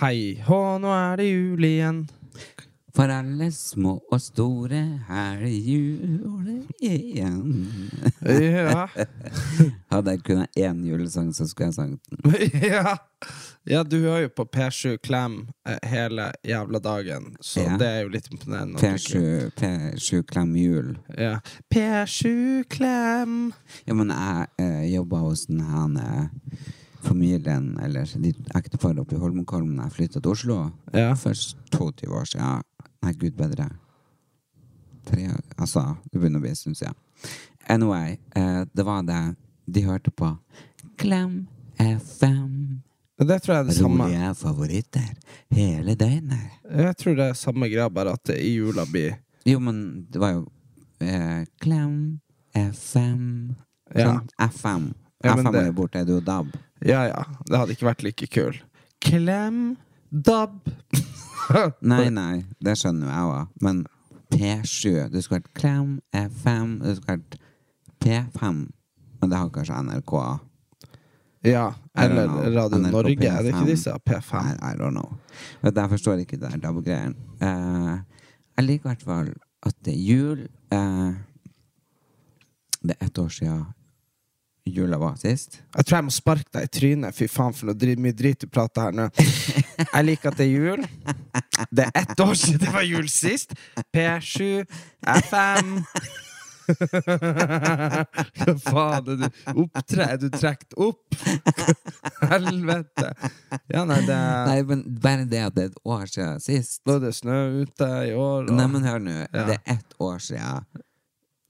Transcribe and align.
Hei 0.00 0.36
hå, 0.44 0.60
nå 0.82 0.90
er 0.92 1.16
det 1.20 1.26
jul 1.30 1.64
igjen. 1.64 2.04
For 2.96 3.12
alle 3.12 3.50
små 3.52 3.98
og 4.12 4.20
store, 4.24 4.78
er 5.12 5.42
jul 5.44 6.62
igjen. 6.80 7.66
Ja. 8.24 8.86
Hadde 9.92 10.14
jeg 10.14 10.22
kunnet 10.24 10.56
én 10.56 10.80
julesang, 10.88 11.28
så 11.36 11.44
skulle 11.48 11.68
jeg 11.68 11.76
sanget 11.76 12.00
den. 12.08 12.62
ja. 12.72 12.94
ja, 13.68 13.82
du 13.84 13.98
hører 14.00 14.24
jo 14.26 14.32
på 14.40 14.46
P7 14.56 14.96
Klem 15.04 15.42
eh, 15.68 15.76
hele 15.92 16.30
jævla 16.48 16.80
dagen, 16.84 17.34
så 17.44 17.66
Ja. 17.66 17.76
det 17.80 17.90
er 17.90 18.00
jo 18.06 18.14
litt 18.16 18.32
imponerende. 18.32 18.80
å. 18.80 18.80
P7, 18.80 19.52
P7 19.60 20.24
Klem 20.32 20.56
jul. 20.56 20.94
Ja. 21.20 21.36
P7 21.72 22.64
Klem. 22.72 23.36
Ja, 23.84 23.92
men 23.96 24.12
jeg 24.16 24.48
eh, 24.64 24.82
jobba 24.96 25.20
hos 25.28 25.44
den 25.52 25.60
her 25.68 26.00
eh, 26.00 26.74
familien, 27.06 27.72
eller 27.82 28.08
de 28.20 28.32
ekteparet 28.58 29.00
oppe 29.02 29.16
i 29.16 29.20
Holmenkollen 29.20 29.76
da 29.78 29.88
jeg 29.88 29.96
flytta 29.96 30.22
til 30.22 30.32
Oslo. 30.34 30.60
Ja. 30.92 31.12
For 31.18 31.34
22 31.74 32.10
år 32.12 32.30
siden. 32.32 32.64
Nei, 33.04 33.12
gud 33.20 33.36
bedre. 33.38 33.68
Tre, 35.06 35.28
altså, 35.56 35.84
det 36.10 36.18
begynner 36.18 36.42
å 36.42 36.46
bli 36.46 36.52
en 36.52 36.58
stund 36.58 36.78
siden. 36.78 36.96
Anyway, 37.70 38.18
eh, 38.34 38.64
det 38.72 38.86
var 38.86 39.06
det 39.06 39.20
de 39.66 39.82
hørte 39.86 40.10
på. 40.10 40.32
Klem 40.98 41.46
FM. 41.78 42.82
Det 43.18 43.38
tror 43.42 43.54
jeg 43.54 43.60
er 43.60 43.68
det 43.70 43.76
samme. 43.78 44.04
Rolige 44.04 44.34
favoritter 44.36 45.08
hele 45.56 45.94
døgnet. 45.96 46.58
Jeg 46.68 46.96
tror 47.00 47.16
det 47.16 47.30
er 47.30 47.38
samme 47.38 47.68
greia, 47.72 47.88
bare 47.88 48.12
at 48.12 48.24
det 48.28 48.36
i 48.44 48.56
jula 48.58 48.84
blir 48.90 49.16
Jo, 49.46 49.60
men 49.62 50.06
det 50.10 50.20
var 50.20 50.34
jo 50.34 50.46
eh, 51.00 51.46
Klem 51.62 52.20
FM. 52.52 53.54
Ja. 53.94 54.10
Sånn, 54.10 54.30
FM. 54.50 54.86
Ja, 55.24 55.36
FM 55.38 55.54
er 55.54 55.68
jo 55.70 55.76
borte, 55.78 56.02
det 56.04 56.12
er 56.12 56.18
jo 56.18 56.24
DAB. 56.26 56.50
Ja 56.84 57.06
ja, 57.08 57.24
det 57.48 57.60
hadde 57.60 57.76
ikke 57.76 57.88
vært 57.88 58.04
like 58.04 58.28
kul. 58.32 58.58
Klem 59.04 59.76
dab. 60.10 60.58
Nei, 61.92 62.08
nei, 62.10 62.42
det 62.58 62.74
skjønner 62.80 63.06
jo 63.06 63.12
jeg 63.12 63.26
òg. 63.30 63.50
Men 63.62 63.84
P7 64.34 65.04
Det 65.12 65.20
skulle 65.22 65.38
vært 65.38 65.52
Klem 65.54 65.92
FM. 66.10 66.72
Det 66.82 66.96
skulle 66.96 67.20
vært 67.20 67.36
P5. 68.02 68.64
Men 69.20 69.30
det 69.30 69.38
har 69.38 69.52
kanskje 69.54 69.78
NRK. 69.86 70.14
Ja, 71.46 71.68
eller. 71.94 72.32
Radio 72.50 72.80
NRK 72.80 72.92
Norge. 72.96 73.30
Er 73.30 73.46
det 73.46 73.54
ikke 73.54 73.68
disse? 73.68 73.94
P5. 74.10 74.34
I, 74.42 74.56
I 74.58 74.74
don't 74.80 74.96
know. 74.96 75.14
Vet 75.62 75.78
jeg 75.78 75.92
forstår 75.94 76.24
ikke 76.24 76.40
det 76.40 76.50
der 76.56 76.64
Dab-greien 76.66 77.14
Eh, 77.36 77.94
jeg 78.56 78.64
liker 78.64 78.88
i 78.88 78.88
hvert 78.88 79.02
fall 79.04 79.32
at 79.68 79.74
det 79.84 79.92
er 79.92 80.00
jul. 80.00 80.46
Uh, 80.72 81.12
det 82.80 82.96
er 82.96 83.06
ett 83.06 83.18
år 83.18 83.28
siden 83.28 83.64
jula 84.66 84.98
var 84.98 85.16
sist. 85.20 85.60
Jeg 85.76 85.86
tror 85.86 85.96
jeg 85.98 86.06
må 86.08 86.14
sparke 86.14 86.50
deg 86.56 86.66
i 86.66 86.72
trynet. 86.78 87.14
Fy 87.16 87.28
faen, 87.30 87.54
for 87.56 87.70
noe 87.70 87.96
mye 88.02 88.16
drit 88.16 88.42
du 88.42 88.48
prater 88.50 88.88
her 88.88 88.96
nå. 88.96 89.08
Jeg 89.86 90.06
liker 90.08 90.32
at 90.32 90.38
det 90.40 90.46
er 90.46 90.52
jul. 90.52 90.86
Det 91.70 91.86
er 91.86 91.92
ett 92.02 92.20
år 92.20 92.34
siden 92.36 92.62
det 92.66 92.72
var 92.74 92.86
jul 92.86 93.08
sist. 93.12 93.54
P7, 93.94 94.64
FM 95.26 95.76
Hva 96.66 98.54
faen 98.58 99.10
er 99.12 99.20
du 99.20 99.26
opptre? 99.62 100.06
Er 100.06 100.18
du 100.18 100.26
trukket 100.34 100.74
opp? 100.82 101.14
Helvete. 102.32 103.12
Ja, 103.70 103.84
nei, 103.86 104.00
det 104.08 104.18
Nei, 104.50 104.58
men 104.66 104.82
bare 105.02 105.28
det 105.30 105.44
at 105.46 105.56
det 105.56 105.68
er 105.68 105.70
et 105.70 105.80
år 105.86 106.04
siden 106.10 106.42
sist. 106.42 106.80
Nå 106.88 106.98
er 106.98 107.06
det 107.06 107.14
snø 107.20 107.38
ute 107.62 107.90
i 108.10 108.12
år. 108.16 108.50
Og 108.50 108.52
Nei, 108.58 108.66
men 108.72 108.86
hør 108.88 109.00
nå. 109.02 109.16
Ja. 109.30 109.46
Det 109.52 109.58
er 109.60 109.78
ett 109.78 109.98
år 110.02 110.18
siden. 110.26 110.84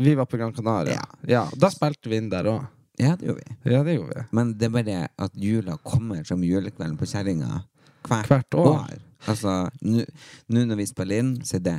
Vi 0.04 0.12
var 0.18 0.28
på 0.28 0.36
Gran 0.36 0.52
Canaria. 0.52 1.00
Ja. 1.24 1.46
Da 1.56 1.72
spilte 1.72 2.12
vi 2.12 2.20
inn 2.20 2.28
der 2.32 2.50
òg. 2.52 2.66
Ja, 2.98 3.16
det 3.16 3.26
gjorde 3.28 3.42
vi. 3.44 3.56
Ja, 3.72 3.82
det 3.84 3.94
gjorde 3.96 4.14
vi. 4.20 4.24
Men 4.36 4.52
det 4.58 4.68
er 4.68 4.74
bare 4.76 5.00
at 5.26 5.34
jula 5.36 5.76
kommer 5.84 6.24
som 6.24 6.44
julekvelden 6.44 6.96
på 7.00 7.08
kjerringa 7.10 7.62
hvert, 8.08 8.28
Hvert 8.30 8.54
år. 8.54 8.94
Altså, 9.26 9.52
nå 9.82 10.04
nå 10.52 10.64
når 10.68 10.78
vi 10.80 10.86
spiller 10.86 11.18
inn, 11.22 11.32
så 11.44 11.58
er 11.58 11.64
det 11.66 11.76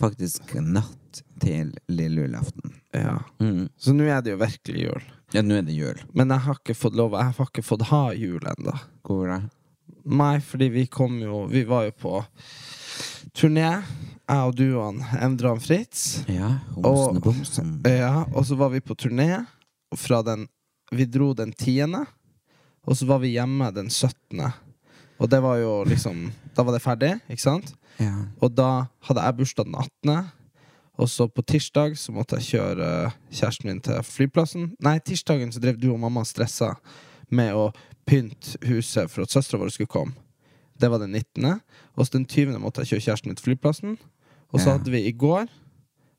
faktisk 0.00 0.54
natt 0.60 1.22
til 1.40 1.72
lille 1.88 2.24
julaften. 2.26 2.74
Ja. 2.96 3.18
Mm. 3.40 3.68
Så 3.80 3.94
nå 3.96 4.04
er 4.08 4.22
det 4.24 4.34
jo 4.34 4.40
virkelig 4.40 4.84
jul. 4.86 5.08
Ja, 5.34 5.42
nå 5.46 5.60
er 5.60 5.66
det 5.66 5.76
jul. 5.76 6.00
Men 6.14 6.32
jeg 6.34 6.44
har 6.46 6.58
ikke 6.58 6.74
fått 6.74 6.96
lov 6.98 7.14
Jeg 7.14 7.36
har 7.38 7.46
ikke 7.50 7.62
fått 7.64 7.86
ha 7.92 8.04
jul 8.18 8.46
ennå. 8.50 8.74
Hvor 9.06 9.28
da? 9.30 9.40
Nei, 10.10 10.38
fordi 10.42 10.70
vi 10.72 10.86
kom 10.90 11.18
jo 11.22 11.44
Vi 11.50 11.62
var 11.68 11.84
jo 11.84 11.92
på 12.00 12.14
turné, 13.36 13.66
jeg 14.30 14.46
og 14.46 14.54
du 14.56 14.76
og 14.78 15.00
og 15.50 15.62
Fritz. 15.62 16.24
Ja, 16.28 16.58
homsen 16.74 17.16
Og- 17.16 17.22
bomsen. 17.22 17.80
Ja, 17.84 18.24
og 18.34 18.46
så 18.46 18.56
var 18.56 18.70
vi 18.70 18.80
på 18.80 18.94
turné 18.94 19.46
fra 19.96 20.22
den 20.22 20.48
Vi 20.92 21.04
dro 21.06 21.32
den 21.34 21.52
tiende, 21.52 22.04
og 22.86 22.96
så 22.98 23.06
var 23.06 23.20
vi 23.22 23.28
hjemme 23.36 23.68
den 23.74 23.86
17. 23.90 24.40
Og 25.20 25.28
det 25.30 25.38
var 25.42 25.58
jo 25.60 25.84
liksom 25.84 26.32
Da 26.56 26.62
var 26.66 26.72
det 26.74 26.82
ferdig, 26.82 27.12
ikke 27.30 27.42
sant? 27.44 27.74
Ja. 28.00 28.24
Og 28.42 28.54
da 28.56 28.88
hadde 29.06 29.22
jeg 29.22 29.36
bursdag 29.36 29.66
den 29.68 29.74
18. 29.78 30.30
Og 31.00 31.08
så 31.08 31.28
på 31.32 31.42
tirsdag 31.46 31.94
så 31.96 32.12
måtte 32.12 32.36
jeg 32.40 32.56
kjøre 32.58 32.88
eh, 33.06 33.12
kjæresten 33.32 33.68
min 33.70 33.80
til 33.80 34.02
flyplassen. 34.04 34.72
Nei, 34.84 34.98
tirsdagen 35.00 35.52
så 35.52 35.60
drev 35.62 35.78
du 35.80 35.92
og 35.92 36.00
mamma 36.00 36.24
stressa 36.28 36.74
med 37.30 37.54
å 37.54 37.70
pynte 38.08 38.58
huset 38.66 39.08
for 39.08 39.22
at 39.24 39.30
søstera 39.32 39.60
vår 39.62 39.70
skulle 39.72 39.88
komme. 39.92 40.12
Det 40.80 40.90
var 40.90 40.98
den 40.98 41.12
19. 41.14 41.60
Og 41.96 42.04
så 42.06 42.16
den 42.18 42.26
20. 42.26 42.58
måtte 42.58 42.82
jeg 42.82 42.90
kjøre 42.96 43.06
kjæresten 43.06 43.30
min 43.30 43.36
til 43.38 43.46
flyplassen. 43.52 43.96
Og 44.52 44.60
så 44.60 44.66
Ja. 44.72 44.76
hadde 44.78 44.90
vi 44.90 45.06
i 45.06 45.12
går, 45.12 45.46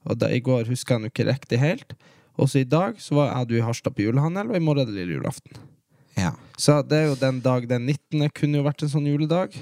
og 0.05 0.17
da, 0.17 0.29
i 0.31 0.39
går 0.39 0.65
husker 0.69 0.95
jeg 0.95 1.01
nå 1.01 1.09
ikke 1.11 1.27
riktig 1.29 1.59
helt. 1.59 1.93
Og 2.39 2.47
så 2.49 2.61
i 2.61 2.67
dag 2.67 2.95
så 3.01 3.15
var 3.15 3.31
jeg 3.33 3.47
du 3.49 3.55
i 3.57 3.61
Harstad 3.65 3.93
på 3.95 4.05
julehandel, 4.05 4.49
og 4.51 4.55
i 4.55 4.63
morgen 4.63 4.81
er 4.85 4.91
det 4.91 4.95
lille 5.01 5.17
julaften. 5.19 5.57
ja. 6.17 6.31
Så 6.61 6.75
det 6.85 6.93
er 6.97 7.07
jo 7.09 7.15
den 7.17 7.39
dag 7.41 7.63
den 7.67 7.85
19. 7.89 8.29
kunne 8.37 8.59
jo 8.59 8.63
vært 8.63 8.83
en 8.85 8.89
sånn 8.91 9.07
juledag. 9.09 9.55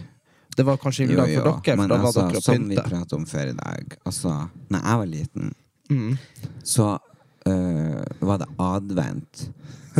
Det 0.57 0.65
var 0.67 0.75
kanskje 0.77 1.05
juledag 1.07 1.29
for 1.31 1.45
dere, 1.47 1.61
for 1.63 1.77
Men 1.79 1.87
da 1.89 1.95
var 1.97 2.05
altså, 2.09 2.23
dere 2.27 2.37
og 2.37 2.43
som 2.43 2.53
vi 2.67 2.75
pynte. 2.75 2.89
pratet 2.89 3.13
om 3.15 3.25
før 3.25 3.47
i 3.47 3.53
dag 3.55 3.93
Altså, 4.05 4.33
når 4.69 4.81
jeg 4.83 4.97
var 4.99 5.05
liten, 5.13 5.53
Mm. 5.89 6.17
så 6.63 6.99
øh, 7.47 8.03
var 8.21 8.37
det 8.37 8.47
advent 8.59 9.49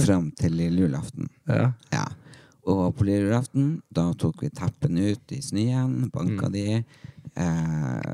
fram 0.05 0.31
til 0.37 0.51
lille 0.51 0.81
julaften. 0.87 1.29
Ja. 1.47 1.71
Ja. 1.93 2.03
Og 2.67 2.95
på 2.97 3.03
lille 3.07 3.29
julaften, 3.29 3.81
da 3.95 4.11
tok 4.13 4.43
vi 4.43 4.49
teppene 4.49 5.13
ut 5.15 5.31
i 5.31 5.39
snøen, 5.41 6.11
banka 6.11 6.49
de. 6.51 6.83
Eh, 7.35 8.13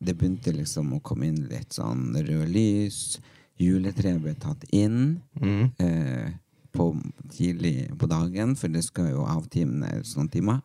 det 0.00 0.14
begynte 0.16 0.54
liksom 0.54 0.94
å 0.94 1.02
komme 1.02 1.26
inn 1.26 1.48
litt 1.50 1.74
sånn 1.76 2.14
røde 2.14 2.46
lys. 2.48 3.18
Juletreet 3.60 4.20
ble 4.22 4.34
tatt 4.34 4.64
inn 4.72 5.20
Mm. 5.40 5.70
eh, 5.78 6.32
på, 6.72 6.88
tidlig 7.30 7.88
på 7.98 8.06
dagen, 8.10 8.56
for 8.56 8.68
det 8.68 8.82
skal 8.84 9.10
jo 9.12 9.24
avtime 9.26 10.02
sånne 10.02 10.30
timer. 10.30 10.60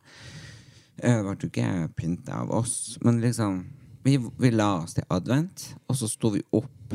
Eh, 1.02 1.16
Det 1.16 1.22
ble 1.24 1.36
jo 1.38 1.48
ikke 1.48 1.88
pynta 1.96 2.40
av 2.42 2.50
oss, 2.50 2.98
men 3.04 3.20
liksom 3.20 3.64
vi, 4.04 4.16
vi 4.38 4.50
la 4.50 4.82
oss 4.82 4.94
til 4.94 5.04
advent, 5.10 5.74
og 5.88 5.96
så 5.96 6.08
sto 6.08 6.30
vi 6.30 6.42
opp 6.52 6.94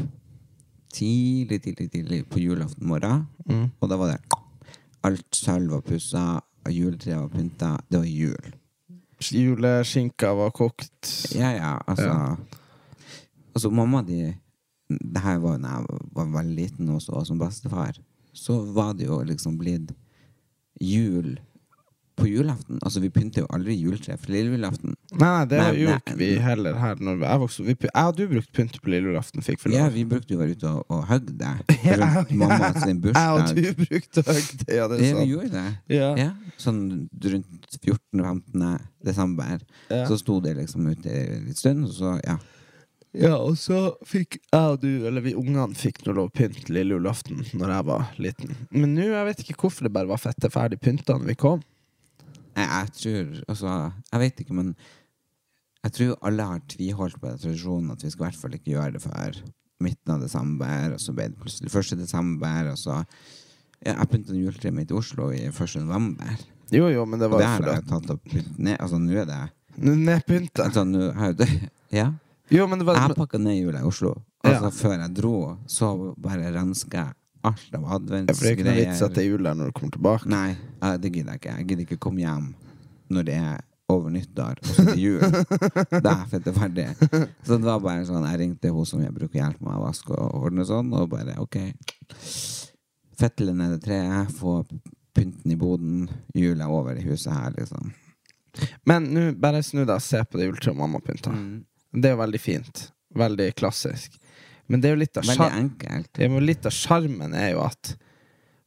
tidlig, 0.94 1.62
tidlig, 1.64 1.92
tidlig 1.92 2.26
på 2.30 2.40
julaften 2.40 2.88
morgen. 2.88 3.28
Mm. 3.50 3.72
Og 3.80 3.90
da 3.90 3.96
var 3.98 4.12
det 4.12 4.22
alt 5.04 5.36
sølv 5.36 5.70
var 5.72 5.82
pussa, 5.82 6.42
juletreet 6.70 7.20
var 7.20 7.30
pynta. 7.30 7.78
Det 7.90 8.00
var 8.00 8.06
jul. 8.10 8.54
Juleskinka 9.22 10.34
var 10.36 10.52
kokt. 10.52 11.12
Ja, 11.36 11.52
ja, 11.56 11.78
altså 11.88 12.08
Ja. 12.10 12.36
Altså, 13.56 13.70
mamma 13.70 14.02
di 14.04 14.34
Det 14.88 15.22
her 15.24 15.40
var 15.42 15.58
da 15.62 15.80
jeg 15.80 16.00
var 16.14 16.32
veldig 16.40 16.56
liten 16.56 16.92
og 16.94 17.02
som 17.02 17.40
bestefar. 17.42 17.98
Så 18.36 18.60
var 18.76 18.94
det 18.94 19.08
jo 19.08 19.22
liksom 19.26 19.58
blitt 19.58 19.94
jul 20.82 21.38
på 22.16 22.28
julaften. 22.28 22.80
Altså, 22.82 23.00
vi 23.04 23.10
pynter 23.12 23.44
jo 23.44 23.48
aldri 23.54 23.76
juletre 23.76 24.16
for 24.20 24.32
lille 24.32 24.56
julaften. 24.56 24.94
Nei, 25.12 25.28
nei, 25.28 25.42
det 25.52 25.60
gjorde 25.82 25.98
nei. 25.98 26.16
vi 26.22 26.30
heller 26.40 26.78
her 26.80 27.02
når 27.04 27.26
jeg 27.26 27.42
vokste 27.42 27.66
opp. 27.66 27.86
Jeg 27.90 28.12
og 28.12 28.16
du 28.16 28.24
brukte 28.32 28.56
pynt 28.56 28.80
på 28.82 28.94
lille 28.94 29.12
julaften, 29.12 29.46
Ja, 29.74 29.88
vi 29.92 30.06
brukte 30.08 30.34
jo 30.34 30.40
å 30.40 30.44
være 30.44 30.56
ute 30.56 30.72
og, 30.72 30.86
og 30.96 31.04
hogge 31.10 31.36
det 31.42 31.54
rundt 32.00 32.34
mamma 32.40 32.72
sin 32.80 33.02
Jeg 33.04 33.36
og 33.36 33.52
du 33.58 33.68
brukte 33.82 34.24
å 34.24 34.28
hogge 34.30 34.60
det, 34.64 34.78
ja, 34.80 34.88
det 34.92 35.00
er 35.00 35.06
Ja, 35.10 35.20
vi 35.20 35.28
gjorde 35.34 35.52
det. 35.58 35.68
Ja. 35.98 36.10
Ja, 36.20 36.32
sånn 36.62 36.82
rundt 37.36 37.80
14.-15. 37.82 38.66
desember. 39.06 39.66
Så 39.92 40.20
sto 40.22 40.40
det 40.44 40.56
liksom 40.62 40.88
ute 40.88 41.20
en 41.36 41.52
stund, 41.58 41.90
og 41.90 41.96
så, 42.00 42.16
ja. 42.24 42.40
Ja, 43.16 43.36
og 43.38 43.56
så 43.60 43.96
fikk 44.08 44.38
jeg 44.42 44.74
og 44.76 44.82
du, 44.82 44.90
eller 45.08 45.24
vi 45.24 45.36
ungene, 45.38 45.76
fikk 45.78 46.04
noe 46.06 46.18
lov 46.18 46.30
å 46.30 46.36
pynte 46.36 46.74
lille 46.74 46.98
julaften 46.98 47.44
når 47.56 47.74
jeg 47.76 47.88
var 47.90 48.10
liten. 48.22 48.56
Men 48.76 48.96
nå, 48.98 49.08
jeg 49.12 49.30
vet 49.30 49.44
ikke 49.46 49.58
hvorfor 49.64 49.88
det 49.88 49.94
bare 49.96 50.10
var 50.12 50.22
fette 50.22 50.52
ferdig 50.52 50.80
pynta 50.84 51.16
når 51.18 51.32
vi 51.32 51.38
kom. 51.40 51.64
Jeg, 52.56 52.68
jeg 52.70 52.94
tror 53.02 53.32
Altså, 53.52 53.76
jeg 54.12 54.24
vet 54.26 54.44
ikke, 54.46 54.58
men 54.58 54.74
jeg 55.86 55.94
tror 56.00 56.16
alle 56.26 56.48
har 56.50 56.64
tviholdt 56.72 57.20
på 57.22 57.30
den 57.30 57.42
tradisjonen 57.44 57.94
at 57.94 58.04
vi 58.04 58.10
skal 58.12 58.26
i 58.26 58.28
hvert 58.30 58.42
fall 58.42 58.58
ikke 58.58 58.74
gjøre 58.74 58.96
det 58.96 59.04
før 59.04 59.40
midten 59.86 60.14
av 60.16 60.24
desember, 60.24 60.96
og 60.96 61.02
så 61.04 61.14
ble 61.14 61.28
det 61.30 61.40
plutselig 61.42 61.70
1. 61.70 62.00
desember, 62.00 62.72
og 62.72 62.80
så 62.80 63.02
Jeg 63.86 64.08
pynta 64.10 64.34
juletreet 64.34 64.74
mitt 64.74 64.90
i 64.90 64.96
Oslo 64.98 65.28
i 65.36 65.44
1. 65.52 65.76
november. 65.84 66.40
Jo, 66.74 66.88
jo, 66.90 67.04
men 67.06 67.20
det 67.22 67.28
var 67.30 67.38
Og 67.38 67.44
det 67.44 67.50
har 67.52 67.68
jeg 67.76 67.88
tatt 67.92 68.14
opp 68.16 68.34
ned. 68.58 68.78
Altså, 68.80 68.98
nå 68.98 69.20
er 69.22 69.28
det 69.30 69.42
Nedpynta. 69.78 70.70
altså, 70.70 70.86
Ja. 72.00 72.08
Jo, 72.54 72.68
men 72.70 72.80
det 72.80 72.86
var 72.86 72.96
Jeg 73.00 73.16
pakka 73.18 73.40
ned 73.42 73.58
jula 73.58 73.80
i 73.82 73.88
Oslo. 73.90 74.16
Altså, 74.46 74.70
Ja. 74.70 74.70
Før 74.70 75.00
jeg 75.02 75.14
dro, 75.18 75.36
så 75.68 76.14
bare 76.22 76.52
renska 76.54 76.98
jeg 77.06 77.14
alt 77.46 77.76
av 77.78 77.86
adventsgreier. 78.00 78.36
for 78.36 78.44
det 78.44 78.52
er 78.52 78.56
ikke 78.58 78.66
noe 78.66 78.76
vits 78.82 79.02
at 79.02 79.14
det 79.14 79.24
er 79.24 79.30
jul 79.30 79.44
der 79.44 79.54
når 79.56 79.66
du 79.66 79.72
kommer 79.80 79.92
tilbake. 79.96 80.26
Nei, 80.30 80.58
det 80.98 81.12
gidder 81.14 81.32
jeg 81.34 81.42
ikke. 81.42 81.56
Jeg 81.58 81.68
gidder 81.68 81.84
ikke 81.88 81.98
komme 82.00 82.20
hjem 82.22 82.54
når 83.10 83.26
det 83.26 83.36
er 83.38 83.62
over 83.90 84.10
nyttår, 84.10 84.58
og 84.62 84.66
så 84.66 84.82
er 84.82 84.86
det 84.86 84.98
jul. 84.98 85.20
Da 86.06 86.10
er 86.12 86.22
jeg 86.24 86.30
fette 86.32 86.54
ferdig. 86.56 86.88
Så 87.46 87.58
det 87.60 87.66
var 87.68 87.80
bare 87.84 88.06
sånn, 88.06 88.26
jeg 88.32 88.40
ringte 88.42 88.72
hun 88.74 88.86
som 88.90 89.02
jeg 89.04 89.14
bruker 89.14 89.38
hjelp 89.42 89.62
med 89.62 89.76
å 89.78 89.84
vaske 89.86 90.14
og 90.14 90.46
ordne 90.48 90.66
sånn, 90.66 90.90
og 90.98 91.10
bare 91.10 91.38
OK. 91.42 91.60
Fettle 93.20 93.54
ned 93.54 93.76
det 93.78 93.84
treet, 93.86 94.32
få 94.36 94.64
pynten 95.16 95.52
i 95.54 95.56
boden, 95.56 96.10
jula 96.36 96.68
over 96.68 96.98
i 96.98 97.06
huset 97.06 97.32
her, 97.34 97.54
liksom. 97.58 97.94
Men 98.90 99.06
nå, 99.14 99.28
bare 99.40 99.62
snu 99.64 99.84
deg 99.86 99.96
og 99.96 100.04
se 100.04 100.20
på 100.24 100.40
det 100.40 100.50
juletreet 100.50 100.78
mamma 100.78 101.00
pynta. 101.04 101.32
Mm. 101.32 101.64
Det 101.96 102.10
er 102.10 102.16
jo 102.16 102.22
veldig 102.22 102.42
fint. 102.42 102.86
Veldig 103.16 103.50
klassisk. 103.56 104.20
Men 104.68 104.82
det 104.82 104.90
er 104.90 104.96
jo 104.96 105.02
litt 105.04 105.18
av 105.18 105.28
Veldig 105.30 105.52
enkelt. 105.62 106.18
Ja, 106.20 106.30
men 106.30 106.46
litt 106.46 106.66
av 106.66 106.74
sjarmen 106.74 107.36
er 107.38 107.52
jo 107.54 107.64
at 107.66 107.96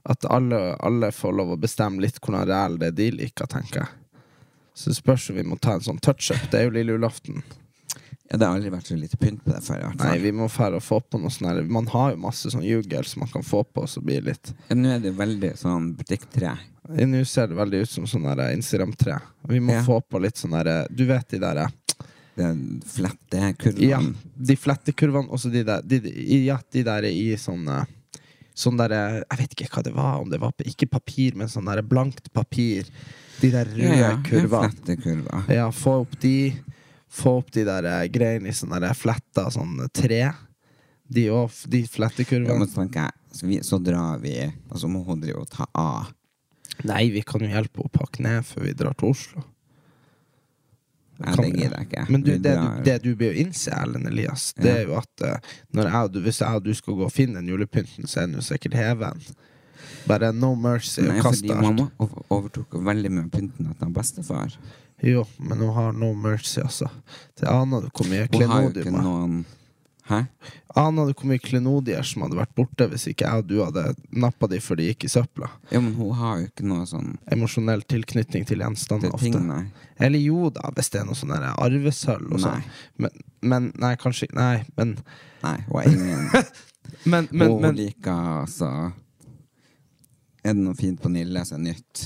At 0.09 0.25
alle, 0.25 0.77
alle 0.81 1.11
får 1.13 1.33
lov 1.37 1.51
å 1.53 1.61
bestemme 1.61 2.01
litt 2.01 2.17
hvordan 2.23 2.47
reell 2.49 2.79
det 2.81 2.87
er 2.87 2.95
de 2.97 3.09
liker, 3.13 3.49
tenker 3.51 3.83
jeg. 3.83 4.23
Så 4.73 4.89
det 4.89 4.97
spørs 4.97 5.27
om 5.31 5.37
vi 5.37 5.43
må 5.45 5.59
ta 5.61 5.75
en 5.75 5.83
sånn 5.85 5.99
touch-up. 6.01 6.47
Det 6.51 6.61
er 6.61 6.69
jo 6.69 6.71
lille 6.77 6.95
julaften. 6.95 7.43
Ja, 8.31 8.37
det 8.39 8.47
har 8.47 8.55
aldri 8.55 8.71
vært 8.73 8.89
så 8.89 8.97
lite 8.97 9.19
pynt 9.21 9.43
på 9.45 9.53
det 9.53 9.61
før, 9.65 9.87
Nei, 9.99 10.15
vi 10.21 10.33
må 10.37 10.47
fære 10.53 10.79
og 10.79 10.85
få 10.85 10.99
på 11.01 11.21
noe 11.21 11.33
sånn 11.33 11.63
Man 11.73 11.87
har 11.95 12.13
jo 12.13 12.21
masse 12.21 12.51
sånn 12.53 12.65
jugel 12.65 13.07
som 13.09 13.25
man 13.25 13.31
kan 13.33 13.45
få 13.45 13.63
på, 13.65 13.87
så 13.89 14.03
blir 14.05 14.21
det 14.21 14.35
litt 14.35 14.51
Ja, 14.69 14.77
Nå 14.77 14.91
er 14.95 15.01
det 15.05 15.15
veldig 15.17 15.55
sånn 15.57 15.95
butikktre. 15.97 16.53
Nå 17.09 17.23
ser 17.29 17.49
det 17.51 17.57
veldig 17.57 17.83
ut 17.85 17.91
som 17.91 18.07
sånn 18.09 18.29
Instagram-tre. 18.29 19.19
Vi 19.49 19.61
må 19.61 19.73
Ja. 19.79 19.83
få 19.85 20.01
på 20.05 20.21
litt 20.21 20.37
sånn 20.37 20.53
derre 20.57 20.87
Du 20.95 21.07
vet 21.07 21.29
de 21.29 21.39
derre 21.39 21.71
Det 22.39 22.47
er 22.47 22.57
flette 22.87 23.41
kurvene. 23.59 23.89
Ja, 23.91 23.99
de 24.49 24.57
flettekurvene, 24.57 25.29
og 25.35 25.41
så 25.43 25.51
de 25.53 25.65
der 25.67 25.83
de, 25.83 25.99
Ja, 26.47 26.59
de 26.73 26.85
der 26.87 27.09
i 27.11 27.33
sånn 27.41 27.67
eh, 27.75 27.85
Sånn 28.59 28.79
derre 28.79 29.01
Jeg 29.25 29.39
vet 29.43 29.53
ikke 29.55 29.69
hva 29.77 29.83
det 29.87 29.93
var, 29.95 30.17
om 30.23 30.31
det 30.33 30.41
var 30.43 30.55
ikke 30.67 30.89
papir, 30.91 31.37
men 31.39 31.51
sånn 31.51 31.69
derre 31.71 31.85
blankt 31.87 32.33
papir. 32.35 32.89
De 33.43 33.51
der 33.55 33.69
røde 33.71 33.85
Ja, 33.87 33.95
ja, 33.95 34.09
ja, 34.11 34.17
kurvene. 34.27 34.73
Ja, 35.55 35.69
få 35.71 36.01
opp 36.05 36.17
de. 36.23 36.35
Få 37.09 37.37
opp 37.39 37.53
de 37.55 37.63
der 37.69 37.87
eh, 37.87 38.09
greiene 38.11 38.51
i 38.51 38.57
sånn 38.59 38.75
der 38.75 38.95
fletta 38.99 39.47
sånn 39.55 39.77
tre. 39.95 40.25
De 41.09 41.29
òg, 41.33 41.55
de 41.71 41.85
Ja, 41.85 41.91
flettekurvene. 41.95 42.59
men 42.59 42.69
så 42.69 42.83
tenker 42.83 43.15
så, 43.33 43.47
vi, 43.47 43.61
så 43.65 43.79
drar 43.81 44.19
vi, 44.21 44.35
og 44.71 44.79
så 44.83 44.91
må 44.91 45.05
hun 45.07 45.23
drive 45.23 45.41
og 45.45 45.49
ta 45.55 45.67
av. 45.79 46.11
Nei, 46.85 47.09
vi 47.15 47.23
kan 47.27 47.41
jo 47.43 47.49
hjelpe 47.51 47.79
henne 47.81 47.89
å 47.91 47.95
pakke 47.95 48.23
ned 48.27 48.45
før 48.47 48.67
vi 48.67 48.75
drar 48.77 48.95
til 48.99 49.11
Oslo. 49.15 49.45
Nei, 51.19 51.35
det 51.35 51.49
gidder 51.51 51.77
jeg 51.81 51.89
ikke. 51.89 52.07
Men 52.15 52.23
du, 52.23 52.31
det, 52.39 52.55
du, 52.55 52.83
det 52.87 52.97
du 53.03 53.11
bør 53.19 53.39
innse, 53.43 53.73
Erlend 53.75 54.07
Elias, 54.07 54.53
det 54.59 54.71
er 54.71 54.83
jo 54.87 54.97
at 55.01 55.25
eh, 55.27 55.53
jeg, 55.75 56.23
hvis 56.23 56.41
jeg 56.45 56.61
og 56.61 56.67
du 56.67 56.75
skal 56.79 56.99
gå 57.01 57.07
og 57.09 57.15
finne 57.15 57.41
den 57.41 57.51
julepynten, 57.51 58.07
så 58.07 58.23
er 58.23 58.29
den 58.29 58.39
jo 58.39 58.45
sikkert 58.47 58.79
heven. 58.79 59.25
Bare 60.09 60.31
no 60.33 60.53
mercy 60.55 61.03
Nei, 61.03 61.19
og 61.19 61.27
fordi 61.27 61.55
mamma 61.59 61.89
overtok 62.31 62.79
veldig 62.87 63.11
mye 63.17 63.31
pynten 63.33 63.73
etter 63.73 63.91
bestefar. 63.95 64.55
Jo, 65.05 65.25
men 65.39 65.61
hun 65.63 65.75
har 65.75 65.93
no 65.95 66.13
mercy, 66.15 66.61
altså. 66.63 66.89
Det 67.39 67.47
aner 67.51 67.87
du 67.87 67.91
hvor 67.93 68.09
mye 68.11 68.27
Hun 68.27 68.51
har 68.51 68.65
jo 68.65 68.73
klenodium 68.73 68.87
ikke 68.87 69.05
noen 69.05 69.39
Hæ? 70.09 70.23
Han 70.75 70.99
hadde 70.99 71.15
kommet 71.19 71.43
klenodier 71.43 72.03
som 72.07 72.23
hadde 72.25 72.39
vært 72.39 72.55
borte 72.57 72.87
hvis 72.89 73.09
ikke 73.11 73.27
jeg 73.27 73.43
og 73.43 73.49
du 73.51 73.57
hadde 73.61 73.83
nappa 74.23 74.49
de 74.49 74.61
før 74.63 74.79
de 74.81 74.87
gikk 74.89 75.05
i 75.05 75.11
søpla? 75.13 75.51
Ja, 75.73 75.81
men 75.85 75.93
hun 75.99 76.15
har 76.17 76.39
jo 76.41 76.47
ikke 76.49 76.67
noe 76.69 76.87
sånn 76.89 77.17
Emosjonell 77.35 77.85
tilknytning 77.89 78.47
til 78.49 78.63
gjenstander 78.65 79.13
til 79.13 79.27
ting, 79.27 79.37
ofte. 79.37 79.45
nei. 79.45 79.89
Eller 80.07 80.23
jo 80.23 80.49
da, 80.55 80.71
hvis 80.77 80.93
det 80.95 81.03
er 81.03 81.09
noe 81.09 81.19
sånn 81.19 81.35
arvesølv 81.35 82.37
og 82.39 82.43
sånn. 82.45 82.65
Men, 83.03 83.21
men 83.43 83.69
Nei, 83.83 83.93
kanskje 84.01 84.31
Nei, 84.37 84.63
men 84.79 84.97
Nei, 85.45 85.59
hun 85.69 85.83
er 85.83 85.91
ingen 85.93 86.31
Men, 87.13 87.29
men 87.31 87.59
hun 87.59 87.77
liker 87.77 88.33
altså 88.43 88.71
Er 90.45 90.55
det 90.55 90.63
noe 90.63 90.79
fint 90.79 91.01
på 91.03 91.11
Nille 91.13 91.45
som 91.45 91.61
er 91.61 91.75
nytt, 91.75 92.05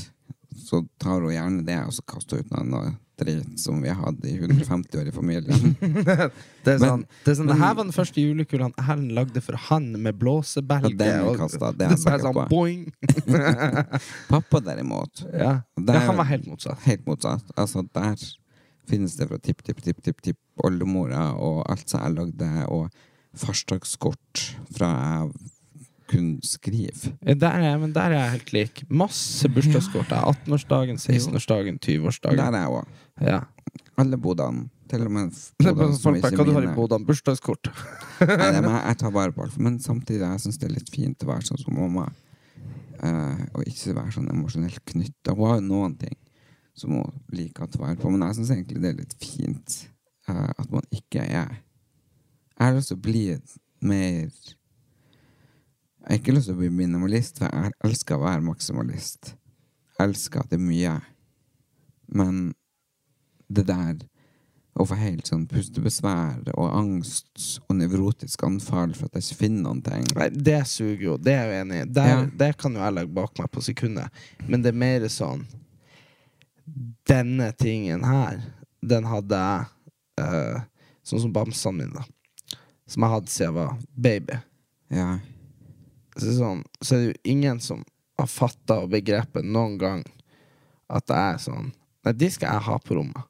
så 0.58 0.82
tar 1.00 1.20
hun 1.22 1.34
gjerne 1.34 1.62
det, 1.66 1.78
og 1.86 1.94
så 1.94 2.02
kaster 2.08 2.40
hun 2.40 2.48
ut 2.48 2.68
noe, 2.72 2.94
drit 3.24 3.58
som 3.60 3.80
vi 3.82 3.88
hadde 3.94 4.28
i 4.28 4.34
150 4.38 4.98
år 5.00 5.08
i 5.08 5.14
familien. 5.14 5.76
Det 6.62 6.74
er 6.74 6.78
Men- 6.78 6.88
sånn, 6.88 7.04
det 7.24 7.30
er 7.32 7.34
sånn 7.40 7.46
men- 7.48 7.56
det 7.56 7.62
her 7.64 7.74
var 7.74 7.84
den 7.88 7.92
første 7.96 8.22
julekula 8.22 8.68
Erlend 8.78 9.12
lagde 9.16 9.40
for 9.42 9.56
han 9.68 9.88
med 10.02 10.18
blåsebelge. 10.20 10.92
Den 11.00 11.24
er 11.26 11.38
kastet, 11.40 11.78
det 11.78 11.88
er 11.88 11.96
det 11.96 12.12
er 12.12 12.22
sånn 12.22 12.36
på. 12.36 12.44
boing. 12.52 12.84
Pappa 14.32 14.60
derimot 14.60 15.24
Ja. 15.32 15.56
Der- 15.76 15.94
ja, 15.94 16.04
han 16.06 16.16
var 16.20 16.28
helt 16.30 16.46
motsatt. 16.46 16.78
Helt 16.86 17.06
motsatt. 17.06 17.42
Altså, 17.56 17.82
der 17.94 18.16
finnes 18.88 19.16
det 19.16 19.28
fra 19.30 19.38
tipp, 19.38 19.62
tipp, 19.66 19.82
tipp, 19.82 20.02
tipp, 20.02 20.20
tipp 20.22 20.38
oldemora 20.64 21.32
og 21.38 21.64
alt 21.70 21.88
som 21.90 22.02
jeg 22.02 22.14
lagde, 22.18 22.48
og 22.68 22.90
farsdagskort 23.38 24.42
fra 24.76 24.88
jeg 24.92 25.51
kunne 26.12 26.44
skrive. 26.46 27.14
Der 27.24 27.64
er, 27.64 27.78
men 27.80 27.94
der 27.94 28.12
er 28.12 28.18
jeg 28.18 28.36
helt 28.36 28.52
lik. 28.56 28.84
Masse 28.90 29.48
bursdagskort. 29.52 30.12
Jeg 30.12 30.18
har 30.18 30.36
18-årsdagen, 30.36 31.00
16-årsdagen, 31.00 31.80
20-årsdagen. 31.82 32.38
Der 32.40 32.58
er 32.58 32.66
jeg 32.66 32.78
òg. 32.78 33.02
Ja. 33.24 33.40
Alle 34.00 34.18
bodene. 34.20 34.68
Til 34.92 35.06
og 35.06 35.12
med 35.14 35.32
bodene 35.64 35.96
som 35.96 36.16
ikke 36.18 36.34
Hva 36.36 36.44
du 36.44 36.52
har 36.56 36.66
i 36.66 36.74
bodene? 36.76 37.08
Bursdagskort. 37.08 37.70
Nei, 38.20 38.50
men 38.60 38.74
jeg 38.90 38.98
tar 39.00 39.14
vare 39.14 39.32
på 39.32 39.46
alt. 39.46 39.56
Men 39.62 39.80
samtidig 39.80 40.26
jeg 40.26 40.44
synes 40.44 40.60
det 40.60 40.68
er 40.68 40.76
litt 40.76 40.92
fint 40.92 41.24
å 41.24 41.32
være 41.32 41.48
sånn 41.48 41.62
som 41.62 41.78
mamma. 41.80 42.10
Eh, 43.02 43.46
og 43.56 43.64
ikke 43.66 43.96
være 43.96 44.14
sånn 44.18 44.30
emosjonelt 44.30 44.84
knytta. 44.92 45.34
Hun 45.34 45.48
har 45.48 45.58
jo 45.58 45.66
noen 45.70 45.96
ting 45.98 46.18
som 46.78 46.94
hun 46.96 47.22
liker 47.34 47.66
å 47.66 47.72
ta 47.72 47.80
vare 47.82 47.98
på, 48.00 48.10
men 48.12 48.24
jeg 48.28 48.38
syns 48.38 48.52
egentlig 48.54 48.80
det 48.80 48.92
er 48.92 49.00
litt 49.02 49.16
fint 49.20 49.78
eh, 50.30 50.48
at 50.48 50.68
man 50.72 50.86
ikke 50.94 51.24
er 51.24 51.58
Jeg 52.52 52.68
har 52.68 52.76
lyst 52.76 52.92
til 52.92 53.00
å 53.00 53.02
bli 53.02 53.24
mer 53.82 54.30
Jeg 56.02 56.08
har 56.08 56.18
ikke 56.18 56.34
lyst 56.34 56.48
til 56.50 56.56
å 56.56 56.58
bli 56.58 56.70
minimalist, 56.74 57.38
for 57.38 57.46
jeg 57.46 57.74
elsker 57.86 58.18
å 58.18 58.24
være 58.24 58.42
maksimalist. 58.42 59.34
Jeg 59.94 60.08
elsker 60.08 60.42
at 60.42 60.50
det 60.50 60.58
er 60.58 60.64
mye. 60.64 60.94
Men 62.10 62.40
det 63.52 63.66
der 63.68 64.00
å 64.72 64.86
få 64.88 64.96
helt 64.96 65.28
sånn 65.28 65.44
pustebesvær 65.50 66.46
og 66.56 66.68
angst 66.72 67.60
og 67.66 67.76
nevrotisk 67.76 68.42
anfall 68.48 68.94
for 68.96 69.10
at 69.10 69.18
jeg 69.18 69.26
ikke 69.26 69.40
finner 69.44 69.66
noen 69.66 69.82
ting. 69.84 70.06
Nei, 70.16 70.30
det 70.32 70.62
suger 70.70 71.04
jo. 71.10 71.16
Det 71.20 71.34
er 71.36 71.50
jeg 71.52 71.64
enig 71.66 71.82
i. 71.82 71.88
Der, 71.92 72.08
Ja. 72.12 72.22
Det 72.40 72.50
kan 72.58 72.74
jo 72.74 72.80
jeg 72.80 72.96
legge 72.96 73.14
bak 73.20 73.38
meg 73.38 73.50
på 73.52 73.64
sekundet. 73.64 74.24
Men 74.48 74.64
det 74.64 74.72
er 74.72 74.80
mer 74.84 75.08
sånn 75.12 75.44
Denne 77.08 77.50
tingen 77.58 78.04
her, 78.06 78.38
den 78.80 79.04
hadde 79.10 79.34
jeg 79.34 79.64
øh, 80.22 80.60
Sånn 81.02 81.20
som 81.24 81.32
bamsene 81.34 81.82
mine, 81.82 81.98
da. 81.98 82.58
Som 82.86 83.02
jeg 83.02 83.12
hadde 83.12 83.32
siden 83.32 83.48
jeg 83.48 83.54
var 83.56 83.72
baby. 84.06 84.36
Ja. 84.94 85.08
Så, 86.16 86.34
sånn, 86.36 86.64
så 86.80 86.96
er 86.96 87.00
det 87.00 87.10
jo 87.12 87.32
ingen 87.32 87.60
som 87.64 87.84
har 88.20 88.28
fatta 88.28 88.82
og 88.84 88.90
begrepet 88.92 89.46
noen 89.46 89.78
gang 89.80 90.02
at 90.92 91.06
det 91.08 91.16
er 91.18 91.40
sånn 91.42 91.72
Nei, 92.02 92.10
de 92.18 92.26
skal 92.34 92.56
jeg 92.56 92.66
ha 92.66 92.76
på 92.82 92.96
rommet. 92.98 93.28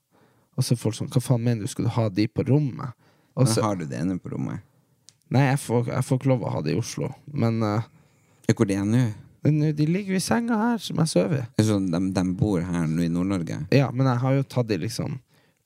Og 0.56 0.64
så 0.64 0.72
er 0.72 0.78
folk 0.80 0.96
sånn 0.96 1.10
Hva 1.12 1.20
faen 1.20 1.42
mener 1.44 1.66
du, 1.66 1.68
skal 1.68 1.84
du 1.84 1.90
ha 1.92 2.06
de 2.08 2.24
på 2.24 2.44
rommet? 2.48 2.96
Og 3.36 3.44
så, 3.44 3.60
har 3.64 3.76
du 3.76 3.84
det 3.84 3.98
ene 4.00 4.16
på 4.16 4.32
rommet? 4.32 4.64
nei, 5.32 5.48
jeg 5.50 5.60
får, 5.64 5.90
jeg 5.92 6.06
får 6.06 6.20
ikke 6.20 6.30
lov 6.32 6.46
å 6.46 6.54
ha 6.54 6.62
det 6.64 6.74
i 6.74 6.78
Oslo. 6.78 7.10
Men 7.32 7.60
uh, 7.64 7.84
Hvor 8.52 8.68
det 8.68 8.78
er 8.78 8.88
nå? 8.88 9.02
Nå, 9.42 9.72
de 9.74 9.86
ligger 9.88 10.14
jo 10.14 10.20
i 10.20 10.22
senga 10.22 10.58
her, 10.60 10.82
som 10.82 11.00
jeg 11.02 11.10
sover 11.10 11.40
i. 11.40 11.44
Altså, 11.58 11.78
de, 11.82 12.00
de 12.14 12.24
bor 12.38 12.60
her 12.62 12.84
nå 12.86 13.06
i 13.06 13.10
Nord-Norge? 13.10 13.62
Ja, 13.74 13.88
men 13.90 14.06
jeg 14.06 14.22
har 14.22 14.36
jo 14.36 14.44
tatt 14.46 14.68
de 14.68 14.78
liksom 14.84 15.16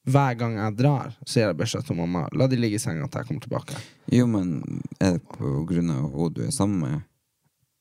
Hver 0.06 0.36
gang 0.38 0.54
jeg 0.54 0.76
drar, 0.78 1.14
så 1.26 1.40
gir 1.40 1.48
jeg 1.48 1.58
beskjed 1.58 1.86
til 1.88 1.96
mamma. 1.98 2.26
La 2.38 2.46
de 2.46 2.58
ligge 2.60 2.78
i 2.78 2.82
senga 2.82 3.08
til 3.10 3.22
jeg 3.24 3.26
kommer 3.26 3.42
tilbake. 3.42 3.78
Jo, 4.14 4.28
men 4.30 4.82
er 5.02 5.16
det 5.16 5.22
på 5.32 5.64
grunn 5.66 5.90
av 5.90 6.04
hun 6.12 6.34
du 6.36 6.44
er 6.46 6.52
sammen 6.54 6.84
med? 6.84 7.06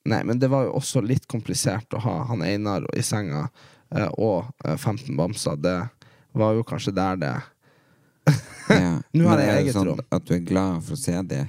Nei, 0.09 0.23
men 0.25 0.39
det 0.41 0.49
var 0.49 0.65
jo 0.65 0.73
også 0.79 1.03
litt 1.05 1.27
komplisert 1.29 1.93
å 1.93 2.01
ha 2.01 2.15
han 2.29 2.41
Einar 2.45 2.85
i 2.97 3.03
senga 3.05 3.43
eh, 3.93 4.09
og 4.17 4.49
eh, 4.65 4.73
15 4.77 5.13
bamser. 5.17 5.59
Det 5.61 5.75
var 6.37 6.57
jo 6.57 6.65
kanskje 6.65 6.93
der 6.97 7.21
det 7.21 7.35
Ja. 8.73 8.95
Nå 9.13 9.27
har 9.29 9.43
jeg 9.43 9.59
eget 9.59 9.77
sånn 9.77 9.91
rom. 9.91 10.01
At 10.09 10.25
du 10.25 10.33
er 10.37 10.41
glad 10.45 10.81
for 10.85 10.97
å 10.97 11.01
se 11.01 11.19
det? 11.29 11.43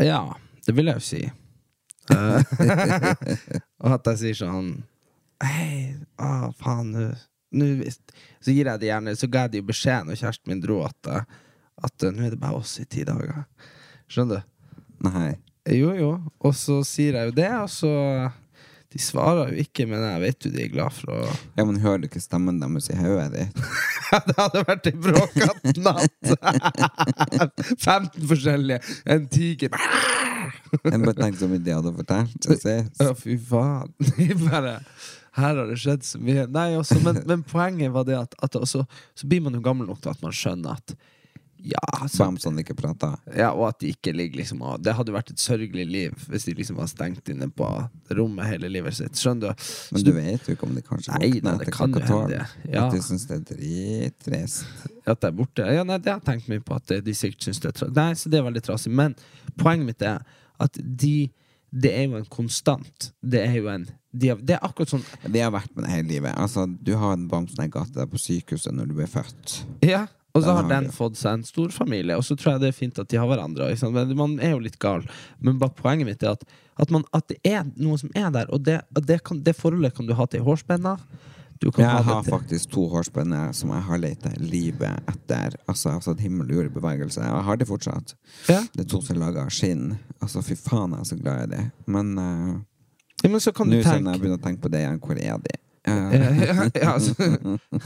Ja, 0.00 0.22
det 0.64 0.76
vil 0.76 0.88
jeg 0.88 1.00
jo 1.00 1.04
si. 1.04 1.20
Eh, 2.12 2.54
og 3.84 3.98
at 3.98 4.12
jeg 4.14 4.22
sier 4.24 4.40
sånn 4.40 4.72
Hei, 5.42 5.98
å 6.22 6.52
faen, 6.60 6.96
visst 6.96 7.31
Så 7.52 8.52
gir 8.54 8.66
jeg 8.66 8.80
det 8.80 8.88
gjerne 8.88 9.12
Så 9.18 9.28
ga 9.30 9.44
jeg 9.46 9.52
det 9.52 9.60
jo 9.62 9.68
beskjed 9.68 10.08
når 10.08 10.20
kjæresten 10.20 10.52
min 10.52 10.62
dro, 10.62 10.80
at, 10.88 11.10
eh, 11.12 11.24
at 11.84 12.06
eh, 12.06 12.12
nå 12.14 12.26
er 12.26 12.34
det 12.34 12.40
bare 12.42 12.60
oss 12.62 12.78
i 12.80 12.86
ti 12.88 13.04
dager. 13.08 13.44
Skjønner 14.10 14.40
du? 14.42 14.52
Nei. 15.08 15.32
Jo, 15.70 15.92
jo. 15.94 16.12
Og 16.42 16.54
så 16.58 16.80
sier 16.86 17.18
jeg 17.18 17.30
jo 17.30 17.34
det, 17.36 17.50
og 17.60 17.68
så 17.70 17.90
De 18.92 19.00
svarer 19.00 19.54
jo 19.54 19.62
ikke, 19.62 19.86
men 19.88 20.02
jeg 20.04 20.20
vet 20.20 20.44
jo 20.44 20.50
de 20.52 20.64
er 20.66 20.72
glad 20.74 20.92
for 20.92 21.14
å 21.14 21.20
Ja, 21.56 21.64
men 21.64 21.78
hører 21.80 22.02
du 22.02 22.08
ikke 22.10 22.20
stemmen 22.20 22.58
deres 22.60 22.90
i 22.92 22.98
hodet 22.98 23.30
ditt? 23.32 23.62
Det 24.28 24.34
hadde 24.36 24.64
vært 24.68 24.88
en 24.90 24.98
bråkete 25.06 25.72
natt! 25.80 26.32
15 27.86 28.26
forskjellige. 28.28 28.82
En 29.14 29.24
tiger 29.32 29.72
Jeg 29.72 31.00
bare 31.06 31.16
tenker 31.16 31.38
så 31.40 31.48
mye 31.48 31.62
de 31.64 31.72
hadde 31.72 31.94
fortalt. 31.96 32.50
Ja. 32.68 32.76
Å, 33.06 33.14
fy 33.16 33.38
faen. 33.40 33.94
Bare 34.44 34.76
Her 35.38 35.56
har 35.56 35.66
det 35.70 35.78
skjedd 35.80 36.04
så 36.04 36.20
mye. 36.20 36.44
Nei, 36.52 36.68
også, 36.76 36.98
men, 37.04 37.22
men 37.28 37.42
poenget 37.48 37.92
var 37.94 38.04
det 38.08 38.18
at, 38.18 38.36
at 38.44 38.56
også, 38.60 38.84
så 39.16 39.26
blir 39.30 39.40
man 39.44 39.54
jo 39.56 39.62
gammel 39.64 39.88
nok 39.88 40.02
til 40.04 40.12
at 40.12 40.22
man 40.24 40.34
skjønner 40.36 40.76
at 40.76 40.94
ja, 41.62 41.78
så, 42.10 42.24
Bamsen 42.24 42.56
ikke 42.58 42.74
prater. 42.74 43.12
ja, 43.38 43.52
og 43.54 43.68
at 43.68 43.76
de 43.78 43.92
ikke 43.94 44.10
ligger 44.10 44.40
liksom 44.40 44.64
og 44.66 44.80
Det 44.82 44.96
hadde 44.98 45.12
vært 45.14 45.28
et 45.30 45.38
sørgelig 45.38 45.84
liv 45.86 46.24
hvis 46.26 46.48
de 46.48 46.56
liksom 46.58 46.80
var 46.80 46.88
stengt 46.90 47.28
inne 47.30 47.46
på 47.54 47.68
rommet 48.18 48.48
hele 48.50 48.66
livet 48.72 48.96
sitt. 48.98 49.14
Skjønner 49.20 49.52
du? 49.52 49.68
Men 49.94 50.02
du, 50.02 50.10
du 50.10 50.16
vet 50.16 50.48
jo 50.50 50.56
ikke 50.56 50.66
om 50.66 50.74
de 50.74 50.82
kanskje 50.82 51.14
Nei, 51.14 51.28
våkner 51.36 51.60
det 51.60 51.68
etter 51.68 51.76
klokka 51.76 52.02
tolv. 52.08 52.34
ja. 52.34 52.48
At 52.82 52.96
de 52.96 53.04
syns 53.06 53.28
det 53.30 53.38
er 53.38 53.44
drittrist. 53.52 54.66
At 55.06 55.22
det 55.22 55.30
er 55.30 55.38
borte? 55.38 55.68
Ja, 55.78 55.86
nei, 55.86 56.00
det 56.02 56.10
har 56.10 56.18
jeg 56.18 56.26
tenkt 56.32 56.50
mye 56.50 56.66
på. 56.66 56.80
At 56.82 56.96
de 57.06 57.14
sikkert 57.14 57.46
synes 57.46 57.62
det 57.62 57.70
er 57.70 57.78
trasig. 57.78 57.94
Nei, 58.00 58.10
så 58.18 58.32
det 58.34 58.40
er 58.42 58.48
veldig 58.50 58.64
trasig. 58.66 58.92
Men 58.98 59.14
poenget 59.62 59.92
mitt 59.92 60.02
er 60.02 60.26
at 60.62 60.82
de 60.82 61.14
Det 61.72 61.88
er 61.96 62.02
jo 62.04 62.18
en 62.18 62.26
konstant. 62.28 63.12
Det 63.22 63.40
er 63.46 63.54
jo 63.56 63.70
en 63.72 63.86
de 64.12 64.28
har, 64.28 64.40
Det 64.44 64.56
er 64.56 64.64
akkurat 64.66 64.90
sånn 64.92 65.04
Vi 65.24 65.40
har 65.40 65.52
vært 65.54 65.70
med 65.76 65.86
det 65.86 65.92
hele 65.94 66.08
livet. 66.10 66.34
Altså, 66.36 66.66
du 66.68 66.92
har 67.00 67.14
en 67.16 67.28
bamse 67.30 67.56
i 67.64 67.70
gata 67.72 68.04
på 68.06 68.20
sykehuset 68.20 68.74
når 68.76 68.90
du 68.90 68.98
blir 68.98 69.08
født. 69.08 69.62
Ja, 69.88 70.06
og 70.32 70.44
så 70.44 70.54
har 70.56 70.68
den 70.68 70.88
fått 70.92 71.18
seg 71.20 71.36
en 71.36 71.44
stor 71.44 71.72
familie, 71.74 72.16
og 72.16 72.24
så 72.24 72.36
tror 72.40 72.54
jeg 72.54 72.62
det 72.62 72.70
er 72.72 72.76
fint 72.76 73.00
at 73.00 73.10
de 73.12 73.18
har 73.20 73.28
hverandre. 73.28 73.68
Men 73.92 74.14
man 74.16 74.38
er 74.40 74.54
jo 74.54 74.62
litt 74.64 74.78
gal. 74.80 75.04
Men 75.44 75.58
bare 75.60 75.76
poenget 75.76 76.08
mitt 76.08 76.24
er 76.24 76.38
at, 76.38 76.46
at, 76.80 76.92
man, 76.94 77.04
at 77.12 77.28
det 77.28 77.36
er 77.44 77.66
noe 77.76 78.00
som 78.00 78.12
er 78.16 78.30
der, 78.32 78.48
og 78.48 78.64
det, 78.64 78.80
det, 79.04 79.20
kan, 79.28 79.42
det 79.44 79.56
forholdet 79.58 79.92
kan 79.96 80.08
du 80.08 80.16
ha 80.16 80.26
til 80.32 80.44
hårspenna. 80.46 80.96
Du 81.60 81.68
kan 81.70 81.84
ha 81.84 81.90
Jeg 81.90 81.98
det 82.00 82.08
har 82.08 82.24
til 82.24 82.32
faktisk 82.32 82.72
to 82.72 82.86
hårspenner 82.90 83.52
som 83.54 83.70
jeg 83.70 83.86
har 83.86 84.00
leita 84.00 84.32
livet 84.40 85.12
etter. 85.12 85.54
Altså, 85.68 85.92
altså 85.92 86.16
himmel 86.18 86.48
og 86.48 86.58
jord 86.58 86.70
i 86.70 86.74
bevegelse. 86.80 87.20
Og 87.22 87.36
jeg 87.36 87.48
har 87.50 87.60
det 87.60 87.68
fortsatt. 87.68 88.16
ja. 88.48 88.62
Det 88.72 88.86
er 88.86 88.88
to 88.90 89.02
som 89.04 89.14
er 89.14 89.20
laga 89.26 89.44
av 89.44 89.52
skinn. 89.52 89.92
Altså, 90.18 90.42
fy 90.42 90.56
faen, 90.58 90.96
jeg 90.96 91.04
er 91.04 91.10
så 91.12 91.20
glad 91.20 91.44
i 91.44 91.52
det. 91.52 91.66
Men 91.86 92.16
uh, 92.18 92.56
ja, 93.22 93.28
men 93.28 93.40
så 93.40 93.52
kan 93.54 93.70
nå 93.70 93.78
du 93.78 93.82
kjenner 93.82 93.96
jeg 93.96 94.02
tenke 94.04 94.22
begynner 94.22 94.40
å 94.40 94.46
tenke 94.46 94.64
på 94.64 94.72
det 94.72 94.82
igjen. 94.84 95.00
Hvor 95.02 95.20
er 95.20 95.44
de? 95.46 95.58
Ja, 95.84 96.68
ja, 96.74 96.92
altså, 96.92 97.14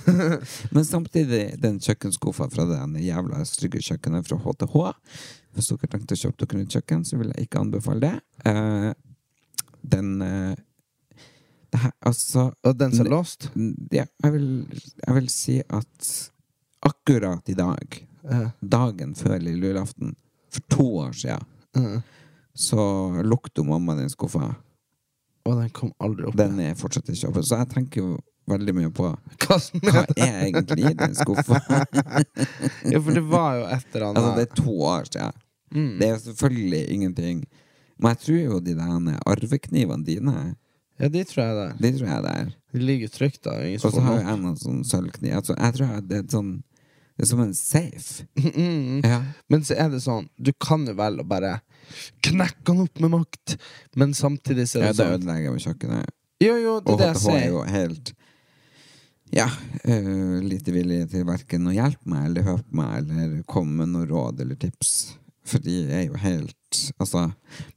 Men 0.74 0.84
samtidig, 0.84 1.54
den 1.62 1.78
kjøkkenskuffa 1.80 2.50
fra 2.52 2.66
den 2.68 2.98
jævla 3.00 3.40
stygge 3.48 3.80
kjøkkenet 3.80 4.28
fra 4.28 4.36
HTH 4.42 4.74
Hvis 5.56 5.70
dere 5.70 5.88
tenkte 5.94 6.18
å 6.18 6.20
kjøpe 6.20 6.44
dere 6.44 6.60
nytt 6.60 6.76
kjøkken, 6.76 7.06
så 7.08 7.16
vil 7.16 7.32
jeg 7.32 7.48
ikke 7.48 7.62
anbefale 7.64 8.02
det. 8.04 8.18
Uh, 8.44 8.90
den 9.80 10.10
uh, 10.20 10.52
det 11.72 11.80
her, 11.86 11.94
Altså 12.04 12.50
Og 12.66 12.76
den 12.76 12.92
som 12.92 13.06
er 13.06 13.14
låst? 13.14 13.48
ja, 13.56 14.04
jeg, 14.04 14.34
vil, 14.34 14.50
jeg 15.06 15.16
vil 15.16 15.32
si 15.32 15.56
at 15.64 16.12
akkurat 16.86 17.48
i 17.48 17.56
dag, 17.56 17.98
uh. 18.28 18.50
dagen 18.60 19.16
før 19.16 19.40
lille 19.40 19.72
julaften, 19.72 20.12
for 20.52 20.68
to 20.76 20.90
år 21.06 21.16
Ja. 21.24 21.40
så 22.56 22.82
lukter 23.22 23.64
mamma 23.64 23.94
den 23.94 24.08
skuffa. 24.08 24.54
Og 25.46 25.60
den 25.60 25.70
kom 25.74 25.92
aldri 26.02 26.26
opp. 26.28 26.36
Den 26.38 26.58
er 26.64 26.74
fortsatt 26.78 27.08
ikke 27.12 27.30
oppe. 27.30 27.44
Så 27.46 27.60
jeg 27.60 27.70
tenker 27.72 28.02
jo 28.02 28.16
veldig 28.50 28.74
mye 28.76 28.90
på 28.94 29.08
Hva 29.46 29.58
hva 29.82 30.02
er 30.14 30.36
egentlig 30.46 30.90
i 30.90 30.94
den 30.98 31.16
skuffa? 31.18 31.60
Ja, 32.92 33.00
for 33.00 33.10
det 33.16 33.24
var 33.26 33.56
jo 33.60 33.64
et 33.70 33.96
eller 33.96 34.06
Altså, 34.12 34.34
det 34.36 34.44
er 34.46 34.52
to 34.60 34.76
år 34.86 35.08
siden. 35.10 35.42
Det 36.00 36.08
er 36.08 36.20
selvfølgelig 36.22 36.84
ingenting 36.94 37.40
Men 37.98 38.12
jeg 38.14 38.20
tror 38.22 38.38
jo 38.38 38.60
de 38.62 38.76
der 38.78 39.18
arveknivene 39.26 40.06
dine 40.06 40.36
Ja, 41.00 41.08
de 41.08 41.24
tror 41.28 41.42
jeg 41.42 41.56
det. 41.56 41.70
De 41.82 41.98
tror 41.98 42.08
jeg 42.08 42.22
det 42.24 42.34
er. 42.40 42.52
De 42.72 42.78
ligger 42.78 43.08
trygt, 43.12 43.42
da. 43.44 43.56
Og 43.74 43.90
så 43.92 44.00
har 44.00 44.14
jo 44.20 44.22
jeg 44.28 44.38
noen 44.40 44.56
sånn 44.56 44.78
sølvkniv. 44.88 45.34
Altså, 45.36 45.56
jeg 45.58 45.74
tror 45.76 45.90
jeg 45.90 46.04
det 46.08 46.20
er 46.22 46.30
sånn 46.32 46.52
Det 47.16 47.24
er 47.24 47.28
som 47.30 47.40
en 47.40 47.54
safe. 47.56 48.26
Ja. 49.06 49.22
Men 49.48 49.62
så 49.64 49.74
er 49.80 49.88
det 49.92 50.02
sånn, 50.04 50.26
du 50.36 50.50
kan 50.60 50.84
jo 50.86 50.92
vel 50.98 51.22
å 51.22 51.24
bare 51.26 51.54
knekke 52.26 52.66
han 52.74 52.82
opp 52.84 53.00
med 53.00 53.12
makt, 53.14 53.54
men 53.96 54.12
samtidig 54.16 54.66
så 54.68 54.82
er 54.82 54.88
ja, 54.88 54.92
det 54.92 54.96
det 54.98 55.06
sånn 55.06 55.14
ødelegger 55.20 55.48
jo 55.54 55.62
kjøkkenet. 55.64 56.14
Jo, 56.44 56.54
jo, 56.60 56.74
det 56.84 56.92
er 56.92 56.98
det 57.00 57.06
jeg 57.06 57.16
HTH 57.16 57.28
er 57.32 57.38
sier. 57.40 57.46
jo 57.48 57.62
helt 57.72 58.12
Ja, 59.34 59.46
uh, 59.88 60.36
lite 60.44 60.74
villig 60.74 60.98
til 61.10 61.24
verken 61.26 61.66
å 61.66 61.72
hjelpe 61.74 62.06
meg 62.12 62.28
eller 62.28 62.44
høre 62.46 62.62
på 62.66 62.76
meg 62.82 62.98
eller 63.00 63.38
komme 63.48 63.80
med 63.80 63.94
noe 63.94 64.06
råd 64.10 64.44
eller 64.44 64.58
tips. 64.60 64.92
For 65.46 65.62
de 65.62 65.78
er 65.94 66.04
jo 66.08 66.18
helt 66.18 66.54
Altså 67.00 67.28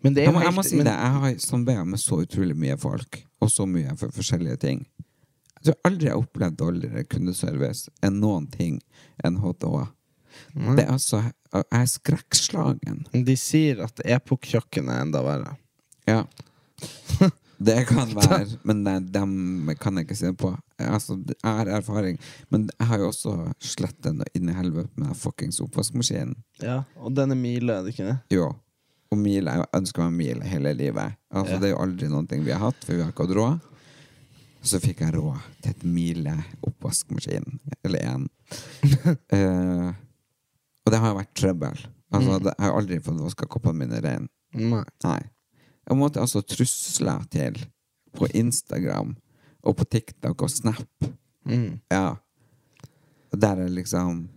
Men 0.04 0.16
det 0.18 0.24
er 0.24 0.28
jeg 0.28 0.34
jo 0.34 0.40
helt, 0.40 0.48
jeg 0.50 0.56
må 0.58 0.64
si 0.68 0.76
men- 0.82 0.86
det, 0.90 0.94
jeg 1.00 1.16
har 1.24 1.36
samarbeidet 1.46 1.88
med 1.88 2.02
så 2.04 2.20
utrolig 2.26 2.56
mye 2.58 2.78
folk, 2.82 3.22
og 3.40 3.50
så 3.54 3.66
mye 3.70 3.96
for 3.98 4.12
forskjellige 4.12 4.60
ting. 4.66 4.82
Jeg 5.60 5.74
tror 5.74 5.80
aldri 5.90 6.08
jeg 6.08 6.14
har 6.16 6.22
opplevd 6.24 6.58
dårligere 6.60 7.04
kundeservice 7.12 7.92
enn 8.06 8.20
noen 8.24 8.48
ting 8.52 8.78
enn 9.24 9.40
HTH. 9.44 9.88
Det 10.56 10.86
er 10.86 10.92
altså 10.94 11.20
Jeg 11.54 11.66
er 11.74 11.86
skrekkslagen. 11.90 13.00
De 13.26 13.36
sier 13.38 13.82
at 13.84 14.00
Epok-kjøkkenet 14.06 14.94
er 14.94 15.02
enda 15.08 15.24
verre. 15.26 15.56
Ja. 16.08 16.24
Det 17.60 17.82
kan 17.90 18.08
være, 18.16 18.46
men 18.64 18.86
nei, 18.86 18.94
dem 19.12 19.34
kan 19.84 19.98
jeg 20.00 20.06
ikke 20.08 20.16
si 20.16 20.30
på. 20.40 20.54
Altså, 20.80 21.18
jeg 21.28 21.44
har 21.44 21.68
erfaring, 21.76 22.16
men 22.54 22.70
jeg 22.72 22.88
har 22.88 23.02
jo 23.02 23.10
også 23.10 23.34
slettet 23.60 24.16
noe 24.16 24.30
inn 24.38 24.48
i 24.48 24.56
helvete 24.56 24.94
med 24.96 25.10
den 25.10 25.18
fuckings 25.20 25.60
oppvaskmaskinen. 25.66 26.38
Ja, 26.64 26.78
Og 27.04 27.12
den 27.18 27.36
er 27.36 27.40
mile, 27.42 27.76
er 27.76 27.84
det 27.84 27.92
ikke 27.98 28.08
det? 28.08 28.16
Jo. 28.32 28.54
Og 29.12 29.20
mile, 29.20 29.58
jeg 29.60 29.68
ønsker 29.76 30.06
meg 30.08 30.16
mile 30.22 30.48
hele 30.48 30.72
livet. 30.78 31.18
Altså, 31.34 31.58
Ja. 31.58 31.60
Det 31.60 31.68
er 31.68 31.74
jo 31.76 31.82
aldri 31.84 32.08
noen 32.14 32.30
ting 32.32 32.46
vi 32.48 32.56
har 32.56 32.64
hatt, 32.64 32.80
for 32.86 32.96
vi 32.96 33.04
har 33.04 33.12
ikke 33.12 33.28
hatt 33.28 33.36
råd. 33.42 33.60
Så 34.62 34.80
fikk 34.84 35.04
jeg 35.06 35.16
råd 35.16 35.40
til 35.64 35.72
et 35.72 35.86
mile 35.88 36.36
oppvaskmaskin. 36.68 37.60
Eller 37.88 38.06
én. 38.10 38.28
uh, 39.34 39.90
og 40.84 40.94
det 40.94 41.00
har 41.00 41.14
jo 41.14 41.20
vært 41.22 41.36
trøbbel. 41.38 41.84
Altså, 42.10 42.40
det, 42.42 42.54
jeg 42.58 42.66
har 42.66 42.76
aldri 42.76 43.00
fått 43.06 43.22
vaska 43.22 43.48
koppene 43.52 43.86
mine 43.86 44.02
rein. 44.04 44.26
Nei. 44.58 44.84
Nei. 45.06 45.20
Jeg 45.90 45.98
måtte 45.98 46.22
altså 46.22 46.42
trusle 46.46 47.16
til 47.34 47.58
på 48.18 48.28
Instagram 48.38 49.16
og 49.66 49.78
på 49.78 49.86
TikTok 49.86 50.44
og 50.46 50.52
Snap. 50.52 51.08
Mm. 51.46 51.80
Ja. 51.92 52.18
Og 53.30 53.42
der 53.42 53.64
er 53.64 53.72
liksom 53.72 54.28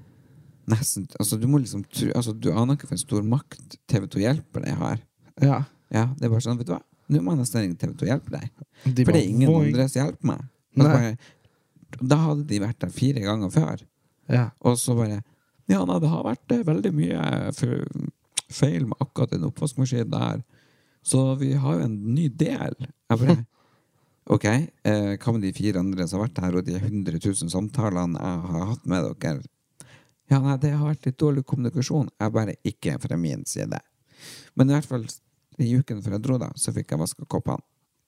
nesten 0.71 1.09
Altså, 1.19 1.37
du 1.37 1.49
må 1.51 1.59
liksom 1.59 1.83
tru, 1.91 2.13
Altså, 2.15 2.33
du 2.33 2.53
aner 2.53 2.77
ikke 2.77 2.87
for 2.87 2.95
en 2.95 3.03
stor 3.03 3.25
makt 3.27 3.77
TV2 3.91 4.23
Hjelper 4.23 4.65
deg 4.65 4.79
har. 4.79 5.03
Ja. 5.43 5.63
Ja, 5.93 6.07
det 6.17 6.29
er 6.29 6.33
bare 6.33 6.45
sånn, 6.45 6.61
vet 6.61 6.71
du 6.71 6.77
hva? 6.77 6.83
Nå 7.13 7.23
må 7.23 7.35
jeg 7.35 7.43
nesten 7.43 7.65
ringe 7.65 7.79
TV2 7.81 8.09
Hjelpe 8.09 8.35
deg. 8.35 8.51
De 8.87 9.05
For 9.05 9.13
det 9.15 9.21
er 9.23 9.31
ingen 9.31 9.51
«Voing». 9.51 9.71
andre 9.71 9.89
som 9.91 10.01
hjelper 10.01 10.31
meg. 10.33 10.47
Og 10.79 10.85
bare, 10.87 11.11
da 12.01 12.19
hadde 12.23 12.47
de 12.49 12.61
vært 12.63 12.81
der 12.81 12.95
fire 12.95 13.23
ganger 13.25 13.53
før. 13.53 13.85
Ja. 14.33 14.49
Og 14.65 14.79
så 14.81 14.97
bare 14.97 15.21
Ja, 15.71 15.85
nei, 15.87 15.99
det 16.03 16.11
har 16.11 16.25
vært 16.27 16.53
eh, 16.53 16.65
veldig 16.67 16.91
mye 16.97 17.21
feil 18.53 18.89
med 18.89 19.01
akkurat 19.01 19.33
den 19.33 19.47
oppvaskmaskinen 19.49 20.11
der. 20.13 20.43
Så 21.03 21.23
vi 21.41 21.53
har 21.59 21.79
jo 21.79 21.87
en 21.87 21.97
ny 22.15 22.29
del. 22.29 22.77
Jeg 23.11 23.23
bare 23.23 23.39
Ok, 24.33 24.45
eh, 24.47 25.15
hva 25.19 25.33
med 25.35 25.43
de 25.43 25.51
fire 25.57 25.81
andre 25.83 26.07
som 26.07 26.21
har 26.21 26.29
vært 26.29 26.43
her, 26.45 26.57
og 26.61 26.67
de 26.67 26.77
100 26.79 27.19
000 27.19 27.51
samtalene 27.51 28.21
jeg 28.21 28.45
har 28.53 28.69
hatt 28.71 28.85
med 28.87 29.09
dere? 29.19 29.43
Ja, 30.31 30.39
nei, 30.39 30.55
det 30.63 30.71
har 30.77 30.87
vært 30.87 31.09
litt 31.09 31.19
dårlig 31.19 31.43
kommunikasjon. 31.49 32.07
Jeg 32.23 32.33
bare 32.33 32.55
ikke 32.65 32.95
fra 33.03 33.19
min 33.19 33.43
side. 33.49 33.81
Men 34.55 34.71
i 34.71 34.77
hvert 34.77 34.89
fall 34.89 35.09
i 35.59 35.75
uken 35.79 36.03
før 36.05 36.17
jeg 36.17 36.25
dro, 36.25 36.39
da, 36.41 36.51
så 36.57 36.73
fikk 36.75 36.95
jeg 36.95 37.03
vaska 37.03 37.29
koppene. 37.29 37.63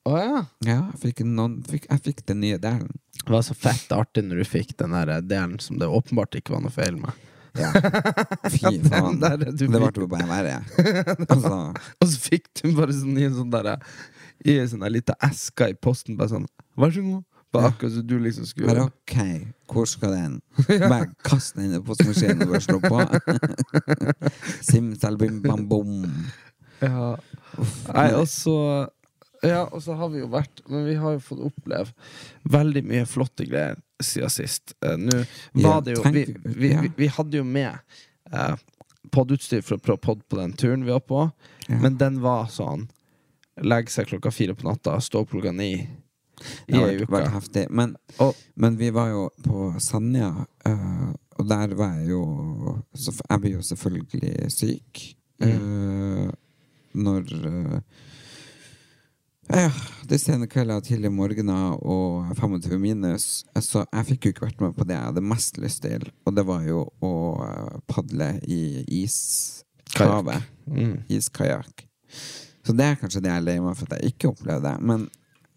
Å 0.05 0.17
ja. 0.21 0.41
Ja, 0.67 0.81
jeg 0.93 1.01
fikk, 1.01 1.23
noen, 1.25 1.61
fikk, 1.65 1.87
jeg 1.89 2.03
fikk 2.05 2.25
den 2.29 2.43
nye 2.45 2.59
delen. 2.61 2.91
Det 3.23 3.31
var 3.33 3.45
så 3.47 3.55
fett 3.57 3.93
artig 3.97 4.27
når 4.27 4.43
du 4.43 4.49
fikk 4.49 4.75
den 4.81 4.93
der 4.93 5.23
delen 5.25 5.57
som 5.65 5.79
det 5.81 5.89
åpenbart 5.89 6.37
ikke 6.37 6.53
var 6.53 6.65
noe 6.67 6.75
feil 6.75 6.99
med. 7.01 7.23
Ja. 7.57 7.71
Fy 8.53 8.81
faen. 8.85 9.21
Det 9.23 9.69
ble 9.71 9.91
jo 9.95 10.09
bare 10.11 10.27
verre. 10.29 10.59
Altså, 11.31 11.53
Og 12.03 12.11
så 12.11 12.19
fikk 12.21 12.51
du 12.61 12.75
bare 12.77 12.93
sånn 12.93 13.17
i 13.17 13.29
en 13.29 13.37
sånn 13.37 13.53
der 13.53 13.77
I 14.45 14.59
en 14.59 14.73
sånn 14.73 14.85
lita 14.93 15.15
eske 15.25 15.71
i 15.73 15.79
posten, 15.79 16.19
bare 16.19 16.35
sånn 16.35 16.49
Vær 16.77 16.93
så 16.93 17.05
god. 17.07 17.23
Bare 17.55 17.71
akkurat 17.71 17.93
som 17.95 18.07
du 18.11 18.17
liksom 18.19 18.49
skulle 18.51 18.73
bare 18.73 18.89
ok, 18.89 19.13
hvor 19.71 19.87
skal 19.87 20.11
den? 20.17 20.33
Bare 20.67 21.07
kast 21.23 21.55
den 21.55 21.69
inn 21.69 21.77
i 21.79 21.83
postmaskinen 21.87 22.43
og 22.43 22.51
bare 22.51 22.65
slå 22.65 22.81
på. 22.83 22.99
Simsalbim 24.73 25.39
bam 25.45 25.63
bom. 25.71 26.01
Ja. 26.83 27.17
Nei, 27.95 28.09
så 28.27 28.55
Ja, 29.45 29.65
og 29.71 29.83
så 29.85 29.95
har 29.95 30.09
vi 30.11 30.19
jo 30.23 30.27
vært 30.33 30.63
Men 30.69 30.87
vi 30.89 30.95
har 30.99 31.13
jo 31.15 31.21
fått 31.23 31.43
oppleve 31.47 31.93
veldig 32.51 32.83
mye 32.89 33.05
flotte 33.07 33.45
greier 33.47 33.77
siden 34.03 34.31
sist. 34.33 34.73
Uh, 34.85 34.97
Nå 34.99 35.21
Ja, 35.55 35.69
var 35.69 35.83
det 35.87 35.95
jo 35.97 36.03
Vi, 36.11 36.25
vi, 36.45 36.71
ja. 36.73 36.81
vi, 36.83 36.91
vi 36.97 37.07
hadde 37.15 37.37
jo 37.39 37.45
med 37.45 37.79
uh, 38.35 38.57
podutstyr 39.15 39.63
for 39.63 39.77
å 39.77 39.83
prøve 39.85 40.01
pod 40.03 40.25
på 40.29 40.37
den 40.41 40.53
turen 40.59 40.85
vi 40.85 40.91
var 40.93 41.05
på, 41.07 41.31
Ja. 41.69 41.79
men 41.79 41.97
den 42.01 42.19
var 42.25 42.47
sånn 42.53 42.89
Legge 43.63 43.93
seg 43.95 44.09
klokka 44.11 44.33
fire 44.35 44.55
på 44.59 44.67
natta, 44.67 44.97
stå 45.01 45.21
opp 45.23 45.31
klokka 45.31 45.53
ni 45.55 45.69
i 46.67 46.75
ei 46.75 46.97
uke. 47.05 47.21
heftig. 47.31 47.69
Men, 47.71 47.93
Og- 48.19 48.35
men 48.57 48.77
vi 48.77 48.89
var 48.91 49.09
jo 49.13 49.29
på 49.45 49.69
Sanja, 49.81 50.33
uh, 50.67 51.13
og 51.39 51.47
der 51.49 51.75
var 51.79 51.95
jeg 52.01 52.09
jo 52.09 52.83
så 52.97 53.13
Jeg 53.31 53.41
blir 53.41 53.53
jo 53.53 53.63
selvfølgelig 53.63 54.51
syk. 54.51 55.05
Mm. 55.41 55.51
eh, 55.51 56.33
når 56.95 57.33
eh, 57.51 57.81
Ja, 59.53 59.69
det 60.09 60.19
sene 60.23 60.49
kvelder, 60.49 60.81
tidlige 60.81 61.13
morgener 61.13 61.75
og 61.85 62.31
25 62.39 62.79
minus. 62.81 63.27
Så 63.61 63.83
jeg 63.85 64.09
fikk 64.09 64.25
jo 64.25 64.33
ikke 64.33 64.47
vært 64.47 64.63
med 64.65 64.77
på 64.79 64.87
det 64.89 64.97
jeg 64.97 65.11
hadde 65.11 65.25
mest 65.35 65.61
lyst 65.61 65.83
til, 65.85 66.07
og 66.25 66.37
det 66.37 66.47
var 66.49 66.65
jo 66.65 66.87
å 67.05 67.13
eh, 67.45 67.75
padle 67.91 68.31
i 68.49 68.63
ishavet. 69.03 70.49
Iskajakk. 71.13 71.85
Så 72.65 72.73
det 72.73 72.87
er 72.89 72.97
kanskje 72.97 73.21
det 73.21 73.31
jeg 73.35 73.43
er 73.43 73.45
lei 73.45 73.59
meg 73.61 73.77
for 73.77 73.91
at 73.91 74.01
jeg 74.01 74.15
ikke 74.15 74.33
opplevde. 74.33 74.73
Men 74.81 75.05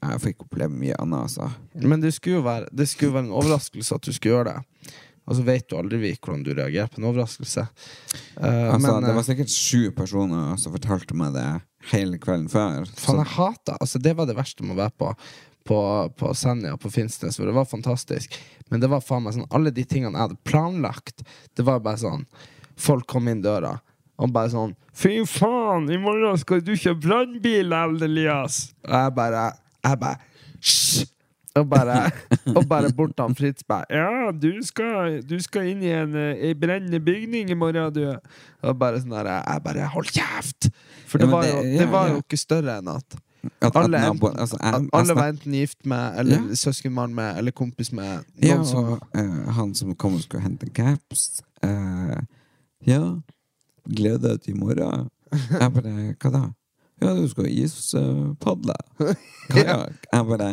jeg 0.04 0.22
fikk 0.22 0.44
oppleve 0.46 0.76
mye 0.76 0.96
annet, 1.02 1.30
altså. 1.30 1.48
Men 1.74 2.04
det 2.04 2.14
skulle 2.16 2.42
jo 2.42 2.46
være, 2.46 2.68
det 2.76 2.90
skulle 2.92 3.16
være 3.16 3.30
en 3.30 3.38
overraskelse 3.40 3.96
at 3.96 4.06
du 4.06 4.12
skulle 4.14 4.36
gjøre 4.36 4.52
det. 4.52 4.92
Og 5.28 5.36
så 5.36 5.44
vet 5.44 5.68
du 5.68 5.76
aldri 5.78 6.14
hvordan 6.16 6.44
du 6.46 6.54
reagerer 6.56 6.88
på 6.92 7.02
en 7.02 7.10
overraskelse. 7.10 7.66
Uh, 8.38 8.46
Altså, 8.48 8.94
men, 8.94 9.04
det 9.04 9.12
eh, 9.12 9.18
var 9.18 9.26
sikkert 9.28 9.54
sju 9.54 9.82
personer 9.96 10.56
som 10.62 10.76
fortalte 10.76 11.18
meg 11.18 11.36
det 11.36 11.48
hele 11.92 12.20
kvelden 12.22 12.48
før. 12.52 12.88
Faen, 12.96 13.22
jeg 13.22 13.34
hata 13.36 13.78
altså, 13.80 14.00
Det 14.04 14.16
var 14.18 14.30
det 14.30 14.38
verste 14.38 14.66
med 14.66 14.78
å 14.78 14.82
være 14.86 14.96
på 14.98 15.14
På, 15.68 15.80
på 16.16 16.30
Senja 16.32 16.78
på 16.80 16.88
Finnsnes, 16.88 17.36
for 17.36 17.50
det 17.50 17.52
var 17.52 17.66
fantastisk. 17.68 18.38
Men 18.72 18.80
det 18.80 18.88
var 18.88 19.02
faen 19.04 19.26
meg 19.26 19.36
sånn 19.36 19.50
alle 19.52 19.74
de 19.76 19.84
tingene 19.84 20.16
jeg 20.16 20.30
hadde 20.30 20.40
planlagt, 20.48 21.26
det 21.60 21.66
var 21.68 21.84
bare 21.84 22.00
sånn 22.00 22.24
Folk 22.80 23.04
kom 23.10 23.28
inn 23.28 23.44
døra 23.44 23.74
og 24.18 24.32
bare 24.34 24.50
sånn 24.54 24.72
Fy 24.98 25.20
faen, 25.30 25.90
i 25.92 26.00
morgen 26.02 26.40
skal 26.42 26.64
du 26.66 26.72
kjøre 26.74 26.98
brannbil, 27.04 27.76
Elias! 28.08 28.72
Og 28.88 28.96
jeg 28.96 29.14
bare 29.20 29.44
Jeg 29.84 30.02
bare 30.02 30.18
Hysj! 30.58 31.17
Og 31.58 31.68
bare, 31.70 32.12
og 32.56 32.64
bare 32.70 32.90
bort 32.96 33.16
til 33.18 33.36
Fritz 33.40 33.64
bare 33.68 33.86
Ja, 33.90 34.32
du 34.32 34.50
skal, 34.66 35.22
du 35.28 35.38
skal 35.44 35.70
inn 35.74 35.84
i 35.86 35.92
en, 35.96 36.16
eh, 36.16 36.48
ei 36.50 36.54
brennende 36.58 37.00
bygning 37.04 37.50
i 37.54 37.58
morgen, 37.58 37.92
du. 37.96 38.04
Og 38.64 38.76
bare 38.80 39.00
sånn 39.04 39.16
der 39.16 39.30
Jeg 39.38 39.64
bare 39.66 39.88
Hold 39.94 40.12
kjeft! 40.14 40.70
For 41.08 41.18
det 41.22 41.28
ja, 41.30 41.32
var 41.36 41.44
det- 41.48 41.54
jo, 41.56 41.64
ja, 41.80 41.88
var 41.92 42.10
jo 42.14 42.20
ikke 42.24 42.38
større 42.42 42.78
enn 42.82 42.94
at 42.98 43.18
at, 43.48 43.68
at 43.70 43.76
alle, 43.80 44.00
nabo, 44.02 44.28
enten, 44.28 44.40
altså, 44.44 44.58
jeg, 44.60 44.74
jeg 44.82 44.90
alle 44.98 45.14
var 45.16 45.28
enten 45.32 45.54
gift 45.56 45.86
med, 45.86 46.18
eller 46.20 46.36
Ja. 46.50 46.56
søskenbarn 46.60 47.14
med, 47.16 47.38
eller 47.38 47.52
kompis 47.56 47.92
med 47.94 48.26
Ja, 48.44 48.58
og, 48.60 48.66
som 48.68 48.86
og 48.92 49.00
eh, 49.16 49.52
han 49.56 49.74
som 49.78 49.94
kom 49.96 50.16
og 50.18 50.22
skulle 50.26 50.44
hente 50.44 50.68
caps 50.76 51.42
Uh, 51.64 52.18
Ja, 52.86 53.00
gleder 53.88 54.34
deg 54.36 54.42
til 54.44 54.54
i 54.54 54.58
morgen. 54.60 55.08
Jeg 55.32 55.72
bare 55.74 55.94
Hva 56.22 56.30
da? 56.34 56.42
Ja, 57.02 57.14
du 57.16 57.28
skal 57.30 57.48
ispadle. 57.50 58.76
Kajakk. 59.50 59.96
Jeg 60.14 60.28
bare 60.30 60.50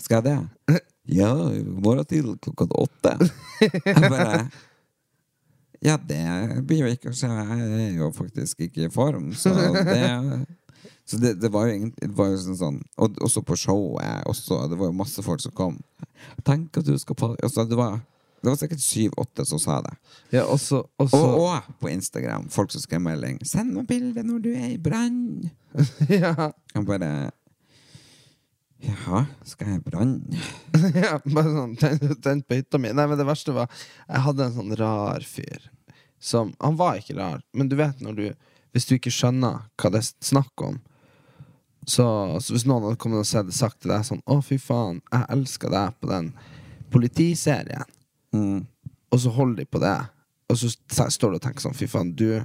Skal 0.00 0.22
jeg 0.22 0.24
det? 0.30 0.80
Ja, 1.06 1.30
i 1.54 1.60
morgen 1.62 2.04
tidlig 2.04 2.40
klokka 2.42 2.66
åtte. 2.82 3.12
Jeg 3.86 4.08
bare 4.10 4.48
Ja, 5.84 5.94
det 6.02 6.64
blir 6.66 6.80
jo 6.82 6.88
ikke 6.90 7.12
å 7.12 7.14
skje. 7.14 7.28
Jeg 7.30 7.76
er 7.84 7.92
jo 8.00 8.08
faktisk 8.16 8.64
ikke 8.66 8.88
i 8.88 8.90
form, 8.90 9.28
så 9.38 9.52
det 9.54 10.00
så 11.06 11.20
det, 11.22 11.36
det 11.38 11.52
var 11.54 11.68
jo 11.68 11.76
egentlig 11.76 12.08
det 12.08 12.16
var 12.18 12.32
jo 12.32 12.40
sånn, 12.42 12.58
sånn 12.58 12.80
Og 12.98 13.20
også 13.22 13.44
på 13.46 13.54
showet 13.54 14.26
også, 14.26 14.64
Det 14.72 14.78
var 14.80 14.90
jo 14.90 14.96
masse 14.98 15.22
folk 15.22 15.44
som 15.44 15.54
kom. 15.54 15.78
Tenk 16.42 16.74
at 16.80 16.88
du 16.88 16.96
skal 16.98 17.14
på 17.14 17.30
altså, 17.38 17.62
det, 17.70 17.78
var, 17.78 18.00
det 18.42 18.50
var 18.50 18.58
sikkert 18.58 18.82
syv-åtte 18.82 19.46
som 19.46 19.62
sa 19.62 19.78
det. 19.86 19.94
Ja, 20.34 20.42
også, 20.50 20.82
også, 20.98 21.22
Og, 21.22 21.46
og 21.46 21.70
på 21.78 21.92
Instagram. 21.94 22.50
Folk 22.50 22.74
som 22.74 22.82
skrev 22.82 23.04
melding. 23.06 23.38
'Send 23.46 23.76
meg 23.78 23.86
bilde 23.86 24.26
når 24.26 24.42
du 24.42 24.50
er 24.58 24.72
i 24.74 24.78
brann'. 24.82 25.52
ja, 26.10 26.50
Jeg 26.74 26.86
bare 26.90 27.30
Jaha, 28.86 29.20
skal 29.44 29.72
jeg 29.74 29.82
brenne? 29.84 30.40
ja, 31.04 31.16
bare 31.24 31.52
sånn 31.52 31.76
Tent 32.22 32.46
på 32.46 32.58
hytta 32.58 32.78
mi. 32.80 32.92
Nei, 32.94 33.06
men 33.10 33.18
det 33.18 33.26
verste 33.28 33.54
var 33.56 33.70
Jeg 34.06 34.22
hadde 34.26 34.46
en 34.46 34.54
sånn 34.56 34.74
rar 34.78 35.24
fyr 35.26 35.70
som 36.22 36.52
Han 36.62 36.78
var 36.78 36.96
ikke 37.00 37.16
rar, 37.18 37.42
men 37.52 37.68
du 37.68 37.74
vet 37.78 37.98
når 38.04 38.14
du 38.18 38.22
Hvis 38.76 38.86
du 38.88 38.94
ikke 38.96 39.12
skjønner 39.12 39.66
hva 39.80 39.90
det 39.92 40.00
er 40.04 40.10
snakk 40.24 40.62
om 40.64 40.78
så, 41.86 42.06
så 42.42 42.50
hvis 42.56 42.64
noen 42.66 42.82
hadde 42.82 42.98
kommet 42.98 43.20
og 43.22 43.28
sett- 43.28 43.52
sagt 43.54 43.78
til 43.84 43.92
deg 43.92 44.02
sånn 44.08 44.22
Å, 44.26 44.40
fy 44.42 44.56
faen, 44.58 44.96
jeg 45.12 45.28
elsker 45.36 45.70
deg 45.70 45.92
på 46.02 46.08
den 46.10 46.32
politiserien. 46.90 47.84
Mm. 48.34 48.64
Og 49.14 49.20
så 49.22 49.30
holder 49.36 49.60
de 49.62 49.66
på 49.70 49.78
det. 49.84 49.92
Og 50.50 50.58
så 50.58 50.70
står 51.14 51.30
du 51.30 51.38
og 51.38 51.44
tenker 51.44 51.62
sånn 51.62 51.76
Fy 51.78 51.86
faen, 51.90 52.10
du 52.18 52.40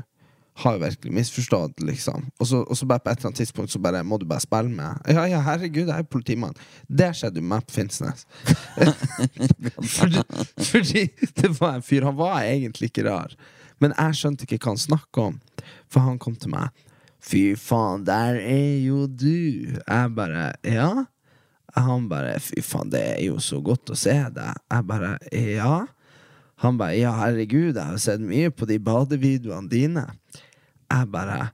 har 0.53 0.75
jo 0.75 0.81
virkelig 0.83 1.13
misforstått, 1.15 1.79
liksom. 1.87 2.25
Og 2.39 2.47
så, 2.47 2.59
og 2.61 2.77
så 2.77 2.85
bare 2.85 2.99
på 2.99 3.09
et 3.09 3.19
eller 3.19 3.31
annet 3.31 3.39
tidspunkt 3.39 3.71
så 3.71 3.79
bare 3.79 4.03
må 4.03 4.17
du 4.19 4.25
bare 4.29 4.43
spille 4.43 4.69
med. 4.69 4.99
Ja, 5.07 5.23
ja, 5.29 5.39
herregud, 5.45 5.87
jeg 5.87 6.03
er 6.03 6.07
politimann. 6.11 6.57
Det 6.87 7.11
skjedde 7.17 7.39
jo 7.39 7.47
med 7.47 7.65
på 7.67 7.77
Finnsnes. 7.77 8.25
fordi, 9.97 10.23
fordi 10.59 11.05
det 11.39 11.53
var 11.59 11.77
en 11.77 11.85
fyr 11.85 12.05
Han 12.09 12.17
var 12.19 12.43
egentlig 12.43 12.91
ikke 12.91 13.07
rar. 13.07 13.35
Men 13.81 13.95
jeg 13.95 14.19
skjønte 14.19 14.45
ikke 14.45 14.59
hva 14.61 14.75
han 14.75 14.81
snakka 14.81 15.27
om. 15.31 15.39
For 15.91 16.05
han 16.05 16.19
kom 16.21 16.35
til 16.37 16.53
meg. 16.53 16.69
Fy 17.21 17.53
faen, 17.59 18.03
der 18.05 18.37
er 18.41 18.77
jo 18.83 19.07
du. 19.07 19.71
Jeg 19.79 20.13
bare 20.17 20.51
Ja? 20.67 20.91
Han 21.77 22.09
bare 22.11 22.35
Fy 22.43 22.59
faen, 22.65 22.91
det 22.91 23.01
er 23.13 23.23
jo 23.29 23.39
så 23.39 23.61
godt 23.63 23.93
å 23.93 23.97
se 23.97 24.17
deg. 24.35 24.61
Jeg 24.67 24.87
bare 24.89 25.15
Ja? 25.31 25.85
Han 26.61 26.77
bare 26.77 26.97
Ja, 26.99 27.13
herregud, 27.17 27.75
jeg 27.75 27.83
har 27.83 28.01
sett 28.01 28.21
mye 28.21 28.51
på 28.53 28.67
de 28.69 28.77
badevideoene 28.81 29.71
dine. 29.71 30.05
Jeg 30.91 31.07
bare 31.13 31.51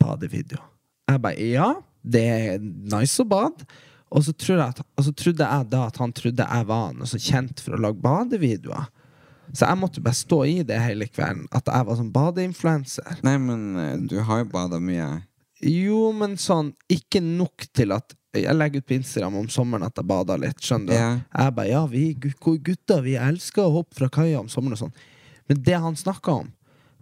Badevideo. 0.00 0.60
Jeg 1.08 1.20
bare 1.24 1.50
Ja, 1.50 1.68
det 2.04 2.24
er 2.24 2.62
nice 2.62 3.20
å 3.22 3.28
bade. 3.28 3.66
Og 4.14 4.22
så, 4.22 4.32
jeg 4.36 4.84
og 4.84 5.04
så 5.06 5.12
trodde 5.16 5.46
jeg 5.48 5.70
da 5.72 5.86
at 5.88 5.96
han 5.98 6.12
trodde 6.14 6.44
jeg 6.46 6.66
var 6.68 6.92
noe 6.94 7.08
så 7.08 7.18
kjent 7.18 7.60
for 7.64 7.74
å 7.74 7.80
lage 7.82 8.02
badevideoer. 8.04 8.90
Så 9.52 9.68
jeg 9.68 9.78
måtte 9.78 10.02
bare 10.02 10.18
stå 10.18 10.38
i 10.48 10.56
det 10.66 10.78
hele 10.80 11.06
kvelden, 11.10 11.44
at 11.54 11.68
jeg 11.68 11.86
var 11.86 11.98
sånn 11.98 12.12
badeinfluenser. 12.14 13.20
Nei, 13.26 13.36
men 13.42 13.64
eh, 13.78 13.96
du 14.08 14.16
har 14.24 14.40
jo 14.40 14.50
bada 14.54 14.80
mye. 14.82 15.08
Jo, 15.64 16.08
men 16.16 16.38
sånn 16.40 16.72
ikke 16.90 17.20
nok 17.24 17.66
til 17.76 17.94
at 17.94 18.16
Jeg 18.34 18.56
legger 18.56 18.82
ut 18.82 18.88
på 18.88 18.96
Instagram 18.98 19.36
om 19.42 19.48
sommeren 19.52 19.86
at 19.86 19.98
jeg 20.00 20.08
bader 20.10 20.40
litt. 20.42 20.60
Skjønner 20.62 20.90
du? 20.90 20.96
Ja. 20.96 21.10
Jeg 21.38 21.54
bare, 21.56 21.70
ja, 21.70 21.84
vi 21.86 22.04
gutter 22.16 23.04
vi 23.04 23.14
elsker 23.20 23.66
å 23.66 23.80
hoppe 23.80 23.98
fra 24.00 24.10
kaia 24.12 24.42
om 24.42 24.50
sommeren 24.52 24.76
og 24.78 24.86
sånn. 24.86 24.94
Men 25.50 25.62
det 25.62 25.80
han 25.86 25.96
snakka 25.98 26.40
om, 26.42 26.52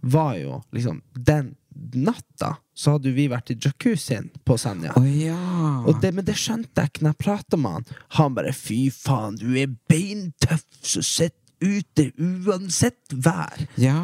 var 0.03 0.33
jo 0.35 0.57
liksom 0.75 0.97
Den 1.15 1.53
natta 1.95 2.57
så 2.75 2.95
hadde 2.95 3.13
vi 3.15 3.27
vært 3.31 3.51
i 3.53 3.55
jacuzzien 3.57 4.27
på 4.45 4.57
Senja. 4.61 4.91
Oh, 4.97 5.05
ja! 5.07 5.93
Det, 6.01 6.11
men 6.13 6.25
det 6.25 6.35
skjønte 6.37 6.81
jeg 6.81 6.91
ikke 6.91 7.05
når 7.05 7.13
jeg 7.15 7.21
prata 7.23 7.57
med 7.57 7.77
han. 7.77 7.87
Han 8.17 8.35
bare 8.37 8.53
'fy 8.53 8.91
faen, 8.93 9.37
du 9.37 9.55
er 9.57 9.73
beintøff 9.89 10.65
som 10.81 11.05
sitter 11.05 11.42
ute 11.63 12.05
uansett 12.19 13.13
vær'. 13.15 13.63
Ja. 13.79 13.97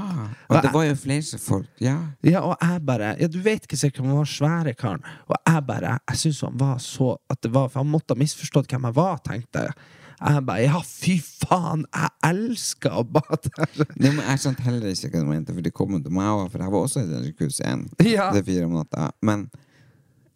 og, 0.47 0.55
Og 0.55 0.63
det 0.63 0.71
var 0.73 0.83
jo 0.87 0.95
flere 0.95 1.39
folk. 1.43 1.67
Ja. 1.83 1.97
Ja, 2.23 2.41
og 2.41 2.57
jeg 2.61 2.85
bare 2.85 3.15
Ja, 3.19 3.27
du 3.27 3.39
vet 3.43 3.63
ikke 3.67 3.77
sikkert 3.77 3.99
om 4.03 4.11
han 4.13 4.17
var 4.23 4.31
svære 4.31 4.73
karen. 4.79 5.03
Og 5.27 5.35
jeg 5.47 5.63
bare 5.67 5.99
Jeg 6.09 6.17
syns 6.17 6.41
han 6.41 6.59
var 6.59 6.77
så 6.79 7.17
At 7.29 7.41
det 7.43 7.53
var 7.53 7.67
For 7.69 7.79
han 7.83 7.91
måtte 7.91 8.15
ha 8.15 8.19
misforstått 8.19 8.67
hvem 8.71 8.83
jeg 8.89 8.95
var, 8.95 9.17
tenkte 9.25 9.59
jeg. 9.67 9.73
Jeg 10.19 10.45
bare 10.45 10.63
Ja, 10.63 10.81
fy 10.83 11.17
faen, 11.23 11.85
jeg 11.95 12.09
elsker 12.27 12.91
å 12.91 13.03
bade! 13.07 13.51
Nei, 13.95 14.11
men 14.11 14.23
jeg 14.25 14.39
skjønte 14.43 14.65
heller 14.65 14.89
ikke 14.91 15.09
hva 15.13 15.21
de 15.23 15.29
mente, 15.29 15.53
for 15.55 15.61
de 15.63 15.71
kom 15.71 15.95
til 16.03 16.11
meg 16.11 16.27
òg, 16.27 16.49
for 16.51 16.59
jeg 16.59 16.71
var 16.73 16.79
også 16.87 17.03
i 17.05 17.07
den 17.07 17.23
jacuzzien. 17.29 17.85
Ja. 18.03 18.31
Det 18.35 18.41
er 18.41 18.47
fire 18.49 18.65
om 18.67 18.75
natta. 18.75 19.11
Men 19.23 19.45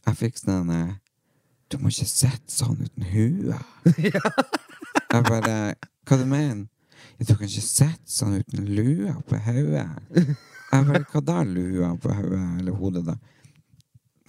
jeg 0.08 0.16
fikk 0.22 0.40
sånn 0.40 0.72
eh, 0.72 0.94
Du 1.72 1.78
må 1.82 1.92
ikke 1.92 2.08
sitte 2.08 2.52
sånn 2.54 2.80
uten 2.86 3.04
hue. 3.12 3.60
Jeg 5.14 5.26
bare 5.28 5.76
Hva 6.08 6.18
du 6.18 6.26
mener 6.26 6.64
Du 7.28 7.36
kan 7.36 7.48
ikke 7.48 7.64
sett 7.64 8.04
sånn 8.10 8.40
uten 8.42 8.68
lue 8.68 9.14
på 9.30 9.40
hodet. 9.46 9.88
Jeg 10.74 10.88
bare 10.90 11.04
Hva 11.12 11.22
da, 11.24 11.42
lua 11.48 11.94
på 12.02 12.14
hodet? 12.18 12.44
Eller 12.60 12.78
hodet, 12.78 13.04
da? 13.08 13.18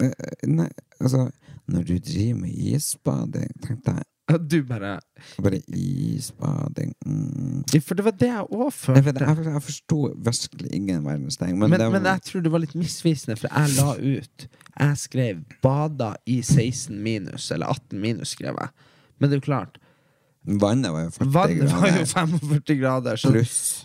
Eh, 0.03 0.47
Nei, 0.51 0.69
altså 0.99 1.29
Når 1.71 1.87
du 1.87 1.95
driver 1.97 2.41
med 2.43 2.51
isbading, 2.73 3.55
tenkte 3.63 3.95
jeg 3.97 4.05
du 4.25 4.63
bare 4.65 4.95
bare 5.37 5.59
isbading 5.69 6.93
mm. 7.05 7.63
Ja, 7.73 7.79
For 7.79 7.93
det 7.93 8.05
var 8.07 8.15
det 8.17 8.29
jeg 8.31 8.47
òg 8.49 8.71
følte. 8.73 9.03
vet, 9.05 9.19
jeg, 9.21 9.45
jeg 9.45 9.61
forsto 9.67 9.99
virkelig 10.17 10.71
ingen 10.73 11.05
verdens 11.05 11.37
ting. 11.37 11.59
Men, 11.59 11.69
Men, 11.69 11.79
var... 11.79 11.93
men 11.93 12.09
jeg 12.09 12.23
tror 12.25 12.41
det 12.41 12.51
var 12.51 12.63
litt 12.63 12.73
misvisende, 12.73 13.37
for 13.37 13.53
jeg 13.53 13.75
la 13.77 13.91
ut 14.01 14.47
Jeg 14.79 14.97
skrev 14.97 15.43
'bada 15.61 16.15
i 16.25 16.41
16 16.41 16.97
minus', 17.03 17.51
eller 17.51 17.67
18 17.67 18.01
minus, 18.01 18.33
skrev 18.33 18.57
jeg. 18.59 18.69
Men 19.19 19.29
det 19.29 19.37
er 19.37 19.41
jo 19.43 19.45
klart, 19.45 19.77
vannet 20.45 20.93
var 20.93 21.05
jo 21.07 21.11
40 21.15 21.29
vannet 21.33 21.71
var 21.73 21.87
jo 21.89 22.05
45 22.05 22.79
grader. 22.79 23.21
Så, 23.21 23.31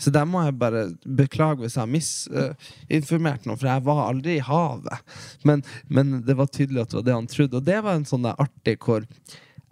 så 0.05 0.13
der 0.15 0.27
må 0.29 0.43
jeg 0.45 0.57
bare 0.61 0.87
beklage 1.05 1.65
hvis 1.65 1.77
jeg 1.77 1.83
har 1.83 1.93
misinformert 1.93 3.47
noe, 3.49 3.57
for 3.57 3.71
jeg 3.71 3.85
var 3.87 4.03
aldri 4.07 4.39
i 4.39 4.45
havet. 4.45 5.15
Men, 5.49 5.65
men 5.89 6.19
det 6.27 6.37
var 6.39 6.51
tydelig 6.53 6.85
at 6.85 6.93
det 6.93 7.01
var 7.01 7.07
det 7.09 7.19
han 7.19 7.31
trodde. 7.35 7.61
Og 7.61 7.69
det 7.71 7.79
var 7.87 7.97
en 7.97 8.09
sånn 8.09 8.27
der 8.29 8.43
artig 8.43 8.77
hvor 8.85 9.07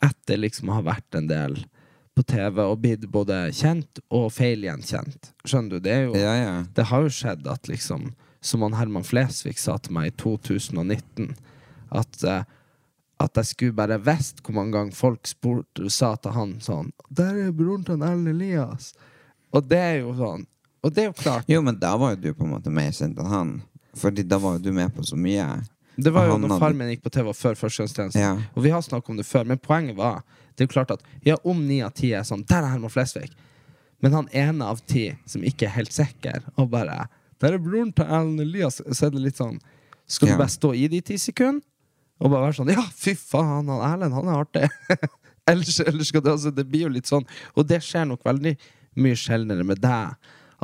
etter 0.04 0.38
liksom 0.40 0.70
å 0.70 0.78
ha 0.78 0.86
vært 0.92 1.18
en 1.18 1.28
del 1.30 1.58
på 2.18 2.24
TV 2.26 2.62
og 2.64 2.80
blitt 2.82 3.06
både 3.14 3.44
kjent 3.54 4.00
og 4.14 4.30
feilgjenkjent. 4.34 5.32
Skjønner 5.46 5.76
du? 5.76 5.84
Det 5.84 5.98
jo 6.08 6.14
Ja, 6.18 6.34
ja. 6.34 6.54
det 6.74 6.88
har 6.90 7.04
jo 7.04 7.12
skjedd 7.14 7.46
at 7.50 7.70
liksom 7.70 8.12
Som 8.40 8.62
han 8.62 8.74
Herman 8.78 9.06
Flesvig 9.06 9.58
sa 9.58 9.76
til 9.82 9.94
meg 9.96 10.12
i 10.12 10.14
2019 10.22 11.32
At, 11.90 12.22
eh, 12.22 12.42
at 13.20 13.34
jeg 13.34 13.44
skulle 13.46 13.72
bare 13.74 13.98
visst 13.98 14.42
hvor 14.44 14.54
mange 14.54 14.72
ganger 14.72 14.94
folk 14.94 15.26
spurte 15.26 15.90
sa 15.90 16.14
til 16.16 16.32
han 16.32 16.52
sånn 16.60 16.92
'Der 17.10 17.48
er 17.48 17.52
broren 17.52 17.84
til 17.84 17.96
Erlend 18.02 18.28
Elias'. 18.28 18.92
Og 19.52 19.68
det 19.68 19.78
er 19.78 19.98
jo 20.00 20.12
sånn 20.14 20.46
Og 20.84 20.94
det 20.94 21.02
er 21.02 21.06
jo 21.08 21.12
klart 21.12 21.44
Jo, 21.48 21.60
men 21.62 21.78
da 21.78 21.96
var 21.96 22.10
jo 22.14 22.16
du 22.22 22.34
på 22.34 22.44
en 22.44 22.50
måte 22.52 22.70
mer 22.70 22.90
kjent 22.92 23.18
enn 23.18 23.26
han. 23.26 23.62
Fordi 23.96 24.22
da 24.22 24.38
var 24.38 24.52
jo 24.52 24.58
du 24.58 24.72
med 24.72 24.94
på 24.94 25.02
så 25.02 25.16
mye. 25.16 25.64
Det 25.98 26.12
var 26.12 26.26
jo 26.28 26.38
når 26.38 26.48
hadde- 26.48 26.60
Farmen 26.60 26.88
gikk 26.90 27.02
på 27.02 27.10
TV 27.10 27.32
før 27.34 27.54
førstegangstjenesten. 27.56 28.20
Ja. 28.20 28.34
Og 28.54 28.62
vi 28.62 28.70
har 28.70 28.80
snakket 28.82 29.10
om 29.10 29.16
det 29.16 29.26
før, 29.26 29.44
men 29.46 29.58
poenget 29.58 29.96
var 29.96 30.22
Det 30.56 30.64
er 30.64 30.66
jo 30.68 30.72
klart 30.84 30.90
at 30.92 31.02
Ja, 31.24 31.36
om 31.44 31.66
ni 31.66 31.80
av 31.82 31.92
ti 31.94 32.12
er 32.12 32.22
sånn 32.22 32.46
Der 32.46 32.62
er 32.62 32.68
Herman 32.70 32.90
Flesvig. 32.90 33.30
Men 34.00 34.12
han 34.12 34.28
ene 34.32 34.62
av 34.64 34.80
ti 34.86 35.16
som 35.26 35.42
ikke 35.42 35.64
er 35.66 35.70
helt 35.70 35.92
sikker, 35.92 36.42
og 36.56 36.70
bare 36.70 37.08
Der 37.40 37.52
er 37.54 37.58
broren 37.58 37.92
til 37.92 38.04
Erlend 38.04 38.40
Elias. 38.40 38.80
Så 38.92 39.06
er 39.06 39.10
det 39.10 39.20
litt 39.20 39.36
sånn 39.36 39.58
Skal 40.06 40.28
du 40.28 40.32
Ja. 40.34 40.38
bare 40.38 40.48
stå 40.48 40.72
i 40.76 40.86
de 40.88 41.00
ti 41.00 41.14
sekunder? 41.16 41.62
Og 42.18 42.32
bare 42.32 42.48
være 42.48 42.56
sånn 42.58 42.72
Ja, 42.74 42.84
fy 42.94 43.14
faen, 43.18 43.70
han 43.70 43.84
Erlend, 43.92 44.16
han 44.16 44.30
er 44.30 44.42
artig. 44.42 44.66
ellers, 45.50 45.78
ellers 45.84 46.10
skal 46.10 46.24
det 46.24 46.34
altså 46.34 46.52
Det 46.54 46.66
blir 46.68 46.88
jo 46.88 46.94
litt 46.96 47.10
sånn. 47.10 47.26
Og 47.54 47.68
det 47.68 47.80
skjer 47.84 48.08
nok 48.10 48.26
veldig 48.26 48.56
mye 48.98 49.18
sjeldnere 49.18 49.66
med 49.66 49.78
deg, 49.82 50.16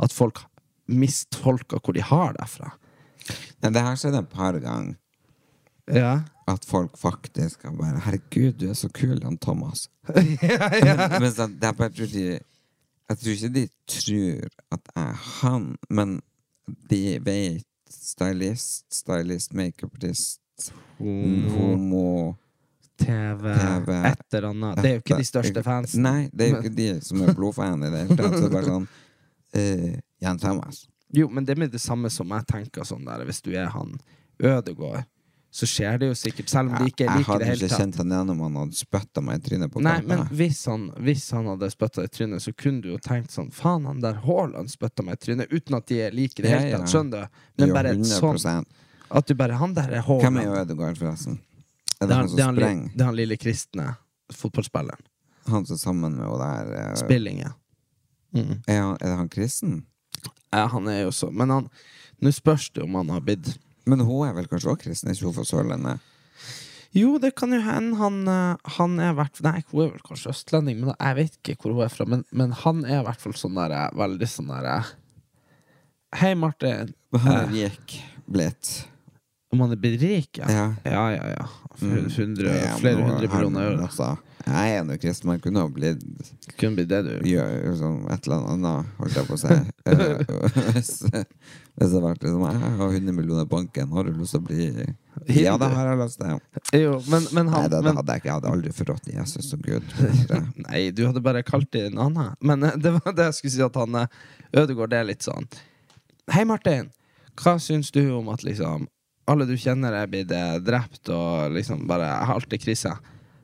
at 0.03 0.11
folk 0.11 0.43
mistolker 0.91 1.79
hvor 1.79 1.95
de 1.95 2.03
har 2.03 2.35
deg 2.35 2.49
fra. 2.51 2.73
Nei, 3.63 3.71
det 3.71 3.83
har 3.85 3.95
skjedd 3.97 4.17
et 4.19 4.31
par 4.33 4.57
ganger. 4.59 4.97
Ja. 5.93 6.25
At 6.49 6.65
folk 6.65 6.97
faktisk 6.97 7.61
kan 7.61 7.77
bare 7.77 8.01
'Herregud, 8.01 8.59
du 8.59 8.69
er 8.69 8.73
så 8.77 8.89
kul, 8.89 9.23
han 9.23 9.37
Thomas'. 9.37 9.87
Men, 10.13 11.21
men 11.21 11.31
så, 11.31 11.47
det 11.47 11.63
er 11.63 11.73
bare, 11.73 11.89
jeg, 11.89 11.95
tror 11.95 12.11
de, 12.11 12.25
jeg 13.09 13.17
tror 13.17 13.31
ikke 13.31 13.53
de 13.53 13.67
tror 13.87 14.49
at 14.71 14.91
jeg 14.95 15.03
er 15.03 15.13
han, 15.41 15.75
men 15.89 16.21
de 16.89 17.19
vet 17.25 17.65
stylist, 17.89 18.85
stylist, 18.93 19.53
makeupartist, 19.53 20.41
homo 20.99 22.35
TV, 22.97 23.55
TV, 23.55 23.91
et 24.07 24.33
eller 24.33 24.49
annet. 24.49 24.81
Det 24.81 24.89
er 24.89 24.93
jo 24.93 25.03
ikke 25.03 25.17
de 25.19 25.27
største 25.27 25.63
fansen. 25.63 26.05
Nei, 26.05 26.29
det 26.31 26.45
er 26.45 26.53
jo 26.53 26.61
ikke 26.63 26.75
de 26.77 26.89
som 27.03 27.23
er 27.25 27.33
blodfan 27.35 27.83
i 27.83 27.89
det 27.91 28.05
hele 28.05 28.19
tatt. 28.19 28.37
Så 28.39 28.51
bare 28.53 28.69
sånn 28.69 28.85
uh, 28.87 29.97
Jan 30.23 30.39
Thomas. 30.39 30.85
Jo, 31.15 31.27
men 31.31 31.45
det 31.45 31.55
er 31.55 31.65
med 31.65 31.75
det 31.75 31.83
samme 31.83 32.09
som 32.11 32.31
jeg 32.33 32.47
tenker 32.49 32.87
sånn 32.87 33.03
der 33.07 33.23
Hvis 33.27 33.43
du 33.45 33.51
er 33.53 33.69
han 33.71 33.93
Ødegård, 34.41 35.03
så 35.55 35.67
skjer 35.69 35.99
det 36.01 36.09
jo 36.09 36.15
sikkert, 36.19 36.49
selv 36.51 36.73
om 36.73 36.81
de 36.81 36.89
ikke 36.91 37.05
jeg 37.05 37.21
liker 37.21 37.39
det 37.39 37.47
hadde 37.47 37.67
ikke 37.69 37.77
kjent 37.79 37.99
han 38.01 38.09
igjen 38.11 38.31
om 38.33 38.41
han 38.43 38.57
hadde 38.59 38.75
spytta 38.75 39.21
meg 39.23 39.37
i 39.39 39.43
trynet 39.45 39.71
på 39.71 39.83
Nei, 39.85 39.93
men 40.03 40.25
hvis 40.35 40.65
han, 40.67 40.89
hvis 41.05 41.29
han 41.31 41.47
hadde 41.47 41.69
spytta 41.71 42.03
i 42.03 42.11
trynet, 42.11 42.43
så 42.43 42.51
kunne 42.51 42.83
du 42.83 42.89
jo 42.91 42.97
tenkt 42.99 43.31
sånn 43.31 43.53
Faen, 43.55 43.85
han 43.87 44.01
der 44.03 44.19
Haaland 44.25 44.73
spytta 44.73 45.05
meg 45.07 45.15
i 45.15 45.23
trynet, 45.23 45.53
uten 45.53 45.77
at 45.79 45.87
de 45.87 46.01
er 46.09 46.17
like 46.17 46.41
i 46.41 46.43
det 46.43 46.51
hele 46.51 46.81
tatt. 46.81 46.91
Skjønner 46.91 47.23
du? 47.23 47.39
Men 47.55 47.71
Jo, 47.71 47.77
bare 47.77 47.93
et 47.95 48.03
100%. 48.03 48.83
At 49.09 49.27
du 49.27 49.35
bare 49.37 49.57
Han 49.59 49.73
der 49.77 49.91
er 49.99 50.01
Hvem 50.07 50.37
er 50.41 50.45
jo 50.47 50.55
Ødegaard, 50.61 50.97
forresten? 50.97 51.39
Er 52.01 52.07
Det 52.07 52.09
det 52.09 52.15
han 52.15 52.25
det 52.25 52.31
som 52.31 52.39
han, 52.45 52.55
sprenger? 52.55 52.89
det 52.95 53.01
er 53.01 53.05
han 53.05 53.15
lille 53.15 53.37
kristne 53.37 53.85
fotballspilleren. 54.33 55.03
Han 55.47 55.65
som 55.65 55.75
er 55.75 55.79
sammen 55.79 56.15
med 56.17 56.25
henne 56.25 56.39
der 56.41 56.71
eh, 56.91 56.95
Spilling, 56.99 57.39
ja. 57.43 57.51
Mm. 58.35 58.57
er, 58.67 58.79
han, 58.81 58.97
er 58.99 59.05
det 59.11 59.17
han 59.21 59.29
kristen? 59.29 59.85
ja. 60.51 60.65
Han 60.67 60.87
er 60.91 61.03
jo 61.05 61.11
så 61.15 61.29
Men 61.31 61.49
han 61.53 61.69
Nå 62.19 62.31
spørs 62.31 62.69
det 62.73 62.83
om 62.83 62.95
han 62.95 63.09
har 63.13 63.21
blitt 63.21 63.53
Men 63.85 63.99
hun 64.01 64.27
er 64.27 64.33
vel 64.33 64.47
kanskje 64.47 64.71
også 64.73 64.81
kristen? 64.87 65.09
Er 65.09 65.15
ikke 65.15 65.29
hun 65.29 65.37
fra 65.37 65.45
Sørlandet? 65.45 65.99
Jo, 66.95 67.17
det 67.19 67.33
kan 67.35 67.51
jo 67.51 67.59
hende. 67.59 67.97
Han, 67.99 68.21
eh, 68.27 68.55
han 68.77 68.99
er 69.03 69.13
hvert 69.17 69.41
Nei, 69.43 69.59
hun 69.71 69.81
er 69.85 69.89
vel 69.91 70.03
kanskje 70.07 70.31
østlending, 70.31 70.77
men 70.79 70.93
jeg 70.95 71.15
vet 71.17 71.33
ikke 71.41 71.57
hvor 71.59 71.73
hun 71.75 71.83
er 71.83 71.91
fra. 71.91 72.05
Men, 72.07 72.21
men 72.31 72.53
han 72.55 72.85
er 72.87 73.01
i 73.01 73.03
hvert 73.03 73.19
fall 73.19 73.33
sånn 73.35 73.57
der 73.59 73.73
eh, 73.75 73.89
veldig 73.99 74.29
sånn 74.31 74.47
der 74.53 74.69
eh, 74.77 74.91
Hei, 76.21 76.31
Martin. 76.39 76.93
Han 77.11 77.49
rik 77.51 77.97
blitt. 78.31 78.69
Om 79.53 79.61
han 79.61 79.71
er 79.75 79.97
rik, 80.01 80.37
ja? 80.41 80.47
Ja. 80.49 80.65
Ja, 80.83 81.03
ja, 81.13 81.27
ja. 81.37 81.45
Hundre, 81.79 82.49
Mm. 82.55 82.79
Flere 82.79 82.95
hundre 83.03 83.27
han- 83.27 83.31
millioner 83.35 83.61
euro. 83.69 83.81
Altså, 83.85 84.17
jeg 84.45 84.77
er 84.77 84.83
nå 84.85 84.95
kristen, 85.01 85.27
men 85.29 85.39
kunne 85.39 85.59
ha 85.59 85.67
blitt 85.67 86.01
Kunne 86.57 86.75
blitt 86.77 86.87
det, 86.89 86.99
du. 87.03 87.27
gjør 87.29 87.75
sånn 87.79 88.11
et 88.13 88.27
eller 88.27 88.47
annet, 88.53 88.85
holdt 88.97 89.15
jeg 89.15 89.27
på 89.27 89.33
å 89.35 89.41
si. 89.41 89.57
Eh, 89.85 90.71
hvis, 90.75 90.89
hvis 91.05 91.91
det 91.91 91.91
hadde 91.91 92.01
vært 92.01 92.23
liksom 92.23 92.41
Jeg 92.47 92.71
har 92.79 92.93
100 92.95 93.13
millioner 93.13 93.43
i 93.45 93.49
banken, 93.51 93.91
har 93.91 94.03
du 94.07 94.11
lyst 94.17 94.31
til 94.33 94.39
å 94.41 94.45
bli 94.47 94.67
Ja, 95.43 95.57
det 95.61 95.69
har 95.75 95.89
jeg 95.91 95.99
lyst 96.01 96.19
til. 96.19 96.39
Jo, 96.81 96.95
men, 97.11 97.27
men 97.35 97.51
Nei, 97.51 97.61
det, 97.67 97.83
det 97.85 97.93
hadde 97.99 98.11
jeg 98.15 98.23
ikke. 98.23 98.29
Jeg 98.31 98.37
hadde 98.39 98.51
aldri 98.55 98.71
forrådt 98.79 99.11
Jesus 99.13 99.53
og 99.53 99.61
Gud. 99.61 99.83
Nei, 100.67 100.81
du 100.95 101.05
hadde 101.05 101.21
bare 101.21 101.43
kalt 101.43 101.69
det 101.75 101.85
en 101.91 101.99
annen. 102.07 102.33
Men 102.41 102.63
eh, 102.63 102.75
det 102.81 102.95
var 102.97 103.13
det 103.13 103.29
jeg 103.29 103.39
skulle 103.41 103.55
si, 103.57 103.61
at 103.67 103.75
han 103.75 103.95
Ødegård 104.01 104.63
Ødegaard 104.63 104.93
er 104.93 105.07
litt 105.11 105.23
sånn 105.27 105.45
Hei, 106.31 106.43
Martin. 106.49 106.89
Hva 107.37 107.57
syns 107.59 107.91
du 107.91 108.01
om 108.15 108.29
at 108.33 108.41
liksom 108.47 108.87
alle 109.25 109.47
du 109.49 109.55
kjenner 109.57 109.95
er 109.97 110.09
blitt 110.09 110.31
eh, 110.33 110.57
drept 110.61 111.09
og 111.13 111.55
liksom 111.55 111.85
bare 111.89 112.07
har 112.27 112.35
alt 112.35 112.53
i 112.53 112.59
krise? 112.61 112.93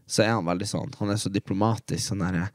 Så 0.05 0.25
er 0.25 0.35
han 0.35 0.45
veldig 0.45 0.67
sånn. 0.67 0.93
Han 0.99 1.13
er 1.13 1.19
så 1.21 1.31
diplomatisk 1.31 2.11
sånn 2.11 2.23
der, 2.25 2.51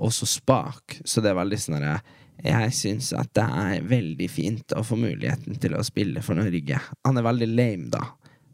og 0.00 0.12
så 0.14 0.26
spak. 0.26 0.98
Så 1.04 1.22
det 1.22 1.32
er 1.32 1.38
veldig 1.38 1.60
sånn 1.60 1.78
derre 1.78 1.98
Jeg 2.42 2.72
syns 2.74 3.12
at 3.14 3.30
det 3.36 3.44
er 3.44 3.84
veldig 3.86 4.26
fint 4.30 4.74
å 4.74 4.82
få 4.82 4.96
muligheten 4.98 5.58
til 5.62 5.76
å 5.78 5.84
spille 5.86 6.22
for 6.24 6.34
Norge. 6.34 6.80
Han 7.06 7.20
er 7.20 7.26
veldig 7.28 7.50
lame, 7.52 7.90
da. 7.92 8.02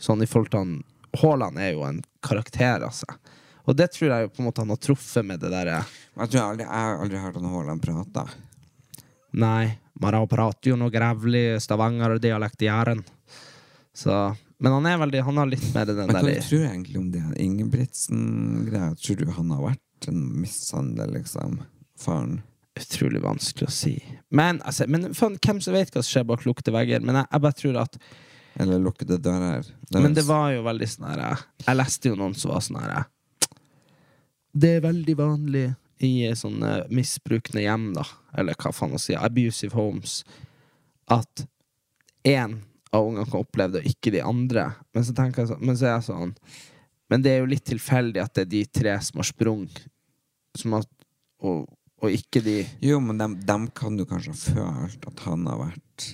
Sånn 0.00 0.24
i 0.24 0.28
forhold 0.28 0.52
til 0.52 0.64
han 0.64 0.74
Haaland 1.20 1.58
er 1.58 1.72
jo 1.72 1.86
en 1.86 2.02
karakter, 2.22 2.84
altså. 2.86 3.08
Og 3.66 3.76
det 3.76 3.90
tror 3.94 4.12
jeg 4.12 4.26
jo 4.26 4.32
på 4.34 4.42
en 4.42 4.48
måte 4.50 4.62
han 4.62 4.72
har 4.72 4.80
truffet 4.82 5.26
med 5.26 5.40
det 5.42 5.50
derre 5.52 5.80
Jeg 5.80 6.30
tror 6.30 6.36
jeg 6.36 6.44
aldri, 6.44 6.66
jeg 6.66 6.84
har 6.84 7.02
aldri 7.04 7.22
hørt 7.22 7.38
han 7.38 7.50
Haaland 7.54 7.82
prate. 7.84 8.26
Nei, 9.40 9.64
Marao 10.02 10.26
prater 10.30 10.72
jo 10.72 10.78
noe 10.80 10.90
grævlig 10.92 11.60
Stavanger-dialekt 11.62 12.64
i 12.64 12.70
Jæren. 12.70 13.02
Så 13.96 14.36
Men 14.58 14.72
han 14.72 14.86
er 14.86 14.98
veldig 15.00 15.22
Han 15.26 15.40
har 15.40 15.48
litt 15.50 15.64
mer 15.74 15.88
den 15.88 15.96
Men 15.98 16.14
hva 16.14 16.22
der 16.22 16.44
tror 16.44 16.62
du 16.62 16.68
egentlig 16.68 17.00
om 17.00 17.10
det 17.10 17.22
Ingebrigtsen-greia? 17.42 18.94
Tror 19.00 19.18
du 19.18 19.30
han 19.34 19.50
har 19.56 19.64
vært 19.72 20.08
en 20.08 20.22
mishandler, 20.40 21.10
liksom? 21.18 21.60
Faren? 22.00 22.40
Utrolig 22.80 23.20
vanskelig 23.20 23.66
å 23.66 23.72
si. 23.74 23.94
Men, 24.30 24.60
altså, 24.62 24.86
men 24.88 25.10
faen, 25.16 25.34
hvem 25.42 25.58
som 25.60 25.74
vet 25.74 25.90
hva 25.90 26.04
som 26.04 26.14
skjer 26.14 26.28
bak 26.28 26.46
lukkede 26.46 26.72
vegger? 26.72 27.02
Men 27.04 27.18
jeg, 27.18 27.28
jeg 27.32 27.44
bare 27.44 27.58
tror 27.58 27.80
at 27.82 27.98
Eller 28.62 28.80
lukkede 28.82 29.18
dører? 29.20 29.66
er 29.66 30.00
Men 30.06 30.16
det 30.16 30.24
var 30.28 30.52
jo 30.54 30.62
veldig 30.64 30.88
sånn 30.88 31.10
her 31.10 31.44
Jeg 31.66 31.76
leste 31.76 32.12
jo 32.12 32.18
noen 32.20 32.36
som 32.38 32.54
var 32.54 32.64
sånn 32.64 32.80
her 32.80 33.10
Det 34.54 34.76
er 34.78 34.86
veldig 34.86 35.16
vanlig 35.18 35.66
i 36.00 36.30
sånne 36.32 36.86
misbrukende 36.88 37.60
hjem, 37.60 37.90
da, 37.92 38.06
eller 38.40 38.56
hva 38.56 38.72
faen 38.72 38.96
å 38.96 39.00
si, 39.00 39.12
abusive 39.12 39.76
homes, 39.76 40.22
at 41.12 41.42
én 42.24 42.54
av 42.92 43.06
ungene 43.06 43.28
kan 43.30 43.44
oppleve 43.44 43.76
det, 43.76 43.82
og 43.84 43.94
ikke 43.94 44.12
de 44.14 44.22
andre. 44.26 44.66
Men 44.94 45.06
så 45.06 45.14
jeg 45.14 45.48
så, 45.48 45.58
Men 45.60 45.76
så 45.78 45.86
er 45.86 45.92
jeg 45.94 46.06
sånn 46.08 46.32
Men 47.10 47.22
det 47.22 47.32
er 47.32 47.42
jo 47.42 47.50
litt 47.50 47.66
tilfeldig 47.66 48.22
at 48.22 48.34
det 48.34 48.46
er 48.46 48.50
de 48.54 48.62
tre 48.80 48.96
som 49.06 49.22
har 49.22 49.28
sprunget, 49.28 49.84
og, 51.40 51.68
og 52.02 52.14
ikke 52.14 52.42
de 52.44 52.56
Jo, 52.82 52.98
men 53.00 53.18
dem, 53.20 53.36
dem 53.46 53.68
kan 53.74 53.96
du 53.96 54.04
kanskje 54.08 54.34
ha 54.34 54.40
følt 54.40 55.06
at 55.06 55.22
han 55.28 55.46
har 55.50 55.62
vært 55.68 56.08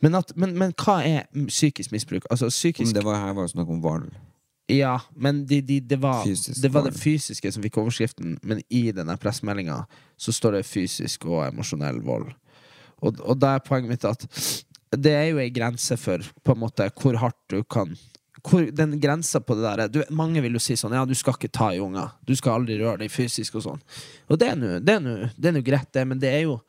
men, 0.00 0.14
at, 0.14 0.30
men, 0.38 0.54
men 0.56 0.72
hva 0.78 1.00
er 1.04 1.26
psykisk 1.50 1.92
misbruk? 1.92 2.24
Altså 2.30 2.48
psykisk 2.48 2.94
det 2.96 3.02
var 3.04 3.18
her 3.20 3.34
var 3.36 3.48
snakk 3.50 3.68
om 3.74 3.82
vold. 3.84 4.06
Ja, 4.72 4.96
men 5.14 5.44
de, 5.46 5.60
de, 5.60 5.80
det, 5.80 5.98
var, 6.02 6.24
det 6.62 6.70
var 6.74 6.86
det 6.86 6.94
fysiske 6.98 7.50
som 7.52 7.62
fikk 7.62 7.76
overskriften, 7.82 8.38
men 8.42 8.62
i 8.72 8.88
denne 8.94 9.14
pressemeldinga 9.20 9.82
så 10.18 10.34
står 10.34 10.58
det 10.58 10.62
fysisk 10.66 11.28
og 11.28 11.44
emosjonell 11.46 12.00
vold. 12.06 12.32
Og, 13.04 13.20
og 13.20 13.36
da 13.38 13.54
er 13.54 13.66
poenget 13.66 13.92
mitt 13.92 14.08
at 14.08 14.24
det 15.00 15.14
er 15.14 15.26
jo 15.30 15.40
ei 15.42 15.50
grense 15.54 15.96
for 16.00 16.24
på 16.44 16.54
en 16.54 16.62
måte 16.62 16.88
hvor 16.96 17.18
hardt 17.22 17.38
du 17.52 17.62
kan 17.64 17.96
hvor, 18.46 18.66
Den 18.70 19.00
grensa 19.00 19.40
på 19.40 19.56
det 19.58 19.64
der 19.64 19.88
du, 19.90 20.02
Mange 20.14 20.42
vil 20.44 20.54
jo 20.54 20.62
si 20.62 20.76
sånn 20.78 20.94
Ja, 20.94 21.04
du 21.08 21.14
skal 21.18 21.34
ikke 21.34 21.50
ta 21.50 21.72
i 21.74 21.80
unger. 21.82 22.12
Du 22.26 22.34
skal 22.38 22.60
aldri 22.60 22.76
røre 22.78 23.00
deg 23.02 23.10
fysisk 23.10 23.56
og 23.58 23.64
sånn. 23.64 23.80
Og 24.30 24.38
det 24.38 24.52
er 24.52 24.60
nå- 24.60 24.78
greit, 25.66 25.90
det, 25.92 26.04
men 26.06 26.20
det 26.22 26.30
er 26.30 26.44
jo 26.44 26.60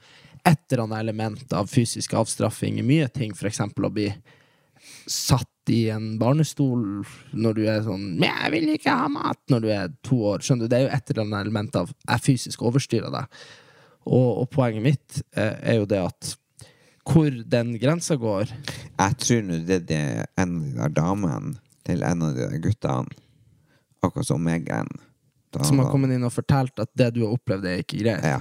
et 0.48 0.64
eller 0.72 0.86
annet 0.86 1.04
element 1.04 1.54
av 1.54 1.68
fysisk 1.70 2.14
avstraffing 2.18 2.80
i 2.80 2.86
mye 2.88 3.08
ting, 3.12 3.34
eksempel 3.50 3.86
å 3.86 3.94
bli 3.94 4.08
satt 5.08 5.72
i 5.74 5.90
en 5.92 6.14
barnestol 6.20 7.04
når 7.36 7.58
du 7.58 7.64
er 7.68 7.82
sånn 7.84 8.06
Men 8.16 8.30
'Jeg 8.30 8.52
vil 8.52 8.70
ikke 8.76 8.96
ha 8.96 9.08
mat!' 9.12 9.50
når 9.52 9.62
du 9.62 9.70
er 9.70 9.88
to 10.04 10.16
år. 10.16 10.40
Skjønner 10.40 10.66
du? 10.66 10.68
Det 10.72 10.78
er 10.80 10.86
jo 10.88 10.96
et 10.96 11.12
eller 11.12 11.24
annet 11.26 11.46
element 11.46 11.76
av 11.76 11.94
'jeg 12.08 12.22
fysisk 12.24 12.62
overstyrer 12.62 13.12
deg'. 13.12 13.28
Og, 14.08 14.42
og 14.42 14.50
poenget 14.50 14.82
mitt 14.82 15.22
eh, 15.36 15.56
er 15.62 15.76
jo 15.82 15.86
det 15.86 16.00
at 16.00 16.38
hvor 17.08 17.42
den 17.56 17.76
grensa 17.82 18.18
går 18.20 18.52
Jeg 18.52 19.18
tror 19.24 19.46
nå 19.48 19.62
det 19.66 19.84
er 19.96 20.26
en 20.40 20.58
av 20.58 20.64
de 20.68 20.74
der 20.82 20.96
damene 20.98 21.58
til 21.88 22.04
en 22.04 22.26
av 22.28 22.36
de 22.36 22.48
der 22.48 22.64
guttene, 22.64 23.20
akkurat 24.04 24.28
som 24.28 24.44
Megan 24.44 24.90
da 25.54 25.64
Som 25.64 25.80
har 25.80 25.88
kommet 25.92 26.12
inn 26.12 26.26
og 26.28 26.34
fortalt 26.36 26.82
at 26.84 26.90
det 27.00 27.08
du 27.16 27.22
har 27.24 27.36
opplevd, 27.38 27.64
det 27.64 27.72
er 27.72 27.84
ikke 27.84 28.02
greit. 28.02 28.26
Ja. 28.28 28.40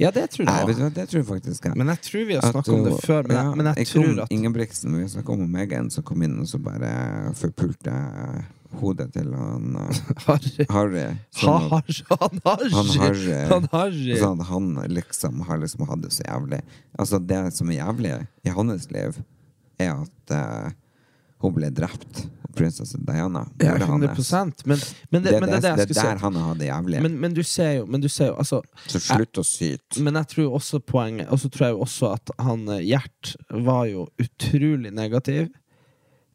Ja, 0.00 0.10
det 0.14 0.30
tror 0.32 0.46
jeg 0.48 0.76
du 0.78 0.84
det 0.96 1.04
tror 1.10 1.20
jeg 1.20 1.26
faktisk 1.28 1.66
jeg. 1.68 1.76
Men 1.76 1.92
jeg 1.92 2.00
tror 2.06 2.24
vi 2.30 2.38
har 2.38 2.46
snakka 2.48 2.72
om 2.72 2.86
det 2.86 2.94
før. 3.04 3.28
Men 3.28 3.36
jeg, 3.36 3.56
men 3.60 3.68
jeg 3.70 3.82
jeg 3.82 3.90
tror 3.92 4.22
at 4.24 4.32
Ingebrigtsen, 4.32 4.96
vi 4.96 5.08
snakka 5.12 5.36
om 5.36 5.44
Megan 5.52 5.90
som 5.92 6.06
kom 6.06 6.24
inn 6.24 6.38
og 6.40 6.48
så 6.48 6.60
bare 6.62 7.34
forpulte 7.36 7.92
hodet 8.80 9.08
til 9.14 9.32
han 9.34 9.76
uh, 9.76 10.00
Harry 10.26 10.66
Harry. 10.70 11.06
Sånn 11.36 11.68
Han 11.70 12.40
Harry 12.42 12.64
Han 12.72 12.90
Harry 12.96 12.96
Harry. 13.02 13.36
Han 13.50 13.68
Harry 13.72 14.18
Sånn 14.20 14.42
at 14.42 14.50
han 14.50 14.72
liksom 14.92 15.44
har 15.48 15.62
liksom 15.62 15.86
hatt 15.90 16.02
det 16.04 16.14
så 16.16 16.26
jævlig. 16.26 16.62
Altså 16.98 17.20
Det 17.22 17.42
som 17.56 17.70
er 17.70 17.80
jævlig 17.80 18.16
i 18.46 18.56
hans 18.56 18.90
liv, 18.94 19.20
er 19.82 19.94
at 19.94 20.34
uh, 20.34 20.74
hun 21.44 21.54
ble 21.56 21.70
drept. 21.74 22.26
Prinsesse 22.56 22.96
Diana. 23.04 23.42
Ja, 23.60 23.74
100 23.76 24.14
Men, 24.64 24.78
men, 25.10 25.22
det, 25.22 25.30
Det, 25.30 25.40
men 25.40 25.50
det 25.50 25.60
det 25.60 25.88
det 25.88 25.96
er 25.98 26.02
der 26.02 26.16
han 26.22 26.36
har 26.40 26.54
det 26.54 26.70
jævlig. 26.70 27.02
Men, 27.02 27.18
men 27.20 27.34
du 27.34 27.42
ser 27.42 27.72
jo, 27.72 27.86
men 27.86 28.00
du 28.00 28.08
ser 28.08 28.30
jo 28.32 28.38
altså, 28.40 28.62
så 28.88 29.00
slutt 29.00 29.38
å 29.38 29.44
syte. 29.44 30.00
Men 30.00 30.16
jeg 30.22 30.30
tror 30.32 30.56
også 30.56 30.80
poenget 30.80 31.28
Og 31.28 31.40
så 31.42 31.50
tror 31.52 31.66
jeg 31.66 31.76
også 31.86 32.12
at 32.16 32.32
han 32.40 32.64
eh, 32.72 32.84
Gjert 32.86 33.34
var 33.50 33.84
jo 33.90 34.06
utrolig 34.22 34.92
negativ 34.94 35.52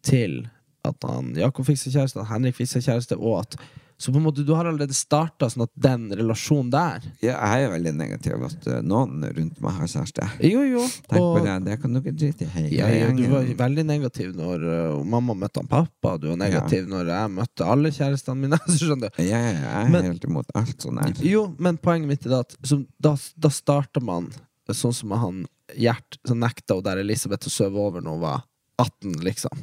til 0.06 0.44
at 0.88 1.06
han 1.08 1.34
Jakob 1.38 1.68
fikk 1.68 1.78
seg 1.84 1.94
kjæreste, 2.00 2.24
at 2.24 2.32
Henrik 2.32 2.58
fikk 2.58 2.70
seg 2.74 2.88
kjæreste, 2.90 3.18
og 3.20 3.44
at 3.44 3.56
Så 4.02 4.10
på 4.10 4.18
en 4.18 4.24
måte, 4.26 4.42
du 4.42 4.56
har 4.58 4.66
allerede 4.66 4.96
starta 4.98 5.46
sånn 5.46 5.62
at 5.68 5.72
den 5.78 6.08
relasjonen 6.18 6.72
der 6.74 7.04
Ja, 7.22 7.36
jeg 7.38 7.68
er 7.68 7.74
veldig 7.76 7.92
negativ 8.00 8.46
at 8.48 8.64
eh, 8.66 8.80
noen 8.82 9.22
rundt 9.28 9.60
meg 9.62 9.76
har 9.78 9.92
kjæreste. 9.92 10.26
Jo, 10.50 10.64
jo. 10.66 10.86
Tenk 11.06 11.22
på 11.22 11.44
det, 11.46 11.58
det 11.68 11.76
kan 11.84 11.94
dere 12.00 12.14
drite 12.18 12.48
i 12.48 12.50
Hei, 12.56 12.64
ja, 12.80 12.88
ja, 12.90 13.12
du 13.14 13.22
var 13.30 13.46
veldig 13.60 13.84
negativ 13.86 14.32
når 14.34 14.66
uh, 14.66 15.04
mamma 15.06 15.36
møtte 15.38 15.62
han 15.62 15.70
pappa. 15.70 16.16
Du 16.18 16.32
var 16.32 16.40
negativ 16.42 16.88
når 16.90 17.12
jeg 17.14 17.34
møtte 17.36 17.68
alle 17.76 17.92
kjærestene 17.94 18.42
mine. 18.42 18.58
Så 18.72 18.80
skjønner 18.88 19.14
du? 19.14 19.22
Ja, 19.22 19.38
ja, 19.38 19.52
ja, 19.54 19.60
jeg 19.70 19.86
er 19.86 19.94
Men- 19.94 20.08
helt 20.10 20.26
imot 20.32 20.50
alt 20.58 20.82
sånn 20.82 20.98
her. 21.04 21.14
Jo, 21.22 21.44
men 21.62 21.78
poenget 21.78 22.10
mitt 22.16 22.26
er 22.26 22.40
at 22.40 22.58
så, 22.66 22.80
da, 22.98 23.14
da 23.38 23.54
starter 23.54 24.02
man 24.02 24.32
sånn 24.72 24.96
som 24.98 25.14
han 25.20 25.44
Gjert 25.78 26.18
som 26.28 26.42
nekta 26.42 26.76
hun 26.76 26.84
der 26.84 27.00
Elisabeth 27.00 27.48
å 27.48 27.52
sove 27.54 27.80
over 27.80 28.02
når 28.04 28.18
hun 28.18 28.24
var 28.26 28.42
18, 28.82 29.14
liksom. 29.24 29.62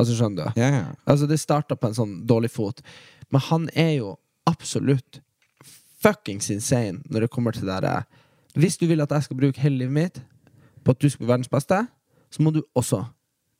Altså, 0.00 0.16
skjønner 0.18 0.50
du? 0.50 0.60
Ja, 0.60 0.68
ja. 0.74 0.84
Altså, 1.06 1.28
det 1.30 1.38
starta 1.42 1.76
på 1.76 1.90
en 1.90 1.96
sånn 1.98 2.14
dårlig 2.26 2.50
fot. 2.54 2.80
Men 3.30 3.40
han 3.50 3.68
er 3.78 3.92
jo 4.00 4.14
absolutt 4.48 5.20
fuckings 6.00 6.48
insane 6.50 7.02
når 7.12 7.26
det 7.26 7.30
kommer 7.34 7.52
til 7.56 7.68
det 7.68 7.80
der 7.84 8.06
Hvis 8.56 8.78
du 8.80 8.86
vil 8.90 9.02
at 9.04 9.12
jeg 9.14 9.28
skal 9.28 9.36
bruke 9.38 9.60
hele 9.62 9.82
livet 9.84 9.92
mitt 9.94 10.20
på 10.82 10.94
at 10.94 10.98
du 11.02 11.06
skal 11.12 11.26
bli 11.26 11.28
verdens 11.28 11.50
beste, 11.52 11.76
så 12.32 12.42
må 12.42 12.50
du 12.56 12.62
også 12.74 13.02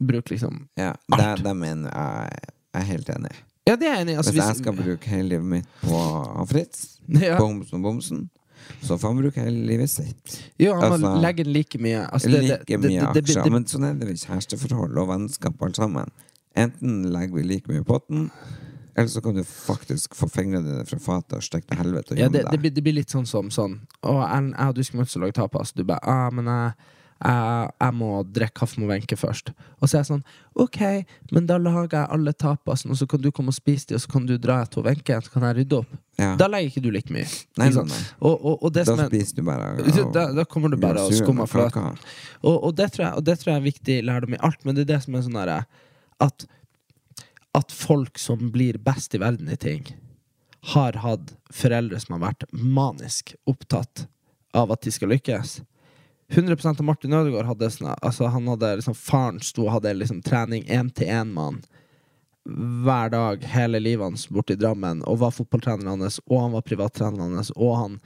bruke 0.01 0.33
liksom 0.33 0.65
ja. 0.81 0.95
Alt. 1.13 1.37
Det, 1.39 1.45
det 1.45 1.55
mener 1.61 1.93
jeg 1.93 2.41
jeg 2.71 2.81
er 2.81 2.87
helt 2.87 3.09
enig. 3.11 3.31
Ja, 3.67 3.75
det 3.77 3.87
er 3.89 3.95
jeg 3.99 4.03
enig. 4.07 4.17
Altså, 4.17 4.33
Hvis 4.33 4.45
jeg 4.47 4.57
skal 4.63 4.77
bruke 4.79 5.11
hele 5.11 5.29
livet 5.35 5.45
mitt 5.47 5.67
på 5.83 6.47
Fritz, 6.49 6.85
Ja. 7.11 7.37
på 7.37 7.45
Homsen 7.47 7.77
og 7.77 7.83
Bomsen, 7.83 8.21
så 8.83 8.97
får 8.99 9.09
han 9.13 9.19
bruke 9.23 9.43
hele 9.45 9.67
livet 9.67 9.91
sitt. 9.91 10.37
Jo, 10.59 10.75
han 10.79 10.93
Altså, 10.93 11.13
legge 11.21 11.45
inn 11.45 11.53
like 11.53 11.79
mye. 11.83 12.05
Altså, 12.13 12.29
like 12.31 12.65
det- 12.67 12.79
mye 12.81 12.89
det- 12.89 12.93
det- 12.93 13.13
det- 13.15 13.25
aksjer. 13.25 13.43
det- 13.45 13.53
Men 13.53 13.65
sånn 13.65 13.85
er 13.91 13.95
det 13.99 14.09
ved 14.09 14.17
kjæresteforhold 14.23 14.97
og 14.99 15.09
vennskap 15.09 15.63
alt 15.63 15.77
sammen. 15.77 16.11
Enten 16.59 17.03
legger 17.13 17.35
vi 17.37 17.43
like 17.47 17.71
mye 17.71 17.81
i 17.85 17.87
potten, 17.87 18.31
eller 18.97 19.09
så 19.09 19.21
kan 19.23 19.35
du 19.39 19.45
faktisk 19.47 20.15
få 20.19 20.27
fingrene 20.29 20.67
dine 20.67 20.87
fra 20.89 20.99
fatet 20.99 21.37
og 21.39 21.45
stikke 21.47 21.69
til 21.71 21.79
helvete 21.79 22.13
og 22.13 22.19
Ja, 22.19 22.25
gjemme 22.27 22.33
det, 22.39 22.45
det, 22.45 22.51
deg. 22.51 22.61
blir, 22.65 22.71
det 22.75 22.83
blir 22.89 22.97
litt 22.99 23.13
sånn 23.15 23.27
som 23.29 23.51
sånn 23.55 23.79
Å, 24.03 24.17
jeg, 24.27 24.49
jeg 24.51 24.67
og 24.73 24.75
du 24.75 24.83
skal 24.85 24.99
møtes 25.05 25.17
og 25.17 25.23
lage 25.23 25.37
tapas. 25.39 25.71
Du 25.79 25.85
bare 25.87 26.03
ah, 26.11 26.27
men 26.35 26.51
jeg, 26.51 26.73
jeg, 27.23 27.71
jeg 27.85 27.95
må 28.01 28.09
drikke 28.27 28.57
kaffe 28.65 28.81
med 28.83 28.91
Wenche 28.91 29.17
først. 29.21 29.53
Og 29.79 29.87
så 29.89 29.95
er 29.95 30.01
jeg 30.03 30.09
sånn 30.11 30.25
OK, 30.59 30.81
men 31.31 31.47
da 31.47 31.57
lager 31.63 32.01
jeg 32.01 32.11
alle 32.19 32.33
tapasene, 32.35 32.93
og 32.97 32.99
så 32.99 33.07
kan 33.15 33.23
du 33.23 33.31
komme 33.31 33.55
og 33.55 33.57
spise 33.61 33.93
de, 33.93 33.95
og 33.97 34.03
så 34.03 34.11
kan 34.11 34.27
du 34.27 34.35
dra 34.43 34.59
til 34.67 34.85
Wenche, 34.89 35.21
så 35.23 35.33
kan 35.37 35.47
jeg 35.49 35.61
rydde 35.63 35.79
opp. 35.85 35.93
Ja. 36.21 36.33
Da 36.37 36.49
legger 36.51 36.73
ikke 36.75 36.83
du 36.85 36.91
like 36.93 37.15
mye. 37.15 37.29
Nei, 37.61 37.69
Ikke 37.71 37.79
sant? 37.79 37.95
nei, 37.95 38.01
nei. 38.03 38.17
Og, 38.27 38.35
og, 38.43 38.57
og 38.67 38.75
det 38.75 38.83
Da 38.89 38.97
som 38.97 39.05
er 39.07 39.13
spiser 39.15 39.39
du 39.39 39.47
bare 39.47 39.71
da, 40.19 40.27
da 40.43 40.45
kommer 40.51 40.69
du 40.75 40.77
bare 40.83 41.07
og 41.07 41.15
skummer 41.17 41.47
kaka. 41.47 41.71
fløten. 41.71 42.03
Og, 42.43 42.57
og, 42.59 42.75
det 42.77 42.91
tror 42.97 43.07
jeg, 43.07 43.15
og 43.23 43.25
det 43.31 43.39
tror 43.41 43.55
jeg 43.55 43.61
er 43.63 43.69
viktig 43.71 44.01
lærdom 44.11 44.35
i 44.37 44.43
alt, 44.51 44.65
men 44.67 44.77
det 44.77 44.89
er 44.89 44.97
det 44.97 45.01
som 45.07 45.15
er 45.17 45.25
sånn 45.29 45.39
derre 45.39 45.61
at, 46.21 46.47
at 47.57 47.73
folk 47.73 48.19
som 48.19 48.51
blir 48.55 48.79
best 48.79 49.15
i 49.15 49.23
verden 49.23 49.51
i 49.51 49.59
ting, 49.61 49.85
har 50.75 50.99
hatt 51.01 51.35
foreldre 51.51 52.01
som 52.01 52.19
har 52.19 52.31
vært 52.31 52.47
manisk 52.53 53.35
opptatt 53.49 54.07
av 54.57 54.73
at 54.75 54.85
de 54.85 54.93
skal 54.93 55.13
lykkes. 55.15 55.61
100% 56.31 56.79
av 56.79 56.87
Martin 56.87 57.15
Ødegaard 57.17 57.49
hadde 57.49 57.71
sånn 57.75 57.89
altså 57.91 58.29
Han 58.31 58.47
hadde 58.53 58.77
liksom 58.79 58.95
Faren 58.95 59.41
sto 59.43 59.65
og 59.65 59.73
hadde 59.75 59.97
liksom 59.97 60.21
trening 60.23 60.63
én-til-én-mann 60.71 61.59
hver 62.85 63.11
dag 63.13 63.43
hele 63.53 63.81
livet 63.83 64.05
hans 64.05 64.29
borte 64.33 64.55
i 64.55 64.59
Drammen, 64.59 65.03
og 65.05 65.19
var 65.21 65.35
fotballtreneren 65.35 66.01
hans, 66.01 66.21
og 66.27 66.41
han 66.41 66.55
var 66.55 66.65
privattreneren 66.67 67.35
hans, 67.37 67.51
og 67.57 67.75
han 67.77 67.99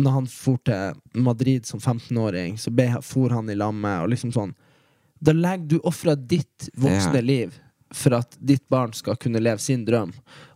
når 0.00 0.14
han 0.16 0.26
for 0.32 0.60
til 0.64 1.22
Madrid 1.22 1.66
som 1.68 1.80
15-åring, 1.80 2.58
så 2.58 2.72
for 3.04 3.30
han 3.30 3.50
i 3.50 3.56
lammet, 3.56 4.02
og 4.02 4.10
liksom 4.12 4.32
sånn 4.32 4.54
Da 5.20 5.34
legger 5.36 5.66
du 5.68 5.78
ofra 5.84 6.14
ditt 6.16 6.70
voksne 6.74 7.20
Ja. 7.20 7.26
liv 7.26 7.58
for 7.92 8.14
at 8.14 8.36
ditt 8.38 8.68
barn 8.70 8.92
skal 8.94 9.16
kunne 9.16 9.40
leve 9.42 9.58
sin 9.58 9.84
drøm. 9.84 10.12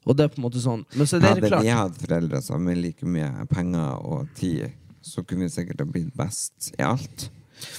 Og 0.06 0.16
det 0.16 0.24
er 0.24 0.28
på 0.28 0.38
en 0.38 0.44
måte 0.46 0.60
sånn 0.62 0.84
Men 0.94 1.06
så 1.06 1.16
er 1.16 1.20
det 1.20 1.28
Hadde 1.34 1.48
klart 1.50 1.64
vi 1.66 1.72
hatt 1.74 1.98
foreldre 2.00 2.40
som 2.42 2.62
med 2.64 2.78
like 2.78 3.06
mye 3.06 3.46
penger 3.50 4.04
og 4.04 4.28
tid, 4.38 4.70
så 5.02 5.24
kunne 5.26 5.48
vi 5.48 5.52
sikkert 5.52 5.80
ha 5.80 5.86
blitt 5.88 6.14
best 6.16 6.72
i 6.78 6.82
alt. 6.82 7.28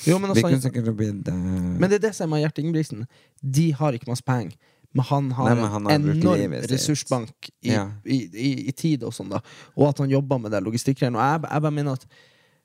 jo, 0.05 0.19
men, 0.19 0.33
Vi 0.33 0.41
kunne 0.41 0.55
altså, 0.55 0.93
blitt 0.93 1.27
uh... 1.27 1.33
men 1.35 1.89
det 1.89 1.99
er 1.99 2.07
det 2.09 2.15
som 2.15 2.33
er 2.33 2.45
Gjert 2.45 2.59
Ingebrigtsen. 2.59 3.05
De 3.41 3.71
har 3.71 3.93
ikke 3.93 4.09
masse 4.11 4.23
penger. 4.25 4.55
Men 4.95 5.03
han 5.09 5.31
har 5.35 5.49
Nei, 5.49 5.55
men 5.59 5.71
han 5.71 5.85
har 5.85 5.91
en 5.97 6.05
enorm 6.13 6.53
ressursbank 6.71 7.49
i, 7.61 7.73
Ja. 7.73 7.89
i, 8.05 8.21
i, 8.31 8.51
i 8.69 8.71
tid 8.71 9.03
og 9.03 9.11
sånn, 9.13 9.29
da. 9.33 9.41
Og 9.75 9.89
at 9.89 9.99
han 9.99 10.09
jobber 10.09 10.39
med 10.39 10.51
det 10.55 10.61
logistikkgreiene. 10.63 11.19
Og 11.19 11.25
jeg, 11.25 11.51
jeg 11.51 11.65
bare 11.65 11.75
mener 11.75 11.99
at 11.99 12.05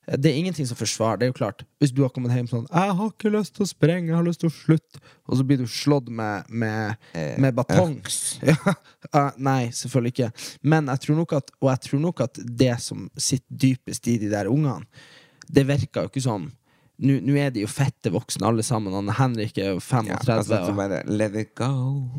det 0.06 0.30
er 0.30 0.34
ingenting 0.34 0.66
som 0.66 0.76
forsvarer. 0.76 1.20
Det 1.20 1.26
er 1.26 1.30
jo 1.30 1.36
klart 1.38 1.64
Hvis 1.78 1.92
du 1.94 2.02
har 2.02 2.10
kommet 2.10 2.32
hjem 2.32 2.48
sånn 2.48 2.66
'Jeg 2.66 2.94
har 2.96 3.10
ikke 3.10 3.30
lyst 3.30 3.54
til 3.54 3.64
å 3.64 3.68
sprenge, 3.68 4.08
jeg 4.08 4.16
har 4.16 4.24
lyst 4.24 4.40
til 4.40 4.48
å 4.50 4.52
slutte', 4.52 4.98
og 5.28 5.36
så 5.36 5.44
blir 5.46 5.58
du 5.58 5.66
slått 5.66 6.08
med, 6.08 6.44
med, 6.48 6.96
Eh, 7.14 7.38
med 7.38 7.54
batong 7.54 8.00
ja, 8.42 9.30
Nei, 9.36 9.70
selvfølgelig 9.70 10.12
ikke. 10.14 10.32
Men 10.62 10.86
jeg 10.86 11.00
tror 11.00 11.16
nok 11.16 11.32
at 11.32 11.50
Og 11.60 11.70
jeg 11.70 11.80
tror 11.80 12.00
nok 12.00 12.20
at 12.20 12.38
det 12.58 12.80
som 12.80 13.10
sitter 13.16 13.54
dypest 13.54 14.08
i 14.08 14.18
de 14.18 14.30
der 14.30 14.48
ungene, 14.48 14.84
det 15.52 15.66
virker 15.66 16.02
jo 16.02 16.08
ikke 16.08 16.22
sånn 16.24 16.50
Nå 17.00 17.36
er 17.40 17.48
de 17.50 17.62
jo 17.62 17.66
fette 17.66 18.10
voksne 18.12 18.44
alle 18.44 18.62
sammen. 18.62 18.92
Han 18.92 19.08
Henrik 19.08 19.56
er 19.56 19.70
jo 19.72 19.78
35. 19.80 20.26
Ja, 20.28 20.36
altså, 20.36 20.58
og- 20.68 20.76
bare 20.76 21.02
Let 21.06 21.34
it 21.34 21.54
go, 21.54 22.10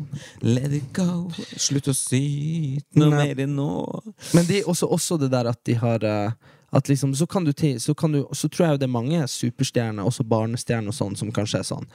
let 0.42 0.72
it 0.72 0.92
go. 0.92 1.30
Slutt 1.56 1.86
å 1.86 1.94
syte 1.94 2.98
noe 2.98 3.10
mer 3.10 3.38
enn 3.38 3.54
nå. 3.54 4.02
Men 4.34 4.44
de, 4.44 4.64
også, 4.64 4.90
også 4.90 5.20
det 5.20 5.30
der 5.30 5.46
at 5.46 5.62
de 5.64 5.74
har 5.74 6.02
eh, 6.02 6.32
At 6.72 6.88
liksom, 6.88 7.14
så 7.14 7.26
kan 7.26 7.44
du 7.44 7.52
til 7.52 7.80
så, 7.80 7.94
kan 7.94 8.12
du, 8.12 8.22
så 8.32 8.48
tror 8.48 8.66
jeg 8.66 8.80
det 8.80 8.88
er 8.88 8.92
mange 8.94 9.20
superstjerner, 9.28 10.06
også 10.08 10.24
barnestjerner 10.24 10.88
og 10.88 10.96
sånn, 10.96 11.18
som 11.20 11.32
kanskje 11.34 11.60
er 11.60 11.68
sånn 11.68 11.88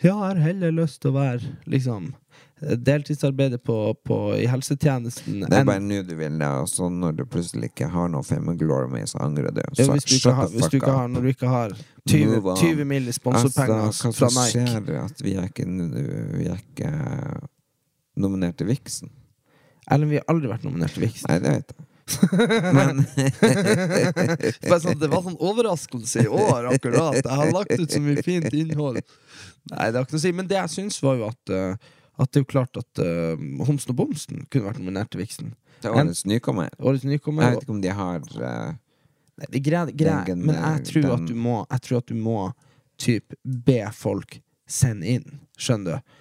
Ja, 0.00 0.14
jeg 0.14 0.16
har 0.16 0.40
heller 0.42 0.72
lyst 0.74 1.02
til 1.02 1.12
å 1.12 1.18
være 1.18 1.52
liksom 1.70 2.08
eh, 2.64 2.74
deltidsarbeider 2.74 3.60
på, 3.62 3.76
på, 4.02 4.18
i 4.34 4.48
helsetjenesten 4.50 5.44
Det 5.44 5.60
er 5.60 5.68
bare 5.68 5.84
nå 5.84 6.00
du 6.08 6.16
vil 6.18 6.40
det, 6.40 6.48
og 6.48 6.66
så 6.72 6.88
når 6.90 7.20
du 7.20 7.22
plutselig 7.30 7.70
ikke 7.70 7.90
har 7.92 8.10
noe 8.10 8.26
Femme 8.26 8.56
Glory 8.58 8.88
med, 8.90 9.06
så 9.12 9.20
angrer 9.22 9.54
du. 9.54 9.62
ja, 9.62 9.86
hvis, 9.92 10.08
du 10.08 10.16
ikke 10.16 10.34
har, 10.40 10.50
hvis 10.56 10.72
du 10.72 10.78
ikke 10.80 10.96
har 10.96 11.12
Når 11.12 11.28
du 11.28 11.30
ikke 11.30 11.52
har 11.52 11.76
20, 12.08 12.32
Move 12.32 12.54
on. 12.56 12.58
20 12.64 12.88
mill. 12.94 13.06
i 13.06 13.14
sponsorpenger 13.14 13.84
Altså, 13.84 14.10
fra 14.16 14.32
Nike 14.34 14.64
Nike 14.64 14.72
skjer, 14.72 14.90
er 14.96 15.04
at 15.04 15.22
vi 15.22 15.36
er 15.36 15.46
ikke, 15.52 15.68
vi 16.40 16.48
er 16.50 16.58
ikke 16.58 16.90
nominert 18.20 18.58
til 18.58 18.66
Vixen. 18.72 19.14
Eller 19.90 20.10
vi 20.10 20.18
har 20.18 20.26
aldri 20.32 20.50
vært 20.50 20.66
nominert 20.66 20.96
til 20.96 21.06
Vixen. 21.06 21.30
Nei, 21.30 21.38
det 21.44 21.54
vet 21.54 21.72
jeg. 21.76 21.86
Men 22.78 23.02
sånn, 24.84 24.98
det 25.00 25.08
var 25.12 25.22
sånn 25.24 25.38
overraskelse 25.38 26.24
i 26.24 26.28
år, 26.30 26.70
akkurat. 26.74 27.18
Jeg 27.20 27.38
har 27.42 27.52
lagt 27.54 27.74
ut 27.78 27.90
så 27.94 28.00
mye 28.02 28.22
fint 28.26 28.48
innhold. 28.52 29.00
Nei, 29.70 29.88
det 29.90 29.98
har 29.98 30.06
ikke 30.06 30.16
noe 30.16 30.22
å 30.22 30.24
si. 30.26 30.32
Men 30.36 30.50
det 30.50 30.58
jeg 30.58 30.72
syns, 30.76 31.00
var 31.04 31.18
jo 31.20 31.26
at 31.30 31.54
eh, 31.54 31.74
At 32.20 32.32
det 32.32 32.40
er 32.40 32.44
jo 32.44 32.50
klart 32.50 32.76
at 32.76 33.00
uh, 33.00 33.40
Homsen 33.64 33.94
og 33.94 33.96
Bomsen 34.02 34.42
kunne 34.52 34.66
vært 34.68 34.80
nominert 34.82 35.08
til 35.12 35.22
Vixen. 35.22 35.54
er 35.80 35.94
årets 35.94 36.24
nykommer. 36.28 36.68
Årets 36.78 37.04
Jeg 37.06 37.56
vet 37.56 37.64
ikke 37.64 37.72
om 37.76 37.80
de 37.80 37.92
har 37.96 38.18
uh, 38.20 38.72
Nei, 39.40 39.46
det 39.54 39.62
greier, 39.64 39.92
Den- 39.96 40.42
men 40.44 40.56
jeg 40.58 40.84
tror 40.90 41.02
den- 41.06 41.14
at 41.14 41.26
du 41.30 41.34
må 41.34 41.54
Jeg 41.70 41.80
tror 41.86 41.98
at 42.02 42.06
du 42.06 42.14
må 42.14 42.52
typ 43.00 43.32
be 43.44 43.78
folk 43.96 44.40
sende 44.68 45.06
inn. 45.08 45.40
Skjønner 45.56 45.96
du? 45.96 46.16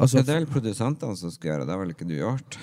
Altså, 0.00 0.16
ja, 0.18 0.22
Det 0.22 0.32
er 0.34 0.40
vel 0.40 0.50
produsentene 0.50 1.16
som 1.16 1.30
skal 1.30 1.50
gjøre 1.50 1.60
det, 1.60 1.68
det 1.68 1.74
har 1.76 1.82
vel 1.84 1.92
ikke 1.92 2.08
du 2.08 2.16
gjort? 2.16 2.56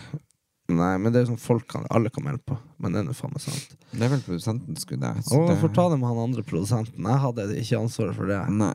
Nei, 0.78 0.94
men 1.02 1.14
det 1.14 1.22
er 1.24 1.30
sånn 1.32 1.40
folk 1.42 1.68
kan, 1.72 1.86
alle 1.92 2.10
kan 2.14 2.24
melde 2.26 2.44
på. 2.48 2.58
Men 2.82 2.94
det 2.96 3.02
er 3.02 3.08
nå 3.10 3.16
faen 3.18 3.34
meg 3.36 3.44
sant. 3.44 3.76
Det 3.92 4.06
er 4.06 4.14
vel 4.14 4.24
produsenten 4.26 4.78
skulle 4.80 5.02
det. 5.02 5.26
så 5.28 5.40
Og 5.40 5.50
det- 5.50 5.60
får 5.62 5.74
ta 5.76 5.90
det 5.90 6.00
med 6.00 6.08
han 6.10 6.24
andre 6.30 6.44
produsenten. 6.44 7.04
Jeg 7.04 7.20
hadde 7.26 7.50
ikke 7.62 7.82
ansvaret 7.82 8.16
for 8.16 8.26
det. 8.32 8.42
Nei. 8.50 8.74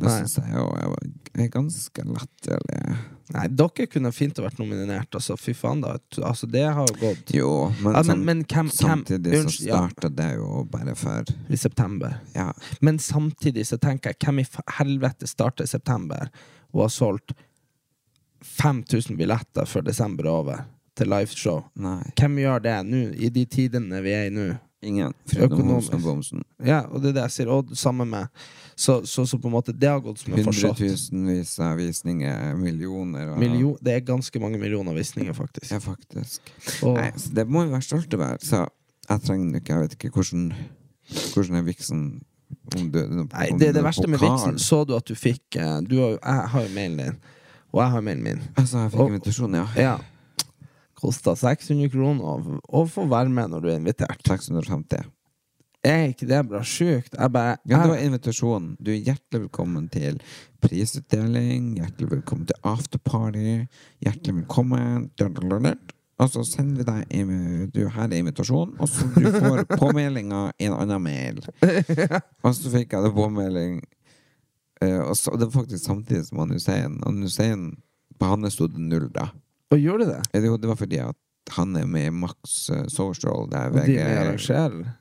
Det 0.00 0.08
syns 0.08 0.36
jeg 0.40 0.54
jo 0.54 0.66
jeg 0.80 0.88
var- 0.88 1.44
er 1.44 1.48
ganske 1.48 2.04
latterlig. 2.08 2.98
Nei, 3.32 3.46
dere 3.46 3.86
kunne 3.86 4.12
fint 4.12 4.36
ha 4.36 4.42
vært 4.48 4.58
nominert. 4.58 5.10
Altså, 5.14 5.36
fy 5.38 5.52
faen, 5.52 5.82
da. 5.82 5.98
Altså, 6.22 6.50
det 6.50 6.64
har 6.64 6.86
jo 6.86 6.94
gått 6.94 7.30
Jo, 7.32 7.68
men, 7.82 7.94
ja, 7.94 8.02
men, 8.02 8.24
men 8.24 8.44
hvem, 8.44 8.68
hvem 8.68 8.70
samtidig 8.72 9.44
så 9.44 9.52
starta 9.68 10.08
ja, 10.08 10.08
det 10.08 10.36
jo 10.36 10.64
bare 10.64 10.96
for 10.96 11.24
I 11.48 11.56
september. 11.56 12.20
Ja, 12.34 12.52
Men 12.80 12.98
samtidig 12.98 13.66
så 13.66 13.78
tenker 13.78 14.10
jeg, 14.10 14.18
hvem 14.18 14.40
i 14.40 14.46
helvete 14.78 15.28
starta 15.28 15.62
i 15.62 15.66
september 15.66 16.30
og 16.72 16.80
har 16.80 16.88
solgt 16.88 17.32
5000 18.42 19.16
billetter 19.18 19.66
før 19.68 19.84
desember 19.84 20.24
er 20.24 20.30
over 20.30 20.64
til 21.00 21.08
liveshow? 21.10 21.62
nei. 21.80 22.00
Hvem 22.20 22.38
gjør 22.44 22.62
det 22.68 22.74
nå, 22.88 23.04
i 23.16 23.30
de 23.32 23.46
tidene 23.48 24.02
vi 24.04 24.12
er 24.16 24.28
i 24.28 24.34
nå? 24.34 24.50
Ingen. 24.82 25.12
Homsen. 26.00 26.40
Ja, 26.64 26.86
og 26.88 27.02
det 27.02 27.10
er 27.10 27.16
det 27.18 27.22
jeg 27.26 27.32
sier. 27.34 27.48
Og 27.52 27.68
samme 27.76 28.06
med 28.08 28.28
Så, 28.80 29.02
så, 29.04 29.26
så 29.28 29.36
på 29.36 29.50
en 29.50 29.52
måte, 29.52 29.74
det 29.76 29.90
har 29.90 29.98
gått 30.00 30.22
som 30.22 30.32
en 30.32 30.40
forstått. 30.46 30.78
Hundretusenvis 30.80 31.50
av 31.60 31.74
visninger, 31.76 32.54
millioner 32.56 33.34
Million, 33.36 33.74
det 33.84 33.92
er 33.98 34.00
ganske 34.08 34.40
mange 34.40 34.56
millioner 34.58 34.96
visninger, 34.96 35.34
faktisk. 35.36 35.68
Ja, 35.74 35.82
faktisk. 35.84 36.48
Og, 36.80 36.94
Nei, 36.96 37.10
det 37.36 37.44
må 37.44 37.66
vi 37.66 37.74
være 37.74 37.84
stolte 37.84 38.16
over. 38.16 38.38
Så 38.40 38.62
jeg 39.10 39.20
trenger 39.26 39.60
ikke 39.60 39.74
Jeg 39.74 39.82
vet 39.84 39.98
ikke 39.98 40.12
hvordan 40.16 40.46
Hvordan 41.34 41.58
er 41.60 41.66
viksen 41.68 42.00
om 42.78 42.88
du, 42.94 42.98
om 43.04 43.28
Nei, 43.34 43.50
det, 43.58 43.74
det 43.74 43.82
er 43.82 43.84
verste 43.84 44.08
med 44.08 44.22
viksen 44.22 44.56
Så 44.62 44.80
du 44.88 44.94
at 44.96 45.04
du 45.06 45.12
fikk 45.18 45.58
eh, 45.60 45.76
du 45.84 45.98
har, 46.00 46.16
Jeg 46.22 46.48
har 46.54 46.64
jo 46.64 46.72
mailen 46.78 46.96
din, 47.04 47.20
og 47.74 47.82
jeg 47.84 47.90
har 47.98 48.00
mailen 48.08 48.24
min. 48.24 48.40
Altså, 48.56 48.78
jeg 48.86 48.94
fikk 48.94 49.00
Og- 49.04 49.12
invitasjon, 49.12 49.54
ja. 49.60 49.66
Ja. 49.76 49.92
Kosta 51.00 51.34
600 51.38 51.88
kroner 51.92 52.60
å, 52.68 52.84
få 52.88 53.06
være 53.08 53.32
med 53.32 53.54
når 53.54 53.64
du 53.64 53.70
er 53.70 53.78
invitert. 53.80 54.20
650. 54.26 55.08
Er 55.80 56.10
ikke 56.10 56.28
det 56.28 56.42
bra 56.50 56.60
sjukt? 56.66 57.14
Jeg 57.16 57.32
bare 57.32 57.56
Ja, 57.64 57.80
det 57.80 57.94
var 57.94 58.02
invitasjonen. 58.04 58.74
Du 58.76 58.90
er 58.92 59.00
hjertelig 59.00 59.46
velkommen 59.46 59.86
til 59.88 60.18
prisutdeling. 60.60 61.78
Hjertelig 61.78 62.10
velkommen 62.18 62.50
til 62.50 62.60
afterparty. 62.68 63.54
Hjertelig 64.04 64.42
velkommen 64.42 65.08
Og 66.20 66.28
så 66.28 66.44
sender 66.44 66.82
vi 66.82 66.84
deg 66.84 67.72
du, 67.72 67.86
Her 67.88 68.10
er 68.10 68.18
invitasjonen, 68.18 68.74
og 68.76 68.88
så 68.92 69.08
du 69.14 69.30
får 69.32 69.64
påmeldinga 69.80 70.50
i 70.60 70.68
en 70.68 70.76
annen 70.76 71.00
mail. 71.00 71.40
Og 72.44 72.52
så 72.56 72.72
fikk 72.74 72.92
jeg 72.92 73.06
det 73.06 73.12
påmelding, 73.16 73.78
eh, 74.84 75.00
og, 75.00 75.14
så, 75.16 75.32
og 75.32 75.40
det 75.40 75.48
var 75.48 75.62
faktisk 75.62 75.84
samtidig 75.84 76.26
som 76.26 76.42
han 76.42 76.52
Hussein. 76.52 76.98
Og 77.04 77.22
Hussein 77.24 77.64
på 78.20 78.28
hans 78.28 78.52
sto 78.52 78.68
det 78.68 78.80
null, 78.84 79.08
da. 79.14 79.30
Og 79.70 79.78
gjorde 79.78 80.08
det? 80.08 80.22
Det, 80.32 80.44
Jo, 80.46 80.56
det 80.60 80.70
var 80.70 80.78
fordi 80.80 80.98
at 81.04 81.16
han 81.56 81.76
er 81.76 81.86
med 81.86 82.06
i 82.06 82.14
Max 82.14 82.68
eh, 82.70 82.86
Social. 82.88 83.48
Der 83.50 83.70
Og 83.70 83.86
de 83.86 83.96
er 83.98 84.08
med 84.08 84.22
arrangerer? 84.24 84.96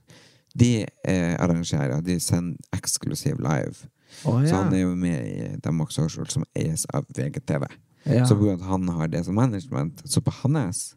de 0.59 0.85
er 1.05 1.35
arrangerer, 1.39 2.01
de 2.01 2.19
sender 2.19 2.57
eksklusiv 2.73 3.37
live. 3.39 3.89
Å 4.25 4.39
Så 4.47 4.55
han 4.55 4.73
er 4.73 4.81
jo 4.81 4.95
med 4.97 5.27
i 5.29 5.71
Max 5.71 5.93
Social, 5.99 6.27
som 6.27 6.45
eies 6.57 6.85
av 6.93 7.05
VGTV. 7.15 7.67
ja. 8.05 8.25
Så 8.25 8.35
av 8.35 8.47
at 8.55 8.65
han 8.65 8.87
har 8.89 9.07
det 9.07 9.25
som 9.25 9.35
management, 9.35 10.01
så 10.05 10.21
på 10.21 10.33
hans 10.41 10.95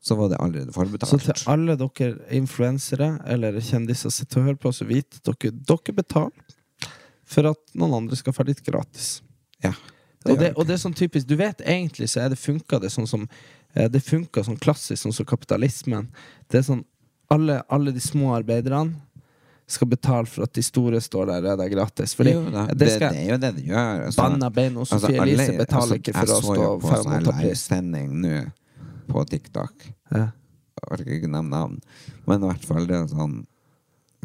så 0.00 0.16
var 0.16 0.30
det 0.32 0.38
allerede 0.40 0.72
forbetalt. 0.72 1.10
Så 1.10 1.18
til 1.20 1.48
alle 1.50 1.76
dere 1.76 2.14
influensere 2.32 3.18
eller 3.28 3.58
kjendiser 3.60 4.12
sitter 4.12 4.40
og 4.40 4.46
hører 4.48 4.60
på, 4.60 4.72
så 4.72 4.86
vit 4.88 5.18
dere, 5.24 5.52
dere 5.52 5.94
betaler 5.96 6.56
for 7.30 7.50
at 7.52 7.60
noen 7.78 7.98
andre 8.00 8.16
skal 8.16 8.34
få 8.34 8.46
litt 8.48 8.62
gratis. 8.66 9.20
Ja, 9.64 9.74
og, 10.26 10.38
det, 10.38 10.52
og 10.52 10.66
det 10.68 10.74
er 10.76 10.80
sånn 10.82 10.96
typisk 10.96 11.28
Du 11.30 11.36
vet 11.40 11.62
egentlig 11.64 12.10
så 12.12 12.24
er 12.24 12.32
det 12.32 12.36
funka 12.36 12.76
det 12.82 12.90
sånn 12.92 13.06
som 13.08 13.22
eh, 13.72 13.86
Det 13.88 14.02
funka 14.04 14.44
sånn 14.44 14.58
klassisk, 14.60 15.00
sånn 15.02 15.14
som 15.16 15.28
kapitalismen. 15.28 16.10
Det 16.50 16.60
er 16.60 16.66
sånn 16.66 16.82
alle, 17.30 17.60
alle 17.70 17.94
de 17.94 18.02
små 18.02 18.34
arbeiderne 18.34 18.98
skal 19.70 19.86
betale 19.86 20.26
for 20.26 20.48
at 20.48 20.54
de 20.56 20.62
store 20.66 20.98
står 21.00 21.28
der 21.28 21.44
og 21.44 21.52
er 21.52 21.58
der 21.60 21.68
gratis. 21.70 22.14
Fordi 22.18 22.32
jo, 22.34 22.40
da, 22.50 22.64
det 22.74 22.88
skal 22.96 23.14
det 23.14 23.20
er 23.22 23.28
jo 23.30 23.36
det 23.38 23.50
de 23.60 23.66
gjør. 23.68 24.00
Altså, 24.08 24.22
Banna 24.24 24.48
bein 24.50 24.80
og 24.82 24.88
Sofie 24.90 25.14
altså, 25.14 25.26
Elise 25.28 25.52
betaler 25.60 25.84
altså, 25.84 25.98
ikke 26.00 26.14
for 26.16 26.32
å 26.34 26.38
stå 26.40 26.56
jo 26.58 26.72
på 26.82 26.90
Jeg 26.90 26.96
så 26.96 27.06
sånn 27.06 27.28
på 27.28 27.34
pris. 27.36 27.44
livesending 27.44 28.16
nå 28.24 28.40
på 29.10 29.24
TikTok. 29.30 29.86
Ja. 30.10 30.24
Jeg 30.80 30.90
orker 30.96 31.14
ikke 31.20 31.30
nevne 31.30 31.54
navn, 31.54 31.78
men 32.26 32.42
i 32.42 32.50
hvert 32.50 32.66
fall 32.66 32.90
det 32.90 32.98
er 32.98 33.06
sånn 33.12 33.38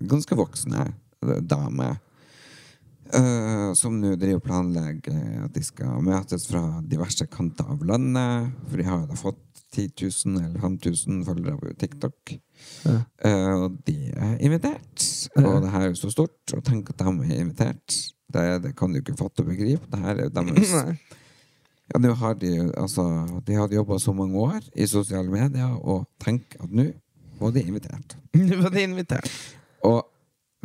ganske 0.09 0.37
voksne 0.39 0.87
damer 1.45 1.99
eh, 3.13 3.73
som 3.77 3.97
nå 4.01 4.15
driver 4.19 4.43
planlegger 4.43 5.45
at 5.45 5.55
de 5.55 5.63
skal 5.65 6.01
møtes 6.05 6.47
fra 6.49 6.63
diverse 6.85 7.27
kanter 7.31 7.69
av 7.75 7.83
landet. 7.85 8.55
For 8.69 8.81
de 8.81 8.87
har 8.87 9.03
jo 9.03 9.11
da 9.11 9.19
fått 9.19 9.41
10 9.75 9.89
000 10.25 10.39
eller 10.39 10.59
5000 10.59 11.25
følgere 11.27 11.57
på 11.59 11.73
TikTok. 11.79 12.35
Ja. 12.85 13.01
Uh, 13.25 13.65
og 13.65 13.77
de 13.87 13.97
er 14.15 14.37
invitert. 14.39 15.05
Og 15.35 15.61
det 15.65 15.71
her 15.73 15.81
er 15.81 15.91
jo 15.91 15.99
så 15.99 16.11
stort. 16.13 16.39
Og 16.55 16.63
tenk 16.63 16.93
at 16.93 17.01
de 17.01 17.11
er 17.27 17.41
invitert. 17.41 17.97
Det, 18.31 18.45
det 18.63 18.73
kan 18.79 18.93
du 18.93 19.01
ikke 19.01 19.17
fatte 19.19 19.43
og 19.43 19.51
begripe. 19.51 19.89
Det 19.91 19.99
her 19.99 20.15
er 20.15 20.29
jo 20.29 20.35
deres 20.37 20.75
ja, 21.91 21.99
nå 22.01 22.13
har 22.17 22.37
de 22.41 22.51
altså 22.73 23.03
De 23.45 23.57
hadde 23.57 23.77
jobba 23.77 23.99
så 24.01 24.13
mange 24.17 24.39
år 24.41 24.63
i 24.73 24.87
sosiale 24.89 25.29
medier, 25.29 25.75
og 25.83 26.07
tenk 26.23 26.55
at 26.59 26.71
nå 26.71 26.89
var 27.39 27.51
de 27.51 27.65
invitert. 27.67 28.15
Nå 28.33 28.61
var 28.63 28.73
de 28.73 28.83
invitert. 28.87 29.31
Og 29.85 30.01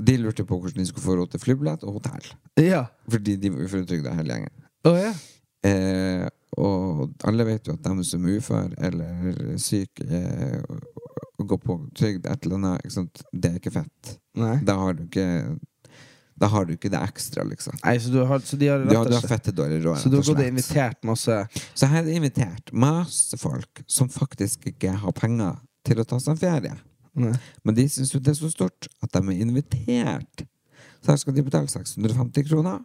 de 0.06 0.16
lurte 0.20 0.44
på 0.46 0.58
hvordan 0.58 0.82
de 0.82 0.88
skulle 0.88 1.04
få 1.04 1.16
råd 1.18 1.32
til 1.34 1.42
flybillett 1.42 1.84
og 1.86 1.98
hotell. 1.98 2.26
Ja. 2.60 2.84
Fordi 3.10 3.36
de 3.40 3.52
var 3.54 3.66
uføretrygda 3.66 4.14
hele 4.18 4.36
gjengen. 4.36 4.68
Oh, 4.88 4.96
ja. 4.96 5.12
Eh, 5.66 6.26
og 6.60 7.10
alle 7.28 7.46
vet 7.46 7.68
jo 7.68 7.76
at 7.76 7.84
de 7.84 8.04
som 8.06 8.24
er 8.26 8.40
ufør 8.40 8.72
eller 8.80 9.56
syke 9.60 10.06
eh, 10.08 10.78
går 11.40 11.60
på 11.62 11.76
trygd 11.96 12.28
et 12.28 12.46
eller 12.46 12.60
annet, 12.60 13.24
det 13.32 13.50
er 13.50 13.58
ikke 13.60 13.74
fett. 13.74 14.14
Nei. 14.40 14.56
Da 14.66 14.76
har 14.80 14.96
du 14.96 15.04
ikke 15.08 15.28
Da 16.40 16.48
har 16.48 16.64
du 16.64 16.72
ikke 16.72 16.88
det 16.88 17.00
ekstra, 17.04 17.42
liksom. 17.44 17.76
Nei, 17.84 17.98
så, 18.00 18.08
du 18.08 18.22
har, 18.24 18.40
så 18.40 18.56
de 18.56 18.68
har 18.70 18.80
rett 18.80 19.08
du 19.10 19.12
har 19.12 19.26
fette 19.28 19.52
dårlig 19.52 19.82
råd. 19.84 19.98
Så 20.00 20.08
du 20.08 20.16
har 20.16 20.24
gått 20.24 20.38
og 20.40 20.46
invitert 20.46 21.02
masse 21.04 21.36
Så 21.52 21.84
jeg 21.84 21.92
har 21.92 22.08
invitert 22.08 22.72
masse 22.72 23.36
folk 23.40 23.82
som 23.86 24.08
faktisk 24.08 24.70
ikke 24.72 24.94
har 25.02 25.16
penger 25.16 25.58
til 25.84 26.00
å 26.00 26.06
ta 26.08 26.16
seg 26.20 26.32
en 26.32 26.40
ferie. 26.40 26.78
Nei. 27.20 27.34
Men 27.66 27.76
de 27.76 27.86
syns 27.92 28.14
jo 28.14 28.20
det 28.22 28.34
er 28.34 28.40
så 28.40 28.50
stort 28.52 28.88
at 29.02 29.12
de 29.14 29.20
er 29.20 29.44
invitert. 29.44 30.44
Så 31.00 31.12
her 31.12 31.20
skal 31.20 31.36
de 31.36 31.44
betale 31.46 31.70
650 31.70 32.48
kroner. 32.48 32.82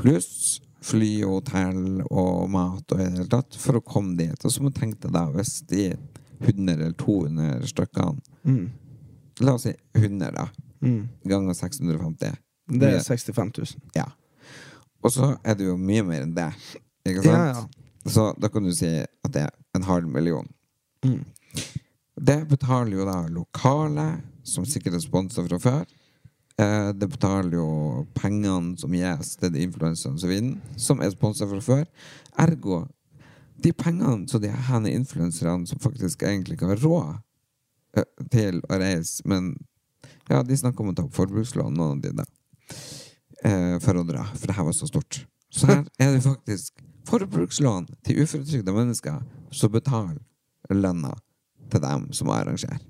Pluss 0.00 0.60
fly 0.84 1.10
og 1.24 1.38
hotell 1.38 2.02
og 2.10 2.48
mat 2.52 2.92
og 2.92 3.00
i 3.00 3.04
det 3.06 3.18
hele 3.18 3.30
tatt 3.32 3.56
for 3.60 3.78
å 3.78 3.84
komme 3.84 4.16
dit. 4.20 4.36
Og 4.44 4.52
så 4.52 4.62
må 4.62 4.72
du 4.72 4.80
tenke 4.80 5.00
deg 5.06 5.14
da, 5.16 5.24
hvis 5.32 5.58
de 5.70 5.86
100 6.44 6.74
eller 6.74 6.96
200 7.00 7.70
stykkene 7.70 8.20
mm. 8.42 8.64
La 9.42 9.54
oss 9.56 9.64
si 9.66 9.72
100, 9.98 10.28
da. 10.34 10.44
Mm. 10.84 11.08
Ganger 11.26 11.56
650. 11.58 12.36
Det 12.78 12.90
er 13.00 13.00
65 13.02 13.50
000. 13.58 13.88
Ja. 13.96 14.04
Og 15.02 15.10
så 15.12 15.32
er 15.42 15.56
det 15.58 15.66
jo 15.66 15.74
mye 15.80 16.04
mer 16.06 16.22
enn 16.22 16.36
det. 16.36 16.52
Ikke 17.02 17.24
sant? 17.24 17.34
Ja, 17.34 17.48
ja. 17.50 18.10
Så 18.14 18.28
da 18.38 18.50
kan 18.52 18.62
du 18.62 18.70
si 18.76 18.90
at 19.02 19.32
det 19.34 19.46
er 19.48 19.50
en 19.74 19.88
halv 19.88 20.06
million. 20.08 20.46
Mm. 21.04 21.24
Det 22.14 22.44
betaler 22.48 22.98
jo 22.98 23.06
da 23.08 23.18
lokale, 23.28 24.08
som 24.46 24.66
sikkert 24.68 24.98
er 24.98 25.02
sponsa 25.02 25.42
fra 25.46 25.58
før. 25.58 25.84
Eh, 26.60 26.90
det 26.94 27.08
betaler 27.10 27.56
jo 27.58 27.68
pengene 28.14 28.78
som 28.78 28.94
gis 28.94 29.34
til 29.40 29.50
de 29.54 29.64
influenserne 29.66 30.20
som 30.20 30.30
vinner, 30.30 30.76
som 30.78 31.02
er 31.02 31.10
sponsa 31.10 31.48
fra 31.50 31.58
før. 31.64 31.84
Ergo 32.38 32.84
de 33.64 33.72
pengene 33.72 34.28
som 34.30 34.42
de 34.42 34.50
her 34.50 34.86
influenserne 34.90 35.66
som 35.66 35.78
faktisk 35.82 36.22
egentlig 36.22 36.58
ikke 36.58 36.70
har 36.70 36.82
råd 36.82 37.16
eh, 37.98 38.26
til 38.30 38.62
å 38.68 38.78
reise, 38.78 39.22
men 39.26 39.54
ja, 40.30 40.42
de 40.42 40.56
snakker 40.56 40.84
om 40.84 40.92
å 40.92 40.96
ta 40.96 41.04
opp 41.06 41.16
forbrukslån, 41.16 41.74
noen 41.74 41.98
av 41.98 42.02
de 42.04 42.14
da, 42.22 42.24
eh, 43.44 43.76
for 43.82 43.98
å 43.98 44.06
dra, 44.06 44.24
for 44.34 44.46
det 44.50 44.58
her 44.58 44.68
var 44.70 44.76
så 44.76 44.88
stort. 44.90 45.24
Så 45.50 45.66
her 45.70 45.82
er 45.98 46.14
det 46.14 46.22
faktisk 46.24 46.82
forbrukslån 47.08 47.90
til 48.06 48.22
uføretrygda 48.22 48.74
mennesker 48.74 49.20
som 49.54 49.74
betaler 49.74 50.22
lønna 50.70 51.12
til 51.70 51.80
dem 51.80 52.08
som 52.12 52.28
arrangerer. 52.34 52.80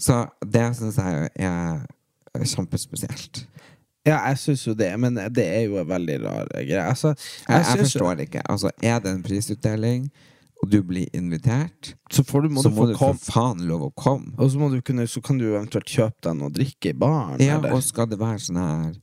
Så 0.00 0.22
det 0.46 0.64
syns 0.78 0.96
jeg 0.96 1.28
er 1.36 2.44
kjempespesielt. 2.54 3.44
Ja, 4.06 4.16
jeg 4.30 4.38
syns 4.40 4.62
jo 4.64 4.72
det, 4.78 4.88
men 5.00 5.18
det 5.34 5.44
er 5.44 5.66
jo 5.68 5.76
en 5.82 5.88
veldig 5.90 6.16
rar 6.24 6.46
greie. 6.54 6.80
Altså, 6.88 7.12
Jeg, 7.48 7.64
jeg 7.66 7.76
jo- 7.76 7.82
forstår 7.84 8.20
ikke. 8.24 8.42
Altså, 8.48 8.70
er 8.82 8.98
det 9.04 9.10
en 9.12 9.22
prisutdeling, 9.22 10.10
og 10.62 10.70
du 10.72 10.82
blir 10.82 11.06
invitert, 11.12 11.94
Så, 12.10 12.22
får 12.24 12.42
du, 12.42 12.48
må 12.48 12.62
så 12.62 12.68
du 12.70 12.74
må 12.76 12.86
du 12.88 12.94
for 12.96 13.12
faen 13.14 13.60
lov 13.68 13.82
å 13.90 13.92
komme. 13.96 14.32
Og 14.38 14.50
så, 14.50 14.58
må 14.58 14.70
du 14.70 14.80
kunne, 14.80 15.06
så 15.08 15.20
kan 15.22 15.38
du 15.38 15.44
eventuelt 15.54 15.86
kjøpe 15.88 16.20
deg 16.22 16.36
noe 16.36 16.48
å 16.48 16.52
drikke 16.52 16.90
i 16.90 16.92
baren. 16.92 17.40
Ja, 17.40 17.58
eller? 17.58 17.72
og 17.76 17.82
skal 17.82 18.06
det 18.06 18.18
være 18.18 18.38
sånn 18.38 18.56
her 18.60 18.94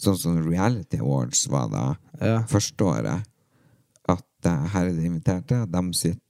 Sånn 0.00 0.16
som 0.16 0.38
Reality 0.48 0.96
Awards 0.96 1.46
var 1.50 1.68
da 1.68 1.96
Ja. 2.24 2.38
første 2.48 2.80
året, 2.80 3.24
at 4.08 4.24
eh, 4.46 4.66
her 4.72 4.86
er 4.86 4.92
de 4.96 5.04
inviterte, 5.04 5.66
de 5.70 5.82
sitter 5.92 6.20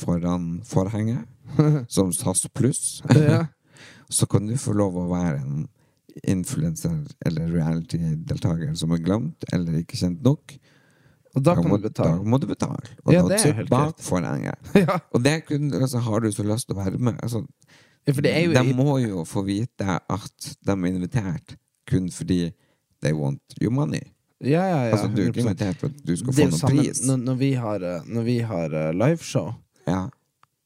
foran 0.00 0.62
forhenget, 0.64 1.24
som 1.88 2.12
SAS 2.12 2.46
pluss. 2.54 3.02
Ja. 3.14 3.46
Så 4.08 4.26
kan 4.26 4.46
du 4.46 4.54
få 4.58 4.72
lov 4.72 4.94
å 4.96 5.08
være 5.10 5.40
en 5.42 5.66
influenser 6.24 6.94
eller 7.26 7.50
reality-deltaker 7.50 8.74
som 8.78 8.94
er 8.94 9.02
glemt 9.04 9.44
eller 9.52 9.80
ikke 9.82 9.98
kjent 9.98 10.22
nok. 10.24 10.54
Og 11.36 11.44
da 11.44 11.52
kan 11.58 11.68
må, 11.68 11.76
du 11.76 11.88
betale. 11.90 12.14
Da 12.16 12.30
må 12.32 12.38
du 12.40 12.46
betale. 12.48 12.94
Og 13.04 13.12
Ja, 13.12 13.24
det 13.28 13.40
er 13.42 13.58
helt 13.60 13.70
bak 13.70 14.00
forhenget. 14.00 14.70
Ja. 14.86 15.00
Og 15.12 15.24
det 15.24 15.42
kun, 15.50 15.68
altså, 15.74 15.98
har 15.98 16.24
du 16.24 16.30
så 16.32 16.46
lyst 16.46 16.70
til 16.70 16.76
å 16.76 16.80
være 16.80 16.98
med 16.98 17.20
altså, 17.22 17.44
Ja, 18.06 18.14
jo 18.14 18.52
De 18.54 18.74
må 18.78 18.98
jo 19.02 19.24
få 19.26 19.42
vite 19.44 19.98
at 19.98 20.50
de 20.62 20.72
er 20.72 20.86
invitert 20.92 21.56
kun 21.90 22.08
fordi 22.10 22.52
they 23.02 23.12
want 23.12 23.42
your 23.60 23.72
money. 23.74 24.15
Ja, 24.44 24.62
ja, 24.68 24.80
ja. 24.86 24.92
altså, 24.92 25.08
du 25.08 25.22
er 25.22 25.30
ikke 25.30 25.40
100%. 25.40 25.46
invitert 25.46 25.78
for 25.80 25.88
at 25.88 26.00
du 26.04 26.16
skal 26.16 26.34
få 26.34 26.44
noen 26.44 26.58
samme 26.58 26.82
pris. 26.82 27.02
når, 27.08 27.16
når 27.24 27.36
vi 27.40 27.52
har, 27.56 27.84
eh, 27.88 28.08
når 28.12 28.26
vi 28.26 28.38
har 28.44 28.74
uh, 28.76 28.90
liveshow, 28.92 29.54
Ja. 29.86 30.02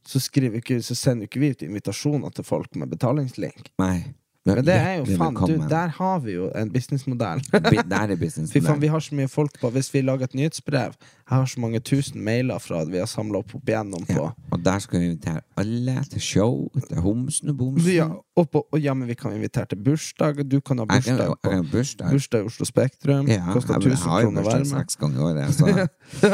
så, 0.06 0.18
ikke, 0.34 0.80
så 0.82 0.94
sender 0.98 1.28
ikke 1.28 1.40
vi 1.40 1.50
ut 1.54 1.62
invitasjoner 1.62 2.30
til 2.34 2.44
folk 2.44 2.74
med 2.76 2.90
betalingslink. 2.90 3.70
Nei. 3.78 4.14
Men 4.56 4.66
det 4.66 4.76
er 4.76 4.94
jo 4.98 5.18
faen, 5.20 5.38
du, 5.46 5.54
der 5.70 5.92
har 5.96 6.20
vi 6.24 6.34
jo 6.36 6.48
en 6.56 6.72
businessmodell. 6.72 7.42
Business. 8.20 8.50
Fy 8.52 8.60
faen, 8.64 8.80
vi 8.80 8.88
har 8.90 9.00
så 9.00 9.14
mye 9.14 9.28
folk 9.30 9.56
på 9.60 9.70
Hvis 9.74 9.88
vi 9.94 10.02
lager 10.02 10.28
et 10.28 10.34
nyhetsbrev 10.34 10.94
Jeg 10.96 11.30
har 11.30 11.46
så 11.46 11.60
mange 11.62 11.80
tusen 11.84 12.22
mailer 12.24 12.58
fra 12.62 12.82
at 12.84 12.90
vi 12.92 12.98
har 12.98 13.08
samla 13.10 13.40
opp 13.40 13.54
opp 13.54 13.68
igjennom 13.70 14.04
på 14.08 14.16
ja. 14.18 14.30
Og 14.50 14.64
der 14.64 14.82
skal 14.82 15.00
vi 15.00 15.10
invitere 15.10 15.42
alle 15.60 15.96
til 16.10 16.22
show, 16.24 16.54
til 16.88 17.00
homsen 17.04 17.52
og 17.52 17.56
bomsen. 17.60 17.92
ja, 17.94 18.08
og, 18.36 18.50
på, 18.50 18.64
og 18.72 18.80
ja, 18.80 18.94
men 18.94 19.08
vi 19.08 19.14
kan 19.18 19.34
invitere 19.36 19.70
til 19.70 19.82
bursdag. 19.84 20.42
Du 20.50 20.60
kan 20.60 20.82
ha 20.82 20.86
Jeg 20.90 21.04
kan 21.04 21.16
bursdag 21.16 21.34
jeg 21.44 21.52
kan 21.52 21.70
bursdag. 21.72 22.10
Bursdag 22.10 22.40
i 22.44 22.50
Oslo 22.50 22.68
Spektrum. 22.68 23.28
Ja, 23.30 23.44
Koster 23.52 23.74
jeg, 23.74 23.82
jeg 23.84 23.92
1000 23.92 24.10
har 24.10 24.20
jo 24.20 24.30
kroner 24.30 24.42
bursdag 24.42 24.66
seks 24.66 24.96
ganger 25.00 25.20
i 25.20 25.24
året, 25.30 25.54
så 25.54 25.66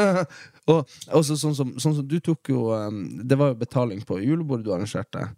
og 0.73 0.97
også 1.19 1.37
sånn 1.39 1.55
som, 1.55 1.73
sånn 1.79 1.97
som 1.99 2.07
du 2.07 2.17
tok 2.23 2.51
jo 2.51 2.67
um, 2.73 3.03
Det 3.23 3.37
var 3.39 3.53
jo 3.53 3.59
betaling 3.59 4.01
på 4.07 4.19
julebordet 4.23 4.65
du 4.65 4.73
arrangerte. 4.73 5.29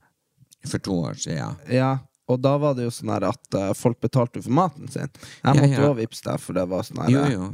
for 0.65 0.77
to 0.77 0.95
år 1.07 1.13
siden. 1.13 1.55
Ja, 1.71 1.97
og 2.29 2.39
da 2.43 2.53
var 2.61 2.75
det 2.77 2.85
jo 2.85 2.91
sånn 2.93 3.09
at 3.17 3.57
uh, 3.57 3.71
folk 3.77 3.99
betalte 4.05 4.41
for 4.45 4.53
maten 4.53 4.87
sin. 4.91 5.09
Jeg 5.09 5.43
Ja, 5.43 5.53
måtte 5.55 5.73
ja. 5.73 5.83
jo 5.87 5.93
vippse 5.97 6.25
deg, 6.27 6.39
for 6.43 6.57
det 6.59 6.65
var 6.69 6.85
sånn 6.87 7.01
her 7.03 7.13
Jo, 7.15 7.25
jo. 7.33 7.49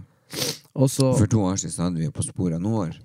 Og 0.76 0.90
så 0.92 1.14
For 1.16 1.30
to 1.32 1.44
år 1.48 1.56
siden 1.62 1.86
hadde 1.86 2.02
vi 2.02 2.08
jo 2.10 2.12
På 2.12 2.24
sporet 2.26 2.60
nord. 2.60 2.98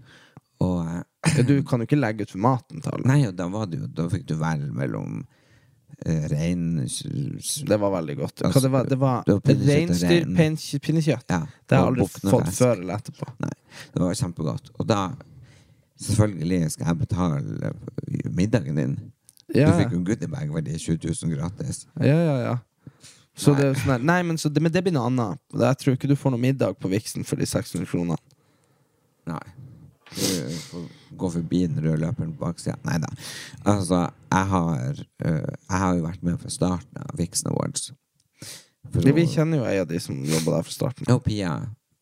Og 0.64 0.78
eh, 0.82 1.02
ja, 1.36 1.44
Du 1.46 1.52
kan 1.68 1.78
jo 1.82 1.86
ikke 1.86 1.98
legge 2.00 2.24
ut 2.26 2.32
for 2.32 2.42
maten 2.42 2.82
alle. 2.90 3.04
Nei, 3.06 3.20
og 3.28 3.36
da 3.38 3.46
var 3.52 3.68
det 3.70 3.78
jo 3.82 3.86
Da 3.86 4.08
fikk 4.10 4.24
du 4.26 4.34
velge 4.40 4.72
mellom 4.74 5.20
uh, 5.22 6.24
rein 6.32 6.64
Det 6.82 7.78
var 7.84 7.94
veldig 7.98 8.16
godt. 8.22 8.42
Altså, 8.48 8.64
det 8.64 8.72
var 8.72 8.88
det? 8.90 8.98
var 8.98 9.22
var 9.28 9.40
reinsdyr, 9.46 10.24
rein. 10.26 10.56
pinnekjøtt. 10.80 11.28
Ja, 11.30 11.44
Det 11.68 11.76
har 11.76 11.86
jeg 11.86 11.92
aldri 11.92 12.30
fått 12.34 12.52
før 12.56 12.74
eller 12.80 12.98
etterpå. 12.98 13.30
Nei, 13.44 13.54
det 13.94 14.02
var 14.02 14.18
kjempegodt. 14.24 14.72
Og 14.80 14.88
da, 14.90 15.00
selvfølgelig 16.00 16.70
skal 16.74 16.90
jeg 16.90 17.00
betale 17.04 17.72
middagen 18.34 18.80
din. 18.80 18.96
Ja, 19.54 19.70
Du 19.70 19.78
fikk 19.80 19.94
jo 19.94 19.98
en 20.00 20.04
goodiebag 20.06 20.50
verdi 20.54 20.76
20 20.78 20.98
000 21.24 21.32
gratis. 21.36 21.86
ja, 22.00 22.16
ja. 22.16 22.36
ja. 22.48 22.58
Så 23.40 23.54
Nei. 23.54 23.60
det 23.60 23.66
er 23.70 23.78
sånn 23.78 23.92
her 23.94 24.02
Nei, 24.04 24.18
men, 24.26 24.36
så 24.38 24.50
det, 24.52 24.60
men 24.60 24.72
det 24.74 24.82
blir 24.84 24.92
noe 24.92 25.06
annet. 25.08 25.40
Jeg 25.54 25.78
tror 25.80 25.94
ikke 25.96 26.08
du 26.10 26.16
får 26.18 26.34
noe 26.34 26.42
middag 26.42 26.76
på 26.82 26.90
Viksen 26.92 27.24
for 27.24 27.40
de 27.40 27.46
600 27.48 27.86
kronene. 27.88 28.18
Nei. 29.30 29.42
Du 30.10 30.56
får 30.66 30.88
gå 31.20 31.30
forbi 31.36 31.60
den 31.70 31.78
røde 31.84 32.00
løperen 32.02 32.32
på 32.34 32.44
baksida. 32.44 32.74
Nei 32.84 32.98
da. 33.02 33.10
Altså, 33.70 34.02
jeg 34.32 34.50
har, 34.52 35.02
øh, 35.24 35.52
jeg 35.54 35.78
har 35.84 35.94
jo 35.94 36.04
vært 36.08 36.26
med 36.26 36.40
fra 36.42 36.50
starten 36.52 37.04
av 37.04 37.14
Vixen 37.18 37.52
Awards. 37.52 37.92
For 38.90 39.06
Vi, 39.06 39.26
kjenner 39.30 39.60
jo 39.62 39.68
ei 39.70 39.78
av 39.78 39.86
de 39.90 40.00
som 40.02 40.18
jobber 40.26 40.56
der 40.58 40.66
fra 40.66 40.74
starten. 40.74 41.06
Jo, 41.08 41.20
Pia. 41.22 41.54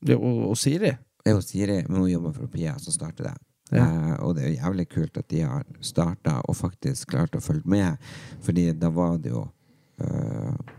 Ja, 0.09 0.16
Og, 0.16 0.40
og 0.51 0.57
Siri. 0.57 0.94
Jeg 1.26 1.36
og 1.36 1.44
Siri, 1.44 1.82
men 1.88 2.01
hun 2.01 2.11
jobber 2.11 2.32
for 2.32 2.49
Pia, 2.51 2.78
som 2.80 2.94
starter 2.94 3.28
det. 3.28 3.36
Ja. 3.70 3.84
Eh, 3.84 4.16
og 4.24 4.34
det 4.36 4.44
er 4.44 4.50
jo 4.52 4.56
jævlig 4.62 4.88
kult 4.92 5.20
at 5.20 5.28
de 5.28 5.44
har 5.44 5.64
starta 5.84 6.38
og 6.48 6.56
faktisk 6.56 7.12
klart 7.12 7.36
å 7.36 7.42
følge 7.44 7.68
med. 7.68 8.10
Fordi 8.44 8.70
da 8.78 8.90
var 8.94 9.18
det 9.22 9.32
jo 9.34 9.44
eh, 10.00 10.74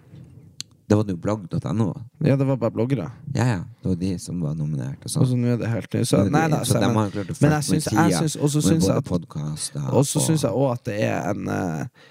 Da 0.90 0.98
var 0.98 1.06
det 1.06 1.14
jo 1.14 1.22
blogg.no. 1.22 1.90
Ja, 2.26 2.36
det 2.36 2.48
var 2.50 2.58
bare 2.58 2.74
bloggere. 2.74 3.12
Ja, 3.36 3.46
ja. 3.46 3.60
Det 3.82 3.92
var 3.92 3.98
de 4.02 4.14
som 4.20 4.40
var 4.42 4.56
nominert. 4.58 5.04
Og 5.06 5.12
sånn. 5.14 5.28
så 5.30 5.38
nå 5.38 5.52
er 5.54 5.60
det 5.62 5.70
helt 5.70 5.94
nytt. 5.94 6.10
Så, 6.10 6.24
nei, 6.34 6.46
da, 6.50 6.64
så 6.66 6.80
så, 6.80 6.94
men, 6.96 7.12
men 7.14 7.58
jeg 7.60 7.68
syns, 7.68 7.90
med 7.92 8.00
jeg 8.00 8.08
tida 8.10 8.22
syns, 8.24 8.38
og 8.40 8.54
så 8.54 8.64
med 8.64 8.70
syns 8.72 8.90
at 8.96 9.92
Og 9.94 10.08
så 10.10 10.24
syns 10.26 10.48
jeg 10.48 10.64
òg 10.64 10.72
at 10.74 10.88
det 10.90 10.98
er 11.06 11.30
en 11.30 11.52
uh, 11.54 12.08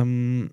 um, 0.00 0.48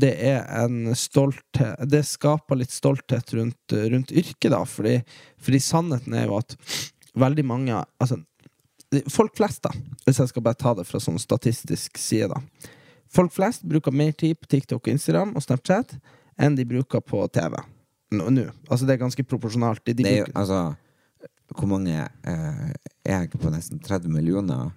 Det 0.00 0.14
er 0.30 0.48
en 0.62 0.94
stolthet 0.96 1.84
Det 1.92 2.00
skaper 2.08 2.62
litt 2.62 2.72
stolthet 2.72 3.36
rundt, 3.36 3.76
rundt 3.92 4.16
yrket, 4.16 4.48
da, 4.54 4.64
fordi, 4.64 4.96
fordi 5.36 5.60
sannheten 5.60 6.16
er 6.16 6.30
jo 6.30 6.40
at 6.40 6.56
veldig 7.20 7.44
mange 7.52 7.84
Altså, 8.00 8.22
folk 9.12 9.36
flest, 9.38 9.62
da, 9.66 9.72
hvis 10.06 10.18
jeg 10.22 10.32
skal 10.32 10.44
bare 10.44 10.58
ta 10.58 10.74
det 10.78 10.86
fra 10.88 11.00
sånn 11.02 11.18
statistisk 11.22 11.98
side, 12.00 12.30
da. 12.32 12.70
Folk 13.10 13.32
flest 13.34 13.64
bruker 13.66 13.94
mer 13.94 14.12
tid 14.14 14.38
på 14.38 14.50
TikTok, 14.50 14.84
og 14.84 14.92
Instagram 14.92 15.34
og 15.34 15.42
Snapchat 15.42 15.96
enn 16.40 16.56
de 16.58 16.66
bruker 16.66 17.02
på 17.02 17.24
TV. 17.34 17.56
Nå. 18.14 18.28
nå. 18.34 18.46
Altså, 18.68 18.86
det 18.86 18.94
er 18.94 19.02
ganske 19.02 19.24
proporsjonalt. 19.26 19.82
De, 19.84 19.94
de 19.98 20.06
Det 20.06 20.12
er 20.12 20.22
jo, 20.24 20.30
altså 20.34 20.60
Hvor 21.50 21.66
mange 21.66 21.94
eh, 21.98 22.70
er 23.04 23.24
jeg 23.24 23.30
på 23.34 23.50
nesten 23.50 23.80
30 23.82 24.12
millioner 24.14 24.70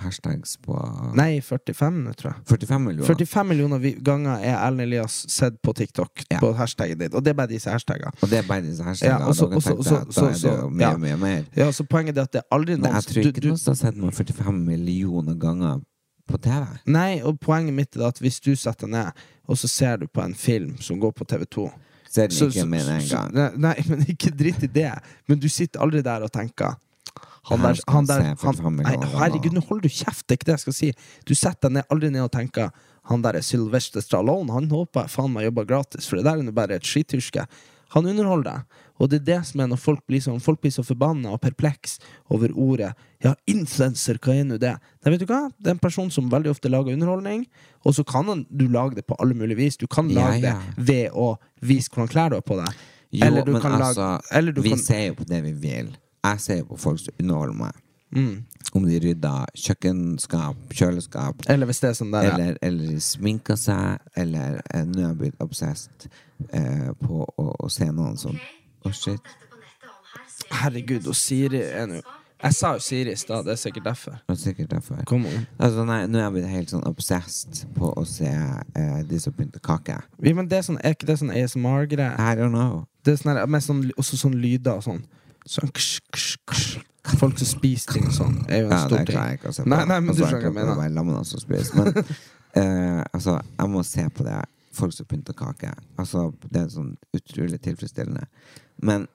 hashtags 0.00 0.56
på 0.64 0.74
nei, 1.16 1.40
45 1.40 2.00
nå, 2.04 2.12
tror 2.18 2.32
jeg. 2.32 2.44
45 2.48 2.80
millioner? 2.84 3.06
45 3.06 3.46
millioner 3.48 3.78
ganger 4.06 4.40
er 4.44 4.56
Erlend 4.58 4.80
Elias 4.86 5.18
sett 5.32 5.60
på 5.62 5.74
TikTok, 5.76 6.24
Ja. 6.30 6.38
på 6.40 6.52
hashtaggen 6.56 6.98
ditt. 6.98 7.14
Og 7.14 7.22
det 7.24 7.30
er 7.30 7.34
bare 7.34 7.48
disse 7.52 7.70
hashtagene. 7.70 8.12
Og 8.22 8.28
det 8.30 8.38
er 8.38 8.48
bare 8.48 8.62
disse 8.62 8.82
hashtagene. 8.82 9.20
Ja, 9.20 9.28
også, 9.28 9.46
også, 9.48 9.60
så- 9.60 9.70
dere 9.70 9.78
og 9.78 9.84
så- 9.84 9.90
tenkte 9.90 10.08
og 10.08 10.14
så- 10.14 10.26
at 10.30 10.42
da 10.42 10.48
er 10.50 10.54
det 10.56 10.62
jo 10.62 10.68
mye, 10.70 10.80
ja. 10.80 10.96
mye 10.96 11.16
mer. 11.16 11.44
Ja, 11.56 11.70
så 11.70 11.84
Poenget 11.86 12.16
er 12.18 12.22
at 12.22 12.32
det 12.32 12.42
er 12.42 12.56
aldri 12.56 12.76
noen 12.76 12.82
Nei, 12.82 12.92
jeg 12.92 13.02
tror 13.04 13.22
ikke 13.32 13.40
du- 13.40 13.48
noen 13.48 13.58
som 13.58 13.70
har 13.72 13.76
sett 13.76 13.96
meg 13.96 14.14
45 14.14 14.52
millioner 14.66 15.34
ganger 15.34 15.80
på 16.28 16.40
TV. 16.40 16.66
Nei, 16.86 17.20
og 17.22 17.40
poenget 17.40 17.74
mitt 17.74 17.96
er 17.96 18.06
at 18.06 18.18
hvis 18.18 18.40
du 18.40 18.54
setter 18.56 18.86
deg 18.86 18.90
ned, 18.90 19.12
og 19.48 19.56
så 19.56 19.68
ser 19.68 19.96
du 19.98 20.06
på 20.06 20.22
en 20.24 20.34
film 20.34 20.76
som 20.80 21.00
går 21.00 21.12
på 21.12 21.24
TV2 21.26 21.70
Ser 22.10 22.26
den 22.26 22.48
ikke 22.50 22.66
med 22.66 22.80
en 22.88 23.08
gang. 23.08 23.32
Nei, 23.34 23.50
nei, 23.56 23.84
men 23.88 24.00
ikke 24.06 24.30
dritt 24.36 24.62
i 24.64 24.66
det. 24.66 24.92
Men 25.28 25.38
du 25.38 25.48
sitter 25.48 25.78
aldri 25.80 26.02
der 26.02 26.22
og 26.22 26.32
tenker 26.32 26.74
han 27.48 27.62
der, 27.64 27.80
han 27.88 28.06
der 28.06 28.22
han, 28.36 28.76
nei, 28.84 28.96
Herregud, 29.16 29.54
nå 29.56 29.62
holder 29.64 29.88
du 29.88 29.94
kjeft! 29.94 30.26
Det 30.28 30.34
er 30.34 30.38
ikke 30.40 30.48
det 30.50 30.56
jeg 30.58 30.64
skal 30.66 30.76
si. 30.76 30.92
Du 31.26 31.34
setter 31.34 31.68
deg 31.68 31.78
ned, 31.78 31.88
aldri 31.90 32.10
ned 32.12 32.26
og 32.26 32.32
tenker 32.34 32.68
han 33.10 33.22
der 33.24 33.38
er 33.40 33.44
Sylvester 33.46 34.04
Stallone. 34.04 34.52
Han 34.52 34.68
håper 34.70 35.06
jeg 35.06 35.14
faen 35.16 35.32
meg 35.32 35.48
jobber 35.48 35.68
gratis, 35.72 36.06
for 36.06 36.20
det 36.20 36.26
der 36.28 36.36
er 36.42 36.50
jo 36.50 36.54
bare 36.54 36.76
et 36.76 36.86
skiturske. 36.86 37.46
Han 37.96 38.06
underholder 38.06 38.60
deg. 38.60 38.82
Og 39.00 39.08
det 39.10 39.22
er 39.22 39.24
det 39.30 39.38
som 39.48 39.62
er 39.64 39.70
når 39.72 39.80
folk 39.80 40.02
blir 40.06 40.20
sånn 40.20 40.42
Folk 40.44 40.60
blir 40.60 40.70
så 40.74 40.82
forbanna 40.84 41.30
og 41.32 41.40
perpleks 41.40 41.94
over 42.30 42.52
ordet 42.52 42.90
Ja, 43.24 43.32
influenser, 43.48 44.18
hva 44.20 44.34
er 44.36 44.44
nå 44.44 44.58
det? 44.60 44.74
Nei, 45.00 45.12
vet 45.14 45.24
du 45.24 45.26
hva? 45.30 45.40
Det 45.56 45.72
er 45.72 45.74
en 45.78 45.80
person 45.82 46.12
som 46.12 46.28
veldig 46.30 46.52
ofte 46.52 46.68
lager 46.70 46.92
underholdning, 46.94 47.46
og 47.80 47.96
så 47.96 48.04
kan 48.06 48.28
han, 48.28 48.44
du 48.52 48.66
lage 48.68 49.00
det 49.00 49.06
på 49.08 49.16
alle 49.18 49.34
mulige 49.34 49.56
vis. 49.58 49.80
Du 49.80 49.88
kan 49.90 50.12
Ja, 50.12 50.28
lage 50.28 50.44
ja. 50.44 50.54
det 50.76 50.86
ved 50.92 51.16
å 51.16 51.32
vise 51.64 51.88
hvordan 51.90 52.12
klær 52.12 52.30
du 52.30 52.36
har 52.38 52.44
på 52.46 52.60
deg. 52.60 52.84
Jo, 53.10 53.24
Eller 53.26 53.48
du 53.48 53.52
men 53.56 53.64
kan 53.64 53.74
altså, 53.80 54.04
lage 54.20 54.36
Eller 54.38 54.54
du 54.54 54.60
vi 54.62 54.76
kan 54.76 54.84
ser 54.84 55.02
jo 55.08 55.16
på 55.18 55.26
det 55.26 55.40
vi 55.48 55.52
vil. 55.64 55.90
Jeg 56.24 56.40
ser 56.40 56.64
på 56.68 56.76
folk 56.76 57.00
som 57.00 57.14
underholder 57.20 57.54
meg. 57.56 57.78
mm. 58.16 58.36
Om 58.74 58.84
de 58.86 58.98
rydder 59.02 59.46
kjøkkenskap, 59.58 60.56
kjøleskap, 60.78 61.40
Eller 61.50 61.66
hvis 61.66 61.80
det 61.82 61.88
er 61.88 61.94
sånn 61.98 62.12
der 62.14 62.26
ja. 62.28 62.34
eller, 62.36 62.58
eller 62.62 63.00
sminker 63.02 63.56
seg, 63.58 63.98
eller 64.14 64.60
eh, 64.74 64.84
nå 64.86 65.00
har 65.02 65.08
jeg 65.08 65.18
blitt 65.24 65.40
obsessed 65.42 66.06
eh, 66.52 66.92
på 67.00 67.24
å, 67.26 67.46
å 67.64 67.70
se 67.72 67.88
noen 67.90 68.14
som 68.20 68.36
Å, 68.86 68.92
shit. 68.94 69.32
Herregud, 70.50 71.06
og 71.10 71.16
Siri 71.18 71.60
er 71.66 71.88
nå 71.90 71.98
Jeg 72.40 72.56
sa 72.56 72.70
jo 72.76 72.80
Siri 72.80 73.12
i 73.12 73.18
stad, 73.20 73.44
det 73.44 73.52
er 73.52 73.58
sikkert 73.60 73.84
derfor. 73.90 74.14
Det 74.24 74.32
er 74.32 74.38
sikkert 74.40 74.70
derfor. 74.72 75.02
Kom 75.10 75.26
on. 75.28 75.42
Altså, 75.60 75.82
nei, 75.84 75.98
nå 76.08 76.16
er 76.16 76.22
jeg 76.28 76.34
blitt 76.38 76.48
helt 76.48 76.70
sånn 76.72 76.86
obsessed 76.88 77.66
på 77.76 77.90
å 77.92 78.04
se 78.08 78.30
eh, 78.30 79.00
de 79.10 79.18
som 79.20 79.34
pynter 79.36 79.60
kake. 79.60 79.98
Ja, 80.24 80.32
men 80.38 80.48
det 80.48 80.62
er, 80.62 80.64
sånn, 80.70 80.78
er 80.80 80.94
ikke 80.96 81.10
det 81.10 81.18
sånn 81.20 81.34
ASMR-greie? 81.34 82.14
I 82.16 82.38
don't 82.38 82.54
know. 82.54 82.86
Det 83.04 83.12
er 83.12 83.20
sånn 83.20 83.42
med 83.50 83.66
sånn, 83.66 83.82
også 84.00 84.16
sånn 84.22 84.38
lyder 84.40 84.78
og 84.80 84.86
sånn. 84.88 85.02
Sånn 85.48 85.70
ksh, 85.72 86.00
ksh, 86.12 86.36
ksh. 86.50 86.78
Folk 87.16 87.38
som 87.40 87.48
spiser 87.48 87.96
ting 87.96 88.10
sånn, 88.12 88.42
er 88.48 88.64
jo 88.64 88.68
en 88.68 88.74
Ja, 88.76 88.80
stor 88.84 88.98
det 88.98 89.06
ting. 89.08 89.16
jeg 89.16 89.38
ikke 89.38 89.48
å 89.48 89.54
se 89.56 89.62
på. 89.64 89.70
Nei, 89.72 89.84
nei, 89.88 90.00
men 90.00 90.10
Altså, 90.12 90.20
du 90.20 90.28
skjønner 90.28 90.50
hva 90.52 90.60
jeg 90.60 90.92
mener. 90.92 91.14
være 91.14 91.24
som 91.24 91.40
spiser. 91.40 91.74
Men 91.76 92.04
eh, 92.60 93.04
altså, 93.14 93.38
jeg 93.58 93.70
må 93.72 93.82
se 93.82 94.08
på 94.10 94.26
det. 94.26 94.40
Folk 94.72 94.92
som 94.94 95.06
pynter 95.06 95.34
kake. 95.34 95.72
Altså, 95.98 96.32
det 96.46 96.60
er 96.60 96.68
sånn 96.70 96.92
utrolig 97.16 97.58
tilfredsstillende. 97.64 98.26
Men 98.86 99.08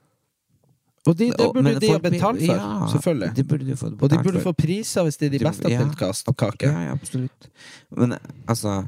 Og 1.05 1.15
de, 1.15 1.29
det 1.29 1.47
burde 1.53 1.75
og, 1.75 1.81
de 1.81 1.91
ha 1.93 1.99
betalt 2.01 2.41
for, 2.41 2.57
ja, 2.57 2.87
selvfølgelig. 2.91 3.31
De 3.37 3.43
burde 3.43 3.65
de 3.65 3.77
få 3.77 3.91
Og 3.93 4.09
de 4.09 4.17
burde 4.25 4.41
få 4.41 4.51
priser 4.57 5.05
hvis 5.05 5.17
det 5.21 5.29
er 5.29 5.37
de 5.37 5.43
beste 5.45 5.69
ja, 5.69 5.77
på 5.79 5.85
pyntkastkake. 5.85 6.65
Ja, 6.67 6.81
ja, 6.89 6.91
absolutt. 6.97 7.49
Men 7.95 8.17
altså 8.49 8.83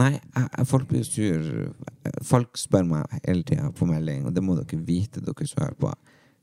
Nei, 0.00 0.14
jeg, 0.16 0.66
folk 0.70 0.88
blir 0.88 1.04
sur. 1.04 1.46
Folk 2.24 2.56
spør 2.58 2.86
meg 2.88 3.20
hele 3.26 3.44
tida 3.44 3.68
på 3.76 3.88
melding, 3.88 4.24
og 4.28 4.34
det 4.36 4.44
må 4.44 4.56
dere 4.56 4.80
vite, 4.86 5.22
dere 5.24 5.48
som 5.48 5.64
hører 5.64 5.78
på. 5.82 5.92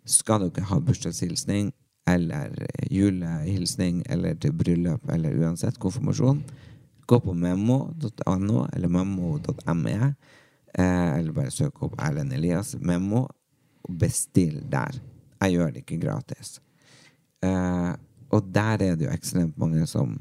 Skal 0.08 0.46
dere 0.46 0.68
ha 0.70 0.80
bursdagshilsning 0.84 1.72
eller 2.08 2.54
julehilsning 2.92 4.04
eller 4.10 4.38
til 4.40 4.54
bryllup 4.56 5.10
eller 5.12 5.36
uansett 5.42 5.80
konfirmasjon, 5.82 6.40
gå 7.08 7.20
på 7.24 7.34
memo.no 7.36 8.62
eller 8.74 8.92
memo.me, 8.92 9.96
eh, 10.74 11.12
eller 11.18 11.36
bare 11.36 11.52
søk 11.52 11.82
opp 11.84 11.98
Erlend 12.04 12.36
Elias 12.36 12.76
Memo, 12.80 13.26
og 13.88 14.00
bestill 14.00 14.62
der. 14.72 15.00
Jeg 15.42 15.58
gjør 15.58 15.74
det 15.74 15.84
ikke 15.84 16.00
gratis. 16.02 16.58
Eh, 17.44 17.94
og 18.32 18.50
der 18.54 18.84
er 18.84 18.96
det 18.96 19.08
jo 19.08 19.14
ekstremt 19.14 19.58
mange 19.60 19.86
som 19.88 20.18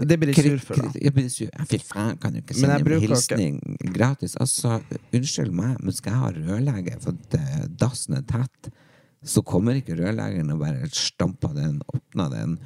Det 0.00 0.16
blir 0.18 0.32
de 0.32 0.42
sur 0.42 0.58
for, 0.64 0.80
da. 0.80 0.90
Jeg 1.02 1.12
blir 1.14 1.28
sur. 1.32 1.50
Fy 1.68 1.78
faen, 1.84 2.16
kan 2.20 2.32
du 2.32 2.40
ikke 2.40 2.54
jeg 2.56 2.62
sende 2.64 2.78
en 2.80 3.02
hilsning 3.02 3.58
hilsning 3.58 3.94
gratis? 3.96 4.36
Altså, 4.40 4.78
unnskyld 5.12 5.52
meg, 5.56 5.74
men 5.82 5.96
skal 5.96 6.14
jeg 6.14 6.22
ha 6.22 6.30
rørlegger 6.36 7.02
for 7.04 7.18
at 7.18 7.36
eh, 7.38 7.66
dassen 7.82 8.16
er 8.16 8.24
tett, 8.30 8.70
så 9.22 9.42
kommer 9.46 9.78
ikke 9.78 9.98
rørleggeren 10.00 10.54
og 10.54 10.62
bare 10.64 10.88
stamper 10.96 11.52
den, 11.58 11.76
åpner 11.92 12.32
den, 12.32 12.56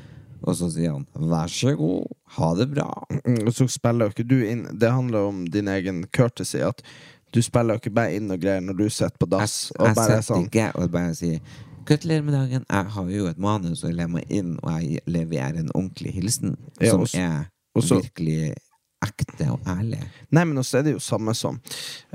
og 0.46 0.54
så 0.56 0.68
sier 0.70 0.92
han 0.94 1.06
'vær 1.16 1.50
så 1.50 1.74
god, 1.76 2.06
ha 2.36 2.54
det 2.54 2.68
bra'. 2.70 3.20
Mm, 3.26 3.46
Og 3.46 3.52
så 3.54 3.66
spiller 3.68 4.06
jo 4.06 4.12
ikke 4.14 4.28
du 4.28 4.38
inn 4.46 4.66
Det 4.78 4.90
handler 4.92 5.18
om 5.28 5.44
din 5.46 5.68
egen 5.68 6.04
courtesy. 6.12 6.58
At 6.62 6.82
du 7.34 7.42
spiller 7.42 7.74
jo 7.74 7.80
ikke 7.80 7.94
bare 7.94 8.14
inn 8.14 8.30
og 8.30 8.40
greier 8.40 8.60
når 8.60 8.76
du 8.78 8.88
sitter 8.88 9.16
på 9.18 9.26
Jeg, 9.26 9.40
dass. 9.40 9.72
Jeg 9.78 9.88
er 9.90 9.94
sitter 9.94 10.20
sånn 10.22 10.46
ikke 10.46 10.68
og 10.74 10.90
bare 10.92 11.14
sier 11.14 11.40
Gratulerer 11.86 12.22
med 12.26 12.34
dagen. 12.34 12.64
Jeg 12.68 12.92
har 12.96 13.10
jo 13.14 13.26
et 13.30 13.38
manus, 13.38 13.84
og 13.84 13.90
jeg 13.92 13.98
ler 14.00 14.08
meg 14.10 14.30
inn, 14.32 14.56
og 14.62 14.72
jeg 14.74 15.02
leverer 15.06 15.60
en 15.60 15.72
ordentlig 15.72 16.16
hilsen 16.16 16.56
Ja, 16.80 16.90
som 16.90 17.04
også, 17.04 17.20
er 17.22 17.44
også, 17.78 18.00
virkelig 18.00 18.54
ekte 19.06 19.50
og 19.54 19.68
ærlig. 19.70 20.00
Nei, 20.34 20.44
men 20.44 20.58
også 20.58 20.80
er 20.80 20.86
det 20.86 20.96
jo 20.96 21.02
samme 21.04 21.34
som 21.36 21.60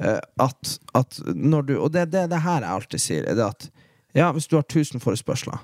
uh, 0.02 0.20
at, 0.20 0.74
at 0.98 1.20
når 1.36 1.68
du 1.70 1.76
Og 1.80 1.92
det 1.94 2.02
er 2.02 2.10
det, 2.10 2.24
det 2.34 2.42
her 2.44 2.66
jeg 2.66 2.76
alltid 2.76 3.04
sier, 3.04 3.28
er 3.30 3.38
det 3.38 3.48
at 3.48 3.70
ja, 4.18 4.32
hvis 4.36 4.50
du 4.52 4.58
har 4.58 4.66
1000 4.66 5.00
forespørsler, 5.00 5.62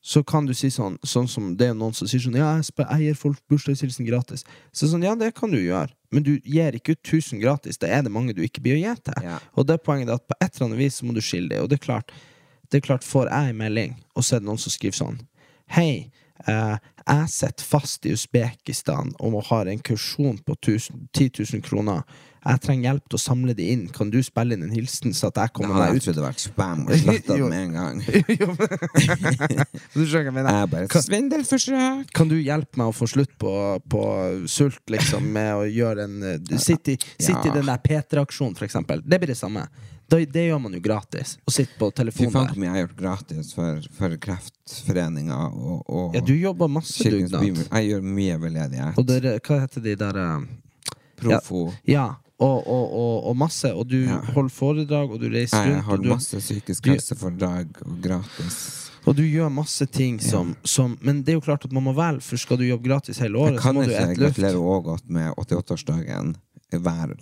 så 0.00 0.22
kan 0.24 0.46
du 0.46 0.54
si 0.56 0.70
sånn 0.72 0.96
Sånn 1.04 1.26
som 1.28 1.50
det 1.58 1.66
er 1.68 1.76
noen 1.76 1.92
som 1.96 2.08
sier 2.08 2.22
sånn 2.22 2.38
Ja, 2.38 2.54
jeg, 2.62 2.86
gir 3.02 3.18
folk 3.18 3.42
bursdagshilsen 3.50 4.06
gratis. 4.08 4.46
Så 4.72 4.88
sånn, 4.88 5.04
ja, 5.04 5.12
det 5.18 5.34
kan 5.36 5.52
du 5.52 5.58
gjøre, 5.58 5.92
men 6.14 6.24
du 6.24 6.38
gir 6.38 6.78
ikke 6.78 6.94
ut 6.96 7.02
1000 7.02 7.42
gratis. 7.42 7.80
Da 7.82 7.90
er 7.92 8.06
det 8.06 8.14
mange 8.14 8.32
du 8.32 8.40
ikke 8.46 8.62
blir 8.64 8.78
å 8.78 8.80
gi 8.80 8.94
til. 9.10 9.20
Ja. 9.26 9.36
Og 9.52 9.68
det 9.68 9.76
er 9.76 9.84
poenget 9.84 10.12
er 10.12 10.20
at 10.22 10.24
på 10.30 10.38
et 10.38 10.48
eller 10.54 10.70
annet 10.70 10.80
vis 10.80 11.00
så 11.00 11.08
må 11.08 11.16
du 11.16 11.20
skille 11.20 11.50
det. 11.52 11.60
Og 11.60 11.68
det 11.68 11.80
er 11.80 11.84
klart, 11.84 12.14
det 12.70 12.80
er 12.80 12.86
klart 12.86 13.06
får 13.06 13.30
jeg 13.32 13.52
en 13.52 13.60
melding, 13.62 13.98
og 14.14 14.24
så 14.24 14.36
er 14.36 14.42
det 14.42 14.50
noen 14.50 14.60
som 14.60 14.74
skriver 14.74 14.98
sånn 14.98 15.20
Hei, 15.72 16.10
eh, 16.48 16.76
jeg 17.08 17.28
sitter 17.32 17.64
fast 17.64 18.06
i 18.08 18.12
Usbekistan 18.12 19.14
og 19.24 19.42
har 19.48 19.68
en 19.68 19.80
kursjon 19.84 20.40
på 20.44 20.56
1000 20.56 21.08
10 21.16 21.44
000 21.54 21.62
kroner. 21.64 22.02
Jeg 22.48 22.60
trenger 22.64 22.86
hjelp 22.86 23.08
til 23.10 23.18
å 23.18 23.20
samle 23.20 23.54
det 23.56 23.64
inn. 23.72 23.82
Kan 23.92 24.12
du 24.12 24.18
spille 24.24 24.54
inn 24.54 24.62
en 24.64 24.72
hilsen, 24.72 25.12
så 25.16 25.28
at 25.28 25.40
jeg 25.40 25.50
Det 25.50 25.54
kommer 25.56 25.74
hadde 25.74 25.88
meg 25.88 25.98
jeg 25.98 26.00
ut? 26.00 26.06
trodd 26.06 26.20
vært 26.22 26.44
spam 26.44 26.84
og 26.86 26.94
sletta 27.02 27.36
den 27.38 27.48
med 27.50 27.60
en 27.64 27.74
gang. 27.76 27.96
Du 29.96 30.04
skjønner 30.06 30.30
hva 30.30 30.30
jeg 30.30 30.36
mener? 30.38 30.78
Er 30.78 31.02
Svindelforsøk! 31.08 32.14
Kan 32.16 32.30
du 32.30 32.38
hjelpe 32.38 32.80
meg 32.80 32.92
å 32.92 32.96
få 32.96 33.08
slutt 33.10 33.34
på, 33.40 33.52
på 33.90 34.02
sult, 34.48 34.80
liksom, 34.92 35.28
med 35.34 35.52
å 35.56 35.66
gjøre 35.66 36.08
en 36.08 36.16
uh, 36.24 36.56
Sitte 36.62 36.94
i, 36.94 36.98
sitt 37.18 37.44
i 37.44 37.52
den 37.52 37.68
der 37.68 37.82
P3-aksjonen, 37.84 38.56
for 38.56 38.68
eksempel. 38.68 39.02
Det 39.04 39.20
blir 39.20 39.34
det 39.34 39.40
samme. 39.40 39.66
Da, 40.08 40.16
det 40.24 40.44
gjør 40.48 40.60
man 40.64 40.72
jo 40.72 40.80
gratis. 40.80 41.34
Å 41.44 41.52
sitte 41.52 41.74
på 41.78 41.90
Fy 41.90 41.96
telefonen 42.00 42.32
faen 42.32 42.46
der. 42.46 42.52
hvor 42.54 42.60
mye 42.62 42.68
jeg 42.68 42.74
har 42.76 42.84
gjort 42.86 43.00
gratis 43.02 43.50
for, 43.52 43.82
for 43.98 44.14
Kreftforeninga 44.24 45.40
og, 45.52 45.82
og 45.88 46.16
Ja, 46.16 46.22
du 46.24 46.32
jobber 46.36 46.70
masse 46.72 47.04
dugnad. 47.12 47.44
Jeg 47.44 47.90
gjør 47.90 48.06
mye 48.16 48.38
veldedighet. 48.40 48.96
Og 48.98 49.06
der, 49.10 49.28
hva 49.44 49.60
heter 49.66 49.84
de 49.84 49.94
der 50.00 50.16
uh, 50.22 50.48
Profo. 51.20 51.66
Ja. 51.88 52.06
Og, 52.38 52.58
og, 52.70 52.92
og, 52.94 53.14
og 53.32 53.36
masse. 53.36 53.70
Og 53.74 53.88
du 53.90 53.98
Ja. 54.06 54.20
holder 54.32 54.52
foredrag, 54.54 55.10
og 55.10 55.20
du 55.20 55.28
reiser 55.28 55.64
Jeg 55.66 55.80
rundt. 55.82 55.92
Og 55.98 56.04
du, 56.04 56.12
masse 56.14 56.38
psykisk 56.40 56.86
helseforedrag 56.86 57.80
og 57.84 57.96
gratis. 58.04 58.58
og 59.04 59.16
du 59.18 59.24
gjør 59.26 59.48
masse 59.50 59.86
ting 59.90 60.20
som, 60.22 60.54
som 60.64 60.96
Men 61.02 61.22
det 61.24 61.32
er 61.32 61.38
jo 61.38 61.40
klart 61.44 61.64
at 61.64 61.72
man 61.72 61.82
må 61.84 61.92
velge, 61.96 62.22
for 62.22 62.36
skal 62.38 62.56
du 62.60 62.64
jobbe 62.68 62.86
gratis 62.88 63.18
hele 63.18 63.36
året, 63.42 63.60
så 63.60 63.72
må 63.74 63.82
du 63.84 63.90
et 63.90 63.92
løft. 63.92 63.98
Jeg 63.98 64.06
kan 64.06 64.12
ikke 64.14 64.24
gratulere 64.24 64.62
òg 64.76 64.84
godt 64.84 65.08
med 65.10 65.34
88-årsdagen 65.34 66.34
hver 66.76 67.14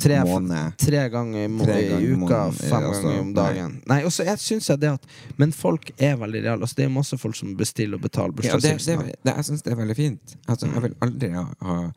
Tre, 0.00 0.24
måned. 0.24 0.76
tre 0.80 1.08
ganger 1.12 1.44
i, 1.44 1.48
må- 1.48 1.64
Tre 1.64 1.74
ganger 1.88 2.00
i 2.00 2.12
uka, 2.12 2.16
måned, 2.16 2.54
fem 2.56 2.84
altså, 2.84 3.02
ganger 3.02 3.20
om 3.20 3.34
dagen. 3.34 3.82
Nei, 3.86 3.98
og 4.04 4.12
så 4.12 4.24
jeg 4.24 4.38
synes 4.38 4.68
jeg 4.68 4.80
det 4.80 4.88
at 4.94 5.06
Men 5.36 5.52
folk 5.52 5.90
er 5.98 6.16
veldig 6.16 6.42
reale. 6.44 6.60
Altså, 6.62 6.76
det 6.76 6.84
er 6.84 6.88
masse 6.94 7.18
folk 7.18 7.36
som 7.36 7.56
bestiller 7.56 8.00
og 8.00 8.02
betaler 8.02 8.32
Ja, 8.32 8.56
bursdagshilsener. 8.56 9.04
det, 9.12 9.34
jeg 9.36 9.44
syns 9.44 9.62
det 9.62 9.72
er 9.72 9.76
veldig 9.76 9.96
fint. 9.96 10.36
Altså, 10.48 10.66
jeg 10.72 10.82
vil 10.82 10.94
aldri 11.00 11.28
ha, 11.36 11.44
ha 11.60 11.90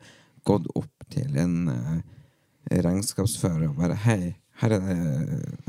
gått 0.44 0.66
opp 0.76 1.08
til 1.10 1.36
en 1.40 1.68
uh, 1.68 1.96
regnskapsfører 2.70 3.68
og 3.70 3.76
bare 3.80 3.96
Hei, 4.04 4.34
her 4.60 4.72
er 4.76 4.80
det, 4.80 4.96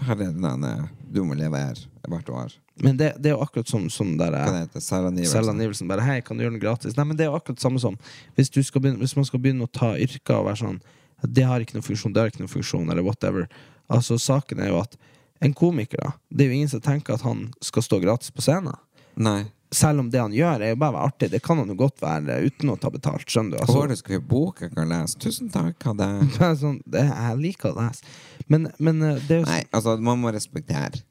her 0.04 0.16
er 0.16 0.24
det 0.26 0.42
denne 0.42 0.90
du 1.12 1.24
må 1.24 1.36
levere 1.36 1.88
hvert 2.08 2.30
år. 2.30 2.54
Men 2.84 2.98
det, 2.98 3.14
det 3.20 3.32
er 3.32 3.36
jo 3.36 3.42
akkurat 3.42 3.68
som 3.70 3.88
sånn 3.92 4.18
der 4.20 4.36
Hva 4.36 4.68
Selvangivelsen. 4.80 5.88
Bare 5.90 6.04
'hei, 6.06 6.22
kan 6.22 6.38
du 6.38 6.44
gjøre 6.44 6.56
den 6.56 6.62
gratis?' 6.62 6.96
Nei, 6.98 7.04
men 7.06 7.18
det 7.18 7.26
er 7.26 7.32
jo 7.32 7.40
akkurat 7.40 7.60
samme 7.60 7.80
som 7.80 7.98
hvis, 8.36 8.52
begynne, 8.52 9.00
hvis 9.02 9.16
man 9.16 9.26
skal 9.26 9.40
begynne 9.40 9.66
å 9.66 9.72
ta 9.72 9.96
yrker 9.98 10.36
og 10.40 10.46
være 10.52 10.62
sånn 10.62 10.80
'Det 11.24 11.44
har 11.44 11.60
ikke 11.60 11.78
noen 11.78 11.86
funksjon, 11.86 12.14
det 12.14 12.22
har 12.22 12.32
ikke 12.32 12.44
noen 12.44 12.54
funksjon', 12.54 12.92
eller 12.92 13.04
whatever. 13.06 13.48
Altså, 13.90 14.18
saken 14.22 14.60
er 14.60 14.70
jo 14.70 14.82
at 14.82 14.98
en 15.42 15.54
komiker, 15.54 15.98
da 16.02 16.12
Det 16.30 16.46
er 16.46 16.50
jo 16.50 16.58
ingen 16.58 16.70
som 16.70 16.82
tenker 16.82 17.14
at 17.14 17.22
han 17.22 17.54
skal 17.62 17.84
stå 17.84 18.00
gratis 18.02 18.32
på 18.32 18.42
scenen. 18.42 18.76
Nei. 19.16 19.46
Selv 19.72 20.00
om 20.00 20.10
det 20.10 20.20
han 20.22 20.32
gjør, 20.32 20.62
er 20.64 20.70
jo 20.72 20.80
bare 20.80 21.02
artig. 21.10 21.30
Det 21.32 21.42
kan 21.44 21.58
han 21.60 21.68
jo 21.68 21.76
godt 21.76 22.00
være 22.02 22.40
uten 22.46 22.70
å 22.72 22.78
ta 22.80 22.90
betalt. 22.90 23.28
Skjønner 23.28 23.58
du? 23.58 23.62
Altså, 23.62 23.82
Hvor 23.82 23.96
skal 24.00 24.16
vi 24.16 24.22
bok 24.30 24.62
jeg 24.64 24.72
kan 24.72 24.88
lese. 24.88 25.20
Tusen 25.20 25.50
takk, 25.52 25.76
ha 25.84 25.94
det. 25.98 26.08
sånn, 26.62 26.80
det, 26.86 27.04
jeg 27.10 27.42
liker 27.42 27.74
å 27.74 27.82
lese. 27.82 28.08
Men, 28.48 28.70
men 28.80 29.04
eh, 29.04 29.20
det 29.28 29.36
er 29.36 29.42
jo 29.42 29.50
Nei, 29.50 29.64
altså, 29.76 29.98
man 30.00 30.22
må 30.24 30.32
respektere. 30.32 31.04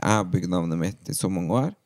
Jeg 0.00 0.16
har 0.16 0.24
bygd 0.32 0.48
navnet 0.48 0.80
mitt 0.80 1.12
i 1.12 1.16
så 1.16 1.28
mange 1.28 1.52
år. 1.52 1.76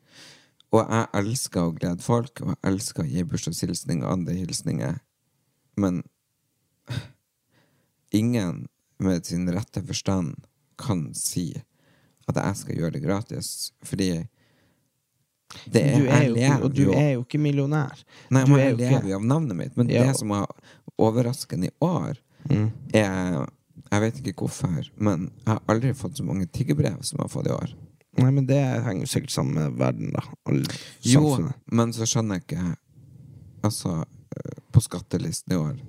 Og 0.71 0.81
jeg 0.81 1.07
elsker 1.19 1.67
å 1.67 1.75
glede 1.75 2.03
folk, 2.03 2.39
og 2.43 2.53
jeg 2.53 2.61
elsker 2.71 3.03
å 3.03 3.09
gi 3.09 3.27
bursdagshilsninger 3.27 4.07
og 4.07 4.15
andre 4.15 4.37
hilsninger. 4.39 4.97
Men 5.79 6.01
ingen 8.15 8.65
med 9.03 9.25
sin 9.27 9.47
rette 9.51 9.81
forstand 9.85 10.35
kan 10.79 11.09
si 11.17 11.49
at 12.29 12.35
jeg 12.39 12.55
skal 12.61 12.79
gjøre 12.79 12.95
det 12.95 13.03
gratis, 13.03 13.71
fordi 13.85 14.09
det 15.71 15.81
er, 15.83 15.99
du 15.99 16.07
er 16.09 16.23
jo, 16.25 16.33
lever 16.35 16.63
og 16.65 16.73
du 16.73 16.81
jo 16.87 16.93
er 16.97 17.11
jo 17.15 17.21
ikke 17.23 17.39
millionær. 17.39 17.99
Nei, 18.33 18.41
men 18.49 18.59
jeg 18.59 18.77
lever 18.79 19.09
jo 19.11 19.19
av 19.19 19.27
navnet 19.29 19.55
mitt. 19.59 19.75
Men 19.77 19.89
Ja. 19.93 20.07
det 20.07 20.17
som 20.19 20.31
er 20.35 20.45
overraskende 20.99 21.69
i 21.69 21.75
år, 21.85 22.17
Mm. 22.49 22.71
er 22.93 23.47
Jeg 23.91 24.01
vet 24.01 24.17
ikke 24.23 24.33
hvorfor, 24.45 24.89
men 24.97 25.31
jeg 25.45 25.53
har 25.53 25.59
aldri 25.67 25.93
fått 25.93 26.15
så 26.17 26.23
mange 26.23 26.45
tiggerbrev 26.47 27.03
som 27.03 27.17
jeg 27.19 27.23
har 27.23 27.29
fått 27.29 27.47
i 27.47 27.51
år. 27.53 27.73
Nei, 28.17 28.31
men 28.31 28.45
det 28.47 28.57
henger 28.83 29.01
jo 29.05 29.11
sikkert 29.11 29.31
sammen 29.31 29.53
med 29.53 29.77
verden, 29.77 30.11
da. 30.13 30.21
Jo, 31.03 31.49
men 31.71 31.91
så 31.93 32.07
skjønner 32.07 32.39
jeg 32.39 32.43
ikke 32.47 32.75
Altså, 33.63 34.05
eh, 34.35 34.57
på 34.71 34.81
skattelisten 34.81 35.53
i 35.53 35.55
år, 35.57 35.79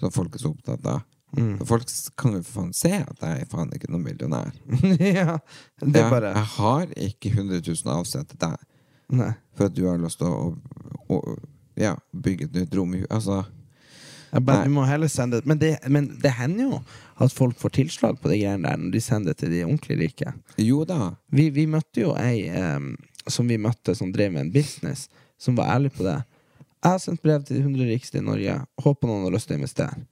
som 0.00 0.10
folk 0.10 0.34
er 0.34 0.38
så 0.38 0.50
opptatt 0.54 0.86
av 0.86 1.02
Mm. 1.34 1.56
Folk 1.66 1.88
kan 2.20 2.36
jo 2.36 2.42
for 2.44 2.60
faen 2.60 2.74
se 2.76 2.92
at 3.00 3.24
jeg 3.26 3.48
faen 3.50 3.72
ikke 3.74 3.90
noen 3.90 4.04
millionær. 4.06 4.52
ja, 5.18 5.40
det 5.82 6.02
er 6.02 6.12
bare 6.12 6.30
Jeg 6.36 6.50
har 6.58 6.94
ikke 7.08 7.32
100 7.34 7.60
000 7.64 7.90
avsett 7.94 8.30
til 8.30 8.40
deg 8.44 8.54
Nei. 9.18 9.32
for 9.56 9.68
at 9.68 9.74
du 9.74 9.84
har 9.88 9.98
lyst 10.00 10.20
til 10.22 10.30
å, 10.30 10.54
å, 11.08 11.18
å 11.18 11.36
ja, 11.80 11.96
bygge 12.12 12.48
et 12.48 12.58
nytt 12.60 12.76
rom 12.78 12.94
Altså, 13.10 13.42
bare, 14.40 14.64
vi 14.66 14.74
må 14.74 14.84
heller 14.86 15.10
sende 15.10 15.40
det. 15.40 15.46
Men, 15.46 15.58
det. 15.58 15.78
men 15.90 16.08
det 16.22 16.34
hender 16.38 16.64
jo 16.64 16.78
at 17.22 17.34
folk 17.34 17.58
får 17.58 17.74
tilslag 17.78 18.20
på 18.20 18.30
de 18.30 18.40
greiene 18.40 18.66
der 18.66 18.78
når 18.80 18.94
de 18.94 19.02
sender 19.02 19.34
det 19.34 19.42
til 19.42 19.52
de 19.54 19.64
ordentlig 19.66 19.98
rike. 20.00 20.32
jo 20.58 20.84
da. 20.88 21.14
Vi, 21.30 21.50
vi 21.54 21.66
møtte 21.70 22.02
jo 22.02 22.14
ei 22.18 22.48
um, 22.50 22.94
som 23.30 23.48
vi 23.48 23.58
møtte 23.60 23.94
som 23.96 24.10
drev 24.12 24.34
med 24.34 24.46
en 24.46 24.54
business, 24.54 25.08
som 25.40 25.56
var 25.56 25.70
ærlig 25.76 25.94
på 25.94 26.04
det. 26.06 26.18
Jeg 26.84 26.90
har 26.90 26.98
sendt 27.00 27.22
brev 27.22 27.44
til 27.44 27.56
de 27.56 27.62
100 27.62 27.86
rikeste 27.88 28.20
i 28.20 28.24
Norge. 28.24 28.58
Håper 28.84 29.08
noen 29.08 29.24
har 29.24 29.32
lyst 29.32 29.48
til 29.48 29.56
å 29.56 29.62
investere. 29.62 30.02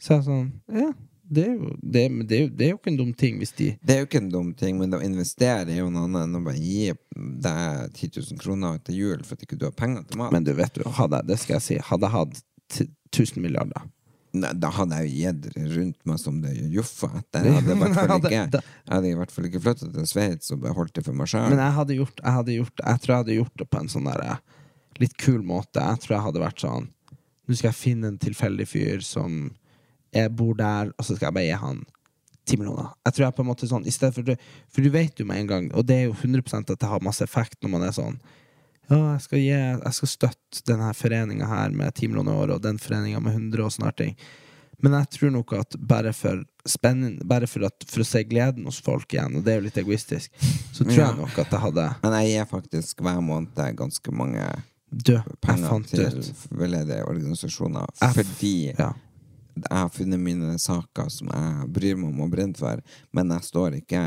Så 0.00 0.16
jeg 0.16 0.26
sånn 0.26 0.50
Ja, 0.72 0.90
det 1.30 1.44
er 1.46 1.52
jo, 1.54 1.70
det, 1.78 2.02
det 2.26 2.36
er 2.36 2.42
jo, 2.42 2.50
det 2.58 2.66
er 2.66 2.72
jo 2.72 2.78
ikke 2.80 2.90
en 2.90 2.98
dum 2.98 3.12
ting 3.14 3.38
hvis 3.38 3.52
de 3.58 3.68
Det 3.86 3.94
er 3.94 4.02
jo 4.02 4.08
ikke 4.08 4.22
en 4.24 4.32
dum 4.32 4.50
ting, 4.58 4.80
men 4.80 4.96
å 4.96 5.02
investere 5.04 5.70
er 5.70 5.82
jo 5.82 5.90
noe 5.92 6.08
annet 6.08 6.26
enn 6.26 6.40
å 6.40 6.42
bare 6.48 6.58
gi 6.58 6.90
deg 7.46 7.94
10 7.94 8.16
000 8.32 8.40
kroner 8.42 8.80
til 8.86 8.98
jul 8.98 9.22
for 9.22 9.36
at 9.36 9.46
ikke 9.46 9.60
du 9.60 9.68
har 9.68 9.76
penger 9.76 10.08
til 10.08 10.18
mat. 10.18 10.34
Men 10.34 10.46
du 10.46 10.52
vet 10.58 10.80
hadde 10.98 11.20
jeg, 11.20 11.28
det 11.30 11.38
skal 11.44 11.58
jeg 11.58 11.66
si, 11.68 11.78
hadde 11.90 12.08
jeg 12.08 12.16
hatt 12.16 12.84
1000 13.14 13.42
milliarder 13.44 13.86
Nei, 14.30 14.52
da 14.62 14.68
hadde 14.70 14.98
jeg 15.00 15.10
jo 15.10 15.30
gitt 15.32 15.46
rundt 15.74 16.04
meg 16.06 16.18
som 16.22 16.36
det 16.38 16.52
joffa 16.70 17.08
etter. 17.18 17.46
Jeg 17.50 17.54
hadde 17.56 17.72
i 17.72 17.78
hvert 17.80 17.96
fall 17.96 18.20
ikke, 18.20 18.60
i 19.08 19.14
hvert 19.18 19.32
fall 19.34 19.48
ikke 19.48 19.62
flyttet 19.64 19.96
til 19.96 20.06
Sveits 20.06 20.52
og 20.54 20.60
beholdt 20.62 20.94
det 20.94 21.02
for 21.02 21.18
meg 21.18 21.26
sjøl. 21.32 21.48
Men 21.50 21.58
jeg 21.58 21.74
hadde 21.74 21.96
gjort, 21.98 22.22
jeg 22.22 22.36
hadde 22.36 22.54
gjort 22.54 22.82
Jeg 22.84 23.02
tror 23.02 23.12
jeg 23.12 23.24
hadde 23.24 23.38
gjort 23.40 23.56
det 23.58 23.66
på 23.66 23.80
en 23.80 23.90
sånn 23.90 24.06
der 24.06 24.22
eh, 24.22 24.38
litt 25.02 25.16
kul 25.18 25.42
måte. 25.42 25.82
Jeg 25.82 26.04
tror 26.04 26.14
jeg 26.14 26.24
hadde 26.28 26.44
vært 26.44 26.62
sånn 26.62 26.86
Nå 27.10 27.58
skal 27.58 27.72
jeg 27.72 27.80
finne 27.80 28.12
en 28.12 28.20
tilfeldig 28.22 28.68
fyr 28.70 29.02
som 29.02 29.40
Jeg 30.12 30.34
bor 30.36 30.54
der, 30.58 30.92
og 30.98 31.04
så 31.06 31.14
skal 31.16 31.26
jeg 31.28 31.34
bare 31.34 31.44
gi 31.46 31.60
han 31.64 31.84
ti 32.46 32.56
millioner. 32.56 32.90
Jeg 33.06 33.14
tror 33.14 33.24
jeg 33.26 33.34
på 33.36 33.42
en 33.44 33.50
måte 33.50 33.68
sånn 33.70 33.84
for, 34.12 34.22
du- 34.22 34.36
for 34.68 34.82
du 34.82 34.90
vet 34.90 35.18
jo 35.20 35.24
med 35.24 35.38
en 35.38 35.46
gang, 35.46 35.70
og 35.74 35.86
det 35.86 35.96
er 35.96 36.04
jo 36.08 36.12
100 36.14 36.70
at 36.70 36.78
det 36.80 36.88
har 36.88 37.00
masse 37.00 37.22
effekt 37.22 37.56
når 37.62 37.70
man 37.70 37.82
er 37.82 37.92
sånn 37.92 38.18
ja, 38.90 39.12
jeg 39.14 39.20
skal, 39.22 39.38
gi, 39.38 39.50
jeg 39.54 39.92
skal 39.94 40.08
støtte 40.08 40.64
denne 40.66 40.92
foreninga 40.98 41.46
her 41.46 41.70
med 41.70 41.94
ti 41.94 42.08
millioner 42.08 42.32
i 42.32 42.40
året, 42.42 42.54
og 42.56 42.62
den 42.62 42.76
foreninga 42.82 43.20
med 43.22 43.34
100 43.36 43.62
og 43.64 43.70
sånne 43.70 43.92
ting. 43.94 44.16
Men 44.82 44.92
jeg 44.96 45.10
tror 45.14 45.30
nok 45.30 45.52
at 45.52 45.76
bare 45.78 46.10
for 46.12 46.40
spenning, 46.66 47.20
bare 47.28 47.46
for, 47.46 47.62
at, 47.68 47.84
for 47.86 48.00
å 48.02 48.06
se 48.08 48.24
gleden 48.24 48.64
hos 48.66 48.80
folk 48.82 49.06
igjen, 49.14 49.36
og 49.36 49.44
det 49.44 49.52
er 49.52 49.60
jo 49.60 49.66
litt 49.68 49.78
egoistisk, 49.78 50.32
så 50.72 50.82
tror 50.82 50.96
Ja. 50.98 51.06
jeg 51.12 51.18
nok 51.20 51.38
at 51.38 51.50
jeg 51.54 51.60
hadde 51.60 51.84
Men 52.02 52.16
jeg 52.18 52.32
gir 52.32 52.50
faktisk 52.50 52.96
hver 53.06 53.20
måned 53.22 53.76
ganske 53.78 54.10
mange 54.10 54.48
død. 54.90 55.22
Penger 55.40 55.86
til 55.86 56.34
veldedige 56.50 57.04
organisasjoner 57.06 57.86
f- 57.94 58.14
fordi 58.16 58.74
Ja. 58.76 58.90
Jeg 59.68 59.76
har 59.76 59.92
funnet 59.92 60.22
mine 60.22 60.54
saker 60.60 61.10
som 61.12 61.30
jeg 61.32 61.68
bryr 61.74 61.98
meg 61.98 62.12
om 62.12 62.24
og 62.24 62.32
brenner 62.32 62.58
for, 62.58 62.82
men 63.16 63.32
jeg 63.34 63.48
står 63.48 63.78
ikke 63.80 64.04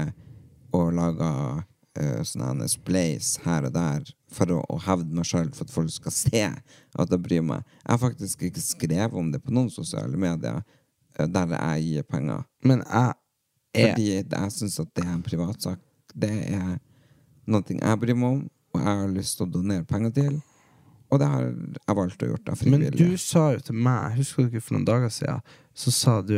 og 0.74 0.94
lager 0.98 1.64
uh, 2.00 2.22
sånne 2.26 2.68
splays 2.72 3.36
her 3.44 3.68
og 3.70 3.76
der 3.76 4.08
for 4.34 4.56
å, 4.56 4.62
å 4.74 4.80
hevde 4.88 5.14
meg 5.14 5.28
sjøl 5.30 5.52
for 5.54 5.68
at 5.68 5.74
folk 5.74 5.92
skal 5.94 6.16
se 6.16 6.46
at 6.50 7.14
jeg 7.14 7.26
bryr 7.26 7.44
meg. 7.46 7.68
Jeg 7.84 7.92
har 7.92 8.02
faktisk 8.02 8.48
ikke 8.48 8.64
skrevet 8.64 9.20
om 9.20 9.30
det 9.34 9.44
på 9.44 9.54
noen 9.54 9.70
sosiale 9.74 10.18
medier 10.18 10.62
uh, 10.62 11.28
der 11.28 11.58
jeg 11.58 11.90
gir 11.90 12.10
penger. 12.10 12.48
Men 12.66 12.86
jeg 12.88 13.14
er 13.74 13.94
Fordi 13.94 14.10
jeg 14.16 14.56
syns 14.58 14.80
at 14.82 14.90
det 14.94 15.06
er 15.06 15.14
en 15.14 15.26
privatsak. 15.26 15.80
Det 16.14 16.34
er 16.54 16.76
noe 17.50 17.78
jeg 17.78 18.02
bryr 18.02 18.18
meg 18.18 18.36
om, 18.38 18.42
og 18.74 18.82
jeg 18.82 19.00
har 19.00 19.14
lyst 19.14 19.38
til 19.38 19.48
å 19.48 19.54
donere 19.54 19.86
penger 19.90 20.14
til. 20.18 20.36
Og 21.14 21.22
det 21.22 21.30
har 21.30 21.46
jeg 21.46 21.98
valgt 22.00 22.26
å 22.26 22.30
gjøre 22.32 22.54
av 22.56 22.66
Men 22.74 22.86
du 22.98 23.06
sa 23.22 23.52
jo 23.54 23.64
til 23.70 23.78
meg, 23.86 24.16
husker 24.18 24.48
du 24.48 24.52
ikke 24.54 24.66
for 24.66 24.78
noen 24.80 24.88
dager 24.90 25.14
siden, 25.14 25.42
så 25.78 25.94
sa 25.94 26.20
du 26.26 26.38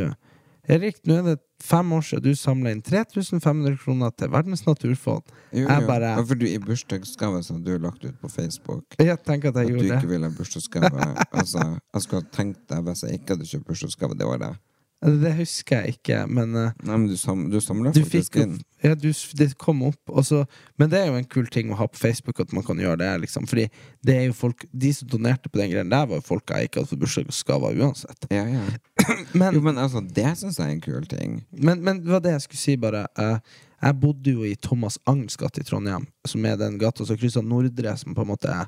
Erik, 0.66 0.96
nå 1.06 1.14
er 1.20 1.22
det 1.22 1.34
fem 1.62 1.92
år 1.94 2.02
siden 2.02 2.24
du 2.24 2.32
samla 2.34 2.72
inn 2.74 2.80
3500 2.82 3.76
kroner 3.78 4.10
til 4.18 4.32
Verdens 4.32 4.64
naturfond. 4.66 5.22
Jo, 5.54 5.62
Jeg 5.68 5.84
jo. 5.84 5.86
bare 5.86 6.08
For 6.26 6.34
du 6.40 6.46
i 6.48 6.58
bursdagsgave 6.58 7.42
som 7.46 7.60
du 7.62 7.70
har 7.76 7.78
lagt 7.84 8.02
ut 8.04 8.16
på 8.18 8.28
Facebook 8.28 8.96
Jeg 8.98 9.14
tenker 9.22 9.52
at 9.54 9.60
at 9.60 9.62
jeg 9.62 9.68
du 9.70 9.76
gjorde 9.76 9.86
ikke 9.86 10.00
det. 10.02 10.10
ville 10.10 10.26
ha 10.26 10.34
bursdagsgave. 10.34 11.04
altså, 11.38 11.62
jeg 11.94 12.02
skulle 12.02 12.22
ha 12.24 12.28
tenkt 12.34 12.64
deg 12.72 12.82
hvis 12.88 13.04
jeg 13.06 13.20
ikke 13.20 13.36
hadde 13.36 13.46
kjøpt 13.52 13.68
bursdagsgave 13.70 14.18
det 14.18 14.26
året. 14.26 14.58
Det 15.06 15.30
husker 15.38 15.84
jeg 15.84 15.96
ikke, 16.00 16.16
men 16.26 16.56
eh, 16.58 16.72
Nei, 16.82 16.96
men 16.96 17.04
du, 17.06 17.14
sam, 17.20 17.44
du 17.50 17.60
samla 17.62 17.92
faktisk 17.94 18.38
inn. 18.42 18.56
ja, 18.82 18.96
du, 18.98 19.12
Det 19.38 19.46
kom 19.60 19.84
opp. 19.86 20.00
Og 20.10 20.24
så, 20.26 20.40
men 20.80 20.90
det 20.90 20.98
er 20.98 21.12
jo 21.12 21.18
en 21.20 21.28
kul 21.30 21.46
ting 21.52 21.70
å 21.70 21.76
ha 21.78 21.86
på 21.86 22.00
Facebook, 22.00 22.40
at 22.42 22.54
man 22.56 22.64
kan 22.66 22.80
gjøre 22.82 22.98
det. 23.04 23.12
Liksom. 23.22 23.46
Fordi 23.46 23.68
det 24.06 24.16
er 24.16 24.24
jo 24.26 24.34
folk 24.34 24.64
De 24.72 24.90
som 24.96 25.08
donerte 25.12 25.52
på 25.52 25.60
den 25.60 25.70
greien 25.70 25.92
der, 25.92 26.08
var 26.10 26.18
jo 26.18 26.26
folk 26.26 26.50
jeg 26.50 26.66
ikke 26.66 26.82
hadde 26.82 26.90
fått 26.90 27.02
bursdagsgaver 27.04 27.78
uansett. 27.84 28.26
Ja, 28.34 28.48
ja. 28.50 28.64
Men, 29.38 29.54
Jo, 29.54 29.62
men 29.62 29.78
altså, 29.78 30.00
det 30.02 30.32
syns 30.40 30.58
jeg 30.58 30.66
er 30.66 30.74
en 30.74 30.82
kul 30.82 31.06
ting. 31.06 31.38
Men, 31.52 31.84
men 31.86 32.00
det 32.02 32.10
var 32.10 32.24
det 32.24 32.32
jeg 32.34 32.46
skulle 32.48 32.62
si, 32.64 32.74
bare. 32.80 33.04
Uh, 33.14 33.62
jeg 33.84 33.98
bodde 34.02 34.32
jo 34.32 34.42
i 34.48 34.56
Thomas 34.58 34.96
Agns 35.06 35.36
gate 35.38 35.62
i 35.62 35.68
Trondheim, 35.68 36.08
som 36.26 36.44
er 36.48 36.56
den 36.58 36.78
gata 36.80 37.06
som 37.06 37.18
krysser 37.20 37.44
Nordre, 37.46 37.92
som 38.00 38.16
på 38.16 38.24
en 38.24 38.30
måte 38.32 38.50
er 38.50 38.66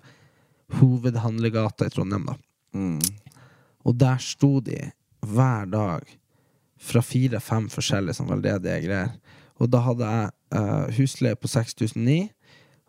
hovedhandlegata 0.78 1.88
i 1.88 1.94
Trondheim, 1.94 2.28
da. 2.28 2.36
Og 3.88 3.96
der 3.98 4.20
sto 4.22 4.58
de 4.62 4.76
hver 5.24 5.66
dag 5.72 6.04
fra 6.78 7.02
fire-fem 7.02 7.68
forskjellige 7.72 8.18
sånn 8.18 8.30
veldedige 8.30 8.80
greier. 8.86 9.14
Og 9.58 9.70
da 9.72 9.82
hadde 9.82 10.08
jeg 10.08 10.30
uh, 10.54 10.86
husleie 10.98 11.38
på 11.38 11.50
6009, 11.50 12.28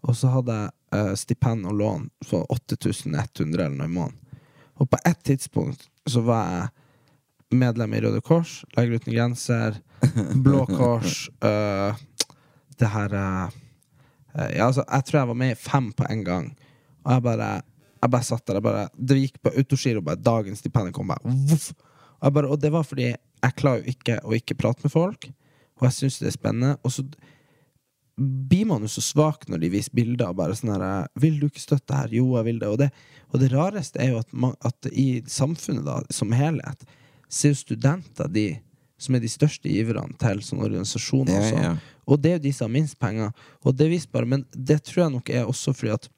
og 0.06 0.16
så 0.16 0.32
hadde 0.34 0.58
jeg 0.58 0.74
uh, 0.96 1.14
stipend 1.18 1.68
og 1.70 1.78
lån 1.80 2.10
for 2.30 2.46
8100 2.54 3.64
eller 3.66 3.78
noe 3.78 3.90
i 3.90 3.96
måneden. 3.96 4.20
Og 4.80 4.88
på 4.90 5.00
ett 5.06 5.24
tidspunkt 5.28 5.90
så 6.08 6.22
var 6.24 6.52
jeg 6.54 7.58
medlem 7.60 7.96
i 7.98 8.02
Røde 8.06 8.22
Kors, 8.24 8.62
Leger 8.78 9.02
uten 9.02 9.16
grenser, 9.16 9.80
Blå 10.46 10.64
Kors, 10.70 11.26
uh, 11.44 11.98
det 12.80 12.94
her 12.94 13.16
uh, 13.18 13.58
Ja, 14.54 14.70
altså, 14.70 14.86
jeg 14.86 15.06
tror 15.06 15.20
jeg 15.20 15.30
var 15.32 15.40
med 15.42 15.52
i 15.52 15.58
fem 15.60 15.90
på 15.92 16.06
en 16.08 16.22
gang. 16.24 16.52
Og 17.04 17.16
jeg 17.16 17.24
bare 17.26 17.50
Jeg 18.00 18.12
bare 18.12 18.24
satt 18.24 18.46
der. 18.48 18.56
Jeg 18.56 18.64
bare, 18.64 18.84
det 18.96 19.18
gikk 19.20 19.42
på 19.44 19.52
autogiro, 19.58 20.02
dagens 20.16 20.62
stipend 20.62 20.94
kom 20.96 21.10
bare. 21.12 21.34
Og, 22.22 22.32
bare, 22.32 22.48
og 22.48 22.62
det 22.62 22.72
var 22.72 22.86
fordi 22.88 23.10
jeg 23.44 23.56
klarer 23.60 23.84
jo 23.84 23.94
ikke 23.94 24.20
å 24.24 24.36
ikke 24.38 24.58
prate 24.60 24.86
med 24.86 24.94
folk, 24.94 25.30
og 25.80 25.88
jeg 25.88 25.96
syns 25.96 26.20
det 26.20 26.32
er 26.32 26.36
spennende. 26.36 26.78
Og 26.84 26.94
så 26.94 27.06
blir 28.20 28.66
man 28.68 28.84
jo 28.84 28.90
så 28.92 29.04
svak 29.04 29.46
når 29.48 29.64
de 29.64 29.72
viser 29.72 29.96
bilder. 29.96 30.34
Bare 30.36 30.56
sånn 30.58 30.74
her 30.74 31.08
'Vil 31.16 31.40
du 31.40 31.48
ikke 31.48 31.64
støtte 31.64 31.96
her?' 31.96 32.12
Jo, 32.12 32.36
jeg 32.38 32.46
vil 32.46 32.60
det. 32.60 32.68
Og 32.68 32.78
det, 32.78 32.92
og 33.32 33.40
det 33.40 33.52
rareste 33.54 34.02
er 34.02 34.12
jo 34.12 34.20
at, 34.20 34.34
man, 34.34 34.56
at 34.62 34.90
i 34.92 35.22
samfunnet 35.26 35.86
da, 35.86 36.02
som 36.12 36.32
helhet, 36.32 36.84
så 37.30 37.48
er 37.48 37.54
jo 37.54 37.64
studenter 37.64 38.28
de 38.28 38.60
som 39.00 39.16
er 39.16 39.24
de 39.24 39.32
største 39.32 39.70
giverne 39.72 40.18
til 40.20 40.42
sånne 40.44 40.66
organisasjoner. 40.68 41.40
Ja, 41.40 41.62
ja. 41.64 41.76
Og 42.06 42.20
det 42.20 42.32
er 42.32 42.40
jo 42.40 42.48
de 42.50 42.52
som 42.54 42.68
har 42.68 42.76
minst 42.76 43.00
penger. 43.00 43.32
Og 43.64 43.78
det 43.78 43.90
viser 43.90 44.12
bare, 44.12 44.26
Men 44.26 44.46
det 44.52 44.84
tror 44.84 45.04
jeg 45.04 45.12
nok 45.12 45.30
er 45.30 45.46
også 45.46 45.74
fordi 45.74 45.94
at 45.94 46.10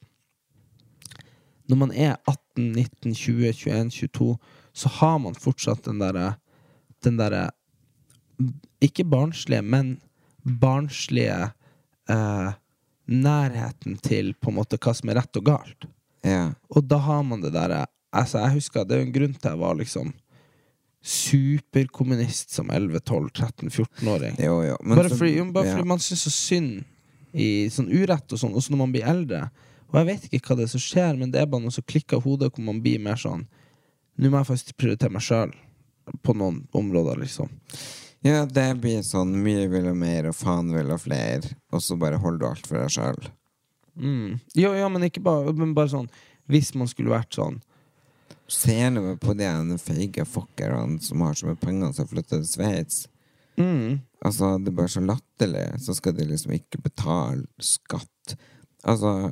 når 1.70 1.78
man 1.78 1.92
er 1.92 2.18
18, 2.28 2.72
19, 2.74 3.14
20, 3.14 3.54
21, 3.54 3.90
22, 3.92 4.38
så 4.74 4.90
har 4.90 5.20
man 5.20 5.36
fortsatt 5.36 5.86
den 5.86 6.00
derre 6.00 6.36
Den 7.06 7.18
derre 7.20 7.50
Ikke 8.82 9.06
barnslige, 9.06 9.62
men 9.62 10.00
barnslige 10.42 11.52
eh, 12.10 12.52
nærheten 13.06 13.98
til 14.02 14.34
på 14.34 14.50
en 14.50 14.58
måte 14.58 14.80
hva 14.82 14.94
som 14.98 15.12
er 15.12 15.20
rett 15.22 15.38
og 15.38 15.46
galt. 15.46 15.88
Ja. 16.26 16.54
Og 16.70 16.86
da 16.90 16.98
har 17.02 17.24
man 17.26 17.44
det 17.44 17.54
derre 17.56 17.86
Altså, 18.12 18.42
jeg 18.44 18.58
husker 18.58 18.84
det 18.84 18.98
er 18.98 19.06
en 19.06 19.14
grunn 19.16 19.36
til 19.38 19.54
jeg 19.54 19.60
var 19.62 19.78
liksom 19.80 20.10
superkommunist 21.02 22.52
som 22.52 22.68
11-12-13-14-åring. 22.70 24.36
Jo, 24.38 24.58
jo. 24.68 24.76
Men 24.84 25.00
Bare 25.00 25.10
fordi, 25.10 25.38
jo, 25.38 25.46
bare 25.56 25.70
ja. 25.70 25.78
fordi 25.78 25.88
man 25.88 26.04
syns 26.04 26.26
så 26.28 26.34
synd 26.36 26.84
i 27.32 27.70
sånn 27.72 27.88
urett 27.88 28.36
og 28.36 28.42
sånn, 28.42 28.54
også 28.54 28.74
når 28.74 28.82
man 28.84 28.94
blir 28.94 29.08
eldre. 29.08 29.46
Og 29.90 29.98
jeg 30.02 30.10
vet 30.12 30.28
ikke 30.28 30.52
hva 30.52 30.60
det 30.60 30.68
er 30.68 30.74
som 30.76 30.84
skjer, 30.84 31.16
men 31.18 31.32
det 31.32 31.40
er 31.40 31.50
bare 31.50 31.64
noe 31.64 31.74
som 31.74 31.88
klikker 31.88 32.20
i 32.20 32.26
hodet, 32.26 32.52
hvor 32.52 32.68
man 32.68 32.84
blir 32.84 33.02
mer 33.04 33.20
sånn 33.20 33.48
Nå 34.20 34.30
må 34.30 34.42
jeg 34.42 34.50
faktisk 34.52 34.76
prioritere 34.78 35.16
meg 35.16 35.24
sjøl 35.24 35.56
på 36.22 36.36
noen 36.38 36.64
områder, 36.78 37.22
liksom. 37.24 37.50
Ja, 38.22 38.46
det 38.46 38.68
blir 38.84 39.02
sånn 39.06 39.34
mye 39.42 39.66
vil 39.72 39.88
og 39.90 39.98
mer, 39.98 40.28
og 40.30 40.38
faen 40.38 40.70
vil 40.76 40.92
og 40.94 41.02
flere, 41.02 41.56
og 41.74 41.82
så 41.82 41.98
bare 41.98 42.20
holder 42.22 42.44
du 42.44 42.50
alt 42.52 42.68
for 42.70 42.78
deg 42.78 42.94
sjøl. 42.94 43.32
Mm. 43.98 44.38
Ja, 44.56 44.76
ja, 44.78 44.88
men 44.88 45.04
ikke 45.04 45.20
bare 45.20 45.52
Men 45.52 45.74
bare 45.76 45.92
sånn 45.92 46.06
Hvis 46.48 46.70
man 46.80 46.88
skulle 46.88 47.12
vært 47.12 47.36
sånn 47.36 47.58
Ser 48.48 48.88
du 48.96 49.18
på 49.20 49.34
de 49.36 49.50
feige 49.84 50.24
fuckerne 50.24 50.96
som 51.04 51.20
har 51.26 51.36
så 51.36 51.50
mye 51.50 51.60
penger 51.60 51.92
som 51.98 52.08
flytter 52.08 52.40
til 52.40 52.48
Sveits? 52.48 53.02
mm, 53.60 54.00
Altså, 54.24 54.58
det 54.60 54.72
er 54.72 54.78
bare 54.78 54.92
så 54.92 55.04
latterlig. 55.04 55.64
Så 55.82 55.96
skal 55.98 56.16
de 56.18 56.26
liksom 56.30 56.52
ikke 56.54 56.82
betale 56.84 57.46
skatt. 57.64 58.36
Altså, 58.84 59.32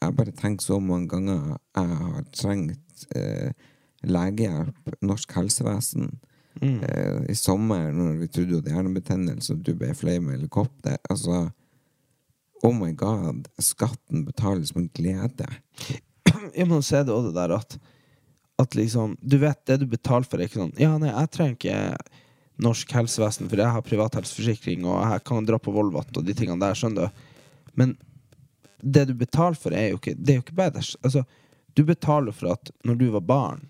jeg 0.00 0.16
bare 0.18 0.34
tenker 0.38 0.64
så 0.64 0.78
mange 0.80 1.10
ganger 1.10 1.56
jeg 1.76 1.98
har 2.02 2.24
trengt 2.38 3.06
eh, 3.18 3.50
legehjelp, 4.08 4.94
norsk 5.04 5.32
helsevesen. 5.36 6.12
Eh, 6.60 7.30
I 7.32 7.34
sommer, 7.34 7.92
når 7.92 8.18
vi 8.20 8.28
trodde 8.28 8.50
du 8.50 8.58
hadde 8.60 8.74
hjernebetennelse 8.74 9.54
og 9.54 9.64
du 9.64 9.72
ble 9.78 9.94
fløy 9.96 10.18
med 10.20 10.36
helikopter. 10.36 10.98
Altså, 11.10 11.46
oh 12.62 12.74
my 12.76 12.92
god, 12.98 13.48
skatten 13.62 14.26
betales 14.28 14.74
med 14.76 14.92
glede. 14.94 15.48
Ja, 16.54 16.66
men 16.66 16.82
så 16.84 17.00
er 17.00 17.08
det 17.08 17.14
òg 17.14 17.30
det 17.30 17.36
der 17.36 17.52
at 17.56 17.78
At 18.60 18.74
liksom 18.76 19.16
Du 19.20 19.38
vet 19.40 19.58
det 19.66 19.78
du 19.80 19.86
betaler 19.88 20.26
for, 20.28 20.38
er 20.38 20.48
ikke 20.48 20.60
sånn 20.60 20.74
Ja, 20.80 20.90
nei, 21.00 21.08
jeg 21.08 21.30
trenger 21.32 21.56
ikke 21.56 21.76
norsk 22.62 22.92
helsevesen, 22.94 23.48
for 23.50 23.58
jeg 23.58 23.74
har 23.74 23.82
privat 23.82 24.14
helseforsikring, 24.18 24.84
og 24.86 25.00
jeg 25.00 25.24
kan 25.26 25.46
dra 25.48 25.58
på 25.58 25.72
Volvat 25.74 26.16
og 26.18 26.26
de 26.26 26.34
tingene 26.36 26.60
der, 26.60 26.76
skjønner 26.78 27.08
du. 27.08 27.22
Men 27.80 27.96
det 28.82 29.06
du 29.08 29.14
betaler 29.18 29.58
for, 29.58 29.74
er 29.74 29.90
jo 29.90 29.98
ikke 29.98 30.14
Det 30.18 30.34
er 30.34 30.38
jo 30.38 30.44
ikke 30.44 30.60
bedre. 30.60 30.84
Altså, 31.02 31.24
du 31.74 31.82
betaler 31.88 32.36
for 32.36 32.52
at 32.52 32.70
når 32.84 33.00
du 33.00 33.06
var 33.16 33.24
barn, 33.26 33.64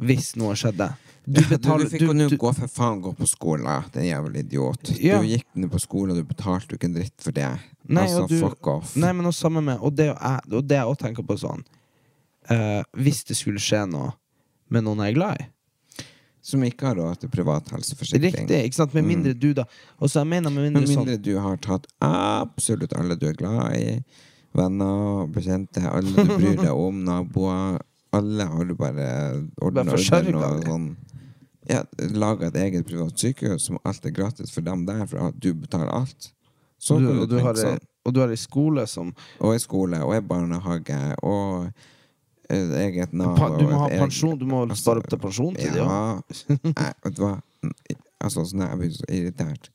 hvis 0.00 0.36
noe 0.40 0.54
skjedde 0.56 0.92
Du 1.26 1.40
Du, 1.40 1.46
betaler 1.46 1.84
du 1.84 1.90
fikk 1.92 2.00
jo 2.02 2.12
nå 2.12 2.28
du- 2.28 2.36
gå 2.36 2.50
for 2.54 2.66
faen 2.66 3.00
gå 3.02 3.12
på 3.14 3.26
skole, 3.28 3.84
den 3.92 4.04
jævla 4.08 4.38
idiot. 4.40 4.88
Ja. 4.98 5.20
Du 5.20 5.28
gikk 5.28 5.46
nå 5.54 5.68
på 5.70 5.78
skolen, 5.78 6.10
og 6.10 6.16
du 6.16 6.24
betalte 6.34 6.72
jo 6.72 6.78
ikke 6.80 6.88
en 6.88 6.94
dritt 6.96 7.14
for 7.22 7.30
det. 7.32 7.46
Nei, 7.86 8.02
altså, 8.08 8.26
du- 8.28 8.40
fuck 8.40 8.66
off. 8.66 8.96
Nei, 8.96 9.12
men 9.12 9.26
også 9.26 9.46
sammen 9.46 9.64
med 9.64 9.78
Og 9.80 9.94
det, 9.94 10.06
jeg 10.08 10.84
òg 10.84 10.98
tenker 10.98 11.22
på 11.22 11.36
sånn 11.38 11.62
uh, 12.50 12.82
Hvis 12.96 13.22
det 13.24 13.36
skulle 13.36 13.58
skje 13.62 13.84
noe 13.88 14.12
med 14.68 14.82
noen 14.84 14.98
jeg 15.04 15.12
er 15.12 15.14
glad 15.20 15.40
i 15.42 15.46
Som 16.42 16.62
ikke 16.66 16.88
har 16.88 16.96
råd 16.96 17.20
til 17.20 17.28
privat 17.30 17.68
helseforsikring. 17.70 18.32
Riktig, 18.32 18.64
ikke 18.66 18.74
sant? 18.74 18.94
Med 18.94 19.04
mindre 19.04 19.32
du 19.38 19.52
da 19.54 19.64
Og 20.00 20.08
så 20.10 20.24
jeg 20.24 20.26
mener 20.32 20.50
med 20.50 20.72
mindre, 20.72 20.80
Med 20.80 20.88
mindre 20.88 21.14
sånn 21.14 21.22
du 21.22 21.38
har 21.38 21.56
tatt 21.62 21.86
absolutt 22.02 22.92
alle 22.98 23.14
du 23.14 23.28
er 23.28 23.34
glad 23.38 23.76
i. 23.78 24.02
Venner, 24.58 25.26
bekjente, 25.32 25.80
alle 25.86 26.10
du 26.12 26.34
bryr 26.36 26.56
deg 26.58 26.74
om, 26.74 27.04
naboer. 27.08 27.78
Alle 28.12 28.44
har 28.44 28.64
du 28.68 28.74
bare 28.76 29.06
ordna 29.62 29.84
og 29.94 30.64
sånn. 30.66 30.88
Ja, 31.70 31.84
Laga 32.10 32.48
et 32.50 32.56
eget 32.58 32.86
privat 32.88 33.16
sykehus 33.22 33.68
som 33.68 33.78
alt 33.86 34.04
er 34.04 34.10
gratis 34.10 34.50
for 34.50 34.64
dem 34.66 34.84
der, 34.88 35.04
for 35.06 35.30
du 35.38 35.52
betaler 35.54 35.88
alt. 35.94 36.32
Så 36.82 36.98
du, 36.98 37.06
du 37.06 37.26
du 37.30 37.36
har, 37.38 37.54
ei- 37.54 37.62
sånn. 37.62 37.78
og 38.04 38.14
du 38.14 38.20
har 38.20 38.28
ei 38.34 38.36
skole 38.40 38.86
som 38.90 39.12
Og 39.40 39.54
i 39.54 39.58
skole, 39.62 40.00
og 40.02 40.16
i 40.16 40.20
barnehage, 40.20 40.98
og 41.22 41.68
et 42.50 42.74
eget 42.82 43.12
Nav. 43.14 43.38
Du 43.58 43.64
må 43.70 43.78
ha 43.84 43.88
pensjon 43.88 44.36
Du 44.38 44.44
må 44.44 44.64
spare 44.74 44.98
opp 45.00 45.08
til 45.08 45.18
pensjon 45.22 45.54
til 45.54 45.76
ja. 45.78 45.86
Nei, 46.50 46.90
vet 47.04 47.14
du 47.16 47.22
hva? 47.22 47.36
Altså, 48.22 48.42
sånn 48.44 48.66
jeg 48.66 48.78
blir 48.82 48.90
så 48.98 49.06
irritert. 49.08 49.70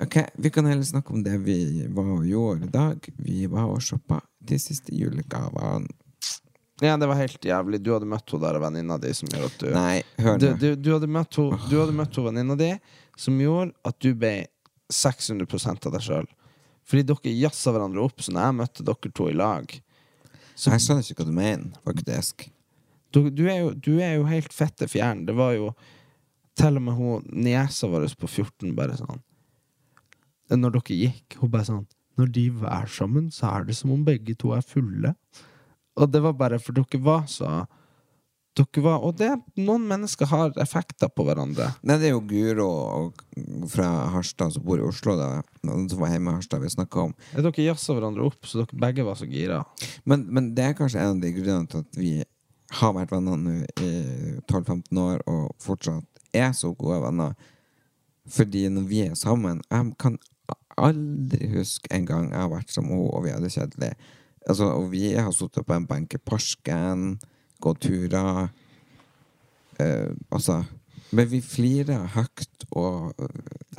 Ok, 0.00 0.20
Vi 0.38 0.50
kan 0.54 0.64
heller 0.70 0.86
snakke 0.86 1.10
om 1.12 1.24
det 1.26 1.34
vi 1.42 1.58
var 1.90 2.12
og 2.20 2.24
gjorde 2.26 2.68
i 2.68 2.70
dag. 2.70 3.08
Vi 3.18 3.46
var 3.50 3.66
og 3.66 3.82
shoppa 3.82 4.20
de 4.40 4.58
siste 4.62 4.94
julegavene. 4.94 5.90
Ja, 6.80 6.96
det 6.96 7.08
var 7.10 7.18
helt 7.18 7.42
jævlig. 7.44 7.80
Du 7.82 7.90
hadde 7.94 8.06
møtt 8.06 8.30
henne 8.30 8.44
der 8.46 8.60
venninna 8.62 8.98
di 9.02 9.10
som 9.16 9.30
gjorde 9.32 9.48
at 9.50 9.62
du 9.62 9.68
Nei, 9.74 10.02
hør 10.22 10.36
nå. 10.38 10.50
du, 10.60 10.68
du 10.76 10.76
Du 10.78 10.92
hadde 10.94 11.08
møtt 11.10 11.38
henne 11.40 12.28
venninna 12.30 12.56
di 12.58 12.72
som 13.18 13.38
gjorde 13.40 13.74
at 13.88 13.98
du 14.04 14.12
ble 14.14 14.46
600% 14.94 15.88
av 15.88 15.96
deg 15.96 16.04
sjøl. 16.06 16.28
Fordi 16.88 17.04
dere 17.10 17.34
jazza 17.36 17.72
hverandre 17.74 18.00
opp, 18.04 18.22
så 18.22 18.32
når 18.32 18.46
jeg 18.46 18.58
møtte 18.62 18.86
dere 18.86 19.12
to 19.12 19.28
i 19.28 19.36
lag 19.36 19.74
så 20.58 20.72
Jeg 20.74 20.82
skjønner 20.82 21.06
ikke 21.06 21.22
hva 21.22 21.28
du 21.28 21.34
mener, 21.36 21.74
faktisk. 21.86 22.48
du, 23.14 23.28
du, 23.30 23.44
er 23.46 23.60
jo, 23.60 23.68
du 23.74 24.00
er 24.02 24.16
jo 24.16 24.24
helt 24.26 24.52
fette 24.52 24.88
fjern. 24.90 25.20
Det 25.28 25.36
var 25.38 25.52
jo 25.54 25.68
til 26.58 26.80
og 26.80 26.82
med 26.82 26.96
hun 26.98 27.28
niesa 27.30 27.86
vår 27.86 28.08
på 28.18 28.26
14 28.26 28.72
bare 28.74 28.96
sånn 28.98 29.20
Når 30.50 30.74
dere 30.78 30.96
gikk, 30.98 31.36
hun 31.38 31.52
bare 31.52 31.68
sånn 31.68 31.84
Når 32.18 32.32
de 32.34 32.46
er 32.66 32.90
sammen, 32.90 33.28
så 33.30 33.52
er 33.52 33.68
det 33.68 33.76
som 33.78 33.92
om 33.94 34.02
begge 34.02 34.34
to 34.34 34.50
er 34.56 34.64
fulle. 34.66 35.12
Og 35.98 36.10
det 36.12 36.22
var 36.22 36.36
bare 36.38 36.60
for 36.62 36.76
dere 36.76 37.02
var 37.02 37.26
så 37.30 37.66
Dere 38.58 38.82
var 38.82 39.04
Og 39.06 39.14
det, 39.20 39.30
noen 39.60 39.84
mennesker 39.86 40.26
har 40.32 40.56
effekter 40.58 41.10
på 41.14 41.22
hverandre. 41.26 41.68
Nei, 41.86 41.98
det 42.00 42.08
er 42.08 42.16
jo 42.16 42.24
Guro 42.26 42.70
fra 43.70 43.86
Harstad 44.14 44.56
som 44.56 44.64
bor 44.66 44.80
i 44.80 44.86
Oslo, 44.86 45.14
da. 45.18 45.28
Som 45.62 46.00
var 46.00 46.10
hjemme 46.10 46.32
i 46.32 46.40
Harstad 46.40 46.64
vi 46.64 46.72
snakka 46.72 47.04
om. 47.04 47.14
Dere 47.36 47.66
jazza 47.68 47.94
hverandre 47.94 48.26
opp, 48.26 48.40
så 48.48 48.64
dere 48.64 48.80
begge 48.82 49.06
var 49.06 49.20
så 49.20 49.28
gira. 49.30 49.60
Men, 50.02 50.26
men 50.34 50.50
det 50.56 50.64
er 50.64 50.78
kanskje 50.80 51.04
en 51.04 51.14
av 51.14 51.22
de 51.22 51.30
grunnene 51.36 51.70
til 51.70 51.84
at 51.84 52.00
vi 52.00 52.12
har 52.80 52.96
vært 52.96 53.14
venner 53.14 53.38
nå 53.40 53.54
i 53.80 53.92
12-15 54.50 55.04
år 55.04 55.22
og 55.30 55.54
fortsatt 55.62 56.34
er 56.36 56.50
så 56.56 56.72
gode 56.76 56.98
venner. 57.06 57.38
Fordi 58.28 58.66
når 58.68 58.88
vi 58.90 58.98
er 59.06 59.14
sammen 59.16 59.62
Jeg 59.70 59.94
kan 60.02 60.18
aldri 60.78 61.48
huske 61.54 61.88
en 61.94 62.04
gang 62.06 62.28
jeg 62.28 62.42
har 62.42 62.50
vært 62.52 62.72
som 62.74 62.90
henne 62.90 63.08
og 63.08 63.24
vi 63.24 63.32
hadde 63.32 63.48
det 63.48 63.54
kjedelig. 63.54 63.92
Altså, 64.46 64.68
og 64.78 64.90
vi 64.92 65.12
har 65.14 65.30
sittet 65.34 65.66
på 65.66 65.74
en 65.74 65.86
benk 65.88 66.14
i 66.14 66.20
parken, 66.22 67.18
gått 67.60 67.80
turer. 67.88 68.48
Eh, 69.78 70.10
altså 70.30 70.64
Men 71.12 71.28
vi 71.30 71.40
flirer 71.40 72.06
høyt 72.14 72.64
og 72.70 73.14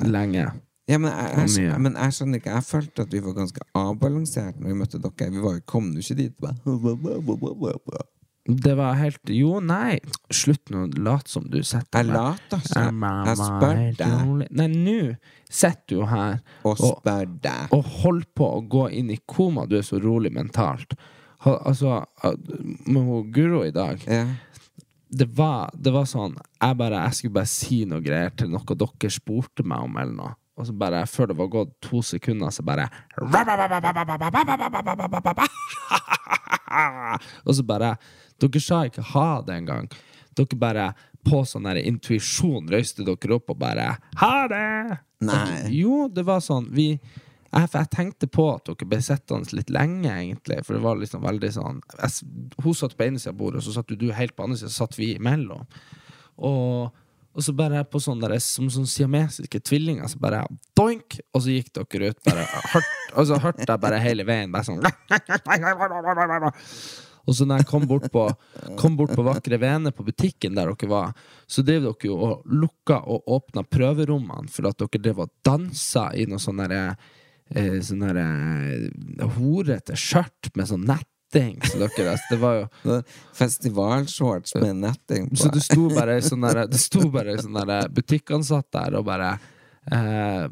Lenge. 0.02 0.46
ja, 0.88 0.98
men 0.98 1.10
jeg, 1.12 1.50
jeg, 1.60 1.80
men 1.80 1.94
jeg 1.94 2.14
skjønner 2.16 2.40
ikke 2.40 2.54
Jeg 2.54 2.64
følte 2.64 3.02
at 3.04 3.12
vi 3.12 3.20
var 3.22 3.36
ganske 3.36 3.66
avbalansert 3.76 4.56
når 4.58 4.68
vi 4.72 4.78
møtte 4.80 4.98
dere. 4.98 5.30
Vi 5.30 5.42
var, 5.44 5.60
kom 5.66 5.92
jo 5.92 6.00
ikke 6.02 6.16
dit 6.22 6.34
bare 6.40 6.56
Det 8.48 8.72
var 8.74 8.94
helt 8.96 9.30
Jo, 9.30 9.58
nei, 9.60 9.98
slutt 10.32 10.70
nå 10.72 10.86
Lat 11.04 11.28
som 11.28 11.44
du 11.50 11.58
setter 11.66 12.00
Jeg 12.00 12.08
later 12.14 12.62
som. 12.64 13.02
Jeg 13.28 13.36
spør 13.36 13.80
deg 13.98 14.50
Nei, 14.56 14.66
nå 14.72 14.98
sitter 15.50 15.96
du 16.00 16.04
her 16.08 16.38
og 16.64 16.78
spør 16.80 17.26
deg. 17.42 17.72
og 17.76 17.84
holder 18.00 18.28
på 18.38 18.48
å 18.56 18.60
gå 18.70 18.84
inn 18.96 19.10
i 19.10 19.18
koma. 19.28 19.66
Du 19.66 19.76
er 19.76 19.82
så 19.86 19.98
rolig 20.00 20.30
mentalt. 20.32 20.94
Altså, 21.44 22.04
med 22.86 23.02
hun 23.02 23.30
Guro 23.34 23.64
i 23.66 23.72
dag 23.74 24.02
Ja. 24.06 24.24
det 25.10 25.26
var, 25.36 25.70
det 25.74 25.92
var 25.92 26.04
sånn 26.06 26.36
jeg, 26.38 26.76
bare, 26.78 27.00
jeg 27.08 27.18
skulle 27.18 27.38
bare 27.40 27.50
si 27.50 27.84
noe 27.88 28.00
greier 28.04 28.30
til 28.36 28.50
noe 28.52 28.76
dere 28.76 29.10
spurte 29.10 29.64
meg 29.66 29.84
om, 29.88 29.96
eller 30.00 30.16
noe. 30.16 30.34
Og 30.60 30.66
så 30.68 30.74
bare, 30.76 31.06
før 31.08 31.30
det 31.30 31.36
var 31.38 31.48
gått 31.52 31.70
to 31.84 32.02
sekunder, 32.04 32.50
så 32.52 32.62
bare 32.66 32.88
Og 37.46 37.54
så 37.56 37.62
bare 37.66 37.94
Dere 38.40 38.60
sa 38.62 38.84
ikke 38.88 39.04
ha 39.12 39.30
det 39.44 39.54
engang. 39.58 39.88
Dere 40.36 40.60
bare 40.60 40.86
på 41.26 41.42
sånn 41.44 41.66
der 41.68 41.82
intuisjon 41.82 42.70
røyste 42.72 43.04
dere 43.04 43.34
opp 43.36 43.52
og 43.52 43.58
bare 43.60 43.90
Ha 44.20 44.36
det! 44.48 45.00
Nei. 45.20 45.68
Jo, 45.76 46.06
det 46.08 46.24
var 46.24 46.40
sånn 46.40 46.70
Vi 46.72 46.94
jeg, 47.50 47.66
jeg 47.74 47.88
tenkte 47.90 48.28
på 48.30 48.44
at 48.52 48.68
dere 48.68 48.86
ble 48.86 49.00
sittende 49.02 49.56
litt 49.58 49.72
lenge, 49.74 50.06
egentlig. 50.06 50.60
For 50.62 50.76
det 50.76 50.84
var 50.84 51.00
liksom 51.00 51.24
veldig 51.24 51.48
sånn 51.56 51.80
jeg, 51.98 52.28
Hun 52.62 52.76
satt 52.78 52.94
på 52.94 53.08
ene 53.08 53.18
sida 53.18 53.32
av 53.34 53.40
bordet, 53.40 53.58
og 53.58 53.66
så 53.66 53.74
satt 53.74 53.90
jo 53.90 53.98
du 53.98 54.12
helt 54.14 54.36
på 54.36 54.46
andre 54.46 54.60
sida, 54.60 54.70
så 54.70 54.84
satt 54.84 54.94
vi 55.00 55.08
imellom. 55.16 55.64
Og, 56.46 56.94
og 57.30 57.44
så 57.46 57.52
bare 57.54 57.84
på 57.86 58.00
sånn 58.02 58.22
der, 58.22 58.34
som 58.42 58.66
sånn 58.72 58.88
siamesiske 58.90 59.60
tvillinger, 59.62 60.08
så 60.10 60.18
bare 60.18 60.42
doink! 60.78 61.20
Og 61.30 61.44
så 61.44 61.54
gikk 61.54 61.70
dere 61.76 62.10
ut, 62.10 62.18
bare 62.26 62.46
hørt, 62.72 62.90
Og 63.14 63.28
så 63.28 63.38
hørte 63.42 63.66
jeg 63.66 63.82
bare 63.82 64.00
hele 64.02 64.26
veien 64.26 64.50
bare 64.50 64.66
sånn 64.66 64.82
Og 67.28 67.36
så 67.36 67.46
når 67.46 67.62
jeg 67.62 67.68
kom 67.70 67.86
bort 67.86 68.08
på, 68.10 68.24
kom 68.80 68.96
bort 68.98 69.14
på 69.14 69.22
Vakre 69.26 69.58
Vene 69.62 69.92
på 69.94 70.06
butikken 70.06 70.56
der 70.58 70.72
dere 70.72 70.90
var, 70.90 71.14
så 71.46 71.62
drev 71.62 71.84
dere 71.86 72.08
jo 72.10 72.18
og 72.26 72.50
lukka 72.50 72.98
og 73.06 73.30
åpna 73.36 73.62
prøverommene 73.68 74.50
for 74.50 74.70
at 74.70 74.80
dere 74.80 75.02
drev 75.04 75.22
og 75.26 75.34
dansa 75.46 76.08
i 76.18 76.26
noe 76.30 76.42
sånn 76.42 76.62
derre 76.64 76.82
eh, 77.54 77.78
Sånn 77.84 78.02
derre 78.02 78.26
horete 79.36 79.98
skjørt 79.98 80.50
med 80.58 80.70
sånn 80.70 80.86
netting. 81.30 81.62
som 81.64 81.80
dere, 81.80 82.10
altså, 82.10 82.24
det 82.30 82.40
var 82.40 82.54
jo 82.56 82.64
Sånn 82.82 83.04
Festivalshorts 83.34 84.54
med 84.60 84.76
netting 84.76 85.28
på. 85.30 85.36
så 85.36 85.50
det 85.52 85.62
sto 85.64 85.88
bare 85.88 86.16
ei 86.18 86.24
sånn 86.24 86.46
sto 86.78 87.10
bare 87.10 87.34
ei 87.34 87.42
sånn 87.42 87.54
der 87.66 87.88
butikkansatt 87.88 88.70
der 88.72 88.98
og 88.98 89.06
bare 89.06 89.38
eh, 89.92 90.48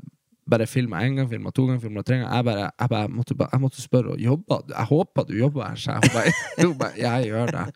Bare 0.48 0.64
filma 0.64 1.02
én 1.04 1.14
gang, 1.18 1.28
filma 1.28 1.50
to 1.52 1.66
ganger, 1.66 1.80
filma 1.82 2.00
tre 2.02 2.22
ganger. 2.22 2.30
Jeg 2.32 2.44
bare, 2.46 2.70
jeg 2.80 2.88
bare 2.88 3.08
måtte, 3.12 3.34
jeg 3.36 3.60
måtte 3.60 3.82
spørre 3.82 4.14
henne 4.14 4.24
jobba. 4.24 4.56
Jeg 4.70 4.88
håper 4.88 5.26
du 5.28 5.34
jobber 5.36 5.66
her, 5.66 5.76
sa 5.76 5.98
jeg. 6.00 6.32
Hun 6.62 6.72
bare, 6.78 6.94
Jeg 7.04 7.26
gjør 7.28 7.52
det. 7.52 7.66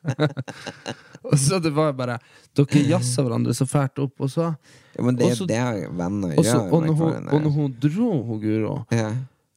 og 1.28 1.34
så 1.36 1.58
det 1.60 1.74
var 1.76 1.92
bare 1.92 2.16
Dere 2.56 2.84
jazza 2.88 3.26
hverandre 3.26 3.52
så 3.52 3.66
fælt 3.68 4.00
opp, 4.00 4.14
og 4.24 4.32
så 4.32 4.54
ja, 4.96 5.04
men 5.04 5.20
det 5.20 5.28
er 5.34 5.44
det 5.52 5.90
venner 6.00 6.32
Og, 6.38 6.44
så, 6.48 6.62
gjør. 6.64 6.72
og, 6.72 7.28
og 7.28 7.44
når 7.44 7.50
hun 7.58 7.76
dro, 7.76 8.10
hun 8.30 8.40
Guro, 8.40 8.78
ja. 8.88 9.10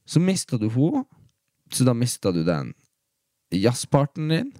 så 0.03 0.19
mista 0.19 0.59
du 0.59 0.67
henne. 0.67 1.05
Så 1.71 1.87
da 1.87 1.95
mista 1.95 2.35
du 2.35 2.43
den 2.43 2.75
jazzpartneren 3.53 4.29
din. 4.29 4.53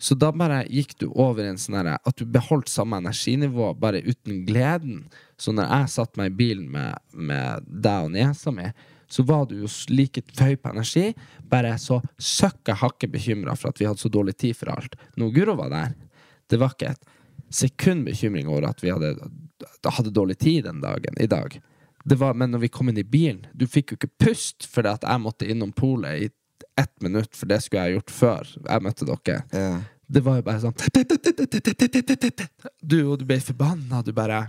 Så 0.00 0.14
da 0.16 0.30
bare 0.32 0.62
gikk 0.72 0.94
du 0.96 1.10
over 1.10 1.44
en 1.44 1.58
sånn 1.60 1.76
herre 1.76 1.98
At 2.08 2.16
du 2.16 2.24
beholdt 2.24 2.70
samme 2.72 2.96
energinivå, 3.02 3.74
bare 3.76 4.00
uten 4.00 4.46
gleden. 4.46 5.02
Så 5.36 5.52
når 5.52 5.68
jeg 5.68 5.92
satt 5.92 6.16
meg 6.16 6.30
i 6.30 6.38
bilen 6.38 6.70
med, 6.72 6.96
med 7.12 7.66
deg 7.68 8.06
og 8.06 8.14
niesa 8.14 8.54
mi, 8.54 8.70
så 9.10 9.26
var 9.26 9.44
du 9.50 9.58
jo 9.58 9.68
like 9.90 10.22
høy 10.38 10.54
på 10.56 10.70
energi, 10.70 11.10
bare 11.50 11.74
så 11.82 11.98
søkka 12.16 12.78
hakket 12.80 13.12
bekymra 13.12 13.56
for 13.58 13.74
at 13.74 13.80
vi 13.80 13.88
hadde 13.88 14.00
så 14.00 14.08
dårlig 14.12 14.36
tid 14.38 14.56
for 14.56 14.70
alt. 14.72 14.94
Når 15.20 15.34
Guro 15.36 15.56
var 15.58 15.72
der, 15.74 15.96
det 16.48 16.60
var 16.62 16.72
ikke 16.72 16.94
et 16.94 17.10
sekund 17.52 18.06
bekymring 18.06 18.48
over 18.48 18.70
at 18.70 18.80
vi 18.84 18.94
hadde, 18.94 19.16
hadde 19.84 20.14
dårlig 20.14 20.38
tid 20.38 20.64
den 20.64 20.80
dagen 20.80 21.18
i 21.20 21.28
dag. 21.28 21.58
Var, 22.04 22.34
men 22.38 22.54
når 22.54 22.64
vi 22.64 22.72
kom 22.72 22.88
inn 22.88 22.96
i 22.96 23.04
bilen 23.04 23.42
Du 23.52 23.66
fikk 23.68 23.92
jo 23.92 23.96
ikke 23.98 24.24
pust 24.24 24.64
fordi 24.72 24.88
at 24.88 25.02
jeg 25.04 25.20
måtte 25.20 25.44
innom 25.44 25.68
polet 25.76 26.22
i 26.24 26.28
ett 26.80 26.94
minutt, 27.04 27.32
for 27.36 27.50
det 27.50 27.60
skulle 27.64 27.86
jeg 27.86 27.98
gjort 27.98 28.14
før 28.14 28.52
jeg 28.56 28.84
møtte 28.84 29.08
dere. 29.08 29.42
Ja. 29.52 29.80
Det 30.10 30.22
var 30.26 30.40
jo 30.40 30.42
bare 30.42 30.58
sånn 30.58 30.74
Du, 32.82 32.96
og 33.12 33.20
du 33.20 33.24
ble 33.28 33.36
forbanna, 33.38 34.00
du 34.02 34.10
bare 34.16 34.40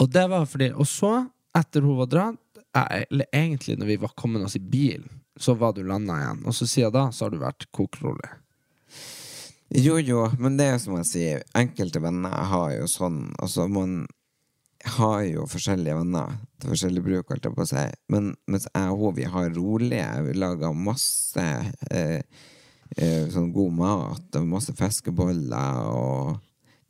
Og 0.00 0.08
det 0.08 0.22
var 0.30 0.46
fordi 0.48 0.70
Og 0.72 0.88
så, 0.88 1.10
etter 1.58 1.84
hun 1.84 1.98
var 1.98 2.08
dratt, 2.08 2.62
eller 2.74 3.28
egentlig 3.28 3.76
når 3.78 3.92
vi 3.92 3.98
var 4.02 4.14
kommet 4.18 4.42
oss 4.46 4.56
i 4.56 4.62
bilen, 4.62 5.20
så 5.36 5.54
var 5.54 5.76
du 5.76 5.84
landa 5.86 6.16
igjen. 6.18 6.40
Og 6.42 6.56
så 6.56 6.66
siden 6.66 6.94
da 6.94 7.04
så 7.14 7.26
har 7.26 7.30
du 7.30 7.38
vært 7.38 7.68
kokrolig. 7.74 8.32
Jo, 9.74 10.00
jo, 10.02 10.24
men 10.38 10.58
det 10.58 10.66
er 10.70 10.80
som 10.82 10.96
jeg 10.98 11.08
sier, 11.08 11.44
enkelte 11.54 12.02
venner 12.02 12.34
har 12.50 12.74
jo 12.76 12.88
sånn 12.90 13.20
Altså, 13.42 13.68
man 13.70 14.04
har 14.96 15.20
jo 15.26 15.46
forskjellige 15.48 15.96
venner 15.98 16.34
til 16.60 16.70
forskjellig 16.74 17.02
bruk, 17.04 17.28
holdt 17.32 17.44
jeg 17.48 17.54
på 17.56 17.64
å 17.64 17.68
si. 17.70 17.84
Men 18.12 18.32
mens 18.50 18.66
jeg 18.70 18.90
og 18.96 19.14
vi 19.16 19.24
har 19.24 19.50
rolige, 19.56 20.08
vi 20.28 20.34
lager 20.38 20.74
masse 20.76 21.44
eh, 21.90 22.20
eh, 22.98 23.28
sånn 23.32 23.52
god 23.54 23.72
mat, 23.78 24.26
og 24.40 24.46
masse 24.50 24.74
fiskeboller, 24.76 25.86
og 25.88 26.36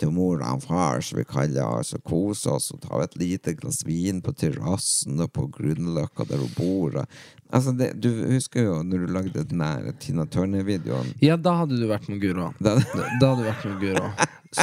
til 0.03 0.11
mor 0.11 0.40
og 0.42 0.62
far, 0.64 0.99
som 1.07 1.20
vi 1.20 1.24
kaller 1.24 1.62
oss, 1.78 1.92
og 1.95 2.03
koser 2.11 2.57
oss, 2.57 2.72
og 2.74 2.80
tar 2.82 3.05
et 3.05 3.14
lite 3.20 3.55
glass 3.55 3.84
vin 3.86 4.18
på 4.26 4.32
terrassen 4.34 5.20
og 5.22 5.30
på 5.32 5.45
Grünerløkka 5.55 6.26
der 6.26 6.42
hun 6.42 6.51
bor. 6.57 6.97
Altså, 7.55 7.70
det, 7.78 7.92
du 8.03 8.09
husker 8.32 8.66
jo 8.66 8.80
når 8.82 9.05
du 9.07 9.12
lagde 9.14 9.45
den 9.53 9.62
der 9.62 9.92
Tina 10.03 10.26
Turner-videoen. 10.26 11.12
Ja, 11.22 11.36
da 11.38 11.61
hadde 11.62 11.78
du 11.78 11.86
vært 11.86 12.09
med 12.11 12.18
Guro. 12.26 12.51
Da- 12.59 12.74
Da, 12.74 13.07
da 13.20 13.30
hadde 13.30 13.45
du 13.45 13.49
vært 13.53 13.64
med 13.70 13.80
Guro. 13.86 14.11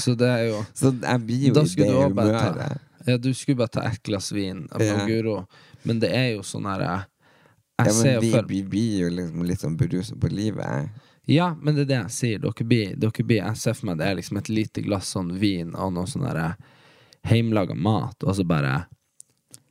Så 0.03 0.15
det 0.19 0.27
er 0.35 0.43
jo 0.49 0.59
Så 0.83 0.91
jeg 0.99 1.23
blir 1.25 1.47
jo 1.47 1.55
i 1.55 1.65
det 1.79 1.87
humøret. 2.11 2.87
Ja, 3.05 3.17
du 3.17 3.33
skulle 3.33 3.57
bare 3.57 3.67
ta 3.73 3.83
ett 3.83 4.03
glass 4.03 4.31
vin 4.31 4.67
av 4.71 4.81
Ja. 4.83 5.05
Guro. 5.05 5.45
Men 5.83 5.99
det 5.99 6.11
er 6.15 6.27
jo 6.35 6.43
sånn 6.45 6.65
her 6.69 6.81
Jeg, 6.81 7.05
jeg 7.85 7.93
ser 7.97 8.19
jo 8.19 8.31
for 8.31 8.47
vi 8.47 8.63
blir 8.63 8.99
jo 9.05 9.09
liksom 9.09 9.43
litt 9.47 9.63
sånn 9.63 9.77
beruset 9.77 10.19
på 10.21 10.29
livet. 10.29 10.89
Ja, 11.25 11.55
men 11.61 11.75
det 11.75 11.81
er 11.81 11.85
det 11.85 11.99
jeg 12.01 12.11
sier. 12.11 12.39
Dere 12.43 12.67
blir, 12.67 12.95
dere 12.95 13.23
blir 13.25 13.41
Jeg 13.41 13.57
ser 13.57 13.73
for 13.77 13.85
meg 13.91 13.97
det 13.97 14.07
er 14.09 14.15
liksom 14.19 14.37
et 14.37 14.49
lite 14.49 14.81
glass 14.85 15.13
sånn 15.15 15.33
vin 15.39 15.75
og 15.75 15.93
noe 15.93 16.09
sånn 16.09 16.25
derre 16.25 16.55
heimlaga 17.23 17.75
mat, 17.77 18.23
og 18.23 18.35
så 18.35 18.43
bare 18.43 18.85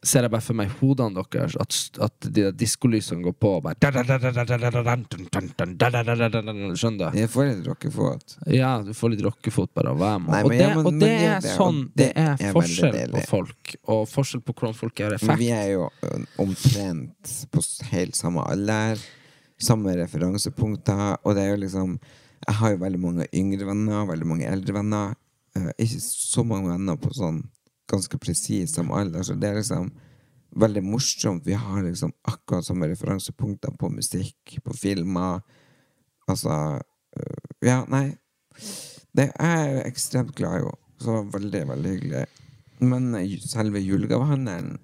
Ser 0.00 0.24
jeg 0.24 0.32
bare 0.32 0.40
for 0.40 0.56
meg 0.56 0.70
hodene 0.78 1.20
deres, 1.28 1.56
at, 1.60 1.76
at 2.00 2.14
de 2.24 2.46
der 2.46 2.54
diskolysene 2.56 3.20
går 3.26 3.34
på 3.36 3.50
bare 3.60 3.76
Skjønner 6.80 7.10
du? 7.10 7.18
Jeg 7.20 7.28
får 7.34 7.50
litt 7.50 7.68
rockefot. 7.68 8.36
Ja, 8.48 8.70
du 8.84 8.94
får 8.96 9.12
litt 9.12 9.24
rockefot 9.26 9.74
bare 9.76 9.92
av 9.92 9.98
å 9.98 10.00
være 10.00 10.22
med. 10.24 10.48
Og, 10.48 10.54
det, 10.56 10.70
og 10.80 11.00
det 11.02 11.12
er 11.28 11.44
sånn 11.44 11.82
Det 11.92 12.10
er 12.16 12.30
er 12.38 12.56
forskjell 12.56 13.12
på 13.12 13.22
folk, 13.28 13.74
og 13.92 14.02
forskjell 14.10 14.42
på 14.46 14.56
hvordan 14.56 14.76
folk 14.78 15.02
gjør 15.02 15.16
effekt. 15.18 15.40
vi 15.40 15.50
er 15.54 15.68
jo 15.74 15.88
omtrent 16.40 17.36
på 17.52 17.64
helt 17.92 18.16
samme 18.18 18.44
alder. 18.48 19.00
Samme 19.60 19.92
referansepunkter. 19.98 21.18
Og 21.24 21.36
det 21.36 21.44
er 21.44 21.54
jo 21.54 21.62
liksom 21.66 21.98
Jeg 22.48 22.56
har 22.56 22.70
jo 22.72 22.80
veldig 22.80 23.00
mange 23.00 23.26
yngre 23.36 23.66
venner, 23.68 24.06
veldig 24.08 24.26
mange 24.28 24.48
eldre 24.48 24.72
venner. 24.80 25.16
Eh, 25.58 25.72
ikke 25.84 26.00
så 26.00 26.44
mange 26.46 26.70
venner 26.72 26.96
på 26.96 27.12
sånn 27.12 27.42
ganske 27.90 28.18
presis 28.22 28.78
om 28.80 28.92
alder. 28.94 29.24
Så 29.26 29.36
det 29.38 29.50
er 29.50 29.58
liksom 29.60 29.90
veldig 30.60 30.82
morsomt. 30.84 31.46
Vi 31.46 31.56
har 31.58 31.82
liksom 31.84 32.12
akkurat 32.28 32.66
samme 32.66 32.88
referansepunkter 32.90 33.74
på 33.78 33.90
musikk, 33.92 34.58
på 34.64 34.74
filmer. 34.76 35.40
Altså 36.28 36.80
øh, 37.16 37.48
Ja, 37.66 37.82
nei. 37.88 38.16
Det 39.16 39.30
er 39.34 39.64
jeg 39.66 39.86
ekstremt 39.90 40.34
glad 40.38 40.62
i. 40.62 40.70
Så 41.00 41.22
veldig, 41.32 41.62
veldig 41.68 41.90
hyggelig. 41.90 42.26
Men 42.80 43.12
selve 43.42 43.80
julegavehandelen 43.82 44.78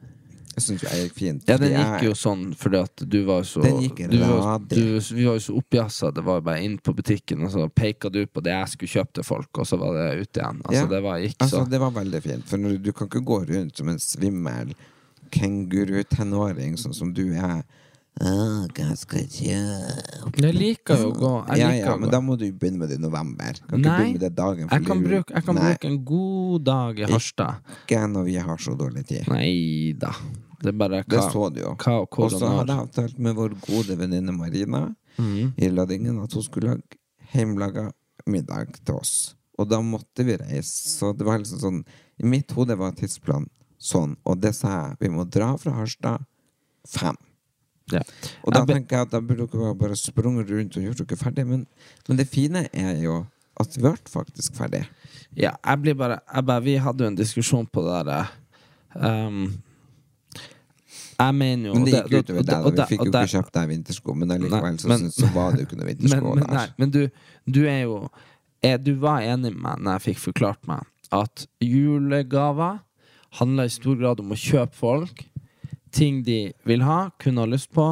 jeg 0.57 0.65
syns 0.65 0.83
jo 0.83 0.89
jeg 0.89 1.07
gikk 1.07 1.17
fint. 1.19 1.43
Ja, 1.51 1.59
den 1.61 1.75
gikk 1.77 2.07
jo 2.07 2.13
sånn 2.17 2.45
fordi 2.57 2.79
at 2.81 3.03
du 3.13 3.19
var 3.29 3.43
så 3.45 3.61
Den 3.61 3.83
gikk 3.85 3.99
du 4.09 4.17
var, 4.23 4.59
du, 4.71 4.79
Vi 5.05 5.27
var 5.29 5.37
jo 5.37 5.43
så 5.45 5.57
oppjassa. 5.61 6.11
Det 6.17 6.25
var 6.25 6.41
bare 6.47 6.63
inn 6.65 6.79
på 6.81 6.95
butikken, 6.97 7.45
og 7.45 7.53
så 7.53 7.67
peka 7.69 8.09
du 8.13 8.23
på 8.27 8.41
det 8.45 8.55
jeg 8.55 8.73
skulle 8.73 8.95
kjøpe 8.97 9.19
til 9.21 9.27
folk, 9.29 9.51
og 9.61 9.69
så 9.69 9.77
var 9.81 9.93
det 9.99 10.07
ute 10.25 10.41
igjen. 10.41 10.63
Altså, 10.65 10.81
Ja. 10.81 10.87
det 10.95 11.03
var, 11.05 11.19
gikk 11.21 11.37
Altså, 11.45 11.61
så. 11.65 11.71
det 11.71 11.81
var 11.85 11.91
veldig 11.99 12.23
fint. 12.25 12.49
For 12.49 12.57
når, 12.63 12.79
du 12.83 12.93
kan 12.97 13.11
ikke 13.13 13.25
gå 13.25 13.41
rundt 13.53 13.77
som 13.77 13.89
en 13.93 13.99
svimmel 14.01 14.73
kenguru-tenåring, 15.37 16.77
sånn 16.81 16.95
som 16.97 17.13
du 17.13 17.27
er. 17.35 17.63
Oh, 18.17 18.63
hva 18.73 18.95
skal 18.97 19.27
jeg 19.27 19.33
kjøpe? 19.51 20.41
Jeg 20.41 20.57
liker 20.57 21.03
jo 21.03 21.11
å 21.11 21.17
gå. 21.21 21.33
Jeg 21.51 21.61
ja, 21.61 21.67
liker 21.69 21.83
ja, 21.85 21.93
å 21.93 22.01
men 22.01 22.09
gå. 22.09 22.13
da 22.15 22.21
må 22.25 22.37
du 22.41 22.47
begynne 22.49 22.81
med 22.81 22.89
det 22.89 22.97
i 22.97 23.03
november. 23.03 23.59
Kan 23.69 23.83
Nei, 23.83 23.91
begynne 23.91 24.13
med 24.15 24.23
det 24.25 24.31
dagen 24.39 24.71
Jeg 24.73 24.87
kan, 24.87 25.03
bruke, 25.05 25.35
jeg 25.37 25.45
kan 25.45 25.59
Nei, 25.59 25.67
bruke 25.75 25.91
en 25.91 25.99
god 26.09 26.65
dag 26.65 27.03
i 27.03 27.11
Harstad. 27.11 27.61
Ikke 27.85 28.01
når 28.09 28.25
vi 28.31 28.39
har 28.49 28.63
så 28.65 28.73
dårlig 28.81 29.05
tid. 29.11 29.29
Nei 29.29 29.93
da. 30.01 30.15
Det 30.63 30.71
er 30.73 30.79
bare 30.79 31.03
Det 31.05 31.23
så 31.23 31.49
du 31.53 31.61
jo. 31.61 31.75
hva 31.77 31.97
og 32.03 32.19
Og 32.25 32.31
så 32.33 32.49
hadde 32.49 32.73
jeg 32.73 32.87
avtalt 32.87 33.19
med 33.19 33.37
vår 33.37 33.57
gode 33.61 33.97
venninne 33.99 34.33
Marina 34.33 34.87
mm. 35.19 35.57
i 35.57 35.69
Ladingen 35.69 36.23
at 36.23 36.33
hun 36.33 36.45
skulle 36.45 36.77
lage 36.77 37.01
hjemmelaga 37.35 37.91
middag 38.27 38.79
til 38.85 38.97
oss. 38.97 39.37
Og 39.59 39.69
da 39.69 39.81
måtte 39.85 40.25
vi 40.25 40.37
reise. 40.41 40.89
Så 40.97 41.13
det 41.17 41.27
var 41.27 41.41
liksom 41.41 41.61
sånn 41.61 41.85
I 42.21 42.29
mitt 42.29 42.53
hode 42.57 42.77
var 42.79 42.97
tidsplanen 42.97 43.51
sånn, 43.77 44.17
og 44.25 44.41
det 44.41 44.55
sa 44.57 44.73
jeg. 44.73 44.99
Vi 45.05 45.13
må 45.13 45.27
dra 45.29 45.53
fra 45.61 45.75
Harstad 45.77 46.25
fem. 46.89 47.17
ja. 47.93 48.01
Og 48.43 48.55
da 48.55 48.65
tenker 48.67 48.97
jeg 48.97 49.07
at 49.07 49.13
da 49.13 49.21
burde 49.21 49.47
dere 49.53 49.75
bare 49.79 49.99
sprunget 49.99 50.51
rundt 50.51 50.79
og 50.79 50.87
gjort 50.89 51.03
dere 51.03 51.21
ferdig. 51.21 51.45
Men, 51.47 51.67
men 52.09 52.19
det 52.19 52.29
fine 52.31 52.67
er 52.73 52.97
jo 53.03 53.21
at 53.61 53.77
vi 53.77 53.85
ble 53.85 53.95
faktisk 54.11 54.57
ferdig. 54.57 54.83
Ja, 55.37 55.53
jeg 55.61 55.83
blir 55.83 55.97
bare, 55.99 56.21
jeg 56.33 56.49
bare 56.49 56.65
Vi 56.65 56.77
hadde 56.81 57.05
jo 57.05 57.13
en 57.13 57.19
diskusjon 57.19 57.69
på 57.69 57.85
det 57.85 58.03
der 58.09 58.33
um, 58.97 59.47
Jeg 61.17 61.35
mener 61.35 61.71
jo 61.71 61.75
Men 61.75 61.85
det 61.87 61.93
gikk 61.95 62.11
gikk 62.13 62.25
utover 62.27 62.43
deg. 62.43 62.77
da. 62.77 62.85
Vi 62.85 62.97
fikk 62.97 63.05
jo 63.07 63.11
ikke 63.13 63.33
kjøpt 63.33 63.53
deg 63.57 63.69
vintersko, 63.73 64.15
men 64.21 64.35
allikevel 64.37 64.79
så, 64.83 64.89
men- 64.89 65.11
så 65.15 65.31
var 65.35 65.53
det 65.53 65.63
jo 65.63 65.67
ikke 65.71 65.79
noe 65.81 65.87
vintersko 65.91 66.21
men, 66.27 66.41
men, 66.43 66.51
nei, 66.51 66.65
der. 66.67 66.75
men 66.83 66.91
du, 66.91 67.01
du 67.57 67.61
er 67.67 67.81
jo 67.87 67.97
er, 68.63 68.77
Du 68.85 68.93
var 69.01 69.23
enig 69.25 69.53
med 69.55 69.63
meg 69.63 69.81
når 69.87 69.97
jeg 69.99 70.05
fikk 70.11 70.19
forklart 70.27 70.67
meg 70.69 70.85
at 71.15 71.47
julegaver 71.63 72.81
handler 73.39 73.69
i 73.69 73.73
stor 73.73 73.97
grad 74.01 74.21
om 74.21 74.33
å 74.35 74.39
kjøpe 74.39 74.75
folk 74.77 75.25
ting 75.97 76.23
de 76.27 76.53
vil 76.69 76.83
ha, 76.85 77.11
kunne 77.23 77.41
ha 77.45 77.49
lyst 77.49 77.71
på, 77.73 77.85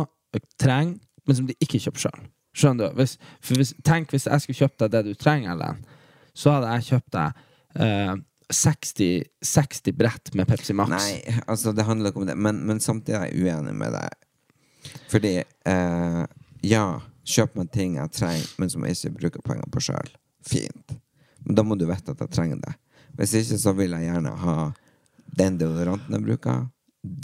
trenger, 0.60 0.98
men 1.26 1.36
som 1.38 1.46
de 1.48 1.54
ikke 1.62 1.78
kjøper 1.80 2.02
sjøl. 2.04 2.24
Skjønner 2.54 2.90
du? 2.90 2.98
Hvis, 3.00 3.14
hvis, 3.48 3.70
tenk 3.86 4.10
hvis 4.12 4.26
jeg 4.28 4.42
skulle 4.44 4.58
kjøpt 4.58 4.82
deg 4.82 4.90
det 4.92 5.02
du 5.06 5.14
trenger, 5.16 5.54
Ellen, 5.54 5.78
så 6.36 6.56
hadde 6.58 6.74
jeg 6.74 6.86
kjøpt 6.90 7.14
deg 7.16 7.40
eh, 7.80 8.12
60, 8.52 9.24
60 9.42 9.92
brett 9.96 10.34
med 10.34 10.46
Pepsi 10.48 10.72
Max. 10.76 10.90
Nei, 10.90 11.38
altså 11.46 11.72
det 11.72 11.84
handler 11.88 12.10
ikke 12.12 12.20
om 12.22 12.26
det. 12.28 12.36
Men, 12.36 12.60
men 12.68 12.80
samtidig 12.80 13.16
er 13.18 13.30
jeg 13.30 13.44
uenig 13.46 13.74
med 13.74 13.94
deg. 13.96 14.20
Fordi 15.08 15.34
eh, 15.40 16.22
Ja, 16.64 16.84
kjøp 17.24 17.54
meg 17.56 17.70
ting 17.72 17.94
jeg 17.96 18.10
trenger 18.12 18.50
Men 18.60 18.68
som 18.72 18.84
jeg 18.84 18.96
ikke 18.98 19.12
bruker 19.16 19.44
penger 19.46 19.70
på 19.72 19.80
selv. 19.80 20.12
Fint. 20.44 20.96
Men 21.44 21.56
da 21.56 21.64
må 21.64 21.76
du 21.80 21.86
vite 21.88 22.12
at 22.12 22.20
jeg 22.20 22.30
trenger 22.36 22.60
det. 22.60 22.74
Hvis 23.16 23.32
ikke 23.40 23.58
så 23.62 23.72
vil 23.78 23.94
jeg 23.96 24.10
gjerne 24.10 24.32
ha 24.44 24.56
Den 25.40 25.56
deodoranten 25.60 26.14
jeg 26.18 26.24
bruker 26.26 26.66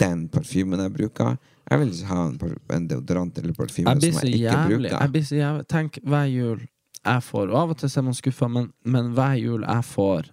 Den 0.01 0.25
parfymen 0.33 0.81
jeg 0.87 0.93
bruker. 0.97 1.37
Jeg 1.71 1.79
vil 1.79 1.93
ikke 1.93 2.09
ha 2.11 2.21
en, 2.27 2.37
par- 2.41 2.75
en 2.75 2.87
deodorant 2.89 3.37
eller 3.39 3.53
parfyme 3.55 3.93
som 3.93 4.01
jeg 4.01 4.33
ikke 4.33 4.41
jævlig. 4.41 4.77
bruker. 4.89 4.97
Jeg 5.05 5.11
blir 5.13 5.23
så 5.29 5.35
jævlig. 5.37 5.67
Tenk 5.71 6.01
hver 6.03 6.25
jul 6.33 6.67
jeg 7.01 7.23
får 7.25 7.49
Og 7.49 7.55
av 7.57 7.71
og 7.73 7.77
til 7.81 7.89
er 7.97 8.03
man 8.05 8.13
skuffa, 8.17 8.47
men, 8.51 8.67
men 8.85 9.13
hver 9.17 9.37
jul 9.39 9.63
jeg 9.65 9.85
får 9.89 10.27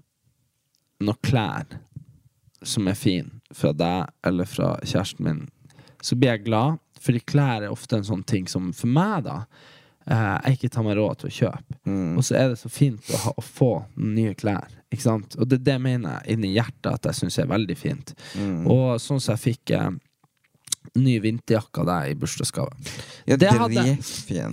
noe 1.01 1.15
klær 1.23 1.67
som 2.63 2.89
er 2.91 2.95
fin 2.99 3.31
fra 3.55 3.73
deg 3.73 4.09
eller 4.27 4.49
fra 4.51 4.73
kjæresten 4.83 5.25
min, 5.25 5.45
så 6.03 6.17
blir 6.19 6.35
jeg 6.37 6.45
glad. 6.49 6.79
Fordi 6.99 7.21
klær 7.31 7.63
er 7.63 7.71
ofte 7.71 7.97
en 8.01 8.07
sånn 8.09 8.25
ting 8.27 8.49
som 8.51 8.73
for 8.75 8.91
meg, 8.91 9.23
da, 9.29 9.37
eh, 10.11 10.39
jeg 10.49 10.57
ikke 10.59 10.71
tar 10.75 10.83
meg 10.83 10.97
råd 10.99 11.21
til 11.21 11.29
å 11.31 11.37
kjøpe. 11.37 11.77
Og 12.19 12.25
så 12.27 12.35
er 12.41 12.49
det 12.51 12.59
så 12.59 12.69
fint 12.75 13.13
å, 13.15 13.21
ha, 13.23 13.33
å 13.39 13.45
få 13.47 13.69
nye 14.03 14.35
klær. 14.35 14.67
Ikke 14.91 15.05
sant? 15.05 15.37
Og 15.39 15.47
det, 15.49 15.61
det 15.63 15.77
mener 15.81 16.19
jeg 16.25 16.35
inni 16.39 16.51
hjertet 16.57 16.91
at 16.97 17.07
jeg 17.07 17.15
syns 17.21 17.39
er 17.39 17.47
veldig 17.47 17.77
fint. 17.79 18.15
Og 18.67 18.99
sånn 19.01 19.21
som 19.23 19.37
jeg 19.37 19.45
fikk 19.55 19.71
eh, 19.79 19.91
ny 20.99 21.19
vinterjakke 21.23 21.85
av 21.85 21.87
deg 21.93 22.11
i 22.11 22.19
bursdagsgave. 22.19 22.75
Ja, 23.29 23.37
Det 23.37 23.51
hadde- 23.63 23.85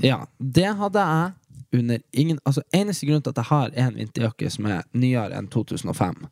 Ja, 0.05 0.19
det 0.39 0.75
hadde 0.77 1.05
jeg 1.09 1.33
under 1.75 2.01
ingen 2.11 2.39
Altså 2.45 2.63
Eneste 2.75 3.07
grunn 3.09 3.23
til 3.23 3.33
at 3.33 3.41
jeg 3.41 3.49
har 3.51 3.77
en 3.85 3.99
vinterjakke 3.99 4.49
som 4.53 4.67
er 4.71 4.83
nyere 4.93 5.37
enn 5.37 5.47
2005. 5.53 6.25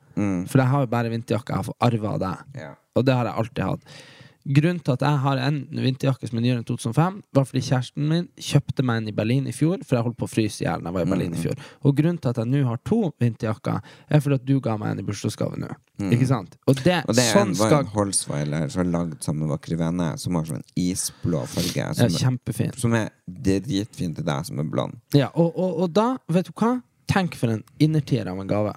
For 0.49 0.61
jeg 0.61 0.71
har 0.73 0.85
jo 0.85 0.91
bare 0.91 1.13
vinterjakke 1.13 1.53
jeg 1.53 1.61
har 1.61 1.69
fått 1.69 1.87
arva 1.87 2.15
av 2.15 2.19
deg. 2.23 2.59
Ja. 2.63 2.73
Og 2.93 3.05
det 3.07 3.15
har 3.17 3.29
jeg 3.29 3.41
alltid 3.41 3.63
hatt. 3.67 3.95
Grunnen 4.43 4.81
til 4.83 4.91
at 4.97 5.03
jeg 5.05 5.19
har 5.23 5.39
en 5.39 5.57
vinterjakke 5.71 6.27
som 6.27 6.39
er 6.39 6.43
nyere 6.43 6.59
enn 6.59 6.65
2005, 6.67 7.19
var 7.37 7.45
fordi 7.47 7.61
kjæresten 7.63 8.09
min 8.09 8.25
kjøpte 8.35 8.83
meg 8.83 8.99
en 8.99 9.07
i 9.07 9.15
Berlin 9.15 9.45
i 9.47 9.53
fjor, 9.55 9.79
for 9.87 9.95
jeg 9.95 10.03
holdt 10.07 10.17
på 10.19 10.27
å 10.27 10.31
fryse 10.33 10.59
i 10.59 10.65
hjel 10.67 10.83
da 10.83 10.91
jeg 10.91 10.97
var 10.97 11.07
i 11.07 11.11
Berlin 11.13 11.37
i 11.37 11.39
fjor. 11.45 11.61
Og 11.87 11.95
grunnen 11.95 12.19
til 12.19 12.33
at 12.33 12.41
jeg 12.41 12.51
nå 12.51 12.63
har 12.67 12.81
to 12.83 12.99
vinterjakker, 13.23 13.79
er 14.09 14.23
fordi 14.25 14.39
at 14.41 14.45
du 14.49 14.55
ga 14.65 14.75
meg 14.81 14.93
en 14.93 15.03
i 15.03 15.07
bursdagsgave 15.07 15.61
nå. 15.63 15.71
Ikke 16.11 16.27
sant? 16.27 16.57
Og 16.67 16.75
det, 16.83 16.99
Og 17.07 17.15
det 17.15 17.23
er 17.23 17.39
en, 17.39 17.53
sånn 17.53 17.57
var 17.61 17.77
en 17.79 17.91
Holzweiler 17.93 18.67
som 18.73 18.83
er 18.83 18.91
lagd 18.97 19.19
sammen 19.23 19.45
med 19.45 19.53
vakre 19.55 19.79
venner, 19.79 20.17
som 20.19 20.35
har 20.35 20.47
sånn 20.49 20.63
isblå 20.75 21.45
farge. 21.47 21.89
Som, 21.95 22.05
er, 22.09 22.19
Kjempefin. 22.25 22.73
som 22.83 22.95
er 22.99 23.11
dritfin 23.27 24.15
til 24.17 24.27
deg 24.27 24.49
som 24.49 24.59
er 24.59 24.67
blond. 24.67 24.99
Ja, 25.15 25.29
og, 25.35 25.53
og, 25.55 25.85
og 25.85 25.93
da, 25.95 26.09
vet 26.33 26.49
du 26.49 26.55
hva? 26.59 26.81
Tenk 27.13 27.35
for 27.39 27.51
en 27.53 27.63
innertier 27.83 28.27
av 28.31 28.39
en 28.41 28.49
gave. 28.49 28.73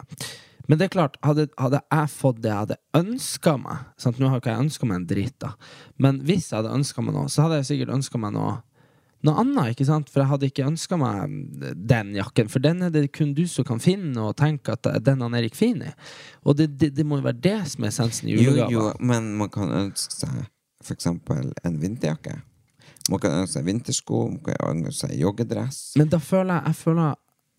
Men 0.67 0.79
det 0.79 0.89
er 0.89 0.95
klart, 0.97 1.19
hadde, 1.23 1.49
hadde 1.61 1.81
jeg 1.83 2.13
fått 2.13 2.41
det 2.43 2.51
jeg 2.51 2.63
hadde 2.65 2.79
ønska 2.99 3.57
meg 3.63 3.85
sant? 4.03 4.19
Nå 4.19 4.31
har 4.31 4.43
ikke 4.43 4.55
jeg 4.55 4.67
ønska 4.67 4.89
meg 4.89 5.01
en 5.01 5.11
drit, 5.11 5.37
da. 5.43 5.53
Men 6.03 6.23
hvis 6.27 6.51
jeg 6.51 6.59
hadde 6.61 6.75
ønska 6.75 7.05
meg 7.07 7.17
noe, 7.17 7.31
så 7.33 7.47
hadde 7.47 7.61
jeg 7.61 7.71
sikkert 7.73 7.95
ønska 7.99 8.21
meg 8.23 8.35
noe 8.39 8.57
noe 9.27 9.41
annet, 9.43 9.73
ikke 9.73 9.87
sant? 9.89 10.11
For 10.13 10.23
jeg 10.23 10.31
hadde 10.31 10.49
ikke 10.51 10.67
ønska 10.69 10.99
meg 11.01 11.37
den 11.89 12.13
jakken, 12.19 12.51
for 12.53 12.63
den 12.63 12.85
er 12.87 12.93
det 12.95 13.09
kun 13.17 13.33
du 13.37 13.45
som 13.51 13.67
kan 13.67 13.81
finne 13.83 14.23
og 14.23 14.37
tenke 14.39 14.77
at 14.77 14.87
den 15.03 15.25
han 15.25 15.37
Erik 15.39 15.57
fin 15.59 15.81
i. 15.83 15.93
Og 16.45 16.59
det, 16.59 16.69
det, 16.79 16.93
det 16.97 17.07
må 17.07 17.21
jo 17.21 17.27
være 17.27 17.41
det 17.43 17.57
som 17.73 17.87
er 17.87 17.95
essensen 17.95 18.31
i 18.31 18.37
Jo, 18.37 18.55
jo, 18.71 18.91
men 19.01 19.33
man 19.41 19.51
kan 19.53 19.73
ønske 19.73 20.21
seg 20.21 20.45
eksempel 20.95 21.51
en 21.67 21.81
vinterjakke. 21.83 22.37
Man 23.11 23.23
kan 23.23 23.41
ønske 23.41 23.59
seg 23.59 23.67
vintersko, 23.67 24.21
man 24.35 24.43
kan 24.45 24.85
ønske 24.85 25.07
seg 25.07 25.17
joggedress. 25.19 25.81
Men 25.99 26.11
da 26.13 26.21
føler 26.23 26.61
jeg 26.61 26.73
Jeg 26.73 26.79
føler, 26.85 27.15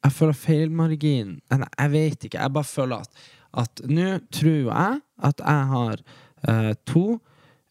jeg 0.07 0.15
føler 0.15 0.37
feilmargin 0.37 1.33
Nei, 1.51 1.67
jeg 1.67 1.93
vet 1.93 2.27
ikke. 2.27 2.41
Jeg 2.41 2.55
bare 2.55 2.67
føler 2.67 3.05
at 3.05 3.25
At 3.57 3.81
nå 3.89 4.17
tror 4.33 4.57
jeg 4.57 5.01
at 5.27 5.41
jeg 5.41 5.69
har 5.71 6.01
uh, 6.47 6.73
to 6.85 7.05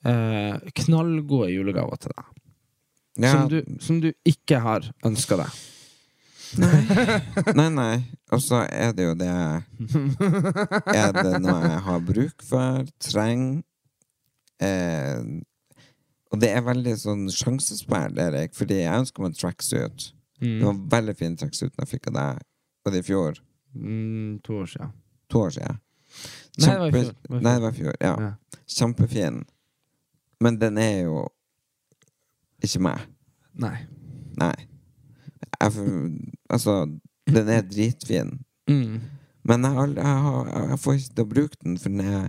uh, 0.06 0.56
knallgode 0.82 1.52
julegaver 1.52 2.00
til 2.02 2.10
deg. 2.16 2.32
Ja, 3.22 3.30
Som, 3.32 3.48
du, 3.48 3.60
som 3.80 4.00
du 4.02 4.10
ikke 4.26 4.58
har 4.60 4.88
ønska 5.06 5.38
deg. 5.40 5.60
Nei, 7.56 7.68
nei. 7.74 7.94
Og 8.34 8.42
så 8.42 8.64
er 8.70 8.92
det 8.96 9.06
jo 9.06 9.14
det 9.18 9.30
Er 11.00 11.14
det 11.14 11.40
noe 11.42 11.60
jeg 11.62 11.82
har 11.86 12.04
bruk 12.06 12.44
for, 12.46 12.86
trenger 13.02 13.62
eh, 14.62 15.22
Og 16.32 16.40
det 16.42 16.50
er 16.54 16.66
veldig 16.66 16.94
sånn 17.00 17.24
sjansespill, 17.32 18.18
Erik, 18.26 18.54
fordi 18.56 18.82
jeg 18.82 19.04
ønsker 19.04 19.26
meg 19.26 19.38
tracksuit. 19.38 20.10
Mm. 20.40 20.58
Det 20.58 20.66
var 20.66 20.78
veldig 20.98 21.16
fin 21.16 21.36
tracksuit 21.36 21.74
jeg 21.80 21.88
fikk 21.88 22.10
av 22.12 22.16
deg. 22.18 22.46
Og 22.86 22.92
det 22.92 23.02
i 23.02 23.06
fjor. 23.06 23.40
Mm, 23.74 24.38
to 24.46 24.60
år 24.62 24.70
siden. 24.72 24.92
To 25.32 25.42
år 25.46 25.54
siden. 25.56 25.80
Nei, 26.56 26.66
det 26.70 26.78
var 26.78 26.86
i 26.88 26.92
Kjempe- 26.92 27.02
fjor. 27.02 27.12
Det 27.22 27.30
var 27.30 27.40
i 27.40 27.42
Nei, 27.42 27.54
det 27.54 27.62
var 27.62 27.72
i 27.72 27.80
fjor. 27.80 27.96
Ja. 28.00 28.14
Ja. 28.20 28.60
Kjempefin. 28.76 29.44
Men 30.40 30.58
den 30.60 30.78
er 30.78 30.98
jo 31.06 31.26
ikke 32.64 32.80
meg. 32.84 33.04
Nei. 33.56 33.76
Nei. 34.36 34.54
Jeg, 35.60 35.72
altså, 36.52 36.74
den 37.26 37.48
er 37.48 37.62
dritfin. 37.62 38.38
Mm. 38.68 39.00
Men 39.46 39.64
jeg, 39.64 39.94
jeg, 39.96 40.04
har, 40.26 40.50
jeg 40.70 40.78
får 40.82 40.98
ikke 40.98 41.14
til 41.14 41.24
å 41.24 41.30
bruke 41.30 41.60
den, 41.62 41.78
for 41.80 41.94
den 41.94 42.00
er 42.00 42.28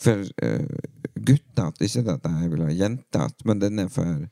for 0.00 0.22
uh, 0.44 0.82
guttete. 1.16 1.84
Ikke 1.86 2.14
at 2.14 2.28
jeg 2.28 2.52
vil 2.52 2.64
ha 2.64 2.70
jentete, 2.72 3.46
men 3.48 3.62
den 3.62 3.82
er 3.84 3.88
for 3.92 4.28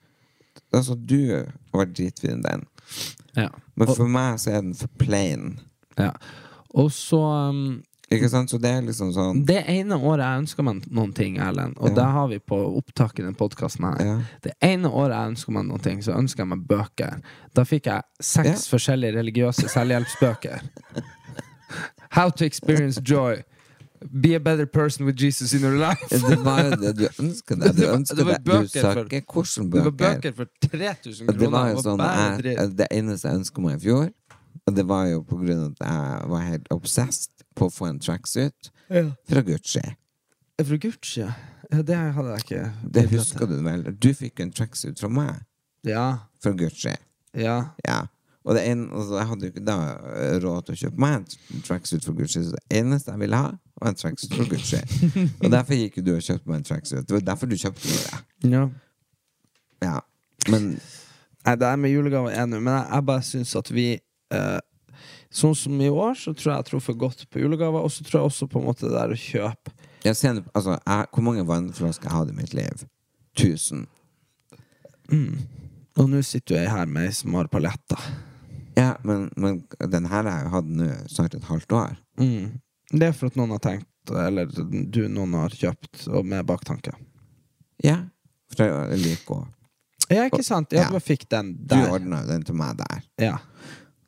Altså, 0.72 0.94
du 0.94 1.44
var 1.72 1.86
dritfin, 1.86 2.42
den. 2.42 2.66
Ja. 3.36 3.48
Men 3.76 3.88
Og- 3.88 3.96
for 3.96 4.08
meg 4.08 4.38
så 4.38 4.50
er 4.56 4.60
den 4.62 4.74
for 4.74 4.88
plain. 4.98 5.58
ja. 5.98 6.10
Og 6.74 6.90
så 6.92 7.16
um, 7.48 7.82
Ikke 8.10 8.28
sant? 8.28 8.50
Så 8.50 8.58
det 8.60 8.70
er 8.70 8.82
liksom 8.82 9.10
sånn 9.12 9.44
Det 9.46 9.64
ene 9.68 9.96
året 9.96 10.20
jeg 10.24 10.42
ønska 10.42 10.62
meg 10.64 10.86
noen 10.90 11.12
ting, 11.14 11.36
Erlend, 11.38 11.76
og 11.78 11.88
Ja. 11.90 11.94
det 11.94 12.04
har 12.04 12.28
vi 12.28 12.38
på 12.38 12.56
opptak 12.76 13.18
i 13.18 13.22
den 13.22 13.34
podkasten 13.34 13.84
her. 13.84 14.04
Ja. 14.06 14.18
Det 14.42 14.52
ene 14.62 14.88
året 14.88 15.12
jeg 15.16 15.30
ønska 15.34 15.52
meg 15.52 15.64
noen 15.66 15.80
ting, 15.82 16.00
så 16.02 16.12
ønska 16.16 16.38
jeg 16.44 16.48
meg 16.48 16.66
bøker. 16.68 17.20
Da 17.54 17.64
fikk 17.64 17.84
jeg 17.86 18.02
seks 18.20 18.46
Ja. 18.70 18.76
forskjellige 18.78 19.14
religiøse 19.16 19.68
selvhjelpsbøker. 19.68 20.60
How 22.10 22.30
to 22.30 22.44
experience 22.44 23.00
joy. 23.00 23.42
Be 24.20 24.34
a 24.34 24.40
better 24.40 24.66
person 24.66 25.06
with 25.06 25.16
Jesus 25.18 25.52
in 25.54 25.60
your 25.60 25.76
life. 25.78 26.08
Det 26.08 26.38
var 26.44 26.62
jo 26.64 26.76
det 26.76 26.92
du 26.96 27.04
ønsket 27.22 27.58
deg. 27.60 27.74
Du 27.76 27.84
ønsket 27.90 28.16
deg 28.16 28.44
bøker 28.44 28.92
for- 28.92 29.04
ikke 29.04 29.70
Det 29.70 29.84
var 29.84 29.90
bøker. 29.90 30.20
bøker 30.20 30.32
for 30.36 30.46
3000 30.68 31.26
kroner. 31.26 31.38
det 31.38 31.50
var 31.50 31.68
jo 31.72 31.82
sånn 31.82 31.98
jeg. 31.98 32.76
Det 32.76 32.86
eneste 32.90 33.28
jeg 33.28 33.38
ønska 33.40 33.60
meg 33.64 33.76
i 33.80 33.84
fjor, 33.86 34.10
og 34.66 34.74
det 34.76 34.84
var 34.86 35.06
jo 35.08 35.22
på 35.24 35.36
grunn 35.40 35.64
av 35.64 35.72
at 35.72 35.86
jeg 35.88 36.28
var 36.30 36.40
helt 36.46 36.68
obsessed 36.70 37.30
på 37.56 37.66
å 37.66 37.72
få 37.74 37.88
en 37.88 37.98
tracksuit 37.98 38.70
fra 39.28 39.42
Gucci. 39.42 39.82
Fra 40.62 40.76
Gucci? 40.76 41.24
Ja, 41.70 41.82
det 41.82 41.96
hadde 41.96 42.30
jeg 42.36 42.44
ikke. 42.44 42.72
Det 42.90 43.10
husker 43.10 43.46
du 43.46 43.58
vel? 43.62 43.82
Du 43.98 44.12
fikk 44.14 44.40
en 44.40 44.50
tracksuit 44.52 44.98
fra 44.98 45.08
meg 45.08 45.42
Ja. 45.84 46.18
fra 46.40 46.52
Gucci. 46.52 46.94
Ja. 47.34 47.70
Ja. 47.86 48.06
Og 48.48 48.56
det 48.56 48.64
en, 48.70 48.86
altså, 48.88 49.18
jeg 49.18 49.28
hadde 49.30 49.48
jo 49.48 49.52
ikke 49.52 49.64
da 49.66 49.78
eh, 50.16 50.36
råd 50.42 50.66
til 50.66 50.76
å 50.76 50.80
kjøpe 50.82 51.02
meg 51.04 51.16
en 51.18 51.64
tracksuit 51.66 52.06
for 52.06 52.16
Gucci. 52.16 52.42
Så 52.46 52.54
det 52.54 52.78
eneste 52.80 53.12
jeg 53.12 53.20
ville 53.20 53.40
ha, 53.40 53.50
var 53.80 53.92
en 53.92 53.98
tracksuit 54.00 54.36
for 54.38 54.48
Gucci. 54.48 54.80
og 55.42 55.50
derfor 55.52 55.76
gikk 55.76 56.00
jo 56.00 56.06
du 56.06 56.14
og 56.14 56.24
kjøpte 56.24 56.48
meg 56.48 56.62
en 56.62 56.68
tracksuit. 56.70 57.04
Det 57.04 57.16
var 57.18 57.26
derfor 57.32 57.50
du 57.50 57.58
kjøpte 57.60 57.92
meg 57.92 58.06
det. 58.06 58.54
ja. 58.56 58.68
Ja. 59.84 59.98
Men 60.48 60.72
Nei, 61.46 61.52
det 61.54 61.68
er 61.68 61.76
med 61.78 61.92
julegaver 61.92 62.34
enig, 62.34 62.58
men 62.60 62.72
jeg, 62.72 62.86
jeg 62.90 63.04
bare 63.08 63.24
syns 63.24 63.52
at 63.56 63.68
vi 63.72 63.84
eh, 64.34 64.58
Sånn 65.28 65.52
som 65.54 65.76
i 65.84 65.90
år, 65.92 66.16
så 66.16 66.32
tror 66.32 66.50
jeg 66.50 66.56
jeg 66.56 66.66
tror 66.70 66.80
for 66.80 66.98
godt 66.98 67.26
på 67.28 67.42
julegaver. 67.42 67.84
Og 67.84 67.92
så 67.92 68.00
tror 68.04 68.22
jeg 68.22 68.30
også 68.30 68.46
på 68.48 68.62
en 68.62 68.64
måte 68.64 68.86
det 68.86 68.94
der 68.96 69.12
å 69.12 69.18
kjøpe 69.20 69.74
jeg 70.04 70.16
ser, 70.16 70.42
altså, 70.54 70.78
jeg, 70.86 71.06
hvor 71.12 71.22
mange 71.26 71.46
vannflasker 71.46 72.08
jeg 72.08 72.14
hadde 72.14 72.32
i 72.32 72.36
mitt 72.38 72.54
liv? 72.54 72.84
Tusen. 73.36 73.86
Og 75.98 76.10
nå 76.10 76.22
sitter 76.22 76.60
jeg 76.60 76.70
her 76.70 76.86
med 76.86 77.08
ei 77.08 77.14
som 77.16 77.34
har 77.34 77.50
paletter. 77.50 78.02
Ja, 78.78 78.92
men, 79.02 79.26
men 79.36 79.60
den 79.90 80.06
her 80.06 80.22
har 80.28 80.44
jeg 80.44 80.50
hatt 80.54 80.68
nå 80.80 80.88
snart 81.10 81.34
et 81.34 81.46
halvt 81.50 81.72
år. 81.74 81.96
Mm. 82.20 82.60
Det 82.94 83.08
er 83.10 83.16
for 83.16 83.28
at 83.32 83.36
noen 83.40 83.50
har 83.56 83.62
tenkt, 83.64 83.88
eller 84.14 84.48
du 84.48 85.00
noen 85.12 85.34
har 85.36 85.52
kjøpt, 85.52 86.06
og 86.08 86.24
med 86.30 86.46
baktanke. 86.48 86.94
Ja. 87.84 87.98
For 88.54 88.64
jeg 88.70 89.00
liker 89.02 89.40
å 89.42 89.46
Ja, 90.08 90.22
ikke 90.30 90.40
sant? 90.46 90.72
Jeg 90.72 90.86
Ja. 90.88 91.00
fikk 91.04 91.26
den 91.28 91.50
der. 91.68 91.82
Du 91.84 91.92
ordna 91.98 92.22
den 92.24 92.42
til 92.48 92.54
meg 92.56 92.78
der. 92.78 93.02
Ja. 93.20 93.34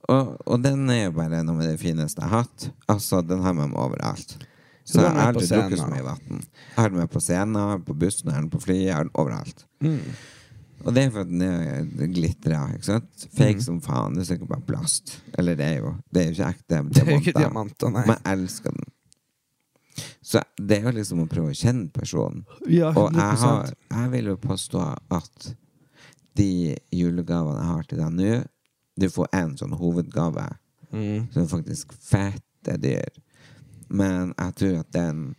Og, 0.08 0.36
og 0.46 0.62
den 0.64 0.88
er 0.90 1.04
jo 1.04 1.10
bare 1.18 1.42
noe 1.44 1.60
av 1.60 1.66
det 1.68 1.80
fineste 1.82 2.22
jeg 2.22 2.30
har 2.30 2.46
hatt. 2.46 2.70
Altså, 2.88 3.20
den 3.26 3.42
har 3.44 3.52
med 3.54 3.68
meg 3.74 3.78
overalt. 3.78 4.32
Så 4.88 4.96
så 4.96 5.02
jeg 5.04 5.12
har 5.12 5.28
aldri 5.28 5.46
drukket 5.46 5.78
så 5.78 5.86
mye 5.90 6.02
vann. 6.06 6.40
Jeg 6.40 6.78
har 6.78 6.88
den 6.88 6.98
med 7.02 7.10
på 7.12 7.20
scenen, 7.22 7.82
på 7.84 7.94
bussen, 8.00 8.48
på 8.50 8.60
flyet, 8.64 9.10
overalt. 9.14 9.66
Mm. 9.84 10.00
Og 10.84 10.94
det 10.94 11.02
er 11.04 11.10
for 11.10 11.20
at 11.20 11.28
den 11.28 11.42
er 11.42 12.06
glitrer, 12.14 12.74
ikke 12.74 12.84
sant? 12.88 13.26
Fake 13.36 13.58
Mm. 13.58 13.64
som 13.66 13.80
faen. 13.84 14.14
Det 14.14 14.22
er 14.22 14.28
sikkert 14.34 14.48
bare 14.48 14.66
plast. 14.66 15.20
Eller 15.38 15.54
det 15.56 15.66
er 15.66 15.76
jo 15.80 15.94
Det 16.12 16.22
er 16.22 16.30
jo 16.30 16.32
ikke 16.32 16.48
ekte 16.54 16.78
Det 16.94 17.02
er 17.02 17.10
jo 17.10 17.18
ikke 17.20 17.38
diamanter. 17.38 17.90
nei. 17.90 18.06
Men 18.06 18.16
jeg 18.24 18.38
elsker 18.38 18.70
den. 18.70 18.88
Så 20.22 20.40
det 20.56 20.78
er 20.78 20.82
jo 20.88 20.90
liksom 20.96 21.20
å 21.24 21.28
prøve 21.28 21.50
å 21.52 21.56
kjenne 21.58 21.90
personen. 21.92 22.44
Ja, 22.68 22.92
Og 22.96 23.12
jeg, 23.12 23.36
har, 23.42 23.72
jeg 23.90 24.10
vil 24.12 24.24
jo 24.32 24.36
påstå 24.36 24.84
at 25.10 25.54
de 26.36 26.76
julegavene 26.94 27.58
jeg 27.58 27.66
har 27.74 27.82
til 27.90 27.98
deg 27.98 28.12
nå 28.16 28.44
Du 29.00 29.08
får 29.08 29.28
én 29.32 29.56
sånn 29.58 29.76
hovedgave 29.76 30.48
Mm. 30.92 31.28
som 31.32 31.46
faktisk 31.46 31.92
fette 31.92 32.74
dyr. 32.82 33.06
Men 33.88 34.32
jeg 34.38 34.54
tror 34.58 34.78
at 34.80 34.90
den 34.92 35.36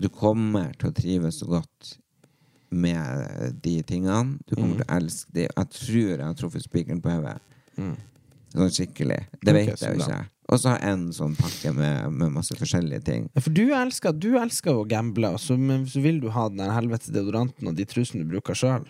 Du 0.00 0.08
kommer 0.08 0.72
til 0.78 0.88
å 0.88 0.94
trives 0.96 1.40
så 1.42 1.46
godt 1.46 1.98
med 2.70 3.56
de 3.62 3.76
tingene. 3.82 4.38
Du 4.46 4.54
kommer 4.56 4.76
Mm. 4.76 4.82
til 4.82 4.86
å 4.86 4.96
elske 4.98 5.32
de. 5.34 5.46
Jeg 5.48 5.70
tror 5.70 6.10
jeg 6.16 6.20
har 6.24 6.34
truffet 6.34 6.62
spikeren 6.66 7.00
på 7.02 7.10
hodet. 7.10 7.38
Sånn 8.50 8.70
skikkelig. 8.74 9.20
Det 9.44 9.54
vet 9.54 9.76
jeg 9.80 9.96
jo 9.96 10.02
ikke. 10.04 10.20
Og 10.50 10.58
så 10.58 10.72
har 10.72 10.80
jeg 10.82 10.92
en 10.96 11.12
sånn 11.14 11.36
pakke 11.38 11.70
med, 11.72 12.08
med 12.12 12.32
masse 12.34 12.56
forskjellige 12.58 13.04
ting. 13.06 13.28
Ja, 13.36 13.40
For 13.44 13.54
du 13.54 13.68
elsker, 13.70 14.12
du 14.18 14.32
elsker 14.40 14.74
å 14.74 14.86
gamble, 14.90 15.30
så, 15.38 15.54
men 15.56 15.84
så 15.86 16.02
vil 16.02 16.18
du 16.20 16.26
ha 16.34 16.48
den 16.50 16.58
der 16.58 16.72
helvetes 16.74 17.12
deodoranten 17.14 17.68
og 17.70 17.76
de 17.78 17.84
trusene 17.86 18.24
du 18.24 18.32
bruker 18.32 18.58
sjøl. 18.58 18.88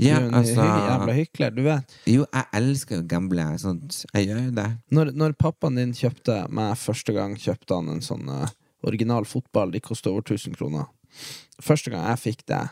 Ja, 0.00 0.18
du 0.18 0.24
er 0.24 0.26
en 0.26 0.34
altså 0.34 0.64
jævla 0.64 1.14
hykler, 1.14 1.54
du 1.54 1.62
vet. 1.62 1.94
Jo, 2.10 2.24
jeg 2.32 2.50
elsker 2.58 2.98
å 3.02 3.06
gamble. 3.06 3.44
Sånt. 3.62 4.00
Jeg 4.16 4.26
gjør 4.26 4.42
jo 4.48 4.54
det. 4.58 4.66
Når, 4.96 5.12
når 5.14 5.36
pappaen 5.38 5.78
din 5.78 5.92
kjøpte 5.94 6.40
meg 6.50 6.74
første 6.80 7.14
gang, 7.14 7.36
kjøpte 7.38 7.78
han 7.78 7.92
en 7.94 8.02
sånn 8.02 8.26
uh, 8.32 8.48
original 8.88 9.28
fotball. 9.28 9.70
De 9.70 9.78
koster 9.84 10.10
over 10.10 10.24
1000 10.26 10.56
kroner. 10.58 10.88
Første 11.62 11.92
gang 11.94 12.08
jeg 12.10 12.22
fikk 12.24 12.42
det, 12.50 12.64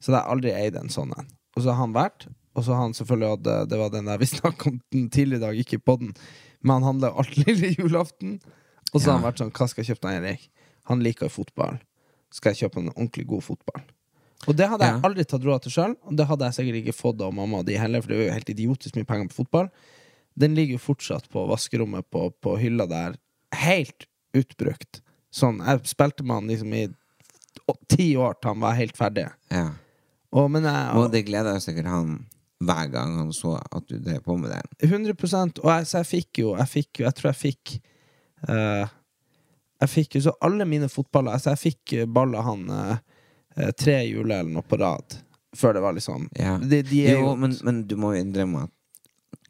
så 0.00 0.12
det 0.12 0.20
har 0.20 0.32
aldri 0.32 0.52
eid 0.56 0.78
en 0.80 0.92
sånn 0.92 1.12
en. 1.16 1.28
Og 1.56 1.64
så 1.64 1.72
har 1.72 1.80
han 1.82 1.96
vært, 1.96 2.28
og 2.56 2.64
så 2.64 2.74
har 2.74 2.86
han 2.86 2.96
selvfølgelig 2.96 3.30
hatt 3.34 3.48
eh, 3.50 3.66
Det 3.70 3.78
var 3.78 3.92
den 3.92 4.08
der 4.10 4.20
vi 4.20 4.28
snakket 4.36 4.66
om 4.72 4.80
den 4.94 5.06
tidligere 5.12 5.40
i 5.40 5.44
dag, 5.44 5.60
ikke 5.64 5.82
på 5.84 5.98
den, 6.00 6.16
men 6.60 6.78
han 6.78 6.88
handler 6.92 7.20
alt 7.20 7.36
lille 7.44 7.74
julaften. 7.76 8.40
Og 8.90 8.98
så 8.98 9.10
har 9.10 9.20
han 9.20 9.28
vært 9.28 9.42
sånn 9.42 9.54
Hva 9.54 9.68
skal 9.70 9.84
jeg 9.84 9.92
kjøpe 9.92 10.06
til 10.08 10.18
Erik? 10.18 10.50
Han 10.90 11.04
liker 11.04 11.28
jo 11.28 11.36
fotball. 11.40 11.78
Skal 12.34 12.54
jeg 12.54 12.64
kjøpe 12.64 12.80
en 12.82 12.92
ordentlig 12.94 13.26
god 13.30 13.44
fotball? 13.46 13.82
Og 14.48 14.56
det 14.56 14.70
hadde 14.72 14.86
jeg 14.88 15.02
aldri 15.04 15.24
tatt 15.28 15.44
råd 15.44 15.66
til 15.66 15.74
sjøl, 15.74 15.94
og 16.08 16.16
det 16.16 16.24
hadde 16.30 16.46
jeg 16.48 16.56
sikkert 16.56 16.78
ikke 16.80 16.96
fått 16.96 17.20
av 17.24 17.34
mamma 17.36 17.60
og 17.60 17.66
de 17.68 17.76
heller, 17.76 18.00
for 18.00 18.10
det 18.12 18.16
er 18.16 18.22
jo 18.30 18.36
helt 18.38 18.52
idiotisk 18.54 18.96
mye 18.96 19.08
penger 19.08 19.28
på 19.28 19.42
fotball. 19.42 19.68
Den 20.40 20.54
ligger 20.56 20.78
jo 20.78 20.84
fortsatt 20.86 21.28
på 21.32 21.42
vaskerommet 21.50 22.06
på, 22.08 22.30
på 22.40 22.54
hylla 22.62 22.86
der, 22.88 23.18
helt 23.60 24.06
utbrukt. 24.36 25.02
Sånn, 25.34 25.60
jeg 25.60 25.92
spilte 25.92 26.24
med 26.24 26.38
han 26.38 26.48
liksom 26.50 26.72
i 26.72 26.86
ti 27.92 28.08
år 28.16 28.38
til 28.38 28.54
han 28.54 28.64
var 28.64 28.78
helt 28.78 28.96
ferdig. 28.96 29.26
Ja. 29.52 29.66
Og, 30.30 30.46
men 30.52 30.66
jeg, 30.68 30.92
Og 30.98 31.08
det 31.12 31.24
gleder 31.26 31.56
jo 31.56 31.64
sikkert 31.64 31.90
han 31.90 32.12
hver 32.60 32.90
gang 32.92 33.14
han 33.16 33.30
så 33.32 33.54
at 33.56 33.86
du 33.88 33.96
drev 33.96 34.20
på 34.22 34.36
med 34.36 34.52
det. 34.52 34.60
100 34.84 35.14
Og 35.62 35.70
jeg, 35.72 35.86
så 35.88 36.02
jeg 36.02 36.08
fikk 36.10 36.40
jo 36.42 36.50
Jeg 36.58 36.68
fikk 36.68 37.00
jo 37.00 37.06
Jeg 37.06 37.16
tror 37.16 37.30
jeg 37.30 37.38
fikk 37.40 37.72
uh, 38.50 38.84
Jeg 39.80 39.88
fikk 39.94 40.18
jo 40.18 40.26
så 40.26 40.34
alle 40.44 40.66
mine 40.68 40.90
fotballer 40.92 41.38
Altså 41.38 41.54
jeg 41.54 41.62
fikk 41.62 41.94
ball 42.12 42.36
av 42.36 42.50
han 42.50 42.68
uh, 42.68 42.98
tre 43.80 43.96
juler 44.06 44.42
eller 44.42 44.52
noe 44.54 44.64
på 44.64 44.78
rad. 44.78 45.16
Før 45.56 45.74
det 45.74 45.82
var 45.82 45.96
liksom 45.96 46.28
Ja. 46.38 46.58
de, 46.58 46.82
de 46.86 47.00
Jo, 47.08 47.24
jo 47.24 47.32
men, 47.40 47.56
men 47.66 47.80
du 47.88 47.96
må 47.98 48.12
jo 48.14 48.22
innrømme 48.22 48.68
at 48.68 48.76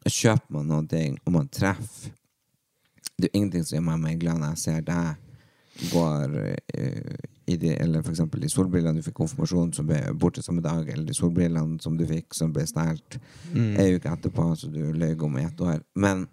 kjøper 0.09 0.55
man 0.55 0.71
noe, 0.71 1.01
og 1.27 1.33
man 1.35 1.49
treffer 1.53 2.15
Det 3.13 3.27
er 3.27 3.29
jo 3.29 3.37
ingenting 3.37 3.67
som 3.67 3.77
gjør 3.77 3.85
meg 3.91 4.01
mer 4.01 4.15
glad 4.23 4.41
når 4.41 4.55
jeg 4.55 4.63
ser 4.63 4.87
deg 4.87 5.27
går 5.91 6.33
eh, 6.73 7.29
i 7.47 7.55
de, 7.57 7.69
Eller 7.81 8.01
eksempel 8.01 8.39
de 8.41 8.49
solbrillene 8.49 8.95
du 8.95 9.01
fikk 9.01 9.15
konfirmasjon 9.17 9.73
som 9.73 9.87
ble 9.87 9.97
borte 10.13 10.43
samme 10.43 10.61
dag, 10.61 10.87
eller 10.89 11.05
de 11.05 11.13
solbrillene 11.13 11.81
som 11.81 11.97
du 11.97 12.05
fikk 12.05 12.33
som 12.33 12.51
ble 12.53 12.63
stjålet 12.65 13.17
Mm. 13.53 13.77
ei 13.79 13.95
uke 13.95 14.09
etterpå, 14.09 14.55
så 14.55 14.71
du 14.71 14.93
løy 14.93 15.15
om 15.21 15.37
i 15.37 15.43
ett 15.43 15.57
år. 15.61 15.81
Men 15.95 16.27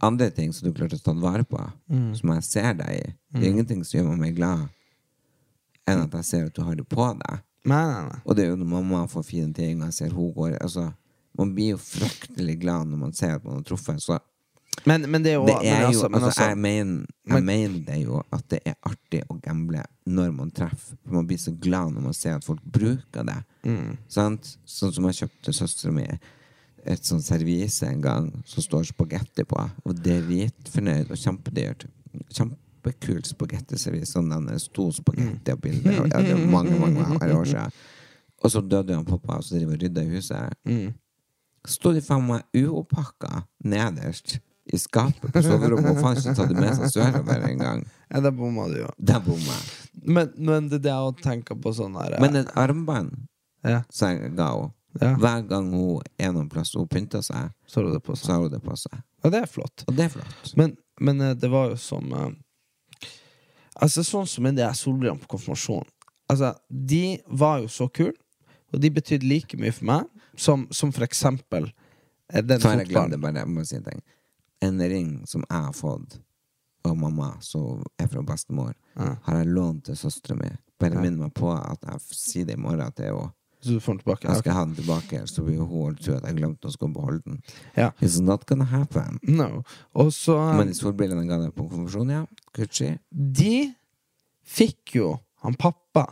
andre 0.00 0.30
ting 0.30 0.52
som 0.52 0.68
du 0.68 0.74
klarte 0.74 0.96
å 0.96 1.02
ta 1.02 1.12
vare 1.12 1.44
på, 1.44 1.60
Mm. 1.90 2.14
som 2.16 2.30
jeg 2.30 2.42
ser 2.44 2.74
deg 2.74 2.88
i, 2.88 3.14
det 3.32 3.42
er 3.44 3.50
ingenting 3.52 3.84
som 3.84 4.00
gjør 4.00 4.08
meg 4.10 4.18
mer 4.18 4.32
glad 4.32 4.68
enn 5.86 6.02
at 6.02 6.10
jeg 6.12 6.24
ser 6.24 6.46
at 6.46 6.54
du 6.54 6.62
har 6.62 6.74
det 6.74 6.88
på 6.88 7.06
deg. 7.18 7.40
Nei, 7.66 7.82
nei, 7.86 8.02
nei. 8.08 8.18
Og 8.24 8.36
det 8.36 8.44
er 8.44 8.48
jo 8.50 8.56
når 8.56 8.68
mamma 8.70 9.06
får 9.10 9.24
fine 9.24 9.52
ting, 9.54 9.80
og 9.80 9.86
jeg 9.86 9.94
ser 9.94 10.10
hun 10.10 10.32
går 10.34 10.58
altså, 10.60 10.92
Man 11.38 11.50
blir 11.54 11.72
jo 11.74 11.76
fryktelig 11.76 12.58
glad 12.62 12.86
når 12.88 12.96
man 12.98 13.12
ser 13.12 13.34
at 13.34 13.44
man 13.44 13.56
har 13.56 13.62
truffet. 13.62 14.00
Så 14.00 14.18
Men, 14.84 15.06
men 15.10 15.22
det 15.24 15.32
er 15.32 15.38
jo 15.38 15.46
det 15.48 15.56
men 15.62 15.84
altså, 15.86 16.02
jo 16.04 16.08
men 16.08 16.22
altså, 16.22 16.26
altså, 16.26 16.48
Jeg 16.50 16.58
mener 16.58 17.06
jeg 17.26 17.34
Men- 17.34 17.44
mener 17.44 17.78
det 17.86 17.96
jo 18.04 18.22
at 18.32 18.44
det 18.50 18.60
er 18.66 18.74
artig 18.86 19.22
å 19.28 19.40
gamble 19.42 19.82
når 20.06 20.32
man 20.36 20.50
treffer. 20.50 20.96
For 21.04 21.14
man 21.14 21.26
blir 21.26 21.38
så 21.38 21.52
glad 21.60 21.92
når 21.94 22.00
man 22.02 22.14
ser 22.14 22.36
at 22.36 22.44
folk 22.44 22.60
bruker 22.62 23.24
det. 23.26 23.38
Mm. 23.64 23.96
Sant? 24.08 24.58
Sånn 24.64 24.92
som 24.92 25.08
jeg 25.08 25.14
kjøpte 25.22 25.52
søstera 25.56 25.92
mi 25.92 26.06
et 26.86 27.02
sånn 27.02 27.22
servise 27.24 27.82
en 27.88 28.00
gang 28.00 28.28
som 28.46 28.62
står 28.62 28.84
spagetti 28.92 29.42
på, 29.44 29.58
og 29.84 29.94
dritfornøyd 30.04 31.10
og 31.10 31.18
kjempedyrt. 31.18 31.88
Kjempekult 32.30 33.26
spagettiservis. 33.26 34.12
Sånn 34.14 34.30
den 34.30 34.60
sto 34.62 34.92
spagetti 34.94 35.50
og 35.56 35.60
bilder. 35.64 36.04
Ja, 36.06 36.20
det 36.22 36.36
er 36.36 36.46
mange, 36.46 36.78
mange, 36.78 37.02
mange 37.02 37.32
år 37.34 37.44
siden. 37.50 37.72
Og 38.44 38.52
så 38.52 38.60
døde 38.62 38.94
han 38.94 39.04
pappa, 39.08 39.40
og 39.40 39.42
så 39.44 39.56
driver 39.56 39.74
og 39.74 39.82
rydda 39.82 40.04
i 40.04 40.12
huset. 40.14 40.54
Mm. 40.68 40.94
Sto 41.66 41.90
de 41.96 42.00
faen 42.04 42.22
meg 42.28 42.44
uoppakka 42.54 43.42
nederst 43.64 44.36
i 44.72 44.78
skapet 44.82 45.32
på 45.32 45.42
soverommet 45.44 45.92
og 45.92 46.00
faen 46.02 46.16
ikke 46.18 46.34
tatt 46.34 46.48
det 46.50 46.58
med 46.58 46.72
seg 46.78 46.90
sørover 46.94 47.44
engang. 47.50 47.84
ja, 48.10 48.20
da 48.24 48.30
bomma 48.34 48.66
du 48.72 48.80
jo. 48.80 48.88
Da 48.98 49.20
bomma 49.22 49.54
jeg. 49.54 49.90
Men, 50.02 50.32
men 50.36 50.66
det 50.70 50.80
er 50.80 50.84
det 50.88 50.94
å 50.96 51.12
tenke 51.22 51.54
på 51.58 51.72
sånn 51.74 51.94
her 51.98 52.16
Men 52.22 52.36
et 52.42 52.50
armbånd 52.58 53.14
ja, 53.66 53.82
som 53.90 54.10
jeg 54.14 54.34
ga 54.38 54.48
henne 54.54 54.72
Ja. 54.96 55.10
Hver 55.20 55.42
gang 55.44 55.66
hun 55.76 56.00
er 56.16 56.30
noen 56.32 56.46
plass 56.48 56.70
hun 56.72 56.86
pynter 56.88 57.20
seg, 57.20 57.50
så 57.68 57.80
har 57.82 57.84
hun 57.90 57.96
det 57.98 58.02
på 58.06 58.14
så 58.16 58.22
seg. 58.24 58.32
har 58.32 58.42
hun 58.46 58.52
det 58.54 58.60
på 58.64 58.76
seg. 58.80 59.00
Og 59.26 59.32
det 59.34 59.40
er 59.42 59.50
flott. 59.50 59.82
Og 59.90 59.96
det 59.98 60.04
er 60.06 60.12
flott. 60.14 60.52
Men, 60.56 60.70
men 61.04 61.20
eh, 61.20 61.34
det 61.36 61.50
var 61.52 61.68
jo 61.74 61.76
som 61.76 62.12
eh, 62.16 62.30
Altså 63.76 64.00
sånn 64.08 64.24
som 64.30 64.46
med 64.46 64.56
de 64.56 64.64
her 64.64 64.72
solbrillene 64.76 65.20
på 65.20 65.28
konfirmasjonen. 65.34 65.90
Altså, 66.32 66.54
de 66.70 67.18
var 67.28 67.60
jo 67.60 67.68
så 67.70 67.86
kule, 67.92 68.16
og 68.72 68.80
de 68.82 68.88
betydde 68.90 69.28
like 69.28 69.58
mye 69.60 69.74
for 69.76 69.86
meg 69.90 70.06
som, 70.40 70.64
som 70.74 70.90
for 70.96 71.04
eksempel 71.04 71.68
eh, 72.32 72.40
den 72.42 72.60
Så 72.62 72.72
har 72.72 72.80
jeg 72.80 72.88
glemt 72.94 73.12
det 73.12 73.20
fotballen. 73.20 73.36
bare. 73.36 73.44
Jeg 73.44 73.52
må 73.52 73.66
si 73.68 73.76
en 73.76 73.84
ting. 73.90 74.00
En 74.64 74.80
ring 74.80 75.26
som 75.26 75.44
jeg 75.48 75.62
har 75.68 75.72
fått 75.76 76.20
av 76.86 76.96
mamma, 76.96 77.34
som 77.40 77.82
er 77.98 78.08
fra 78.08 78.22
bestemor, 78.22 78.74
har 78.96 79.40
jeg 79.40 79.50
lånt 79.52 79.84
til 79.88 79.98
søstera 79.98 80.38
mi. 80.38 80.52
Bare 80.80 81.00
minn 81.00 81.18
meg 81.18 81.32
på 81.36 81.50
at 81.56 81.82
jeg 81.88 82.16
sier 82.16 82.48
det 82.48 82.56
i 82.56 82.60
morgen 82.60 82.84
er 82.84 83.10
jo 83.10 83.30
Så 83.64 83.72
du 83.72 83.80
får 83.80 83.96
den 83.96 84.00
tilbake? 84.04 84.28
Jeg 84.28 84.42
skal 84.42 84.52
ha 84.54 84.64
den 84.66 84.74
tilbake, 84.76 85.20
så 85.26 85.42
blir 85.42 85.62
hun 85.64 85.96
tro 85.96 86.14
at 86.14 86.26
jeg 86.28 86.36
glemte 86.36 86.68
å 86.68 86.72
skulle 86.74 86.94
beholde 86.94 87.22
den. 87.24 87.40
Ja. 87.74 87.90
It's 88.00 88.20
not 88.20 88.44
gonna 88.46 88.64
happen. 88.68 89.18
No. 89.22 89.64
Også, 89.94 90.36
um, 90.36 90.60
Men 90.60 90.68
de 90.68 90.76
solbrillene 90.76 91.26
ga 91.26 91.40
deg 91.40 91.54
på 91.56 91.64
konfirmasjon, 91.64 92.12
ja. 92.12 92.26
Gucci. 92.54 92.92
De 93.10 93.72
fikk 94.44 94.94
jo 95.00 95.16
han 95.42 95.56
pappa 95.58 96.06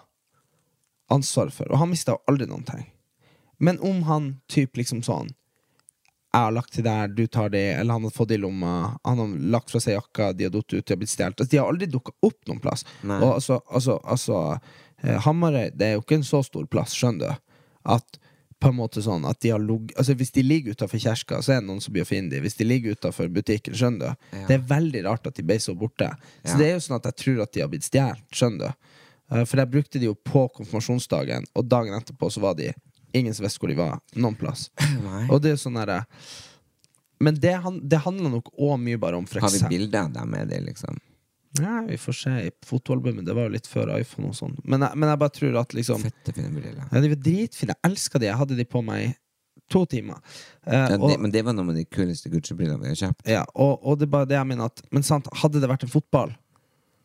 ansvar 1.13 1.53
for, 1.53 1.71
og 1.71 1.79
han 1.79 1.93
mista 1.93 2.17
aldri 2.27 2.49
noen 2.49 2.65
ting. 2.67 2.87
Men 3.59 3.79
om 3.85 4.03
han 4.09 4.41
typ 4.51 4.77
liksom 4.81 5.05
sånn 5.07 5.31
Jeg 6.35 6.43
har 6.49 6.55
lagt 6.57 6.73
til 6.75 6.83
der, 6.83 7.09
du 7.15 7.27
tar 7.31 7.53
det, 7.55 7.61
eller 7.79 7.95
han 7.95 8.03
har 8.09 8.11
fått 8.11 8.33
det 8.33 8.41
i 8.41 8.43
lomma, 8.43 8.73
han 9.07 9.21
har 9.23 9.35
lagt 9.55 9.71
fra 9.71 9.79
seg 9.81 9.95
jakka, 9.95 10.33
de 10.35 10.49
har 10.49 10.51
datt 10.51 10.73
ut, 10.75 10.83
de 10.83 10.93
har 10.95 10.99
blitt 10.99 11.13
stjålet. 11.13 11.39
Altså, 11.39 11.51
de 11.53 11.61
har 11.63 11.69
aldri 11.71 11.87
dukka 11.93 12.11
opp 12.27 12.41
noen 12.51 12.59
plass. 12.65 12.83
Nei. 13.07 13.21
Og 13.23 13.37
altså, 13.37 13.61
altså, 13.71 14.01
altså 14.03 14.41
eh, 15.05 15.21
Hamarøy, 15.29 15.69
det 15.79 15.87
er 15.87 15.95
jo 15.95 16.03
ikke 16.03 16.19
en 16.19 16.27
så 16.27 16.43
stor 16.43 16.67
plass, 16.67 16.97
skjønner 16.99 17.37
du, 17.37 17.45
at 17.95 18.19
på 18.65 18.71
en 18.73 18.79
måte 18.79 19.03
sånn 19.05 19.27
at 19.29 19.39
de 19.45 19.51
har 19.53 19.61
log 19.61 19.91
Altså 19.99 20.15
Hvis 20.17 20.31
de 20.33 20.43
ligger 20.43 20.73
utafor 20.73 20.97
kjerka, 21.03 21.41
så 21.45 21.53
er 21.53 21.59
det 21.61 21.67
noen 21.69 21.83
som 21.85 21.93
blir 21.93 22.07
å 22.07 22.09
finne 22.09 22.31
dem. 22.33 22.41
Hvis 22.47 22.57
de 22.57 22.65
ligger 22.65 22.95
utafor 22.97 23.29
butikken, 23.29 23.75
skjønner 23.77 24.15
du. 24.15 24.29
Ja. 24.39 24.45
Det 24.49 24.57
er 24.57 24.63
veldig 24.71 25.03
rart 25.05 25.27
at 25.29 25.37
de 25.37 25.45
ble 25.45 25.59
så 25.61 25.75
borte. 25.77 26.09
Så 26.43 26.55
Ja. 26.55 26.59
det 26.63 26.67
er 26.71 26.73
jo 26.79 26.85
sånn 26.87 26.97
at 26.97 27.09
jeg 27.11 27.17
tror 27.23 27.43
at 27.45 27.53
de 27.53 27.61
har 27.61 27.69
blitt 27.69 27.85
stjålet, 27.85 28.23
skjønner 28.33 28.73
du. 28.73 28.89
Eh, 29.37 29.45
For 29.45 29.61
jeg 29.61 29.71
brukte 29.75 30.01
de 30.01 30.07
jo 30.09 30.15
på 30.15 30.47
konfirmasjonsdagen, 30.57 31.45
og 31.55 31.69
dagen 31.69 31.93
etterpå 31.99 32.31
så 32.33 32.41
var 32.41 32.55
de 32.59 32.73
ingen 33.15 33.35
som 33.35 33.45
visste 33.47 33.63
hvor 33.63 33.71
de 33.73 33.79
var. 33.79 33.99
Noen 34.19 34.37
plass. 34.39 34.69
Nei. 35.07 35.25
Og 35.31 35.41
det 35.45 35.55
er 35.55 35.61
sånn 35.61 35.79
derre 35.79 36.03
Men 37.23 37.37
det, 37.41 37.55
han, 37.65 37.81
det 37.89 38.01
handler 38.05 38.31
nok 38.37 38.51
òg 38.59 38.79
mye 38.83 38.99
bare 39.01 39.17
om 39.21 39.27
for 39.31 39.41
Har 39.41 39.53
vi 39.53 39.61
eksempel 39.63 39.79
bilder 39.79 40.01
av 40.09 40.13
deg 40.17 40.31
med 40.35 40.49
det, 40.51 40.61
liksom? 40.67 40.99
Nei, 41.63 41.85
vi 41.93 41.97
får 42.03 42.17
se. 42.19 42.33
I 42.49 42.51
fotoalbumet, 42.67 43.23
det 43.29 43.35
var 43.37 43.47
jo 43.47 43.53
litt 43.55 43.69
før 43.71 43.93
iPhone 44.01 44.33
og 44.33 44.35
sånn. 44.35 44.57
Men, 44.67 44.83
jeg- 44.83 44.99
men 44.99 45.09
jeg 45.13 45.21
bare 45.23 45.35
tror 45.37 45.59
at 45.61 45.75
liksom 45.79 46.03
Fette 46.03 46.33
fine 46.35 46.51
briller. 46.51 46.89
Ja, 46.91 47.01
de 47.05 47.13
var 47.13 47.21
dritfine. 47.23 47.77
Jeg 47.77 47.91
elska 47.93 48.19
de. 48.19 48.27
Jeg 48.27 48.41
hadde 48.41 48.57
de 48.59 48.65
på 48.67 48.83
meg 48.83 49.05
i 49.05 49.13
to 49.71 49.85
timer. 49.87 50.19
Eh, 50.67 50.75
Ja, 50.75 50.97
og, 50.99 51.07
det, 51.13 51.21
men 51.23 51.31
det 51.31 51.45
var 51.47 51.55
noen 51.55 51.71
av 51.71 51.79
de 51.79 51.85
kuleste 51.87 52.29
Gucci-brillene 52.33 52.83
vi 52.83 52.91
har 52.91 52.99
kjøpt. 53.05 53.23
ja, 53.31 53.45
og, 53.55 53.79
og 53.87 54.01
det 54.01 54.09
er 54.09 54.13
bare 54.17 54.27
det 54.33 54.37
jeg 54.41 54.47
mener 54.51 54.67
at 54.67 54.83
Men 54.91 55.07
sant, 55.07 55.31
hadde 55.45 55.63
det 55.63 55.71
vært 55.71 55.87
en 55.87 55.95
fotball, 55.95 56.35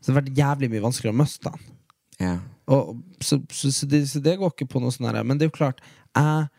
så 0.01 0.09
hadde 0.11 0.25
det 0.25 0.31
vært 0.33 0.41
jævlig 0.41 0.71
mye 0.73 0.81
vanskeligere 0.89 1.13
å 1.15 1.21
miste 1.21 1.51
den. 1.53 1.69
Ja. 2.19 2.33
Og, 2.69 2.99
så, 3.21 3.39
så, 3.49 3.71
så, 3.73 3.87
det, 3.89 4.03
så 4.11 4.21
det 4.23 4.37
går 4.39 4.53
ikke 4.53 4.69
på 4.69 4.81
noe 4.83 4.93
sånn 4.93 5.09
her. 5.09 5.23
Men 5.25 5.39
det 5.39 5.47
er 5.47 5.51
jo 5.51 5.57
klart, 5.57 5.81
jeg 6.13 6.49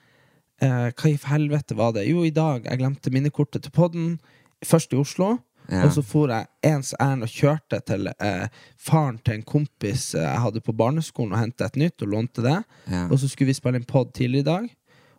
eh, 0.66 0.88
Hva 0.90 1.10
i 1.10 1.18
helvete 1.30 1.76
var 1.78 1.94
det? 1.96 2.08
Jo, 2.08 2.24
i 2.26 2.34
dag 2.34 2.66
jeg 2.66 2.82
glemte 2.82 3.12
minnekortet 3.14 3.64
til 3.66 3.74
podden. 3.74 4.18
Først 4.66 4.92
i 4.92 4.98
Oslo. 5.00 5.36
Ja. 5.70 5.84
Og 5.86 5.92
så 5.94 6.02
for 6.02 6.32
jeg 6.32 6.48
ens 6.66 6.90
ærend 6.98 7.22
og 7.22 7.30
kjørte 7.30 7.78
til 7.86 8.10
eh, 8.10 8.48
faren 8.80 9.20
til 9.22 9.38
en 9.38 9.46
kompis 9.46 10.10
eh, 10.18 10.24
jeg 10.24 10.42
hadde 10.42 10.62
på 10.66 10.74
barneskolen, 10.74 11.36
og 11.36 11.38
hente 11.44 11.64
et 11.66 11.78
nytt, 11.78 12.02
og 12.02 12.10
lånte 12.10 12.42
det. 12.42 12.58
Ja. 12.90 13.06
Og 13.06 13.20
så 13.22 13.30
skulle 13.30 13.52
vi 13.52 13.58
spille 13.60 13.78
en 13.78 13.86
pod 13.86 14.10
tidligere 14.16 14.42
i 14.42 14.48
dag. 14.50 14.68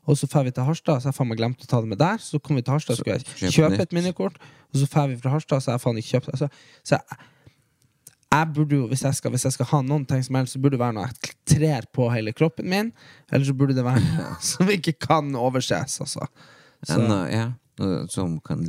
Og 0.10 0.18
så 0.18 0.28
drar 0.28 0.44
vi 0.44 0.52
til 0.52 0.66
Harstad, 0.66 1.00
så 1.00 1.12
jeg 1.12 1.16
faen 1.16 1.30
meg 1.30 1.40
glemte 1.40 1.68
å 1.68 1.70
ta 1.70 1.80
det 1.84 1.92
med 1.92 2.02
der. 2.02 2.20
Så 2.20 2.42
kom 2.42 2.58
vi 2.58 2.66
til 2.66 2.74
Harstad, 2.74 2.98
Så 2.98 3.04
skulle 3.04 3.20
jeg 3.20 3.54
kjøp 3.54 3.72
kjøpe 3.72 3.86
et 3.86 3.94
minnekort. 3.96 4.40
Og 4.74 4.82
så 4.82 4.88
drar 4.90 5.12
vi 5.12 5.20
fra 5.22 5.36
Harstad, 5.36 5.62
så 5.64 5.76
jeg 5.76 5.84
faen 5.84 6.00
ikke 6.02 6.18
kjøpt 6.18 6.32
altså, 6.34 6.50
Så 6.82 6.98
jeg, 6.98 7.20
jeg 8.32 8.48
burde 8.56 8.78
jo, 8.78 8.86
hvis 8.88 9.04
jeg, 9.04 9.18
skal, 9.18 9.34
hvis 9.34 9.44
jeg 9.48 9.56
skal 9.58 9.68
ha 9.74 9.82
noen 9.84 10.06
ting 10.08 10.22
som 10.24 10.38
helst, 10.40 10.56
så 10.56 10.62
burde 10.64 10.78
det 10.78 10.84
være 10.84 10.96
noe 10.96 11.10
jeg 11.10 11.34
trer 11.52 11.88
på 11.94 12.08
hele 12.14 12.32
kroppen 12.36 12.70
min. 12.72 12.92
Eller 13.32 13.48
så 13.48 13.56
burde 13.58 13.76
det 13.76 13.86
være 13.86 14.04
noe 14.16 14.38
som 14.46 14.72
ikke 14.72 14.96
kan 15.04 15.34
overses, 15.36 16.00
altså. 16.06 16.28
Så 16.82 16.98
En, 16.98 17.12
uh, 17.12 17.26
ja, 17.30 17.50
som 18.10 18.40
kan 18.46 18.64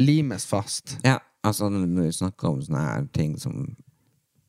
limes 0.00 0.46
fast. 0.48 0.96
Ja, 1.04 1.18
altså 1.44 1.68
når 1.70 2.08
vi 2.08 2.16
snakker 2.16 2.50
om 2.50 2.62
sånne 2.64 2.84
her 2.88 3.08
ting 3.14 3.36
som 3.40 3.74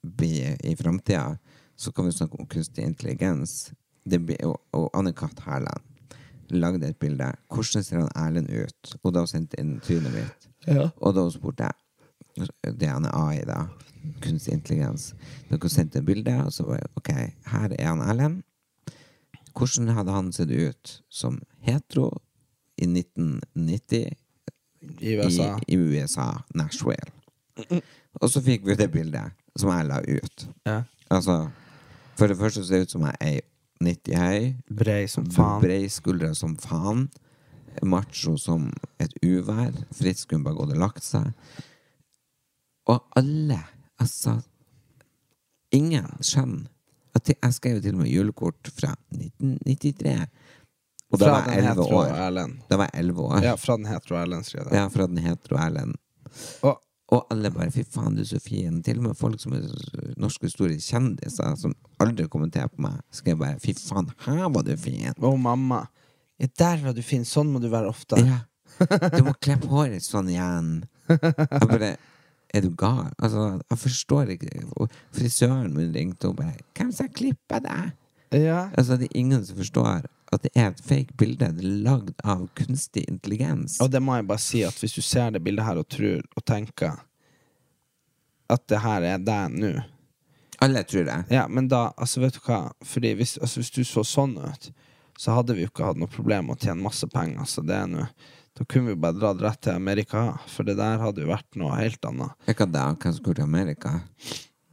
blir 0.04 0.56
i 0.64 0.76
framtida, 0.80 1.36
så 1.76 1.92
kan 1.92 2.08
vi 2.08 2.16
snakke 2.16 2.40
om 2.40 2.48
kunstig 2.50 2.86
intelligens. 2.88 3.74
Det 4.08 4.20
blir, 4.24 4.40
og, 4.48 4.58
og 4.76 4.90
Anne-Kat. 4.98 5.44
Hærland 5.46 5.84
lagde 6.54 6.88
et 6.88 6.98
bilde. 6.98 7.32
Hvordan 7.54 7.84
ser 7.84 8.00
han 8.00 8.12
Erlend 8.16 8.50
ut? 8.50 8.96
Og 9.04 9.14
da 9.16 9.26
sendte 9.30 9.58
jeg 9.58 9.66
inn 9.66 9.80
trynet 9.84 10.14
mitt. 10.14 10.50
Ja. 10.68 10.90
Og 11.02 11.16
da 11.18 11.26
spurte 11.32 11.68
jeg 11.68 12.48
Det 12.80 12.88
han 12.90 13.06
er 13.06 13.14
AI, 13.14 13.44
da. 13.46 13.68
Kunstig 14.24 14.54
intelligens. 14.54 15.12
Dere 15.50 15.70
sendte 15.72 16.02
bilde, 16.06 16.36
og 16.44 16.54
så 16.54 16.66
var 16.68 16.82
jeg 16.82 16.92
OK, 17.00 17.12
her 17.54 17.76
er 17.78 17.88
han 17.88 18.04
Erlend. 18.04 18.42
Hvordan 19.54 19.94
hadde 19.94 20.12
han 20.16 20.32
sett 20.34 20.52
ut 20.52 20.94
som 21.14 21.42
hetero 21.62 22.10
i 22.82 22.88
1990 22.90 24.16
I 25.00 25.18
USA. 25.20 25.60
i, 25.68 25.74
i 25.74 25.78
USA, 25.78 26.30
Nashville. 26.56 27.14
Og 28.22 28.30
så 28.30 28.42
fikk 28.42 28.66
vi 28.68 28.76
det 28.78 28.90
bildet 28.92 29.36
som 29.60 29.70
jeg 29.70 29.88
la 29.88 30.00
ut. 30.02 30.48
Ja. 30.66 30.80
Altså, 31.14 31.50
for 32.18 32.28
det 32.28 32.38
første 32.38 32.64
ser 32.66 32.82
det 32.82 32.90
ut 32.90 32.96
som 32.96 33.06
jeg 33.06 33.16
er 33.22 33.42
90 33.84 34.18
høy. 34.18 34.48
Brei 34.74 35.04
som 35.12 35.28
faen. 35.32 35.62
Brei 35.62 35.86
skuldre 35.92 36.34
som 36.38 36.56
faen. 36.58 37.08
Macho 37.86 38.36
som 38.38 38.70
et 39.02 39.14
uvær. 39.26 39.74
Fritz 39.94 40.26
kunne 40.30 40.46
bare 40.46 40.58
gått 40.58 40.76
og 40.76 40.82
lagt 40.82 41.06
seg. 41.06 41.32
Og 42.90 43.00
alle, 43.18 43.60
altså 44.04 44.38
Ingen 45.74 46.06
skjønner 46.22 46.68
at 47.16 47.30
jeg- 47.30 47.54
skrev 47.54 47.82
til 47.82 47.96
og 47.96 48.02
med 48.04 48.10
julekort 48.12 48.70
fra 48.78 48.96
1993. 49.12 50.28
Og 51.14 51.20
da 51.20 51.30
var 51.30 51.46
jeg 51.50 51.62
den 51.62 51.70
11 51.72 51.84
år. 51.86 52.58
Da 52.70 52.78
var 52.78 52.90
jeg 52.94 53.00
11 53.06 53.20
år. 53.22 53.44
Ja, 53.44 53.56
fra 53.56 53.76
den 53.78 53.86
hetero 53.86 54.16
Erlend, 54.18 54.46
skrev 54.46 54.64
jeg. 54.66 54.74
Ja, 54.80 54.88
fra 54.90 55.08
den 55.08 55.18
hetero 55.18 55.58
Erlend. 55.58 55.96
Og 56.64 56.80
Og 57.14 57.28
alle 57.30 57.52
bare 57.52 57.70
'fy 57.70 57.84
faen, 57.86 58.16
du 58.16 58.22
er 58.22 58.26
så 58.26 58.40
fin'. 58.40 58.82
Til 58.84 58.98
og 58.98 59.04
med 59.04 59.16
folk 59.18 59.40
som 59.40 59.54
er 59.54 59.62
norske 60.18 60.50
store 60.50 60.78
kjendiser, 60.80 61.56
som 61.60 61.76
aldri 62.00 62.28
kommenterer 62.28 62.68
på 62.70 62.80
meg, 62.82 63.02
skrev 63.12 63.38
bare 63.38 63.60
'fy 63.60 63.74
faen, 63.78 64.10
her 64.26 64.50
var 64.50 64.64
du 64.64 64.72
fin'. 64.76 65.14
Å, 65.20 65.38
mamma. 65.38 65.88
Ja, 66.40 66.48
der 66.58 66.78
var 66.84 66.94
du 66.94 67.02
fin. 67.04 67.24
Sånn 67.24 67.52
må 67.54 67.60
du 67.62 67.70
være 67.70 67.88
ofte. 67.90 68.18
Ja. 68.18 68.40
Du 69.18 69.24
må 69.24 69.34
klippe 69.40 69.68
håret 69.68 70.02
sånn 70.02 70.30
igjen. 70.30 70.84
Jeg 71.10 71.68
bare 71.70 71.98
Er 72.54 72.62
du 72.62 72.70
gal? 72.78 73.10
Altså, 73.18 73.60
jeg 73.70 73.78
forstår 73.82 74.36
ikke 74.36 74.88
Frisøren 75.14 75.74
min 75.74 75.94
ringte 75.96 76.30
og 76.30 76.38
bare 76.38 76.54
'Hvem 76.76 76.92
skal 76.92 77.10
klippe 77.10 77.60
deg?' 77.60 77.92
Ja. 78.34 78.70
Altså, 78.78 78.98
det 78.98 79.06
er 79.06 79.18
ingen 79.20 79.46
som 79.46 79.58
forstår 79.58 80.06
at 80.34 80.44
det 80.44 80.52
er 80.56 80.68
et 80.68 80.82
fake 80.82 81.14
bilde. 81.18 81.50
Lagd 81.62 82.14
av 82.24 82.48
kunstig 82.58 83.06
intelligens. 83.08 83.80
Og 83.82 83.92
det 83.92 84.02
må 84.02 84.16
jeg 84.16 84.28
bare 84.28 84.42
si, 84.42 84.64
at 84.64 84.80
hvis 84.80 84.94
du 84.94 85.02
ser 85.02 85.30
det 85.30 85.44
bildet 85.44 85.66
her 85.66 85.78
og 85.78 85.90
tror 85.90 86.22
og 86.36 86.46
tenker 86.46 87.04
at 88.50 88.68
det 88.70 88.80
her 88.84 89.02
er 89.02 89.18
deg 89.18 89.58
nå 89.58 89.74
Alle 90.62 90.84
tror 90.84 91.04
det. 91.04 91.26
Ja, 91.30 91.48
men 91.48 91.68
da, 91.68 91.92
altså, 91.98 92.22
vet 92.22 92.34
du 92.34 92.40
hva? 92.46 92.72
Fordi 92.86 93.14
hvis, 93.14 93.38
altså, 93.38 93.60
hvis 93.60 93.72
du 93.72 93.84
så 93.84 94.04
sånn 94.08 94.38
ut, 94.38 94.70
så 95.20 95.34
hadde 95.36 95.58
vi 95.58 95.66
jo 95.66 95.72
ikke 95.72 95.90
hatt 95.90 96.00
noe 96.00 96.08
problem 96.08 96.48
med 96.48 96.56
å 96.56 96.64
tjene 96.64 96.86
masse 96.86 97.08
penger. 97.12 97.44
Så 97.50 97.66
det 97.68 97.76
er 97.76 97.90
nå 97.92 98.06
Da 98.54 98.66
kunne 98.70 98.86
vi 98.92 98.94
jo 98.94 99.02
bare 99.02 99.18
dratt 99.18 99.42
rett 99.42 99.62
til 99.66 99.74
Amerika, 99.74 100.38
for 100.48 100.64
det 100.68 100.76
der 100.78 101.00
hadde 101.02 101.24
jo 101.24 101.32
vært 101.32 101.56
noe 101.58 101.74
helt 101.80 102.04
annet. 102.06 102.36
Ikke 102.48 102.68
da, 102.70 102.92
som 103.02 103.24
går 103.26 103.40
til 103.40 103.48
Amerika? 103.48 103.96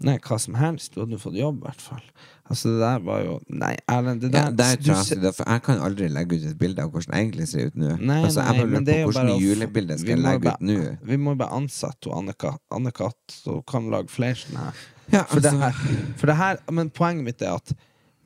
Nei, 0.04 0.16
hva 0.24 0.36
som 0.40 0.54
helst. 0.56 0.94
Du 0.94 1.00
hadde 1.02 1.16
jo 1.16 1.20
fått 1.20 1.36
jobb, 1.36 1.58
i 1.60 1.66
hvert 1.68 1.80
fall. 1.84 2.04
Altså, 2.50 2.70
det 2.72 2.80
der 2.82 3.02
var 3.06 3.20
jo 3.22 3.34
Nei, 3.52 3.74
Erlend, 3.88 4.22
det 4.24 4.30
Ja, 4.34 4.46
der 4.50 4.56
der 4.58 4.76
du 4.80 4.90
altså, 4.92 5.16
det- 5.20 5.34
for 5.36 5.44
jeg 5.48 5.62
kan 5.62 5.78
aldri 5.86 6.08
legge 6.08 6.36
ut 6.36 6.46
et 6.50 6.58
bilde 6.58 6.82
av 6.82 6.90
hvordan 6.90 7.14
jeg 7.14 7.26
egentlig 7.28 7.48
ser 7.48 7.66
ut 7.66 7.76
nå. 7.76 7.96
Nei, 8.00 8.22
altså, 8.24 8.40
jeg 8.42 8.56
bare 8.56 8.70
lurer 8.70 8.80
er 8.80 9.04
på 9.04 9.12
hvordan 9.12 9.28
julebildet 9.28 9.44
julebilde 9.46 9.98
skal 9.98 10.08
jeg 10.10 10.18
legge 10.24 10.54
ut 10.54 10.60
nå. 10.60 10.98
Vi 11.06 11.16
må 11.16 11.30
jo 11.30 11.36
bare 11.36 11.56
ansette 11.60 12.10
Anne-Kat, 12.10 13.18
så 13.28 13.52
hun 13.60 13.62
kan 13.68 13.90
lage 13.90 14.08
flere 14.10 14.34
sånne 14.34 14.64
her. 14.66 14.74
Ja, 15.12 15.22
For, 15.24 15.40
det 15.40 15.52
altså- 15.52 15.60
her, 15.60 16.12
for 16.16 16.26
det 16.26 16.36
her 16.36 16.56
Men 16.70 16.90
poenget 16.90 17.24
mitt 17.24 17.42
er 17.42 17.54
at 17.56 17.72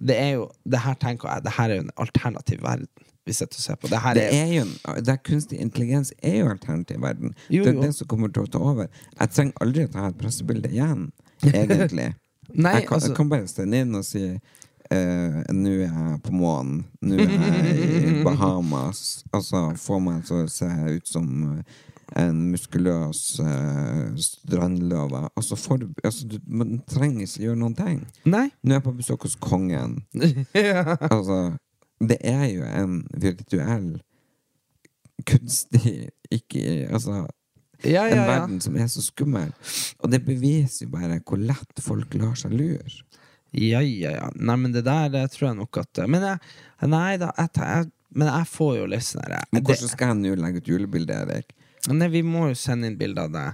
det 0.05 0.17
er 0.21 0.33
jo 0.35 0.51
Det 0.69 0.81
her 0.81 0.95
tenker 0.95 1.31
jeg 1.33 1.43
Det 1.45 1.53
her 1.53 1.71
er 1.71 1.75
jo 1.77 1.81
en 1.81 1.91
alternativ 1.97 2.61
verden, 2.61 2.89
hvis 3.25 3.41
sitter 3.41 3.57
og 3.61 3.64
ser 3.64 3.79
på. 3.81 3.89
Det 3.89 4.01
her 4.05 4.14
Det 4.14 4.27
er, 4.33 4.51
jo 4.53 4.64
det 5.05 5.16
kunstig 5.25 5.61
intelligens 5.61 6.12
er 6.22 6.37
jo 6.43 6.51
alternativ 6.53 7.01
verden. 7.03 7.35
Jo, 7.51 7.64
Det 7.64 7.77
er 7.77 7.81
det 7.87 7.95
som 7.95 8.07
kommer 8.07 8.29
til 8.29 8.45
å 8.45 8.51
ta 8.53 8.59
over. 8.59 8.91
Jeg 9.20 9.31
trenger 9.31 9.53
aldri 9.64 9.87
å 9.89 9.93
ta 9.95 10.09
et 10.11 10.18
pressebilde 10.20 10.68
igjen, 10.72 11.09
egentlig. 11.45 12.11
Nei, 12.53 12.75
jeg, 12.75 12.87
kan, 12.89 12.95
altså- 12.99 13.09
jeg 13.09 13.16
kan 13.16 13.29
bare 13.33 13.49
stå 13.49 13.64
inn 13.64 13.95
og 13.97 14.05
si 14.05 14.20
uh, 14.93 15.41
Nå 15.57 15.70
er 15.72 15.89
jeg 15.89 16.20
på 16.27 16.35
månen. 16.37 16.85
Nå 17.01 17.16
er 17.16 17.33
jeg 17.33 18.20
i 18.20 18.22
Bahamas. 18.27 19.25
Altså, 19.33 19.70
få 19.81 19.99
meg 20.05 20.22
til 20.29 20.45
å 20.45 20.53
se 20.53 20.68
ut 20.68 21.09
som 21.09 21.31
eh, 21.57 21.81
en 22.20 22.37
muskuløs 22.53 23.41
uh, 23.41 24.12
strandløve. 24.20 25.25
Altså, 25.35 25.57
for, 25.57 25.81
altså, 26.05 26.29
du, 26.29 26.37
man 26.47 26.77
trenger 26.93 27.25
ikke 27.25 27.47
gjøre 27.47 27.59
noen 27.64 27.75
ting. 27.81 28.03
Nei. 28.29 28.51
Nå 28.62 28.77
er 28.77 28.79
jeg 28.83 28.87
på 28.91 28.97
besøk 29.01 29.25
hos 29.27 29.39
kongen. 29.41 30.03
Altså, 30.55 31.55
det 32.01 32.18
er 32.26 32.47
jo 32.51 32.64
en 32.66 33.01
virtuell 33.20 34.01
kunstig 35.28 36.11
ikke, 36.34 36.88
Altså 36.92 37.24
Ja, 37.84 38.07
ja, 38.09 38.14
en 38.16 38.26
verden 38.28 38.61
som 38.64 38.76
er 38.80 38.86
så 38.88 39.03
skummel. 39.05 39.51
Og 40.01 40.11
det 40.12 40.22
beviser 40.24 40.86
jo 40.86 40.92
bare 40.95 41.18
hvor 41.20 41.36
lett 41.40 41.82
folk 41.84 42.14
lar 42.16 42.34
seg 42.38 42.55
lure. 42.57 42.86
Ja, 43.55 43.80
ja, 43.84 44.14
ja. 44.16 44.30
Nei, 44.34 44.57
men 44.57 44.72
det 44.72 44.84
der 44.86 45.11
det 45.12 45.26
tror 45.34 45.51
jeg 45.51 45.59
nok 45.61 45.76
at 45.82 46.01
Men 46.09 46.22
jeg, 46.24 46.38
nei 46.88 47.16
da, 47.20 47.28
jeg, 47.38 47.51
jeg, 47.61 47.90
men 48.16 48.30
jeg 48.32 48.49
får 48.51 48.72
jo 48.78 48.86
litt 48.90 49.05
sånn 49.07 49.26
Men 49.28 49.61
det- 49.61 49.64
hvordan 49.68 49.92
skal 49.92 50.09
jeg 50.09 50.16
nå 50.22 50.34
legge 50.40 50.62
ut 50.62 50.68
julebilde, 50.72 51.12
Erik? 51.26 51.53
Nei, 51.93 52.09
vi 52.09 52.22
må 52.24 52.47
jo 52.49 52.57
sende 52.57 52.89
inn 52.89 52.97
bilde 52.99 53.24
av 53.26 53.32
det. 53.35 53.45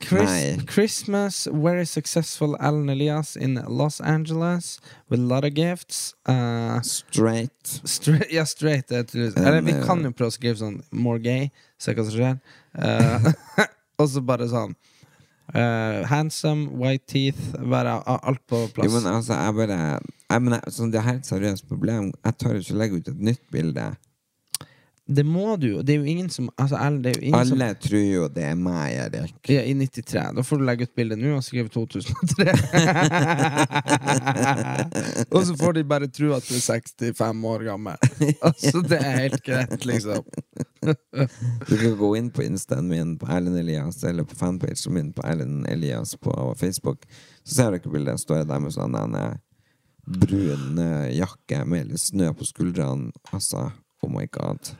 Chris, 0.00 0.30
nei. 0.30 0.66
Christmas, 0.70 1.42
very 1.52 1.84
successful 1.84 2.56
Alan 2.60 2.88
Elias 2.88 3.34
in 3.36 3.58
Los 3.68 4.00
Angeles 4.00 4.78
with 5.10 5.20
a 5.20 5.22
lot 5.22 5.44
of 5.44 5.52
gifts. 5.54 6.14
Uh, 6.28 6.80
Straight. 6.80 7.66
straight, 7.84 8.32
ja, 8.32 8.44
straight. 8.46 8.88
Det 8.88 9.14
Eller 9.36 9.60
vi 9.62 9.74
kan 9.84 10.04
jo 10.04 10.12
prøve 10.12 10.32
å 10.32 10.36
skrive 10.38 10.56
sånn 10.60 10.80
more 10.92 11.20
gay, 11.20 11.50
se 11.78 11.92
hva 11.92 12.06
som 12.06 12.16
skjer. 12.16 12.40
Uh, 12.78 13.32
og 14.00 14.08
så 14.08 14.24
bare 14.24 14.48
sånn 14.48 14.76
uh, 15.54 16.06
handsome, 16.10 16.70
white 16.80 17.06
teeth, 17.10 17.52
bare 17.60 17.98
alt 18.06 18.42
på 18.48 18.66
plass. 18.74 18.88
Jo, 18.88 18.98
men 18.98 19.10
altså, 19.12 19.36
jeg 19.36 19.58
bare 19.58 19.80
jeg, 20.30 20.42
men 20.44 20.56
jeg, 20.56 20.76
sånn, 20.76 20.92
Det 20.94 21.02
her 21.04 21.16
er 21.16 21.20
et 21.20 21.28
seriøst 21.28 21.68
problem. 21.68 22.12
Jeg 22.24 22.38
tør 22.40 22.60
ikke 22.60 22.78
legge 22.78 23.00
ut 23.00 23.12
et 23.12 23.26
nytt 23.30 23.44
bilde. 23.52 23.90
Det 25.10 25.24
må 25.26 25.56
du 25.58 25.66
jo. 25.66 25.80
Det 25.82 25.94
er 25.94 26.04
jo 26.04 26.06
ingen 26.06 26.28
som 26.30 26.50
Altså, 26.54 26.78
det 27.02 27.10
er 27.10 27.16
jo 27.18 27.22
ingen 27.26 27.46
som 27.48 27.56
Alle 27.56 27.74
tror 27.82 28.02
jo 28.04 28.26
det 28.30 28.44
er 28.46 28.54
meg, 28.54 28.92
Erik. 28.94 29.34
Ja, 29.50 29.64
I 29.66 29.74
93. 29.74 30.36
Da 30.36 30.44
får 30.46 30.60
du 30.60 30.64
legge 30.68 30.86
ut 30.86 30.92
bilde 30.94 31.16
nå 31.18 31.32
og 31.34 31.42
skrive 31.42 31.70
2003. 31.74 32.52
og 35.34 35.40
så 35.48 35.56
får 35.58 35.72
de 35.78 35.82
bare 35.90 36.06
tro 36.14 36.30
at 36.36 36.46
du 36.46 36.54
er 36.54 36.62
65 36.62 37.48
år 37.52 37.64
gammel. 37.66 37.96
Altså, 38.38 38.82
det 38.86 39.00
er 39.00 39.16
helt 39.24 39.42
greit, 39.46 39.86
liksom. 39.88 40.22
Du 41.66 41.74
kan 41.74 41.96
gå 41.98 42.10
inn 42.20 42.30
på 42.30 42.44
instaen 42.46 42.86
min 42.88 43.16
på 43.18 43.26
Erlend 43.34 43.58
Elias, 43.58 43.98
eller 44.06 44.28
på 44.28 44.38
fanpagen 44.38 44.94
min 44.94 45.10
på 45.16 45.24
Erlend 45.26 45.66
Elias 45.68 46.14
på 46.22 46.36
Facebook. 46.60 47.02
Så 47.42 47.56
ser 47.56 47.74
dere 47.74 47.90
bildet. 47.90 48.22
Står 48.22 48.44
jeg 48.44 48.50
der 48.52 48.62
med 48.62 48.76
sånn 48.76 48.94
en 49.00 49.18
eh, 49.18 49.34
brun 50.06 50.78
jakke 51.10 51.64
med 51.66 51.90
litt 51.90 52.04
snø 52.04 52.30
på 52.38 52.46
skuldrene. 52.46 53.10
Altså, 53.34 53.72
oh 54.06 54.12
my 54.12 54.28
god. 54.30 54.70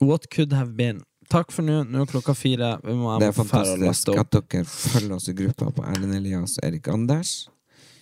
What 0.00 0.30
could 0.30 0.52
have 0.52 0.76
been. 0.76 1.02
Takk 1.30 1.52
for 1.54 1.62
nå. 1.62 1.84
Nå 1.86 2.02
er 2.02 2.10
klokka 2.10 2.34
fire. 2.34 2.72
Vi 2.82 2.94
må 2.96 3.14
Det 3.20 3.28
er 3.30 3.36
fantastisk 3.36 4.18
at 4.18 4.32
dere 4.34 4.64
følger 4.66 5.14
oss 5.14 5.28
i 5.30 5.34
gruppa 5.36 5.70
på 5.76 5.84
Erlend 5.86 6.16
Elias 6.16 6.56
og 6.58 6.66
Erik 6.66 6.88
Anders. 6.90 7.34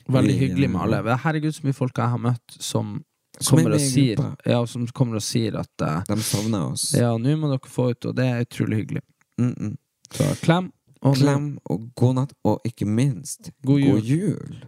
Veldig 0.09 0.33
Vi, 0.33 0.39
hyggelig 0.39 0.71
med 0.73 0.81
eh, 0.81 0.85
alle. 0.87 1.19
Herregud, 1.25 1.53
så 1.53 1.67
mye 1.67 1.77
folk 1.77 2.01
jeg 2.01 2.15
har 2.15 2.23
møtt 2.23 2.57
som 2.57 2.97
Som 3.39 3.59
er 3.59 3.63
kommer 3.63 3.77
og 3.77 3.85
sier. 3.85 4.23
Ja, 4.49 4.63
som 4.67 4.87
kommer 4.97 5.21
og 5.21 5.23
sier 5.23 5.59
at 5.61 5.85
uh, 5.85 6.01
De 6.09 6.17
savner 6.25 6.73
oss. 6.73 6.89
Ja, 6.97 7.13
nå 7.21 7.37
må 7.37 7.53
dere 7.53 7.71
få 7.71 7.91
ut, 7.93 8.09
og 8.09 8.17
det 8.17 8.27
er 8.27 8.47
utrolig 8.47 8.83
hyggelig. 8.83 9.03
Mm 9.39 9.55
-mm. 9.55 9.77
Så 10.11 10.25
klem. 10.43 10.73
Og 11.03 11.15
Klem 11.17 11.59
og 11.65 11.91
god 11.95 12.15
natt, 12.15 12.33
og 12.45 12.61
ikke 12.65 12.87
minst 12.87 13.51
God 13.67 13.79
jul. 13.79 14.01
jul. 14.03 14.65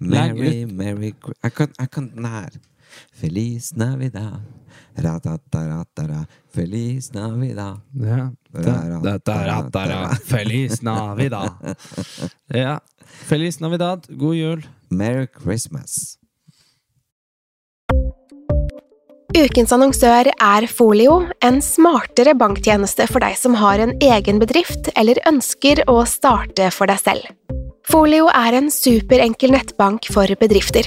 Merry, 0.00 0.64
merry 0.64 1.14
Jeg 1.42 1.52
kan, 1.54 1.68
jeg 1.78 1.90
kan 1.90 2.10
den 2.10 2.24
her. 2.24 2.48
Feliz 3.12 3.72
Navidad. 3.76 4.42
Ratataratara. 4.94 6.26
Feliz 6.54 7.12
Navidad. 7.12 7.80
Ja. 7.92 8.30
Da. 8.52 10.16
Feliz 10.24 10.82
Navidad. 10.82 11.76
Ja. 12.46 12.80
Feliz 13.04 13.60
Navidad. 13.60 14.06
God 14.08 14.34
jul. 14.34 14.66
Merry 14.88 15.26
Christmas. 15.42 16.18
Ukens 19.34 19.72
annonsør 19.74 20.28
er 20.30 20.64
Folio, 20.70 21.16
en 21.42 21.56
smartere 21.58 22.36
banktjeneste 22.38 23.08
for 23.10 23.18
deg 23.24 23.34
som 23.34 23.56
har 23.58 23.82
en 23.82 23.96
egen 23.98 24.38
bedrift 24.38 24.92
eller 24.94 25.18
ønsker 25.26 25.82
å 25.90 26.04
starte 26.06 26.68
for 26.70 26.86
deg 26.86 27.02
selv. 27.02 27.32
Folio 27.90 28.28
er 28.30 28.60
en 28.60 28.70
superenkel 28.70 29.50
nettbank 29.56 30.06
for 30.14 30.30
bedrifter. 30.38 30.86